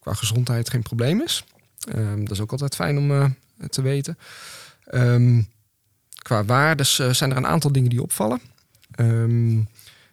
qua 0.05 0.13
gezondheid 0.13 0.69
geen 0.69 0.81
probleem 0.81 1.21
is. 1.21 1.43
Ehm, 1.91 2.19
dat 2.19 2.31
is 2.31 2.39
ook 2.39 2.51
altijd 2.51 2.75
fijn 2.75 2.97
om 2.97 3.11
eh, 3.11 3.25
te 3.69 3.81
weten. 3.81 4.17
Ehm, 4.85 5.41
qua 6.17 6.45
waardes 6.45 6.99
eh, 6.99 7.09
zijn 7.09 7.31
er 7.31 7.37
een 7.37 7.47
aantal 7.47 7.71
dingen 7.71 7.89
die 7.89 8.01
opvallen. 8.01 8.41
Ehm, 8.91 9.59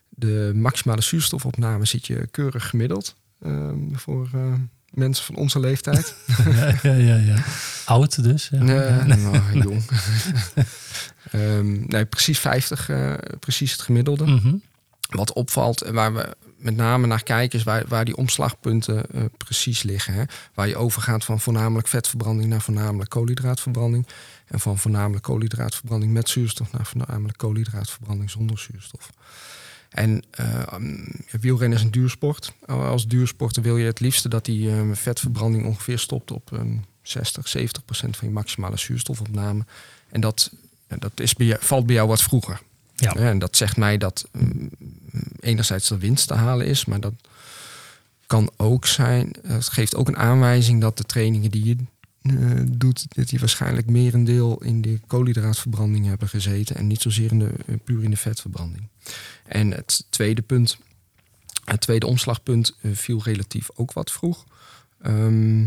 de 0.08 0.52
maximale 0.54 1.02
zuurstofopname 1.02 1.84
zit 1.84 2.06
je 2.06 2.28
keurig 2.30 2.68
gemiddeld 2.68 3.16
voor 3.92 4.28
eh, 4.34 4.52
mensen 4.90 5.24
van 5.24 5.36
onze 5.36 5.60
leeftijd. 5.60 6.14
ja, 6.56 6.76
ja, 6.82 6.92
ja, 6.92 7.16
ja. 7.16 7.44
Oud 7.84 8.22
dus. 8.22 8.48
Ja. 8.48 8.62
Nee, 8.62 9.16
nou, 9.16 9.62
jong. 9.62 9.82
Nee, 11.86 12.04
precies 12.06 12.38
50, 12.38 12.88
eh, 12.88 13.14
precies 13.40 13.72
het 13.72 13.80
gemiddelde. 13.80 14.24
Mhm. 14.24 14.54
Wat 15.08 15.32
opvalt 15.32 15.82
en 15.82 15.94
waar 15.94 16.14
we 16.14 16.36
met 16.62 16.76
name 16.76 17.06
naar 17.06 17.22
kijken, 17.22 17.58
is 17.58 17.64
waar, 17.64 17.84
waar 17.88 18.04
die 18.04 18.16
omslagpunten 18.16 19.10
eh, 19.10 19.24
precies 19.36 19.82
liggen. 19.82 20.14
Hè? 20.14 20.24
Waar 20.54 20.68
je 20.68 20.76
overgaat 20.76 21.24
van 21.24 21.40
voornamelijk 21.40 21.88
vetverbranding 21.88 22.48
naar 22.48 22.60
voornamelijk 22.60 23.10
koolhydraatverbranding. 23.10 24.06
En 24.46 24.60
van 24.60 24.78
voornamelijk 24.78 25.22
koolhydraatverbranding 25.22 26.12
met 26.12 26.28
zuurstof 26.28 26.72
naar 26.72 26.86
voornamelijk 26.86 27.38
koolhydraatverbranding 27.38 28.30
zonder 28.30 28.58
zuurstof. 28.58 29.10
En 29.88 30.22
mm, 30.78 31.06
wielrennen 31.40 31.78
is 31.78 31.84
een 31.84 31.90
duursport. 31.90 32.52
Als 32.66 33.06
duursporter 33.06 33.62
wil 33.62 33.76
je 33.76 33.86
het 33.86 34.00
liefste 34.00 34.28
dat 34.28 34.44
die 34.44 34.70
eh, 34.70 34.80
vetverbranding 34.92 35.66
ongeveer 35.66 35.98
stopt 35.98 36.30
op 36.30 36.52
ehm 36.52 36.76
60, 37.02 37.48
70 37.48 37.84
procent 37.84 38.16
van 38.16 38.28
je 38.28 38.34
maximale 38.34 38.76
zuurstofopname. 38.76 39.64
En 40.08 40.20
dat, 40.20 40.52
dat 40.86 41.12
is 41.14 41.34
bij 41.34 41.56
valt 41.60 41.86
bij 41.86 41.94
jou 41.94 42.08
wat 42.08 42.22
vroeger. 42.22 42.60
Ja. 43.02 43.14
en 43.14 43.38
dat 43.38 43.56
zegt 43.56 43.76
mij 43.76 43.98
dat 43.98 44.28
mm, 44.32 44.70
enerzijds 45.40 45.88
de 45.88 45.98
winst 45.98 46.26
te 46.28 46.34
halen 46.34 46.66
is, 46.66 46.84
maar 46.84 47.00
dat 47.00 47.14
kan 48.26 48.50
ook 48.56 48.86
zijn. 48.86 49.34
Het 49.46 49.68
geeft 49.68 49.94
ook 49.94 50.08
een 50.08 50.16
aanwijzing 50.16 50.80
dat 50.80 50.96
de 50.96 51.04
trainingen 51.04 51.50
die 51.50 51.64
je 51.64 51.76
eh, 52.22 52.60
doet, 52.70 53.06
dat 53.08 53.28
die 53.28 53.38
waarschijnlijk 53.38 53.90
merendeel 53.90 54.62
in 54.62 54.80
de 54.80 55.00
koolhydraatverbranding 55.06 56.06
hebben 56.06 56.28
gezeten 56.28 56.76
en 56.76 56.86
niet 56.86 57.02
zozeer 57.02 57.30
in 57.30 57.38
de, 57.38 57.50
eh, 57.66 57.74
puur 57.84 58.02
in 58.02 58.10
de 58.10 58.16
vetverbranding. 58.16 58.88
En 59.46 59.70
het 59.70 60.06
tweede 60.10 60.42
punt, 60.42 60.78
het 61.64 61.80
tweede 61.80 62.06
omslagpunt 62.06 62.76
eh, 62.80 62.90
viel 62.94 63.22
relatief 63.22 63.70
ook 63.74 63.92
wat 63.92 64.12
vroeg. 64.12 64.44
Ehm, 65.02 65.66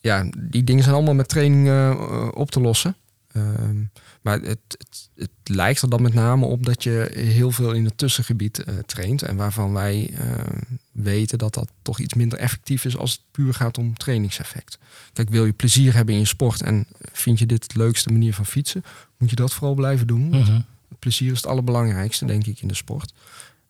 ja, 0.00 0.28
die 0.38 0.64
dingen 0.64 0.82
zijn 0.82 0.94
allemaal 0.94 1.14
met 1.14 1.28
training 1.28 1.68
eh, 1.68 2.28
op 2.34 2.50
te 2.50 2.60
lossen. 2.60 2.96
Ehm, 3.38 3.82
maar 4.22 4.40
het, 4.40 4.58
het, 4.68 5.08
het 5.14 5.30
lijkt 5.44 5.82
er 5.82 5.90
dan 5.90 6.02
met 6.02 6.14
name 6.14 6.46
op 6.46 6.66
dat 6.66 6.82
je 6.82 7.10
heel 7.14 7.50
veel 7.50 7.72
in 7.72 7.84
het 7.84 7.98
tussengebied 7.98 8.64
eh, 8.64 8.74
traint. 8.86 9.22
En 9.22 9.36
waarvan 9.36 9.72
wij 9.72 10.10
eh, 10.14 10.28
weten 10.92 11.38
dat 11.38 11.54
dat 11.54 11.70
toch 11.82 11.98
iets 11.98 12.14
minder 12.14 12.38
effectief 12.38 12.84
is 12.84 12.96
als 12.96 13.12
het 13.12 13.20
puur 13.30 13.54
gaat 13.54 13.78
om 13.78 13.96
trainingseffect. 13.96 14.78
Kijk, 15.12 15.30
wil 15.30 15.46
je 15.46 15.52
plezier 15.52 15.94
hebben 15.94 16.14
in 16.14 16.20
je 16.20 16.26
sport 16.26 16.62
en 16.62 16.86
vind 17.12 17.38
je 17.38 17.46
dit 17.46 17.72
de 17.72 17.78
leukste 17.78 18.12
manier 18.12 18.34
van 18.34 18.46
fietsen, 18.46 18.84
moet 19.16 19.30
je 19.30 19.36
dat 19.36 19.54
vooral 19.54 19.74
blijven 19.74 20.06
doen. 20.06 20.28
Mhm. 20.28 20.60
plezier 20.98 21.30
is 21.32 21.36
het 21.36 21.46
allerbelangrijkste, 21.46 22.24
denk 22.24 22.46
ik, 22.46 22.60
in 22.60 22.68
de 22.68 22.74
sport. 22.74 23.12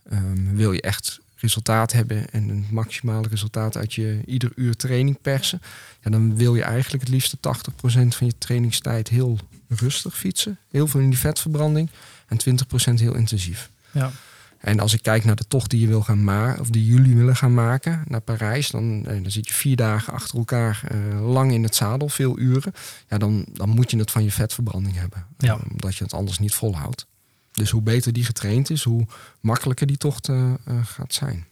Ehm, 0.09 0.55
wil 0.55 0.73
je 0.73 0.81
echt 0.81 1.21
resultaat 1.37 1.93
hebben 1.93 2.31
en 2.31 2.49
een 2.49 2.67
maximale 2.71 3.29
resultaat 3.29 3.77
uit 3.77 3.95
je 3.95 4.21
ieder 4.27 4.53
uur 4.55 4.77
training 4.77 5.21
persen, 5.21 5.61
ja, 6.03 6.11
dan 6.11 6.37
wil 6.37 6.55
je 6.55 6.63
eigenlijk 6.63 7.03
het 7.03 7.13
liefste 7.13 7.37
80% 7.41 8.15
van 8.15 8.27
je 8.27 8.39
trainingstijd 8.39 9.09
heel 9.09 9.39
rustig 9.69 10.17
fietsen. 10.17 10.59
Heel 10.71 10.87
veel 10.87 11.01
in 11.01 11.11
die 11.11 11.19
vetverbranding 11.19 11.91
en 12.27 12.39
20% 12.91 12.95
heel 12.95 13.15
intensief. 13.15 13.71
Ja. 13.91 14.11
En 14.59 14.81
als 14.81 14.95
ik 14.95 15.03
kijk 15.03 15.25
naar 15.25 15.37
de 15.37 15.49
tocht 15.49 15.71
die 15.71 15.81
je 15.81 15.87
wil 15.87 16.03
gaan 16.03 16.25
maken, 16.25 16.61
of 16.61 16.69
die 16.69 16.85
jullie 16.85 17.17
willen 17.17 17.37
gaan 17.37 17.55
maken 17.55 18.05
naar 18.07 18.21
Parijs, 18.21 18.71
dan, 18.71 19.07
eh, 19.07 19.23
dan 19.23 19.31
zit 19.31 19.49
je 19.49 19.55
vier 19.55 19.77
dagen 19.77 20.13
achter 20.13 20.39
elkaar 20.39 20.81
eh, 20.89 21.31
lang 21.31 21.53
in 21.53 21.63
het 21.63 21.75
zadel, 21.75 22.09
veel 22.09 22.39
uren. 22.39 22.73
Ja, 23.09 23.19
dan, 23.19 23.47
dan 23.53 23.69
moet 23.69 23.91
je 23.91 23.99
het 23.99 24.11
van 24.11 24.25
je 24.25 24.33
vetverbranding 24.33 24.97
hebben. 24.97 25.27
Ja. 25.39 25.55
Eh, 25.55 25.61
omdat 25.71 25.97
je 25.97 26.05
het 26.05 26.13
anders 26.13 26.39
niet 26.39 26.55
volhoudt. 26.55 27.07
Dus 27.53 27.71
hoe 27.71 27.83
beter 27.83 28.13
die 28.13 28.25
getraind 28.25 28.71
is, 28.71 28.83
hoe 28.83 29.07
makkelijker 29.41 29.87
die 29.87 29.97
tocht 29.97 30.31
gaat 30.85 31.15
zijn. 31.15 31.47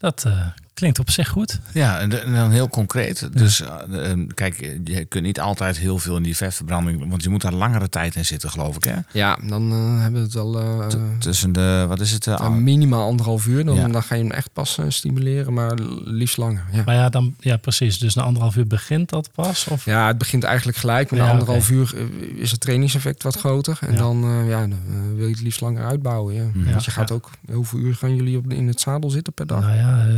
Dat 0.00 0.24
eh, 0.24 0.46
Klinkt 0.80 0.98
op 0.98 1.10
zich 1.10 1.28
goed. 1.28 1.60
Ja, 1.72 1.98
en, 1.98 2.10
dan 2.10 2.50
heel 2.50 2.68
concreet. 2.68 3.28
Dus 3.32 3.60
eh, 3.60 4.10
eh, 4.10 4.18
kijk, 4.34 4.78
je 4.84 5.04
kunt 5.04 5.24
niet 5.24 5.40
altijd 5.40 5.78
heel 5.78 5.98
veel 5.98 6.16
in 6.16 6.22
die 6.22 6.36
vetverbranding, 6.36 7.08
want 7.08 7.22
je 7.22 7.28
moet 7.28 7.40
daar 7.42 7.52
langere 7.52 7.88
tijd 7.88 8.14
in 8.14 8.24
zitten, 8.26 8.50
geloof 8.50 8.76
ik. 8.76 8.84
Hè? 8.84 8.94
Ja, 9.12 9.38
dan 9.46 9.70
eh, 9.72 10.02
hebben 10.02 10.20
we 10.20 10.26
het 10.26 10.36
al 10.36 10.60
eh, 10.60 10.86
T- 10.86 10.96
Tussen 11.18 11.52
de, 11.52 11.84
wat 11.88 12.00
is 12.00 12.10
het? 12.12 12.26
eh, 12.26 12.50
minimaal 12.50 13.06
anderhalf 13.06 13.46
uur. 13.46 13.64
Dan, 13.64 13.74
Ja. 13.76 13.88
dan 13.88 14.02
ga 14.02 14.14
je 14.14 14.22
hem 14.22 14.30
echt 14.32 14.52
pas 14.52 14.78
stimuleren, 14.88 15.52
maar 15.52 15.74
liefst 16.04 16.36
langer. 16.36 16.64
Ja. 16.72 16.82
Maar 16.84 16.94
ja, 16.94 17.08
dan, 17.08 17.34
ja, 17.40 17.56
precies. 17.56 17.98
Dus 17.98 18.14
na 18.14 18.22
anderhalf 18.22 18.56
uur 18.56 18.66
begint 18.66 19.08
dat 19.10 19.30
pas? 19.34 19.66
Of? 19.66 19.84
Ja, 19.84 20.06
het 20.06 20.18
begint 20.18 20.44
eigenlijk 20.44 20.78
gelijk. 20.78 21.10
Maar 21.10 21.18
Ja, 21.20 21.24
na 21.26 21.30
anderhalf 21.32 21.70
uur 21.70 21.94
is 22.34 22.50
het 22.50 22.60
trainingseffect 22.60 23.22
wat 23.22 23.36
groter. 23.36 23.78
En 23.80 23.92
Ja. 23.92 23.98
dan, 23.98 24.24
eh, 24.24 24.48
ja, 24.48 24.60
dan 24.60 24.78
wil 25.16 25.24
je 25.26 25.32
het 25.32 25.42
liefst 25.42 25.60
langer 25.60 25.84
uitbouwen. 25.84 26.34
Ja. 26.34 26.44
Mhm. 26.54 26.70
Want 26.70 26.84
je 26.84 26.90
gaat 26.90 27.10
ook... 27.10 27.30
Hoeveel 27.52 27.78
uur 27.78 27.94
gaan 27.94 28.16
jullie 28.16 28.36
op, 28.36 28.52
in 28.52 28.66
het 28.66 28.80
zadel 28.80 29.10
zitten 29.10 29.32
per 29.32 29.46
dag? 29.46 29.60
Nou 29.60 29.76
ja, 29.76 30.06
eh, 30.08 30.14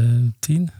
tien? 0.55 0.70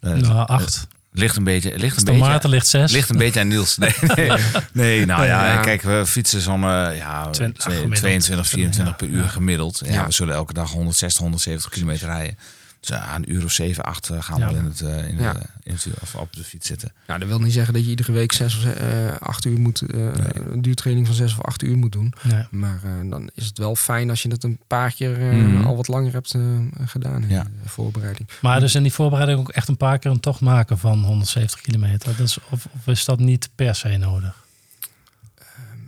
nou, 0.00 0.46
acht. 0.48 0.86
ligt 1.12 1.36
een 1.36 1.44
beetje, 1.44 1.78
ligt 1.78 1.98
een 1.98 2.04
beetje, 2.04 2.20
Maarten 2.20 2.50
ligt 2.50 2.66
zes. 2.66 2.92
ligt 2.92 3.10
een 3.10 3.16
beetje 3.18 3.40
aan 3.40 3.48
Niels. 3.48 3.76
Nee, 3.76 3.94
nee, 4.16 4.30
nee 4.72 5.06
nou 5.06 5.24
ja, 5.26 5.60
kijk, 5.60 5.82
we 5.82 6.02
fietsen 6.06 6.40
zo'n 6.40 6.62
eh, 6.64 6.96
ja, 6.96 7.30
Twen- 7.30 7.52
twee- 7.52 7.74
gemiddeld. 7.74 8.00
22, 8.00 8.48
24 8.48 8.96
per 8.96 9.08
uur 9.08 9.28
gemiddeld. 9.28 9.80
Ja, 9.84 9.92
Ja. 9.92 10.06
we 10.06 10.12
zullen 10.12 10.34
elke 10.34 10.52
dag 10.52 10.70
160, 10.70 11.20
170 11.22 11.70
kilometer 11.70 12.06
rijden. 12.08 12.38
Dus 12.82 12.90
eh, 12.90 13.08
aan 13.12 13.22
een 13.22 13.32
uur 13.32 13.44
of 13.44 13.52
7, 13.52 13.84
8 13.84 14.10
gaan 14.18 14.38
Ja. 14.38 14.48
we 14.52 14.58
in 14.58 14.64
het, 14.64 14.80
eh, 14.80 15.08
in 15.08 15.16
Ja. 15.18 15.32
de, 15.32 15.40
in 15.62 15.72
het, 15.72 15.86
of 16.00 16.14
op 16.14 16.32
de 16.32 16.44
fiets 16.44 16.66
zitten. 16.66 16.92
Nou, 17.06 17.18
dat 17.20 17.28
wil 17.28 17.38
niet 17.40 17.52
zeggen 17.52 17.74
dat 17.74 17.84
je 17.84 17.90
iedere 17.90 18.12
week 18.12 18.32
zes 18.32 18.56
of 18.56 18.64
eh, 18.64 19.16
acht 19.18 19.44
uur 19.44 19.60
moet... 19.60 19.80
eh, 19.80 20.06
een 20.50 20.62
duurtraining 20.62 21.06
van 21.06 21.16
zes 21.16 21.32
of 21.32 21.40
acht 21.44 21.62
uur 21.62 21.76
moet 21.76 21.92
doen. 21.92 22.12
Nee. 22.22 22.44
Maar 22.50 22.80
eh, 22.84 23.10
dan 23.10 23.30
is 23.34 23.46
het 23.46 23.58
wel 23.58 23.76
fijn 23.76 24.10
als 24.10 24.22
je 24.22 24.28
het 24.28 24.44
een 24.44 24.58
paar 24.66 24.92
keer 24.92 25.30
eh, 25.30 25.36
Mhm. 25.36 25.64
al 25.66 25.76
wat 25.76 25.88
langer 25.88 26.12
hebt 26.12 26.34
eh, 26.34 26.40
gedaan 26.84 27.22
in 27.22 27.28
Ja. 27.28 27.42
de 27.62 27.68
voorbereiding. 27.68 28.28
Maar 28.40 28.60
dus 28.60 28.74
in 28.74 28.82
die 28.82 28.92
voorbereiding 28.92 29.38
ook 29.40 29.48
echt 29.50 29.68
een 29.68 29.76
paar 29.76 29.98
keer 29.98 30.10
een 30.10 30.20
tocht 30.20 30.40
maken 30.40 30.78
van 30.78 31.04
170 31.04 31.60
kilometer. 31.60 32.16
Dat 32.16 32.26
is, 32.26 32.38
of, 32.50 32.66
of 32.74 32.86
is 32.86 33.04
dat 33.04 33.18
niet 33.18 33.48
per 33.54 33.74
se 33.74 33.96
nodig? 33.96 34.40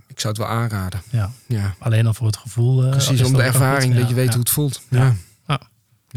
Ik 0.07 0.19
zou 0.19 0.33
het 0.33 0.41
wel 0.47 0.51
aanraden. 0.51 1.01
Ja, 1.09 1.31
Ja. 1.45 1.75
alleen 1.79 2.07
al 2.07 2.13
voor 2.13 2.27
het 2.27 2.37
gevoel. 2.37 2.83
eh, 2.83 2.89
Precies, 2.89 3.21
om 3.21 3.31
de 3.31 3.37
dat 3.37 3.45
ervaring 3.45 3.91
goed. 3.91 3.99
dat 4.01 4.09
je 4.09 4.15
weet 4.15 4.25
ja. 4.25 4.31
hoe 4.31 4.39
het 4.39 4.49
voelt. 4.49 4.81
Ja. 4.89 5.15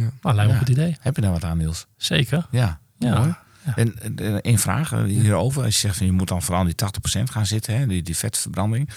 Ja. 0.03 0.11
Nou, 0.23 0.35
lijkt 0.35 0.37
me 0.37 0.47
Ja. 0.47 0.53
een 0.53 0.59
goed 0.59 0.69
idee. 0.69 0.97
Heb 1.01 1.17
je 1.17 1.23
daar 1.23 1.33
wat 1.33 1.45
aan, 1.45 1.59
Niels? 1.59 1.87
Zeker. 1.97 2.47
Ja. 2.51 2.81
Ja. 2.99 3.47
En 3.77 3.95
één 4.43 4.59
vraag 4.59 4.93
eh, 4.93 5.03
hierover. 5.03 5.63
Als 5.65 5.75
je 5.75 5.81
zegt 5.81 5.97
van 5.97 6.07
je 6.07 6.13
moet 6.13 6.29
dan 6.29 6.43
vooral 6.43 6.65
die 6.65 6.75
80% 6.75 7.23
gaan 7.31 7.47
zitten, 7.47 7.79
hè, 7.79 7.87
die, 7.87 8.03
die 8.03 8.17
vetverbranding. 8.17 8.89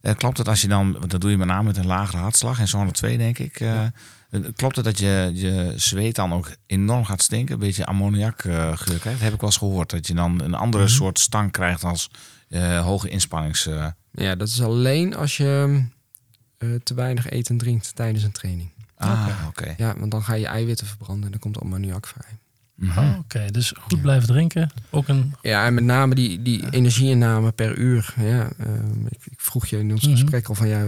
Eh, 0.00 0.14
klopt 0.14 0.38
het 0.38 0.48
als 0.48 0.60
je 0.60 0.68
dan, 0.68 0.92
want 0.92 1.10
dat 1.10 1.20
doe 1.20 1.30
je 1.30 1.36
met 1.36 1.46
name 1.46 1.62
met 1.62 1.76
een 1.76 1.86
lagere 1.86 2.18
hartslag 2.22 2.58
en 2.58 2.68
zone 2.68 2.90
2 2.90 3.18
denk 3.18 3.38
ik. 3.38 3.60
eh, 3.60 3.82
Klopt 4.56 4.76
het 4.76 4.84
dat 4.84 4.98
je, 4.98 5.30
je 5.34 5.72
zweet 5.76 6.14
dan 6.14 6.32
ook 6.32 6.50
enorm 6.66 7.04
gaat 7.04 7.22
stinken? 7.22 7.54
Een 7.54 7.60
beetje 7.60 7.86
ammoniakgeur 7.86 8.76
krijgt? 8.76 9.02
Dat 9.04 9.20
heb 9.20 9.32
ik 9.34 9.40
wel 9.40 9.48
eens 9.50 9.58
gehoord. 9.58 9.90
Dat 9.90 10.06
je 10.06 10.14
dan 10.14 10.40
een 10.42 10.54
andere 10.54 10.84
Mhm. 10.84 10.92
soort 10.92 11.18
stank 11.18 11.52
krijgt 11.52 11.84
als 11.84 12.10
eh, 12.48 12.80
hoge 12.84 13.08
inspannings... 13.08 13.68
ja, 14.12 14.34
dat 14.34 14.48
is 14.48 14.62
alleen 14.62 15.16
als 15.16 15.36
je 15.36 15.82
eh, 16.58 16.68
te 16.84 16.94
weinig 16.94 17.30
eet 17.30 17.48
en 17.48 17.58
drinkt 17.58 17.94
tijdens 17.94 18.24
een 18.24 18.32
training. 18.32 18.70
Ah, 18.96 19.28
oké. 19.48 19.74
Ja, 19.76 19.94
want 19.98 20.10
dan 20.10 20.22
ga 20.22 20.34
je 20.34 20.46
eiwitten 20.46 20.86
verbranden 20.86 21.24
en 21.24 21.30
dan 21.30 21.40
komt 21.40 21.60
ammoniak 21.60 22.06
vrij. 22.06 22.38
Oké, 23.18 23.50
dus 23.50 23.74
goed 23.80 24.00
blijven 24.00 24.26
drinken. 24.28 24.70
Ook 24.90 25.08
een. 25.08 25.34
Ja, 25.42 25.66
en 25.66 25.74
met 25.74 25.84
name 25.84 26.14
die, 26.14 26.42
die 26.42 26.70
energieinname 26.70 27.52
per 27.52 27.76
uur. 27.76 28.14
Ja, 28.20 28.50
ehm, 28.58 29.06
ik, 29.08 29.18
ik 29.24 29.40
vroeg 29.40 29.66
je 29.66 29.78
in 29.78 29.90
ons 29.90 30.02
Mhm. 30.02 30.10
gesprek 30.12 30.48
al 30.48 30.54
van 30.54 30.68
ja, 30.68 30.84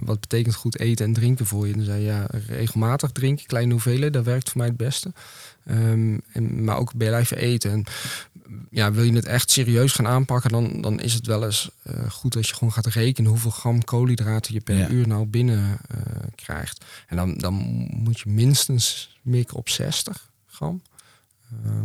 wat 0.00 0.20
betekent 0.20 0.54
goed 0.54 0.78
eten 0.78 1.06
en 1.06 1.12
drinken 1.12 1.46
voor 1.46 1.66
je? 1.66 1.74
Dan 1.74 1.84
zei 1.84 2.00
je 2.00 2.06
ja, 2.06 2.26
regelmatig 2.46 3.10
drinken, 3.12 3.46
kleine 3.46 3.72
hoeveelheden, 3.72 4.12
dat 4.12 4.24
werkt 4.24 4.48
voor 4.48 4.58
mij 4.58 4.66
het 4.66 4.76
beste. 4.76 5.12
Ehm, 5.66 6.18
en, 6.32 6.64
maar 6.64 6.76
ook 6.76 6.96
blijven 6.96 7.36
eten. 7.36 7.70
En, 7.70 7.84
ja, 8.70 8.92
wil 8.92 9.04
je 9.04 9.12
het 9.12 9.24
echt 9.24 9.50
serieus 9.50 9.92
gaan 9.92 10.06
aanpakken, 10.06 10.50
dan, 10.50 10.80
dan 10.80 11.00
is 11.00 11.14
het 11.14 11.26
wel 11.26 11.44
eens 11.44 11.70
eh, 11.82 12.10
goed 12.10 12.36
als 12.36 12.48
je 12.48 12.54
gewoon 12.54 12.72
gaat 12.72 12.86
rekenen 12.86 13.30
hoeveel 13.30 13.50
gram 13.50 13.84
koolhydraten 13.84 14.54
je 14.54 14.60
per 14.60 14.76
Ja. 14.76 14.88
uur 14.88 15.08
nou 15.08 15.26
binnen 15.26 15.78
eh, 15.88 15.98
krijgt. 16.34 16.84
En 17.06 17.16
dan, 17.16 17.34
dan 17.38 17.54
moet 17.90 18.20
je 18.20 18.30
minstens 18.30 19.16
mikken 19.22 19.56
op 19.56 19.68
60 19.68 20.30
gram. 20.46 20.82
Ehm, 21.64 21.84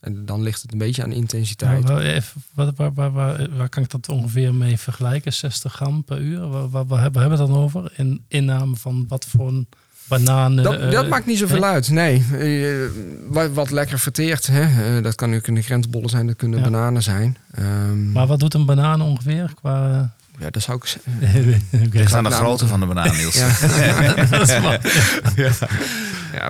en 0.00 0.26
dan 0.26 0.42
ligt 0.42 0.62
het 0.62 0.72
een 0.72 0.78
beetje 0.78 1.02
aan 1.02 1.12
intensiteit. 1.12 1.88
Even, 1.88 2.42
wat, 2.54 2.76
waar, 2.76 2.94
waar, 2.94 3.12
waar, 3.12 3.56
waar 3.56 3.68
kan 3.68 3.82
ik 3.82 3.90
dat 3.90 4.08
ongeveer 4.08 4.54
mee 4.54 4.78
vergelijken? 4.78 5.32
60 5.32 5.72
gram 5.72 6.04
per 6.04 6.20
uur? 6.20 6.48
Waar, 6.48 6.70
waar, 6.70 6.86
waar 6.86 7.00
hebben 7.00 7.22
we 7.22 7.28
het 7.28 7.38
dan 7.46 7.56
over? 7.56 7.92
In 7.96 8.24
inname 8.28 8.76
van 8.76 9.04
wat 9.08 9.24
voor 9.24 9.48
een 9.48 9.68
banaan? 10.08 10.56
Dat, 10.56 10.78
eh, 10.80 10.90
dat 10.90 11.08
maakt 11.08 11.26
niet 11.26 11.38
zoveel 11.38 11.60
nee? 11.60 11.68
uit. 11.70 11.90
Nee, 11.90 12.24
Eh, 12.38 12.90
wat, 13.28 13.50
wat 13.52 13.70
lekker 13.70 13.98
verteert. 13.98 14.46
Hè? 14.46 14.62
eh, 14.96 15.02
dat 15.02 15.14
kan, 15.14 15.40
kunnen 15.40 15.62
krentenbollen 15.62 16.08
zijn, 16.10 16.26
dat 16.26 16.36
kunnen 16.36 16.58
Ja. 16.58 16.64
bananen 16.64 17.02
zijn. 17.02 17.36
Ehm, 17.54 18.12
Maar 18.12 18.26
wat 18.26 18.40
doet 18.40 18.54
een 18.54 18.64
banaan 18.66 19.00
ongeveer? 19.02 19.50
Qua... 19.54 20.10
ja, 20.38 20.50
dat 20.50 20.62
zou 20.62 20.76
ik 20.76 20.84
zeggen. 20.86 21.62
Oké. 21.86 21.98
Ligt 21.98 22.14
aan 22.14 22.24
de 22.24 22.30
grootte 22.30 22.66
van 22.66 22.80
de 22.80 22.86
banaan, 22.86 23.16
Niels. 23.16 23.34
Ja, 23.38 23.48
Dat 24.30 24.40
is 24.48 24.58
wel- 24.60 24.78
ja 25.36 25.50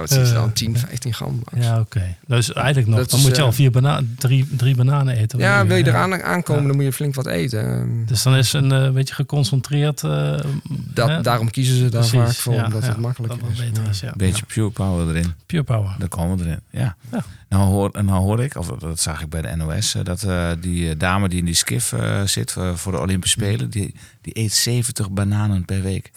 wat 0.00 0.10
is 0.10 0.16
het 0.16 0.34
dan? 0.34 0.46
Eh, 0.46 0.52
10, 0.52 0.78
15 0.78 1.14
gram. 1.14 1.42
max. 1.52 1.66
Ja, 1.66 1.80
oké. 1.80 2.16
Dus 2.26 2.52
eigenlijk 2.52 2.86
nog, 2.88 2.98
Dat 2.98 3.10
dan 3.10 3.18
is, 3.18 3.24
moet 3.26 3.36
je 3.36 3.42
al 3.42 3.48
eh, 3.48 3.54
vier 3.54 3.70
bana 3.70 4.00
drie, 4.18 4.46
drie 4.56 4.74
bananen 4.76 5.16
eten. 5.16 5.38
Ja, 5.38 5.66
wil 5.66 5.76
je 5.76 5.84
Ja. 5.84 5.90
eraan 5.90 6.22
aankomen, 6.22 6.62
Ja. 6.62 6.66
dan 6.68 6.76
moet 6.76 6.84
je 6.84 6.92
flink 6.92 7.14
wat 7.14 7.26
eten. 7.26 8.02
Dus 8.06 8.22
dan 8.22 8.36
is 8.36 8.52
een 8.52 8.72
eh, 8.72 8.90
beetje 8.90 9.14
geconcentreerd. 9.14 10.02
eh, 10.02 10.36
dat, 10.68 11.08
hè? 11.08 11.20
daarom 11.20 11.50
kiezen 11.50 11.76
ze 11.76 11.82
daar 11.88 11.90
Precies, 12.08 12.18
vaak 12.18 12.32
voor, 12.34 12.54
ja, 12.54 12.64
omdat 12.64 12.82
ja, 12.82 12.88
het 12.88 12.96
makkelijker 12.98 13.38
dat 13.40 13.48
is. 13.50 13.58
wat 13.58 13.66
beter 13.68 13.82
Ja. 13.84 13.88
is. 13.90 14.00
Ja. 14.00 14.12
Beetje 14.16 14.44
pure 14.46 14.70
power 14.70 15.08
erin. 15.08 15.32
Pure 15.46 15.62
power. 15.62 15.94
Daar 15.98 16.08
komen 16.08 16.36
we 16.38 16.44
erin. 16.44 16.60
Ja. 16.70 16.96
Ja. 17.10 17.24
Nou, 17.48 17.64
hoor, 17.64 17.90
en 17.90 18.04
nou 18.04 18.22
hoor 18.22 18.42
ik, 18.42 18.56
of 18.56 18.66
dat 18.66 19.00
zag 19.00 19.22
ik 19.22 19.28
bij 19.28 19.42
de 19.42 19.56
NOS, 19.56 19.94
eh, 19.94 20.04
dat 20.04 20.22
eh, 20.22 20.50
die 20.60 20.90
eh, 20.90 20.98
dame 20.98 21.28
die 21.28 21.38
in 21.38 21.44
die 21.44 21.54
skif 21.54 21.92
eh, 21.92 22.22
zit 22.22 22.56
eh, 22.56 22.74
voor 22.74 22.92
de 22.92 22.98
Olympische 23.00 23.38
Spelen, 23.40 23.70
die, 23.70 23.94
die 24.20 24.38
eet 24.38 24.52
70 24.52 25.10
bananen 25.10 25.64
per 25.64 25.82
week. 25.82 26.10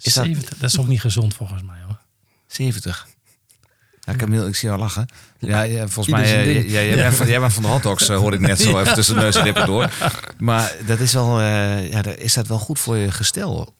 Is 0.00 0.14
dat 0.14 0.24
70, 0.24 0.58
dat 0.58 0.70
is 0.70 0.78
ook 0.78 0.86
niet 0.86 1.00
gezond 1.00 1.34
volgens 1.34 1.62
mij 1.62 1.76
hoor. 1.86 1.98
70? 2.46 3.06
Ja, 4.04 4.14
Camille, 4.16 4.48
ik 4.48 4.56
zie 4.56 4.68
jou 4.68 4.80
lachen. 4.80 5.06
Ja, 5.38 5.62
ja 5.62 5.88
volgens 5.88 6.06
Ieder 6.06 6.22
mij, 6.22 6.56
eh, 6.56 6.70
jij, 6.70 6.88
jij, 6.88 6.96
bent 6.96 7.14
van, 7.14 7.26
jij 7.26 7.40
bent 7.40 7.52
van 7.52 7.62
de 7.62 7.68
hotdogs, 7.68 8.08
eh, 8.08 8.16
hoor 8.16 8.34
ik 8.34 8.40
net 8.40 8.60
zo 8.60 8.78
even 8.80 8.94
tussen 8.94 9.16
neus 9.16 9.36
en 9.36 9.44
lippen 9.44 9.66
door. 9.66 9.90
Maar 10.38 10.76
dat 10.86 11.00
is 11.00 11.12
wel, 11.12 11.40
eh, 11.40 11.90
ja, 11.90 12.04
is 12.04 12.34
dat 12.34 12.46
wel 12.46 12.58
goed 12.58 12.78
voor 12.78 12.96
je 12.96 13.10
gestel? 13.10 13.74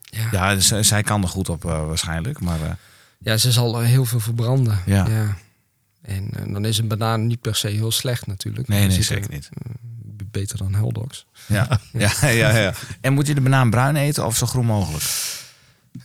Ja. 0.00 0.28
Ja, 0.30 0.54
dus, 0.54 0.68
zij 0.68 1.02
kan 1.02 1.22
er 1.22 1.28
goed 1.28 1.48
op 1.48 1.62
waarschijnlijk, 1.62 2.40
maar... 2.40 2.78
ja, 3.18 3.36
ze 3.36 3.52
zal 3.52 3.80
heel 3.80 4.04
veel 4.04 4.20
verbranden. 4.20 4.78
Ja. 4.86 5.36
En 6.02 6.52
dan 6.52 6.64
is 6.64 6.78
een 6.78 6.88
banaan 6.88 7.26
niet 7.26 7.40
per 7.40 7.54
se 7.54 7.68
heel 7.68 7.90
slecht 7.90 8.26
natuurlijk. 8.26 8.68
nee, 8.68 8.86
nee, 8.86 9.02
zeker 9.02 9.30
niet. 9.30 9.48
beter 10.30 10.58
dan 10.58 10.74
Heldogs. 10.74 11.26
Ja. 11.46 11.80
Ja, 11.92 12.28
ja, 12.28 12.56
ja. 12.56 12.74
En 13.00 13.12
moet 13.12 13.26
je 13.26 13.34
de 13.34 13.40
banaan 13.40 13.70
bruin 13.70 13.96
eten 13.96 14.26
of 14.26 14.36
zo 14.36 14.46
groen 14.46 14.66
mogelijk? 14.66 15.04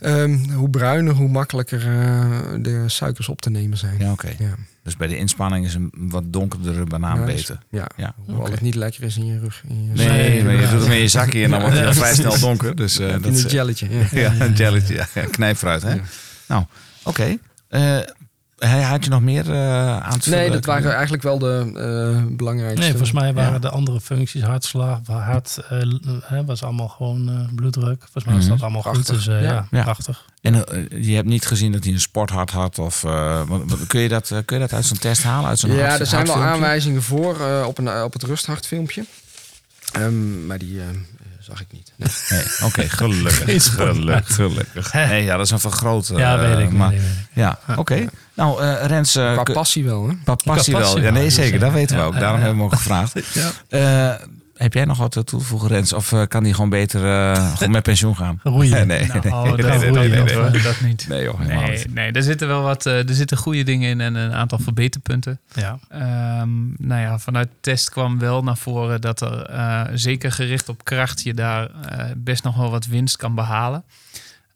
Ehm, 0.00 0.50
hoe 0.50 0.70
bruiner, 0.70 1.14
hoe 1.14 1.28
makkelijker 1.28 1.78
eh, 1.78 2.28
de 2.60 2.84
suikers 2.86 3.28
op 3.28 3.40
te 3.40 3.50
nemen 3.50 3.78
zijn. 3.78 3.98
Ja, 3.98 4.12
oké. 4.12 4.28
Ja. 4.38 4.54
Dus 4.82 4.96
bij 4.96 5.08
de 5.08 5.16
inspanning 5.16 5.66
is 5.66 5.74
een 5.74 5.92
wat 5.96 6.22
donkerdere 6.26 6.84
banaan 6.84 7.18
Ja, 7.18 7.24
beter. 7.24 7.58
Ja, 7.70 7.86
Ja, 7.96 8.14
hoewel 8.26 8.50
het 8.50 8.60
niet 8.60 8.74
lekker 8.74 9.02
is 9.02 9.16
in 9.16 9.26
je 9.26 9.38
rug. 9.38 9.62
In 9.68 9.84
je 9.84 9.90
Nee, 9.92 10.08
Nee, 10.08 10.44
maar 10.44 10.54
je 10.54 10.68
doet 10.68 10.82
hem 10.82 10.92
in 10.92 10.98
je 10.98 11.08
zakje 11.08 11.44
en 11.44 11.50
dan 11.50 11.60
wordt 11.60 11.76
hij 11.76 11.86
al 11.86 11.92
vrij 11.94 12.14
snel 12.14 12.38
donker. 12.38 12.76
Dus 12.76 12.98
eh, 12.98 13.12
in 13.12 13.22
dat 13.22 13.32
is 13.32 13.44
een 13.44 13.50
jelletje. 13.50 13.88
Ja. 13.90 14.06
ja, 14.20 14.32
een 14.40 14.52
jelletje. 14.52 14.94
Ja, 14.94 15.06
ja, 15.14 15.24
knijp 15.30 15.56
vooruit, 15.56 15.82
hè? 15.82 15.92
Ja. 15.92 16.00
Nou, 16.48 16.64
oké. 17.02 17.36
Eh, 17.68 17.98
hij 18.56 18.82
had 18.82 19.04
je 19.04 19.10
nog 19.10 19.20
meer 19.20 19.50
eh, 19.52 19.98
aan 19.98 20.18
te 20.18 20.30
Nee, 20.30 20.50
dat 20.50 20.64
waren 20.64 20.92
eigenlijk 20.92 21.22
wel 21.22 21.38
de 21.38 21.70
eh, 21.74 22.36
belangrijkste. 22.36 22.80
Nee, 22.80 22.90
volgens 22.90 23.12
mij 23.12 23.32
waren 23.34 23.52
Ja. 23.52 23.58
de 23.58 23.68
andere 23.70 24.00
functies, 24.00 24.42
hartslag, 24.42 24.98
hart, 25.06 25.58
hè, 26.22 26.44
was 26.44 26.62
allemaal 26.62 26.88
gewoon 26.88 27.48
bloeddruk. 27.54 27.98
Volgens 28.00 28.24
mij 28.24 28.34
was 28.34 28.42
Mhm. 28.44 28.52
dat 28.52 28.62
allemaal 28.62 28.82
goed. 28.82 28.92
Prachtig. 28.92 29.14
Dus 29.16 29.26
eh, 29.26 29.42
Ja. 29.42 29.52
ja, 29.52 29.66
Ja. 29.70 29.82
prachtig. 29.82 30.24
En 30.40 30.54
je 31.02 31.14
hebt 31.14 31.28
niet 31.28 31.46
gezien 31.46 31.72
dat 31.72 31.84
hij 31.84 31.92
een 31.92 32.00
sporthart 32.00 32.50
had? 32.50 32.78
Of, 32.78 33.04
eh, 33.04 33.42
wat- 33.48 33.62
wat- 33.66 33.86
kun, 33.86 34.00
je 34.00 34.08
dat, 34.08 34.28
kun 34.44 34.56
je 34.56 34.62
dat 34.62 34.72
uit 34.72 34.84
zo'n 34.84 34.98
test 34.98 35.22
halen? 35.22 35.48
Uit 35.48 35.58
zo'n 35.58 35.72
Ja, 35.72 35.86
hart- 35.88 36.00
er 36.00 36.06
zijn 36.06 36.26
wel 36.26 36.42
aanwijzingen 36.42 37.02
voor 37.02 37.40
eh, 37.40 37.64
op, 37.66 37.78
een, 37.78 38.02
op 38.02 38.12
het 38.12 38.22
rusthartfilmpje. 38.22 39.04
Ehm, 39.92 40.46
maar 40.46 40.58
die 40.58 40.80
zag 41.40 41.60
ik 41.60 41.66
niet. 41.70 41.92
Nee. 41.96 42.08
Nee, 42.28 42.44
oké, 42.64 42.88
gelukkig. 42.98 43.64
gelukkig, 43.74 44.34
gelukkig. 44.34 44.92
Nee, 44.92 45.24
ja, 45.24 45.36
dat 45.36 45.44
is 45.46 45.50
een 45.52 45.60
vergroot. 45.60 46.12
ja, 46.16 46.38
weet 46.38 46.58
ik. 46.58 46.72
Maar, 46.72 46.90
weet 46.90 47.00
ik. 47.00 47.06
ja, 47.32 47.58
oké. 47.76 48.06
Nou, 48.36 48.62
eh, 48.62 48.84
Rens... 48.86 49.14
eh, 49.16 49.32
Qua 49.32 49.42
passie 49.52 49.84
wel, 49.84 50.08
hè? 50.08 50.14
Qua 50.24 50.34
passie 50.44 50.74
Qua 50.74 50.82
wel. 50.82 51.00
Ja, 51.00 51.10
nee, 51.10 51.24
dus, 51.24 51.34
zeker. 51.34 51.58
Dat 51.58 51.68
ja. 51.68 51.74
weten 51.74 51.96
we 51.96 52.02
ook. 52.02 52.12
ja, 52.14 52.18
Daarom 52.20 52.38
ja. 52.38 52.44
hebben 52.44 52.64
we 52.64 52.70
hem 52.70 52.72
ook 52.74 52.80
gevraagd. 52.82 53.14
Ja. 53.34 53.50
Eh, 54.14 54.26
heb 54.56 54.72
jij 54.74 54.84
nog 54.84 54.98
wat 54.98 55.10
toe 55.12 55.24
te 55.24 55.40
voegen, 55.40 55.68
Rens? 55.68 55.92
Of 55.92 56.12
eh, 56.12 56.22
kan 56.28 56.42
hij 56.44 56.52
gewoon 56.52 56.70
beter 56.70 57.04
eh, 57.32 57.52
gewoon 57.56 57.70
met 57.72 57.82
pensioen 57.82 58.16
gaan? 58.16 58.40
Roeien. 58.42 58.86
Nee, 58.86 59.06
nee, 59.06 59.20
Nou, 59.22 59.46
nee, 59.48 59.56
dat, 59.56 59.80
nee, 59.80 59.90
nee, 59.90 59.92
dat, 59.92 59.92
nee, 59.94 60.08
nee, 60.08 60.34
dat, 60.34 60.52
nee. 60.52 60.62
dat 60.62 60.80
niet. 60.80 61.08
Nee, 61.08 61.22
joh, 61.22 61.38
helemaal 61.40 61.62
Nee, 61.62 61.70
niet. 61.78 61.94
nee, 61.94 62.12
er 62.12 62.22
zitten 62.22 62.48
wel 62.48 62.62
wat, 62.62 62.86
eh, 62.86 63.08
er 63.08 63.14
zitten 63.14 63.36
goede 63.36 63.62
dingen 63.62 63.90
in 63.90 64.00
en 64.00 64.14
een 64.14 64.32
aantal 64.32 64.58
verbeterpunten. 64.58 65.40
Ja. 65.52 65.78
Ehm, 65.88 66.48
nou 66.86 67.00
ja, 67.00 67.18
vanuit 67.18 67.48
test 67.60 67.90
kwam 67.90 68.18
wel 68.18 68.42
naar 68.42 68.56
voren 68.56 69.00
dat 69.00 69.20
er 69.20 69.42
eh, 69.46 69.82
zeker 69.94 70.32
gericht 70.32 70.68
op 70.68 70.84
kracht 70.84 71.22
je 71.22 71.34
daar 71.34 71.68
eh, 71.88 72.04
best 72.16 72.44
nog 72.44 72.56
wel 72.56 72.70
wat 72.70 72.86
winst 72.86 73.16
kan 73.16 73.34
behalen. 73.34 73.84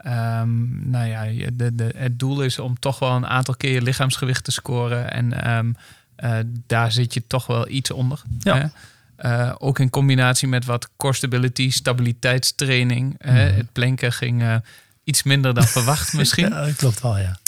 Ehm, 0.02 0.90
nou 0.90 1.06
ja, 1.08 1.22
je- 1.22 1.56
de, 1.56 1.74
de, 1.74 1.92
het 1.96 2.18
doel 2.18 2.42
is 2.42 2.58
om 2.58 2.78
toch 2.78 2.98
wel 2.98 3.10
een 3.16 3.26
aantal 3.26 3.54
keer 3.56 3.72
je 3.72 3.82
lichaamsgewicht 3.82 4.44
te 4.44 4.50
scoren. 4.52 5.10
En 5.12 5.42
ehm, 5.44 5.72
eh, 6.16 6.36
daar 6.66 6.92
zit 6.92 7.14
je 7.14 7.26
toch 7.26 7.46
wel 7.46 7.68
iets 7.68 7.90
onder. 7.90 8.22
Ja. 8.38 8.56
hè. 8.56 8.66
Eh, 9.16 9.54
ook 9.58 9.78
in 9.78 9.90
combinatie 9.90 10.48
met 10.48 10.64
wat 10.64 10.88
core 10.96 11.14
stability, 11.14 11.70
stabiliteitstraining. 11.70 13.14
hè. 13.18 13.46
Mhm. 13.48 13.56
Het 13.56 13.72
planken 13.72 14.12
ging 14.12 14.42
eh, 14.42 14.54
iets 15.04 15.22
minder 15.22 15.54
dan 15.54 15.64
verwacht 15.64 16.12
misschien. 16.20 16.48
Ja, 16.48 16.64
dat 16.64 16.76
klopt 16.76 17.00
wel, 17.00 17.18
ja. 17.18 17.38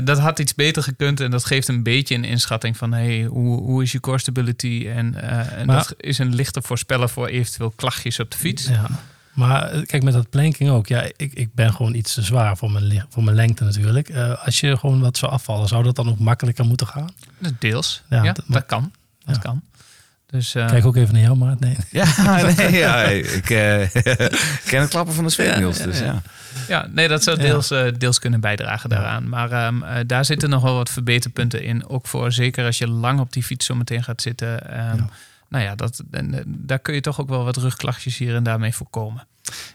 Dat 0.00 0.18
had 0.18 0.38
iets 0.38 0.54
beter 0.54 0.82
gekund 0.82 1.20
en 1.20 1.30
dat 1.30 1.44
geeft 1.44 1.68
een 1.68 1.82
beetje 1.82 2.14
een 2.14 2.24
inschatting 2.24 2.76
van 2.76 2.92
hey, 2.92 3.24
hoe, 3.24 3.60
hoe 3.60 3.82
is 3.82 3.92
je 3.92 4.00
core 4.00 4.18
stability? 4.18 4.86
En, 4.94 5.22
en 5.56 5.66
Maar- 5.66 5.76
dat 5.76 5.94
is 5.96 6.18
een 6.18 6.34
lichte 6.34 6.62
voorspeller 6.62 7.08
voor 7.08 7.26
eventueel 7.26 7.70
klachtjes 7.76 8.20
op 8.20 8.30
de 8.30 8.36
fiets. 8.38 8.66
ja. 8.66 8.86
Maar 9.32 9.70
eh, 9.70 9.86
kijk, 9.86 10.02
met 10.02 10.12
dat 10.12 10.30
planking 10.30 10.70
ook. 10.70 10.86
Ja, 10.86 11.02
ik, 11.16 11.32
ik 11.34 11.54
ben 11.54 11.72
gewoon 11.74 11.94
iets 11.94 12.14
te 12.14 12.22
zwaar 12.22 12.56
voor 12.56 12.70
mijn, 12.70 13.04
voor 13.08 13.24
mijn 13.24 13.36
lengte 13.36 13.64
natuurlijk. 13.64 14.08
Eh, 14.08 14.44
als 14.44 14.60
je 14.60 14.76
gewoon 14.76 15.00
wat 15.00 15.16
zou 15.16 15.32
afvallen, 15.32 15.68
zou 15.68 15.82
dat 15.84 15.96
dan 15.96 16.08
ook 16.08 16.18
makkelijker 16.18 16.64
moeten 16.64 16.86
gaan? 16.86 17.08
Deels. 17.58 18.02
Ja, 18.10 18.22
Ja, 18.22 18.32
dat- 18.32 18.44
dat, 18.48 18.66
kan. 18.66 18.92
Dat 19.24 19.34
Ja. 19.34 19.40
kan. 19.40 19.62
Dus, 20.26 20.54
eh, 20.54 20.66
Kijk 20.66 20.84
ook 20.86 20.96
even 20.96 21.14
naar 21.14 21.22
jou, 21.22 21.36
Maat. 21.36 21.60
Nee. 21.60 21.76
Ja, 21.90 22.04
nee, 22.56 22.70
ja 22.72 23.02
ik 23.04 23.50
eh, 23.50 23.88
ken 24.70 24.80
het 24.80 24.88
klappen 24.90 25.14
van 25.14 25.24
de 25.24 25.30
zweet, 25.30 25.56
Niels. 25.56 25.78
Dus 25.78 25.98
ja. 25.98 26.22
Ja, 26.68 26.86
nee, 26.90 27.08
dat 27.08 27.22
zou 27.22 27.36
Ja. 27.36 27.42
deels, 27.42 27.68
deels 27.98 28.18
kunnen 28.18 28.40
bijdragen 28.40 28.88
daaraan. 28.90 29.28
Maar 29.28 29.50
ehm, 29.50 29.82
eh, 29.82 29.96
daar 30.06 30.24
zitten 30.24 30.50
nog 30.50 30.62
wel 30.62 30.74
wat 30.74 30.90
verbeterpunten 30.90 31.62
in. 31.62 31.88
Ook 31.88 32.06
voor 32.06 32.32
zeker 32.32 32.64
als 32.64 32.78
je 32.78 32.88
lang 32.88 33.20
op 33.20 33.32
die 33.32 33.42
fiets 33.42 33.66
zo 33.66 33.74
meteen 33.74 34.04
gaat 34.04 34.22
zitten. 34.22 34.70
Ehm, 34.70 34.96
Ja. 34.96 35.08
Nou 35.52 35.64
ja, 35.64 35.74
dat, 35.74 36.02
en, 36.10 36.34
eh, 36.34 36.40
daar 36.46 36.78
kun 36.78 36.94
je 36.94 37.00
toch 37.00 37.20
ook 37.20 37.28
wel 37.28 37.44
wat 37.44 37.56
rugklachtjes 37.56 38.18
hier 38.18 38.34
en 38.34 38.42
daarmee 38.42 38.74
voorkomen. 38.74 39.26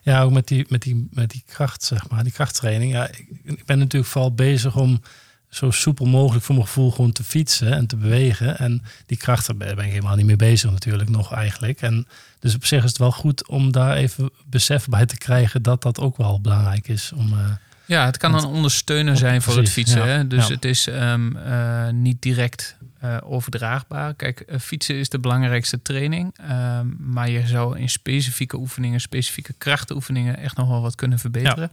Ja, 0.01 0.21
ook 0.21 0.31
met 0.31 0.47
die, 0.47 0.65
met 0.69 0.81
die, 0.81 1.07
met 1.11 1.29
die 1.29 1.43
kracht, 1.45 1.83
zeg 1.83 2.09
maar, 2.09 2.23
die 2.23 2.31
krachttraining. 2.31 2.91
Ja, 2.91 3.07
ik, 3.43 3.65
ben 3.65 3.77
natuurlijk 3.79 4.11
vooral 4.11 4.33
bezig 4.33 4.75
om 4.75 5.01
zo 5.49 5.71
soepel 5.71 6.05
mogelijk 6.05 6.45
voor 6.45 6.55
mijn 6.55 6.67
gevoel 6.67 6.91
gewoon 6.91 7.11
te 7.11 7.23
fietsen 7.23 7.73
en 7.73 7.87
te 7.87 7.95
bewegen. 7.95 8.57
En 8.57 8.81
die 9.05 9.17
krachten 9.17 9.57
ben 9.57 9.75
ben 9.75 9.85
ik 9.85 9.91
helemaal 9.91 10.15
niet 10.15 10.25
mee 10.25 10.35
bezig 10.35 10.71
natuurlijk 10.71 11.09
nog 11.09 11.33
eigenlijk. 11.33 11.81
En 11.81 12.07
dus 12.39 12.55
op 12.55 12.65
zich 12.65 12.83
is 12.83 12.89
het 12.89 12.97
wel 12.97 13.11
goed 13.11 13.47
om 13.47 13.71
daar 13.71 13.95
even 13.95 14.29
besef 14.45 14.87
bij 14.87 15.05
te 15.05 15.17
krijgen 15.17 15.61
dat 15.61 15.81
dat 15.81 15.99
ook 15.99 16.17
wel 16.17 16.41
belangrijk 16.41 16.87
is. 16.87 17.11
Om, 17.15 17.33
eh, 17.33 17.51
Ja, 17.87 18.05
het 18.05 18.17
kan 18.17 18.31
Want- 18.31 18.43
een 18.43 18.49
ondersteuner 18.49 19.17
zijn 19.17 19.41
voor 19.41 19.57
het 19.57 19.69
fietsen. 19.69 19.99
ja. 19.99 20.05
Hè? 20.07 20.27
Dus 20.27 20.47
Ja. 20.47 20.53
het 20.53 20.65
is 20.65 20.87
ehm, 20.87 21.35
eh, 21.37 21.89
niet 21.89 22.21
direct 22.21 22.75
eh, 22.99 23.17
overdraagbaar. 23.23 24.13
Kijk, 24.13 24.39
eh, 24.39 24.59
fietsen 24.59 24.95
is 24.95 25.09
de 25.09 25.19
belangrijkste 25.19 25.81
training. 25.81 26.33
ehm, 26.37 26.87
maar 26.99 27.29
je 27.29 27.47
zou 27.47 27.79
in 27.79 27.89
specifieke 27.89 28.57
oefeningen, 28.57 29.01
specifieke 29.01 29.53
krachtenoefeningen 29.57 30.37
echt 30.37 30.55
nog 30.57 30.67
wel 30.69 30.81
wat 30.81 30.95
kunnen 30.95 31.19
verbeteren. 31.19 31.71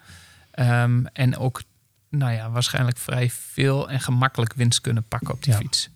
Ehm, 0.50 1.04
en 1.12 1.36
ook, 1.36 1.62
nou 2.10 2.32
ja, 2.32 2.50
waarschijnlijk 2.50 2.98
vrij 2.98 3.30
veel 3.30 3.90
en 3.90 4.00
gemakkelijk 4.00 4.52
winst 4.54 4.80
kunnen 4.80 5.02
pakken 5.08 5.34
op 5.34 5.42
die 5.42 5.54
fiets. 5.54 5.88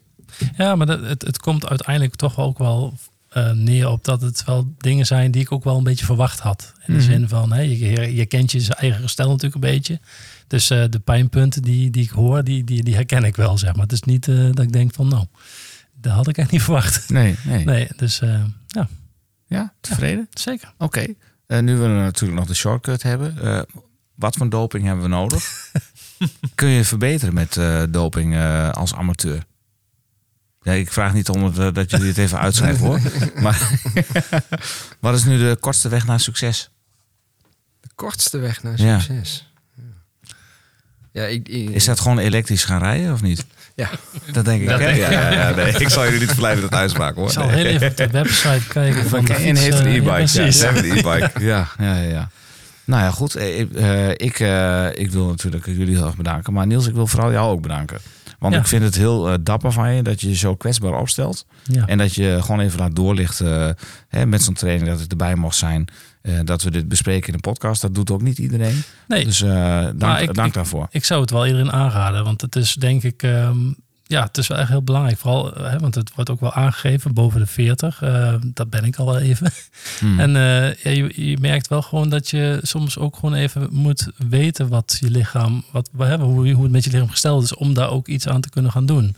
Ja, 0.56 0.76
maar 0.76 0.86
dat, 0.86 1.00
het, 1.00 1.22
het 1.22 1.38
komt 1.38 1.68
uiteindelijk 1.68 2.14
toch 2.16 2.38
ook 2.38 2.58
wel 2.58 2.98
eh, 3.28 3.50
neer 3.50 3.88
op 3.88 4.04
dat 4.04 4.20
het 4.22 4.44
wel 4.44 4.74
dingen 4.78 5.06
zijn 5.06 5.30
die 5.30 5.42
ik 5.42 5.52
ook 5.52 5.64
wel 5.64 5.76
een 5.76 5.82
beetje 5.84 6.04
verwacht 6.04 6.38
had. 6.40 6.72
In 6.86 6.94
de 6.94 7.00
Mhm. 7.00 7.10
zin 7.10 7.28
van, 7.28 7.52
hè, 7.52 7.60
je, 7.60 8.14
je, 8.14 8.26
kent 8.26 8.52
je 8.52 8.74
eigen 8.74 9.00
gestel 9.02 9.26
natuurlijk 9.28 9.54
een 9.54 9.70
beetje. 9.70 10.00
Dus 10.46 10.70
eh, 10.70 10.84
de 10.90 10.98
pijnpunten 10.98 11.62
die, 11.62 11.90
die 11.90 12.02
ik 12.04 12.10
hoor, 12.10 12.44
die, 12.44 12.64
die, 12.64 12.82
die 12.84 12.94
herken 12.94 13.24
ik 13.24 13.36
wel, 13.36 13.58
zeg 13.58 13.72
maar. 13.72 13.82
Het 13.82 13.92
is 13.92 14.02
niet 14.02 14.28
eh, 14.28 14.36
dat 14.36 14.58
ik 14.64 14.72
denk 14.72 14.94
van, 14.94 15.08
nou, 15.08 15.26
dat 16.00 16.12
had 16.12 16.28
ik 16.28 16.38
echt 16.38 16.50
niet 16.50 16.62
verwacht. 16.68 17.08
Nee, 17.10 17.36
nee. 17.44 17.64
Nee, 17.64 17.88
dus 17.96 18.18
ja, 18.68 18.88
Ja, 19.46 19.72
tevreden? 19.80 20.28
zeker. 20.30 20.72
Oké. 20.78 21.06
Eh, 21.46 21.58
nu 21.58 21.76
we 21.76 21.86
natuurlijk 21.88 22.38
nog 22.38 22.48
de 22.48 22.54
shortcut 22.54 23.02
hebben. 23.02 23.66
wat 24.14 24.36
voor 24.36 24.48
doping 24.50 24.84
hebben 24.84 25.02
we 25.02 25.10
nodig? 25.10 25.70
Kun 26.54 26.68
je 26.68 26.84
verbeteren 26.84 27.34
met 27.34 27.58
doping 27.92 28.36
als 28.72 28.94
amateur? 28.94 29.44
Ja, 30.62 30.72
ik 30.72 30.92
vraag 30.92 31.12
niet 31.14 31.28
om 31.28 31.44
het, 31.44 31.58
eh, 31.58 31.68
dat 31.72 31.90
jullie 31.90 32.06
het 32.08 32.18
even 32.18 32.38
uitschrijven 32.38 32.86
hoor. 32.86 33.00
Maar 33.42 33.70
wat 35.00 35.14
is 35.14 35.24
nu 35.24 35.38
de 35.38 35.56
kortste 35.60 35.88
weg 35.88 36.06
naar 36.06 36.20
succes? 36.20 36.70
De 37.80 37.88
kortste 37.94 38.38
weg 38.38 38.62
naar 38.62 38.78
succes. 38.78 39.46
Ja, 41.12 41.22
ja 41.22 41.26
ik, 41.26 41.48
ik- 41.48 41.70
Is 41.70 41.84
dat 41.84 42.00
gewoon 42.00 42.18
elektrisch 42.18 42.64
gaan 42.64 42.78
rijden 42.78 43.12
of 43.12 43.22
niet? 43.22 43.44
Ja. 43.74 43.90
Dat 44.32 44.44
denk 44.44 44.62
ik. 44.62 44.68
Dat 44.68 44.78
denk 44.78 44.96
ja, 44.96 45.10
ja, 45.10 45.30
ja, 45.32 45.54
nee. 45.54 45.72
Ik 45.72 45.88
zal 45.88 46.04
jullie 46.04 46.20
niet 46.20 46.32
verleiden 46.32 46.62
dat 46.62 46.74
uitspraak 46.74 47.14
hoor. 47.14 47.26
Ik 47.26 47.32
zal 47.32 47.46
Nee. 47.46 47.54
heel 47.56 47.66
even 47.66 47.88
op 47.90 47.96
de 47.96 48.08
website 48.10 48.62
kijken 48.68 49.08
van 49.08 49.24
de 49.24 49.34
En 49.34 49.56
heeft 49.56 49.78
een 49.78 49.86
eh, 49.86 49.94
e-bike. 49.94 50.42
Ja, 50.42 50.50
ze 50.50 50.64
hebben 50.64 50.84
een 50.84 50.90
e-bike. 50.90 51.30
Ja, 51.40 51.68
ja, 51.78 51.94
ja, 51.96 52.08
ja. 52.08 52.30
Nou 52.84 53.02
ja, 53.02 53.10
goed. 53.10 53.34
Eh, 53.34 53.58
Ik, 53.58 53.70
eh, 53.74 54.08
ik, 54.10 54.38
ik 54.98 55.10
wil 55.10 55.26
natuurlijk 55.26 55.66
jullie 55.66 55.96
heel 55.96 56.06
erg 56.06 56.16
bedanken. 56.16 56.52
Maar 56.52 56.66
Niels, 56.66 56.86
ik 56.86 56.94
wil 56.94 57.06
vooral 57.06 57.32
jou 57.32 57.50
ook 57.50 57.62
bedanken. 57.62 57.98
Want 58.38 58.54
Ja. 58.54 58.60
ik 58.60 58.66
vind 58.66 58.82
het 58.82 58.94
heel 58.94 59.28
eh, 59.28 59.34
dapper 59.40 59.72
van 59.72 59.94
je 59.94 60.02
dat 60.02 60.20
je 60.20 60.28
je 60.28 60.34
zo 60.36 60.54
kwetsbaar 60.56 60.98
opstelt. 61.00 61.46
Ja. 61.64 61.86
En 61.86 61.98
dat 61.98 62.14
je 62.14 62.38
gewoon 62.40 62.60
even 62.60 62.78
laat 62.78 62.96
doorlichten 62.96 63.76
hè, 64.08 64.26
met 64.26 64.42
zo'n 64.42 64.54
training 64.54 64.88
dat 64.88 65.00
het 65.00 65.10
erbij 65.10 65.34
mocht 65.34 65.56
zijn. 65.56 65.88
eh, 66.22 66.34
dat 66.44 66.62
we 66.62 66.70
dit 66.70 66.88
bespreken 66.88 67.28
in 67.28 67.34
een 67.34 67.40
podcast. 67.40 67.82
Dat 67.82 67.94
doet 67.94 68.10
ook 68.10 68.22
niet 68.22 68.38
iedereen. 68.38 68.82
Nee, 69.08 69.24
Dus 69.24 69.42
eh, 69.42 69.88
dank, 69.96 70.18
ik- 70.18 70.34
dank 70.34 70.48
ik- 70.48 70.54
daarvoor. 70.54 70.86
Ik 70.90 71.04
zou 71.04 71.20
het 71.20 71.30
wel 71.30 71.46
iedereen 71.46 71.72
aanraden, 71.72 72.24
want 72.24 72.40
het 72.40 72.56
is 72.56 72.74
denk 72.74 73.02
ik, 73.02 73.22
ehm, 73.22 73.56
ja, 74.08 74.22
het 74.22 74.38
is 74.38 74.46
wel 74.46 74.58
echt 74.58 74.68
heel 74.68 74.82
belangrijk. 74.82 75.18
Vooral, 75.18 75.52
hè, 75.54 75.78
want 75.78 75.94
het 75.94 76.14
wordt 76.14 76.30
ook 76.30 76.40
wel 76.40 76.52
aangegeven 76.52 77.14
boven 77.14 77.40
de 77.40 77.46
40. 77.46 78.02
eh, 78.02 78.34
dat 78.44 78.70
ben 78.70 78.84
ik 78.84 78.96
al 78.96 79.06
wel 79.06 79.18
even. 79.18 79.50
Hmm. 79.98 80.20
En 80.20 80.36
eh, 80.36 80.74
ja, 80.74 80.90
je, 80.90 81.28
je 81.30 81.38
merkt 81.40 81.68
wel 81.68 81.82
gewoon 81.82 82.08
dat 82.08 82.28
je 82.30 82.58
soms 82.62 82.98
ook 82.98 83.14
gewoon 83.16 83.34
even 83.34 83.68
moet 83.70 84.08
weten 84.28 84.68
wat 84.68 84.96
je 85.00 85.10
lichaam, 85.10 85.64
wat 85.72 85.88
we 85.92 86.04
hebben, 86.04 86.26
hoe, 86.26 86.50
hoe 86.52 86.62
het 86.62 86.72
met 86.72 86.84
je 86.84 86.90
lichaam 86.90 87.08
gesteld 87.10 87.42
is, 87.44 87.54
om 87.54 87.74
daar 87.74 87.90
ook 87.90 88.08
iets 88.08 88.28
aan 88.28 88.40
te 88.40 88.50
kunnen 88.50 88.72
gaan 88.72 88.86
doen. 88.86 89.16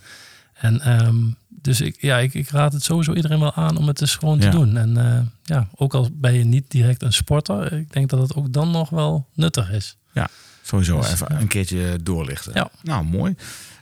En 0.55 0.80
ehm, 0.80 1.16
dus 1.49 1.80
ik, 1.80 1.97
ja, 2.01 2.18
ik, 2.18 2.34
ik 2.34 2.49
raad 2.51 2.72
het 2.72 2.82
sowieso 2.82 3.12
iedereen 3.14 3.41
wel 3.41 3.55
aan 3.55 3.76
om 3.76 3.86
het 3.86 3.99
dus 3.99 4.16
gewoon 4.16 4.38
Ja. 4.41 4.51
te 4.51 4.57
doen. 4.57 4.76
En 4.76 4.97
eh, 4.97 5.20
ja, 5.43 5.68
ook 5.74 5.95
al 5.95 6.09
ben 6.12 6.34
je 6.34 6.45
niet 6.45 6.64
direct 6.70 7.03
een 7.03 7.12
sporter, 7.12 7.72
ik 7.72 7.93
denk 7.93 8.11
dat 8.11 8.20
het 8.20 8.34
ook 8.34 8.53
dan 8.53 8.70
nog 8.70 8.91
wel 8.91 9.26
nuttig 9.34 9.70
is. 9.70 9.97
Sowieso 10.62 11.01
Dus, 11.01 11.12
even 11.12 11.26
ja. 11.30 11.41
een 11.41 11.47
keertje 11.49 11.99
doorlichten. 12.03 12.53
Ja. 12.55 12.70
Nou, 12.82 13.05
mooi. 13.05 13.34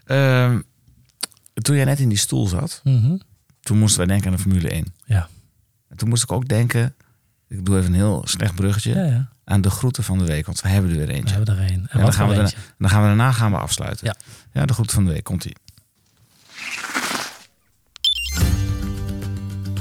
Ehm, 0.05 0.61
toen 1.63 1.77
jij 1.77 1.85
net 1.85 1.99
in 1.99 2.09
die 2.09 2.19
stoel 2.19 2.47
zat, 2.47 2.81
Mhm. 2.85 3.17
toen 3.61 3.79
moesten 3.79 3.99
wij 3.99 4.07
denken 4.07 4.31
aan 4.31 4.37
de 4.37 4.43
Formule 4.43 4.75
1. 4.75 4.95
Ja. 5.05 5.29
En 5.89 5.97
toen 5.97 6.09
moest 6.09 6.23
ik 6.23 6.33
ook 6.33 6.49
denken, 6.49 6.95
ik 7.49 7.65
doe 7.67 7.77
even 7.77 7.89
een 7.89 7.95
heel 7.95 8.23
slecht 8.27 8.55
bruggetje, 8.55 8.95
Ja, 8.95 9.05
ja. 9.05 9.29
aan 9.45 9.61
de 9.61 9.71
groeten 9.71 10.05
van 10.05 10.19
de 10.19 10.25
week. 10.25 10.47
Want 10.47 10.61
we 10.61 10.69
hebben 10.69 10.91
er 10.91 10.97
weer 10.97 11.07
We 11.07 11.13
eentje. 11.13 11.35
hebben 11.35 11.57
er 11.57 11.63
een. 11.63 11.69
En 11.71 11.89
dan 11.93 12.03
wat 12.03 12.15
gaan 12.15 12.29
we 12.29 12.35
eentje? 12.41 12.57
Dan 12.79 12.91
gaan 12.91 13.01
we 13.01 13.07
daarna 13.07 13.33
gaan 13.33 13.51
we 13.51 13.57
afsluiten. 13.59 14.07
Ja. 14.07 14.15
ja 14.61 14.67
de 14.67 14.73
groeten 14.73 14.95
van 14.95 15.05
de 15.05 15.13
week. 15.13 15.25
Komt-ie. 15.25 15.57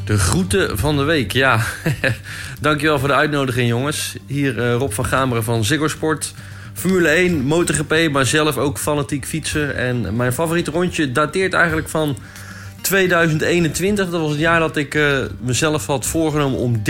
De 0.06 0.18
groeten 0.20 0.78
van 0.78 0.98
de 0.98 1.04
week, 1.04 1.32
ja. 1.32 1.64
Dankjewel 2.62 3.00
voor 3.00 3.08
de 3.08 3.14
uitnodiging, 3.14 3.68
jongens. 3.68 4.16
Hier 4.26 4.60
eh, 4.64 4.74
Rob 4.76 4.92
van 4.92 5.06
Gameren 5.06 5.44
van 5.44 5.64
Ziggo 5.64 5.88
Sport. 5.88 6.34
Formule 6.78 7.08
1, 7.08 7.42
MotoGP, 7.46 8.10
maar 8.12 8.26
zelf 8.26 8.58
ook 8.58 8.78
fanatiek 8.78 9.26
fietser. 9.26 9.70
En 9.70 10.16
mijn 10.16 10.34
favoriete 10.34 10.72
rondje 10.72 11.12
dateert 11.12 11.54
eigenlijk 11.54 11.90
van 11.90 12.18
2021. 12.82 14.10
Dat 14.10 14.22
was 14.22 14.30
het 14.30 14.40
jaar 14.40 14.60
dat 14.60 14.78
ik 14.78 14.96
eh, 14.96 15.18
mezelf 15.42 15.86
had 15.86 16.06
voorgenomen 16.06 16.60
om 16.60 16.82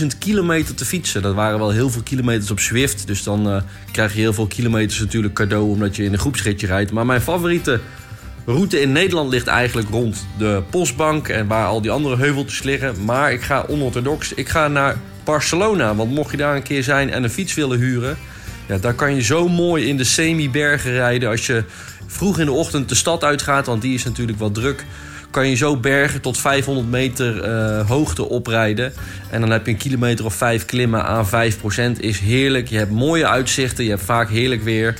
30.000 0.00 0.06
kilometer 0.18 0.74
te 0.74 0.84
fietsen. 0.84 1.22
Dat 1.22 1.34
waren 1.34 1.58
wel 1.58 1.70
heel 1.70 1.90
veel 1.90 2.02
kilometers 2.02 2.50
op 2.50 2.60
Zwift. 2.60 3.06
Dus 3.06 3.22
dan 3.22 3.50
eh, 3.50 3.62
krijg 3.92 4.14
je 4.14 4.20
heel 4.20 4.32
veel 4.32 4.46
kilometers 4.46 4.98
natuurlijk 4.98 5.34
cadeau 5.34 5.68
omdat 5.68 5.96
je 5.96 6.04
in 6.04 6.12
een 6.12 6.18
groepsritje 6.18 6.66
rijdt. 6.66 6.92
Maar 6.92 7.06
mijn 7.06 7.20
favoriete 7.20 7.80
route 8.46 8.80
in 8.80 8.92
Nederland 8.92 9.30
ligt 9.30 9.46
eigenlijk 9.46 9.88
rond 9.88 10.26
de 10.38 10.62
Postbank 10.70 11.28
en 11.28 11.46
waar 11.46 11.66
al 11.66 11.80
die 11.80 11.90
andere 11.90 12.16
heuveltjes 12.16 12.62
liggen. 12.62 13.04
Maar 13.04 13.32
ik 13.32 13.42
ga 13.42 13.64
onorthodox. 13.68 14.34
Ik 14.34 14.48
ga 14.48 14.68
naar 14.68 14.96
Barcelona. 15.24 15.94
Want 15.94 16.10
mocht 16.10 16.30
je 16.30 16.36
daar 16.36 16.56
een 16.56 16.62
keer 16.62 16.82
zijn 16.82 17.10
en 17.10 17.22
een 17.22 17.30
fiets 17.30 17.54
willen 17.54 17.78
huren, 17.78 18.16
ja, 18.66 18.78
daar 18.78 18.94
kan 18.94 19.14
je 19.14 19.22
zo 19.22 19.48
mooi 19.48 19.86
in 19.86 19.96
de 19.96 20.04
semi-bergen 20.04 20.92
rijden. 20.92 21.28
Als 21.28 21.46
je 21.46 21.64
vroeg 22.06 22.38
in 22.38 22.46
de 22.46 22.52
ochtend 22.52 22.88
de 22.88 22.94
stad 22.94 23.24
uitgaat, 23.24 23.66
want 23.66 23.82
die 23.82 23.94
is 23.94 24.04
natuurlijk 24.04 24.38
wat 24.38 24.54
druk. 24.54 24.84
Kan 25.30 25.48
je 25.48 25.56
zo 25.56 25.76
bergen 25.76 26.20
tot 26.20 26.38
500 26.38 26.90
meter 26.90 27.42
eh, 27.42 27.88
hoogte 27.88 28.28
oprijden. 28.28 28.92
En 29.30 29.40
dan 29.40 29.50
heb 29.50 29.66
je 29.66 29.72
een 29.72 29.78
kilometer 29.78 30.24
of 30.24 30.34
vijf 30.34 30.64
klimmen 30.64 31.04
aan 31.04 31.26
5%. 31.26 32.00
Is 32.00 32.18
heerlijk. 32.18 32.68
Je 32.68 32.76
hebt 32.76 32.90
mooie 32.90 33.28
uitzichten. 33.28 33.84
Je 33.84 33.90
hebt 33.90 34.02
vaak 34.02 34.28
heerlijk 34.30 34.62
weer. 34.62 34.94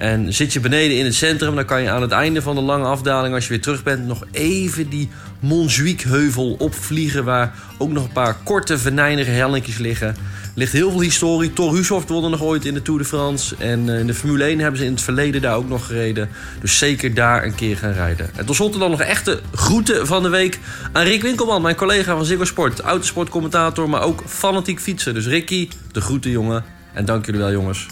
En 0.00 0.34
zit 0.34 0.52
je 0.52 0.60
beneden 0.60 0.96
in 0.96 1.04
het 1.04 1.14
centrum, 1.14 1.54
dan 1.54 1.64
kan 1.64 1.82
je 1.82 1.90
aan 1.90 2.02
het 2.02 2.10
einde 2.10 2.42
van 2.42 2.54
de 2.54 2.60
lange 2.60 2.84
afdaling, 2.84 3.34
als 3.34 3.44
je 3.44 3.50
weer 3.50 3.60
terug 3.60 3.82
bent, 3.82 4.06
nog 4.06 4.24
even 4.30 4.88
die 4.88 5.10
Montjuïc-heuvel 5.40 6.56
opvliegen. 6.58 7.24
Waar 7.24 7.54
ook 7.78 7.90
nog 7.90 8.04
een 8.04 8.12
paar 8.12 8.36
korte, 8.44 8.78
venijnige 8.78 9.30
hellingjes 9.30 9.78
liggen. 9.78 10.08
Er 10.08 10.16
ligt 10.54 10.72
heel 10.72 10.90
veel 10.90 11.00
historie. 11.00 11.52
Thor 11.52 11.74
Hushoff 11.74 12.08
won 12.08 12.30
nog 12.30 12.42
ooit 12.42 12.64
in 12.64 12.74
de 12.74 12.82
Tour 12.82 13.00
de 13.00 13.06
France. 13.06 13.54
En 13.58 13.88
eh, 13.88 13.98
in 13.98 14.06
de 14.06 14.14
Formule 14.14 14.44
1 14.44 14.58
hebben 14.58 14.78
ze 14.80 14.86
in 14.86 14.92
het 14.92 15.02
verleden 15.02 15.40
daar 15.40 15.56
ook 15.56 15.68
nog 15.68 15.86
gereden. 15.86 16.28
Dus 16.60 16.78
zeker 16.78 17.14
daar 17.14 17.44
een 17.44 17.54
keer 17.54 17.76
gaan 17.76 17.92
rijden. 17.92 18.30
En 18.36 18.46
tot 18.46 18.56
slot 18.56 18.78
dan 18.78 18.90
nog 18.90 19.00
echte 19.00 19.40
groeten 19.54 20.06
van 20.06 20.22
de 20.22 20.28
week 20.28 20.58
aan 20.92 21.04
Rick 21.04 21.22
Winkelman, 21.22 21.62
mijn 21.62 21.76
collega 21.76 22.16
van 22.16 22.24
Ziggo 22.24 22.44
Sport. 22.44 22.80
Autosportcommentator, 22.80 23.88
maar 23.88 24.02
ook 24.02 24.22
fanatiek 24.26 24.80
fietsen. 24.80 25.14
Dus 25.14 25.26
Ricky, 25.26 25.68
de 25.92 26.00
groeten 26.00 26.30
jongen. 26.30 26.64
En 26.94 27.04
dank 27.04 27.26
jullie 27.26 27.40
wel 27.40 27.52
jongens. 27.52 27.86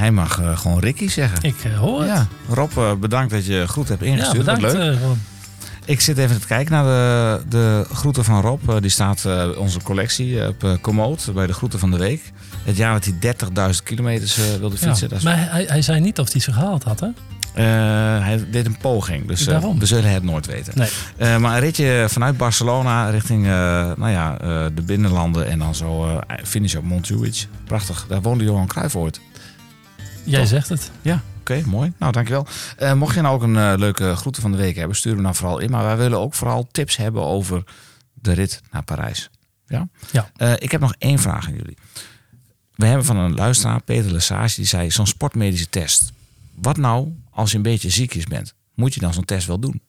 Hij 0.00 0.10
mag 0.10 0.40
eh, 0.40 0.58
gewoon 0.58 0.78
Ricky 0.78 1.08
zeggen. 1.08 1.38
Ik 1.42 1.64
eh, 1.64 1.78
hoor 1.78 2.00
het. 2.00 2.08
Ja, 2.08 2.26
Rob, 2.48 2.78
eh, 2.78 2.94
bedankt 2.94 3.32
dat 3.32 3.46
je 3.46 3.68
goed 3.68 3.88
hebt 3.88 4.00
Ja, 4.00 4.06
ingestuurd. 4.06 4.46
Wat 4.46 4.54
bedankt. 4.60 4.76
leuk. 4.78 4.98
Ik 5.84 6.00
zit 6.00 6.18
even 6.18 6.40
te 6.40 6.46
kijken 6.46 6.72
naar 6.72 6.84
de, 6.84 7.42
de 7.48 7.84
groeten 7.92 8.24
van 8.24 8.40
Rob. 8.40 8.80
Die 8.80 8.90
staat 8.90 9.26
onze 9.56 9.82
collectie 9.82 10.48
op 10.48 10.78
Komoot 10.80 11.30
bij 11.34 11.46
de 11.46 11.52
groeten 11.52 11.78
van 11.78 11.90
de 11.90 11.96
week. 11.96 12.32
Het 12.64 12.76
jaar 12.76 12.92
dat 13.00 13.04
hij 13.04 13.34
30.000 13.74 13.82
kilometers 13.84 14.36
wilde 14.58 14.76
Ja, 14.80 14.86
fietsen. 14.86 15.08
Dat 15.08 15.18
is, 15.18 15.24
Maar 15.24 15.50
hij, 15.50 15.64
hij 15.68 15.82
zei 15.82 16.00
niet 16.00 16.18
of 16.18 16.32
hij 16.32 16.40
ze 16.40 16.52
gehaald 16.52 16.82
had, 16.82 17.00
hè? 17.00 17.08
Hij 18.22 18.50
deed 18.50 18.66
een 18.66 18.76
poging, 18.76 19.26
dus 19.28 19.44
Daarom. 19.44 19.78
we 19.78 19.86
zullen 19.86 20.10
het 20.10 20.22
nooit 20.22 20.46
weten. 20.46 20.72
Nee. 21.18 21.38
Maar 21.38 21.54
een 21.54 21.60
ritje 21.60 22.04
vanuit 22.08 22.36
Barcelona 22.36 23.08
richting 23.10 23.44
nou 23.96 24.08
ja, 24.10 24.36
de 24.74 24.82
binnenlanden 24.82 25.46
en 25.46 25.58
dan 25.58 25.74
zo 25.74 26.20
finish 26.44 26.74
op 26.74 26.84
Montjuïc. 26.84 27.46
Prachtig, 27.64 28.06
daar 28.08 28.22
woonde 28.22 28.44
Johan 28.44 28.66
Cruijff 28.66 28.96
ooit. 28.96 29.20
Jij 30.24 30.46
zegt 30.46 30.68
het. 30.68 30.90
Ja, 31.02 31.22
oké, 31.40 31.62
mooi. 31.66 31.92
Nou, 31.98 32.12
dankjewel. 32.12 32.46
Eh 32.76 32.92
mocht 32.92 33.14
je 33.14 33.20
nou 33.20 33.34
ook 33.34 33.42
een 33.42 33.56
eh, 33.56 33.72
leuke 33.76 34.16
groeten 34.16 34.42
van 34.42 34.50
de 34.50 34.56
week 34.56 34.76
hebben, 34.76 34.96
stuur 34.96 35.12
hem 35.12 35.22
nou 35.22 35.34
vooral 35.34 35.58
in. 35.58 35.70
Maar 35.70 35.84
wij 35.84 35.96
willen 35.96 36.18
ook 36.18 36.34
vooral 36.34 36.68
tips 36.70 36.96
hebben 36.96 37.22
over 37.22 37.64
de 38.12 38.32
rit 38.32 38.60
naar 38.70 38.82
Parijs. 38.82 39.30
Ja? 39.66 39.88
Ja. 40.12 40.30
Eh, 40.36 40.52
ik 40.58 40.70
heb 40.70 40.80
nog 40.80 40.94
één 40.98 41.18
vraag 41.18 41.46
aan 41.46 41.54
jullie. 41.54 41.76
We 42.74 42.86
hebben 42.86 43.04
van 43.04 43.16
een 43.16 43.34
luisteraar, 43.34 43.82
Peter 43.82 44.12
Lesage, 44.12 44.56
die 44.56 44.64
zei 44.64 44.90
zo'n 44.90 45.06
sportmedische 45.06 45.68
test. 45.68 46.12
Wat 46.54 46.76
nou 46.76 47.12
als 47.30 47.50
je 47.50 47.56
een 47.56 47.62
beetje 47.62 47.90
ziekjes 47.90 48.24
bent? 48.24 48.54
Moet 48.74 48.94
je 48.94 49.00
dan 49.00 49.12
zo'n 49.14 49.24
test 49.24 49.46
wel 49.46 49.58
doen? 49.58 49.80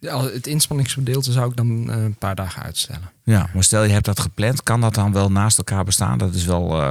Ja, 0.00 0.22
het 0.22 0.46
inspanningsgedeelte 0.46 1.32
zou 1.32 1.50
ik 1.50 1.56
dan 1.56 1.88
een 1.88 2.14
paar 2.14 2.34
dagen 2.34 2.62
uitstellen. 2.62 3.10
Ja, 3.24 3.50
maar 3.54 3.64
stel 3.64 3.82
je 3.82 3.92
hebt 3.92 4.04
dat 4.04 4.20
gepland, 4.20 4.62
kan 4.62 4.80
dat 4.80 4.94
dan 4.94 5.12
wel 5.12 5.30
naast 5.30 5.58
elkaar 5.58 5.84
bestaan? 5.84 6.18
Dat 6.18 6.34
is 6.34 6.44
wel... 6.44 6.82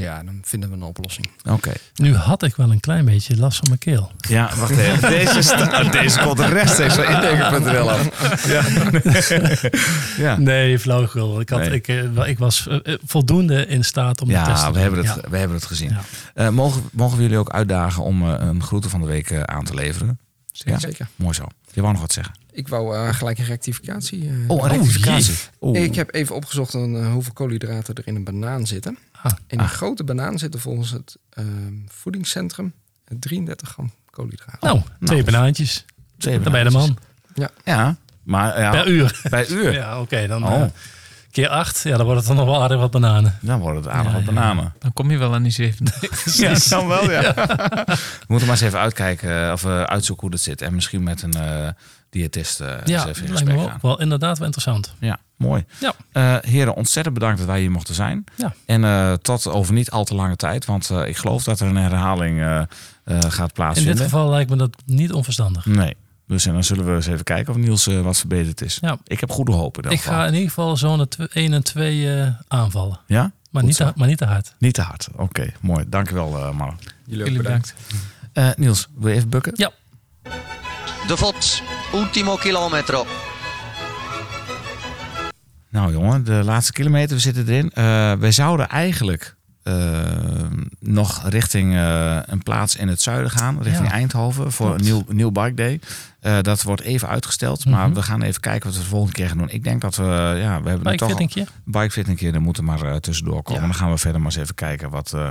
Ja, 0.00 0.22
dan 0.22 0.40
vinden 0.42 0.68
we 0.68 0.74
een 0.76 0.82
oplossing. 0.82 1.30
Oké. 1.50 1.72
Nu 1.94 2.14
had 2.14 2.42
ik 2.42 2.56
wel 2.56 2.70
een 2.70 2.80
klein 2.80 3.04
beetje 3.04 3.36
last 3.36 3.58
van 3.58 3.66
mijn 3.68 3.78
keel. 3.80 4.12
Ja, 4.16 4.50
wacht 4.56 4.76
even. 4.76 5.10
Deze, 5.18 5.42
sta- 5.42 5.82
deze 6.00 6.20
komt 6.20 6.40
rechtstreeks 6.40 6.94
van 6.94 7.04
indenken.nl 7.04 7.90
af. 7.90 8.46
Ja. 8.46 8.62
ja. 10.24 10.36
Nee, 10.38 10.78
flauwekul. 10.78 11.40
Ik, 11.40 11.48
had, 11.48 11.58
Nee. 11.60 11.70
ik, 11.70 11.88
eh, 11.88 12.00
wel- 12.14 12.26
ik 12.26 12.38
was 12.38 12.66
eh, 12.68 12.78
eh, 12.82 12.98
voldoende 13.06 13.66
in 13.66 13.84
staat 13.84 14.20
om 14.20 14.28
de 14.28 14.34
test 14.34 14.44
te 14.46 14.50
Ja, 14.66 14.72
we 14.72 14.78
hebben 14.78 14.98
het, 15.06 15.14
Ja. 15.22 15.30
we 15.30 15.36
hebben 15.36 15.56
het 15.56 15.66
gezien. 15.66 15.88
Ja. 15.90 16.00
Eh, 16.34 16.48
mogen, 16.48 16.82
mogen 16.92 17.16
we 17.16 17.22
jullie 17.22 17.38
ook 17.38 17.50
uitdagen 17.50 18.02
om 18.02 18.22
een 18.22 18.62
groeten 18.62 18.90
van 18.90 19.00
de 19.00 19.06
week 19.06 19.42
aan 19.44 19.64
te 19.64 19.74
leveren? 19.74 20.18
Ja? 20.62 20.78
Zeker. 20.78 21.08
Mooi 21.16 21.34
zo. 21.34 21.44
Je 21.72 21.80
wou 21.80 21.92
nog 21.92 22.02
wat 22.02 22.12
zeggen? 22.12 22.34
Ik 22.52 22.68
wou 22.68 22.96
eh, 22.96 23.14
gelijk 23.14 23.38
een 23.38 23.44
rectificatie. 23.44 24.28
eh, 24.28 24.34
Oh, 24.50 24.62
een 24.64 24.70
rectificatie. 24.70 25.34
Oeh. 25.60 25.82
Ik 25.82 25.94
heb 25.94 26.14
even 26.14 26.34
opgezocht 26.34 26.74
een, 26.74 26.96
eh, 26.96 27.12
hoeveel 27.12 27.32
koolhydraten 27.32 27.94
er 27.94 28.06
in 28.06 28.14
een 28.16 28.24
banaan 28.24 28.66
zitten. 28.66 28.98
Ah. 29.12 29.32
In 29.46 29.58
een 29.58 29.68
grote 29.68 30.04
banaan 30.04 30.38
zitten 30.38 30.60
volgens 30.60 30.90
het 30.90 31.16
ehm, 31.30 31.74
voedingscentrum 31.88 32.72
33 33.18 33.68
gram 33.68 33.92
koolhydraten. 34.10 34.58
Nou, 34.68 34.80
twee 35.04 35.24
banaantjes. 35.24 35.84
Twee 36.18 36.40
Dan 36.40 36.52
ben 36.52 36.64
je 36.64 36.68
de 36.70 36.76
man. 36.76 36.98
Ja, 37.64 37.96
maar 38.22 38.60
ja, 38.60 38.70
Per 38.70 38.88
uur. 38.88 39.20
bij 39.30 39.48
uur. 39.48 39.72
Ja, 39.80 40.00
oké. 40.00 40.26
dan 40.26 40.44
Oh. 40.44 40.64
Eh, 41.36 41.44
keer 41.44 41.48
acht. 41.48 41.80
Ja, 41.82 41.96
dan 41.96 42.04
wordt 42.06 42.18
het 42.20 42.28
dan 42.28 42.36
nog 42.36 42.46
wel 42.46 42.62
aardig 42.62 42.78
wat 42.78 42.90
bananen. 42.90 43.38
Dan 43.40 43.60
wordt 43.60 43.76
het 43.76 43.88
aardig 43.88 44.12
Ja, 44.12 44.18
wat 44.18 44.26
ja. 44.26 44.32
bananen. 44.32 44.74
Dan 44.78 44.92
kom 44.92 45.10
je 45.10 45.16
wel 45.18 45.34
aan 45.34 45.42
die 45.42 45.52
zeven. 45.52 45.86
Ja, 46.36 46.54
dan 46.68 46.86
wel, 46.88 47.10
ja. 47.20 47.34
We 47.34 47.96
moeten 48.26 48.48
maar 48.48 48.56
eens 48.56 48.60
even 48.66 48.78
uitkijken 48.78 49.52
of 49.52 49.64
eh, 49.64 49.82
uitzoeken 49.82 50.22
hoe 50.26 50.30
dat 50.36 50.40
zit. 50.44 50.62
En 50.62 50.74
misschien 50.74 51.02
met 51.02 51.22
een 51.22 51.32
eh, 51.34 51.68
diëtist 52.10 52.60
eh, 52.60 52.68
eens 52.68 52.90
Ja, 52.90 53.06
even 53.08 53.08
in 53.08 53.12
lijkt 53.14 53.26
me 53.28 53.32
gesprek 53.32 53.56
wel, 53.56 53.66
gaan. 53.68 53.78
wel 53.82 54.00
inderdaad 54.00 54.36
wel 54.38 54.46
interessant. 54.46 54.94
Ja, 55.00 55.18
mooi. 55.36 55.64
Ja. 55.80 55.92
Eh, 56.12 56.50
heren, 56.50 56.74
ontzettend 56.74 57.14
bedankt 57.14 57.38
dat 57.38 57.46
wij 57.46 57.60
hier 57.60 57.70
mochten 57.70 57.94
zijn. 57.94 58.24
Ja. 58.36 58.54
En 58.66 58.84
eh, 58.84 59.12
tot 59.12 59.46
over 59.46 59.74
niet 59.74 59.90
al 59.90 60.04
te 60.04 60.14
lange 60.14 60.36
tijd. 60.36 60.64
Want 60.64 60.90
eh, 60.90 61.06
ik 61.08 61.16
geloof 61.16 61.44
dat 61.44 61.60
er 61.60 61.66
een 61.66 61.76
herhaling 61.76 62.40
eh, 62.40 62.58
eh, 62.58 62.66
gaat 63.28 63.48
In 63.48 63.54
plaatsvinden. 63.54 63.94
dit 63.94 64.04
geval 64.04 64.30
lijkt 64.30 64.50
me 64.50 64.56
dat 64.56 64.76
niet 64.86 65.12
onverstandig. 65.12 65.66
Nee. 65.66 65.96
Dus 66.26 66.46
en 66.46 66.52
dan 66.52 66.64
zullen 66.64 66.86
we 66.86 66.94
eens 66.94 67.06
even 67.06 67.24
kijken 67.24 67.52
of 67.52 67.58
Niels 67.58 67.86
eh, 67.86 68.00
wat 68.00 68.16
verbeterd 68.16 68.62
is. 68.62 68.78
Ja. 68.80 68.98
Ik 69.04 69.20
heb 69.20 69.30
goede 69.30 69.52
hoop 69.52 69.76
in 69.76 69.82
dat 69.82 69.92
Ik 69.92 69.98
geval. 70.00 70.14
ga 70.14 70.26
in 70.26 70.32
ieder 70.32 70.48
geval 70.48 70.76
zone 70.76 71.08
1 71.32 71.52
en 71.52 71.62
2 71.64 72.20
eh, 72.20 72.28
aanvallen. 72.48 73.00
Ja? 73.06 73.32
Maar 73.50 73.64
niet, 73.64 73.76
te, 73.76 73.92
maar 73.96 74.08
niet 74.08 74.18
te 74.18 74.24
hard. 74.24 74.54
Niet 74.58 74.74
te 74.74 74.80
hard. 74.82 75.08
Oké, 75.16 75.52
mooi. 75.60 75.84
Dankjewel, 75.88 76.36
eh 76.38 76.50
mannen. 76.56 76.78
Jullie 77.04 77.20
ook 77.24 77.28
Jullie 77.28 77.42
bedankt. 77.42 77.74
bedankt. 78.32 78.56
Eh, 78.58 78.64
Niels, 78.64 78.88
wil 78.96 79.10
je 79.10 79.16
even 79.16 79.28
bukken? 79.28 79.52
Ja. 79.56 79.70
De 81.06 81.16
Vos, 81.16 81.62
ultimo 81.94 82.36
kilometro. 82.36 83.06
Nou 85.70 85.92
jongen, 85.92 86.24
de 86.24 86.32
laatste 86.44 86.72
kilometer, 86.72 87.14
we 87.16 87.22
zitten 87.22 87.48
erin. 87.48 87.70
Eh, 87.70 88.12
wij 88.12 88.32
zouden 88.32 88.68
eigenlijk 88.68 89.36
nog 90.80 91.28
richting 91.28 91.74
eh, 91.74 92.18
een 92.26 92.42
plaats 92.42 92.76
in 92.76 92.88
het 92.88 93.02
zuiden 93.02 93.30
gaan, 93.30 93.62
richting 93.62 93.86
Ja, 93.86 93.92
Eindhoven, 93.92 94.52
voor 94.52 94.66
klopt. 94.66 94.80
een 94.80 94.86
nieuw, 94.86 95.04
nieuw 95.08 95.30
bike 95.30 95.54
day. 95.54 95.80
Eh, 96.20 96.38
dat 96.40 96.62
wordt 96.62 96.82
even 96.82 97.08
uitgesteld, 97.08 97.64
maar 97.64 97.86
Mhm. 97.86 97.94
we 97.94 98.02
gaan 98.02 98.22
even 98.22 98.40
kijken 98.40 98.66
wat 98.68 98.76
we 98.76 98.82
de 98.82 98.88
volgende 98.88 99.14
keer 99.14 99.28
gaan 99.28 99.38
doen. 99.38 99.50
Ik 99.50 99.64
denk 99.64 99.80
dat 99.80 99.96
we, 99.96 100.02
ja, 100.40 100.62
we 100.62 100.68
hebben 100.68 100.96
toch 100.96 101.08
Bikefittingje. 101.08 101.46
bikefit 101.64 102.08
een 102.08 102.16
keer, 102.16 102.34
er 102.34 102.40
moeten 102.40 102.64
maar 102.64 102.82
eh, 102.82 102.96
tussendoor 102.96 103.42
komen. 103.42 103.60
Ja. 103.60 103.66
Dan 103.66 103.76
gaan 103.76 103.90
we 103.90 103.98
verder 103.98 104.20
maar 104.20 104.30
eens 104.30 104.40
even 104.40 104.54
kijken 104.54 104.90
wat, 104.90 105.12
eh, 105.12 105.30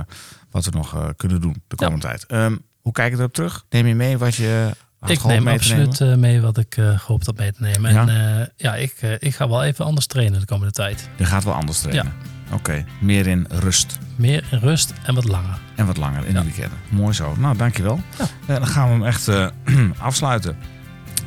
wat 0.50 0.64
we 0.64 0.70
nog 0.70 0.94
eh, 0.94 1.08
kunnen 1.16 1.40
doen 1.40 1.62
de 1.68 1.76
komende 1.76 2.00
tijd. 2.06 2.26
Ehm, 2.26 2.56
hoe 2.80 2.92
kijk 2.92 3.12
je 3.12 3.18
erop 3.18 3.32
terug? 3.34 3.64
Neem 3.70 3.86
je 3.86 3.94
mee 3.94 4.18
wat 4.18 4.34
je 4.34 4.70
Ik 5.06 5.24
neem 5.24 5.42
mee 5.42 5.54
absoluut 5.54 6.00
eh, 6.00 6.14
mee 6.14 6.40
wat 6.40 6.58
ik 6.58 6.76
eh 6.76 6.98
gehoopt 6.98 7.26
had 7.26 7.36
mee 7.36 7.52
te 7.52 7.62
nemen. 7.62 7.92
Ja? 7.92 8.06
En 8.08 8.40
eh, 8.40 8.46
ja, 8.56 8.74
ik, 8.74 8.94
eh, 9.00 9.12
ik 9.18 9.34
ga 9.34 9.48
wel 9.48 9.62
even 9.64 9.84
anders 9.84 10.06
trainen 10.06 10.40
de 10.40 10.46
komende 10.46 10.72
tijd. 10.72 11.08
Je 11.16 11.24
gaat 11.24 11.44
wel 11.44 11.54
anders 11.54 11.80
trainen. 11.80 12.12
Oké, 12.54 12.84
meer 13.00 13.26
in 13.26 13.46
rust. 13.48 13.98
Meer 14.16 14.44
in 14.50 14.58
rust 14.58 14.92
en 15.02 15.14
wat 15.14 15.24
langer. 15.24 15.58
En 15.74 15.86
wat 15.86 15.96
langer 15.96 16.26
in 16.26 16.32
Ja. 16.32 16.38
de 16.38 16.44
weekenden. 16.44 16.78
Mooi 16.88 17.12
zo. 17.14 17.34
Nou, 17.38 17.56
dankjewel. 17.56 18.00
Ja. 18.18 18.24
En 18.46 18.54
dan 18.54 18.66
gaan 18.66 18.86
we 18.86 18.92
hem 18.92 19.04
echt 19.04 19.28
eh, 19.28 19.46
afsluiten. 19.98 20.56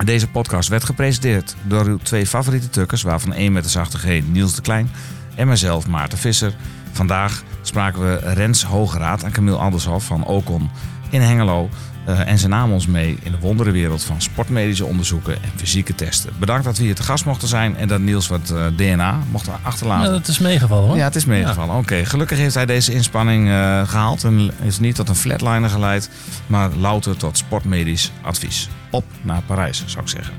Deze 0.06 0.28
podcast 0.28 0.70
werd 0.70 0.84
gepresenteerd 0.84 1.56
door 1.64 1.86
uw 1.86 1.98
twee 1.98 2.28
favoriete 2.28 2.70
tukkers... 2.70 3.02
waarvan 3.02 3.34
één 3.34 3.52
met 3.52 3.64
de 3.64 3.70
zachte 3.70 3.98
G, 3.98 4.22
Niels 4.28 4.56
de 4.56 4.62
Klein... 4.62 4.90
en 5.36 5.48
mijzelf, 5.48 5.88
Maarten 5.88 6.18
Visser. 6.18 6.54
Vandaag 6.92 7.44
spraken 7.62 8.02
we 8.02 8.34
Rens 8.34 8.64
Hogeraad 8.64 9.24
en 9.24 9.32
Camille 9.32 9.58
Andershoff 9.58 10.06
van 10.06 10.26
Ocon 10.26 10.70
in 11.10 11.22
Hengelo... 11.22 11.70
Eh, 12.08 12.28
en 12.28 12.38
ze 12.38 12.48
namen 12.48 12.74
ons 12.74 12.88
mee 12.88 13.18
in 13.24 13.32
de 13.32 13.38
wonderenwereld 13.40 14.04
van 14.04 14.22
sportmedische 14.22 14.86
onderzoeken 14.86 15.34
en 15.34 15.50
fysieke 15.56 15.96
testen. 15.96 16.34
Bedankt 16.40 16.66
dat 16.66 16.78
we 16.78 16.84
hier 16.84 16.96
te 16.96 17.04
gast 17.04 17.26
mochten 17.26 17.48
zijn 17.48 17.78
en 17.78 17.88
dat 17.88 18.00
Niels 18.00 18.28
wat 18.28 18.50
eh, 18.50 18.66
DNA 18.76 19.20
mocht 19.32 19.50
achterlaten. 19.62 20.06
Ja, 20.06 20.12
dat 20.12 20.28
is 20.28 20.40
meegevallen 20.40 20.88
hoor. 20.88 20.98
Ja, 20.98 21.04
het 21.04 21.16
is 21.16 21.26
meegevallen. 21.26 21.76
Oké, 21.76 22.06
gelukkig 22.06 22.38
heeft 22.38 22.56
hij 22.56 22.66
deze 22.66 22.94
inspanning 22.94 23.50
eh, 23.50 23.88
gehaald 23.88 24.24
en 24.24 24.52
is 24.62 24.80
niet 24.80 24.96
tot 24.96 25.10
een 25.10 25.16
flatliner 25.16 25.70
geleid, 25.70 26.10
maar 26.48 26.70
louter 26.76 27.18
tot 27.18 27.38
sportmedisch 27.38 28.12
advies. 28.22 28.70
Op 28.92 29.06
naar 29.22 29.42
Parijs, 29.46 29.84
zou 29.86 30.04
ik 30.04 30.10
zeggen. 30.10 30.34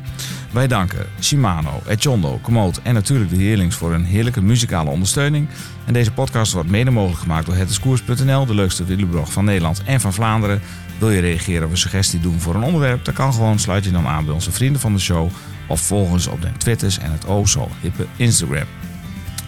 Wij 0.51 0.67
danken 0.67 1.07
Shimano, 1.21 1.83
Echondo, 1.87 2.39
Komoot 2.43 2.81
en 2.83 2.95
natuurlijk 2.95 3.31
de 3.31 3.37
Heerlings 3.37 3.77
voor 3.77 3.95
een 3.95 4.05
heerlijke 4.05 4.43
muzikale 4.43 4.91
ondersteuning. 4.91 5.49
En 5.85 5.93
deze 5.93 6.13
podcast 6.13 6.53
wordt 6.53 6.69
mede 6.69 6.91
mogelijk 6.91 7.21
gemaakt 7.21 7.47
door 7.47 7.55
hetdiscours.nl, 7.55 8.47
de 8.47 8.55
leukste 8.55 8.85
wielerblog 8.85 9.33
van 9.33 9.45
Nederland 9.45 9.83
en 9.85 10.01
van 10.01 10.13
Vlaanderen. 10.13 10.61
Wil 10.99 11.11
je 11.11 11.21
reageren 11.21 11.65
of 11.65 11.71
een 11.71 11.79
suggestie 11.79 12.21
doen 12.21 12.41
voor 12.41 12.55
een 12.55 12.63
onderwerp? 12.63 13.05
Dat 13.05 13.15
kan 13.15 13.33
gewoon. 13.33 13.59
Sluit 13.59 13.85
je 13.85 13.91
dan 13.91 14.07
aan 14.07 14.25
bij 14.25 14.35
onze 14.35 14.53
vrienden 14.53 14.81
van 14.81 14.93
de 14.93 15.01
show 15.01 15.31
of 15.67 15.81
volg 15.81 16.11
ons 16.11 16.27
op 16.27 16.43
de 16.43 16.53
Twitters 16.57 16.99
en 16.99 17.13
het 17.13 17.27
o 17.27 17.47
zo 17.47 17.69
hippe 17.81 18.07
Instagram. 18.17 18.67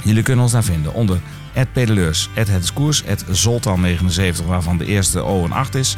Jullie 0.04 0.22
kunnen 0.22 0.44
ons 0.44 0.52
daar 0.52 0.64
vinden 0.64 0.94
onder 0.94 1.20
pedeleurs, 1.72 2.28
het 2.34 2.46
discours, 2.46 3.02
het 3.06 3.24
zoltan79, 3.24 4.46
waarvan 4.46 4.78
de 4.78 4.84
eerste 4.86 5.20
O 5.20 5.44
en 5.44 5.52
8 5.52 5.74
is. 5.74 5.96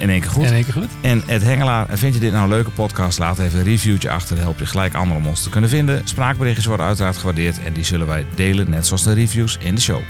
In 0.00 0.10
één 0.10 0.20
keer 0.20 0.30
goed. 0.30 0.44
In 0.44 0.52
één 0.52 0.64
keer 0.64 0.72
goed. 0.72 0.88
En 1.00 1.22
Ed 1.26 1.42
Hengelaar, 1.42 1.86
vind 1.90 2.14
je 2.14 2.20
dit 2.20 2.32
nou 2.32 2.42
een 2.44 2.50
leuke 2.50 2.70
podcast? 2.70 3.18
Laat 3.18 3.38
even 3.38 3.58
een 3.58 3.64
reviewtje 3.64 4.10
achter. 4.10 4.34
Dan 4.36 4.44
help 4.44 4.58
je 4.58 4.66
gelijk 4.66 4.94
anderen 4.94 5.22
om 5.22 5.28
ons 5.28 5.42
te 5.42 5.50
kunnen 5.50 5.70
vinden. 5.70 6.00
Spraakberichtjes 6.04 6.66
worden 6.66 6.86
uiteraard 6.86 7.16
gewaardeerd. 7.16 7.62
En 7.62 7.72
die 7.72 7.84
zullen 7.84 8.06
wij 8.06 8.26
delen, 8.34 8.70
net 8.70 8.86
zoals 8.86 9.02
de 9.02 9.12
reviews 9.12 9.58
in 9.60 9.74
de 9.74 9.80
show. 9.80 10.00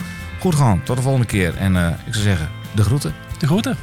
Goed 0.41 0.55
gewoon, 0.55 0.83
tot 0.83 0.97
de 0.97 1.03
volgende 1.03 1.27
keer. 1.27 1.57
En 1.57 1.77
eh, 1.77 1.89
ik 2.07 2.13
zou 2.13 2.25
zeggen, 2.25 2.49
de 2.75 2.83
groeten. 2.83 3.15
De 3.39 3.47
groeten. 3.47 3.77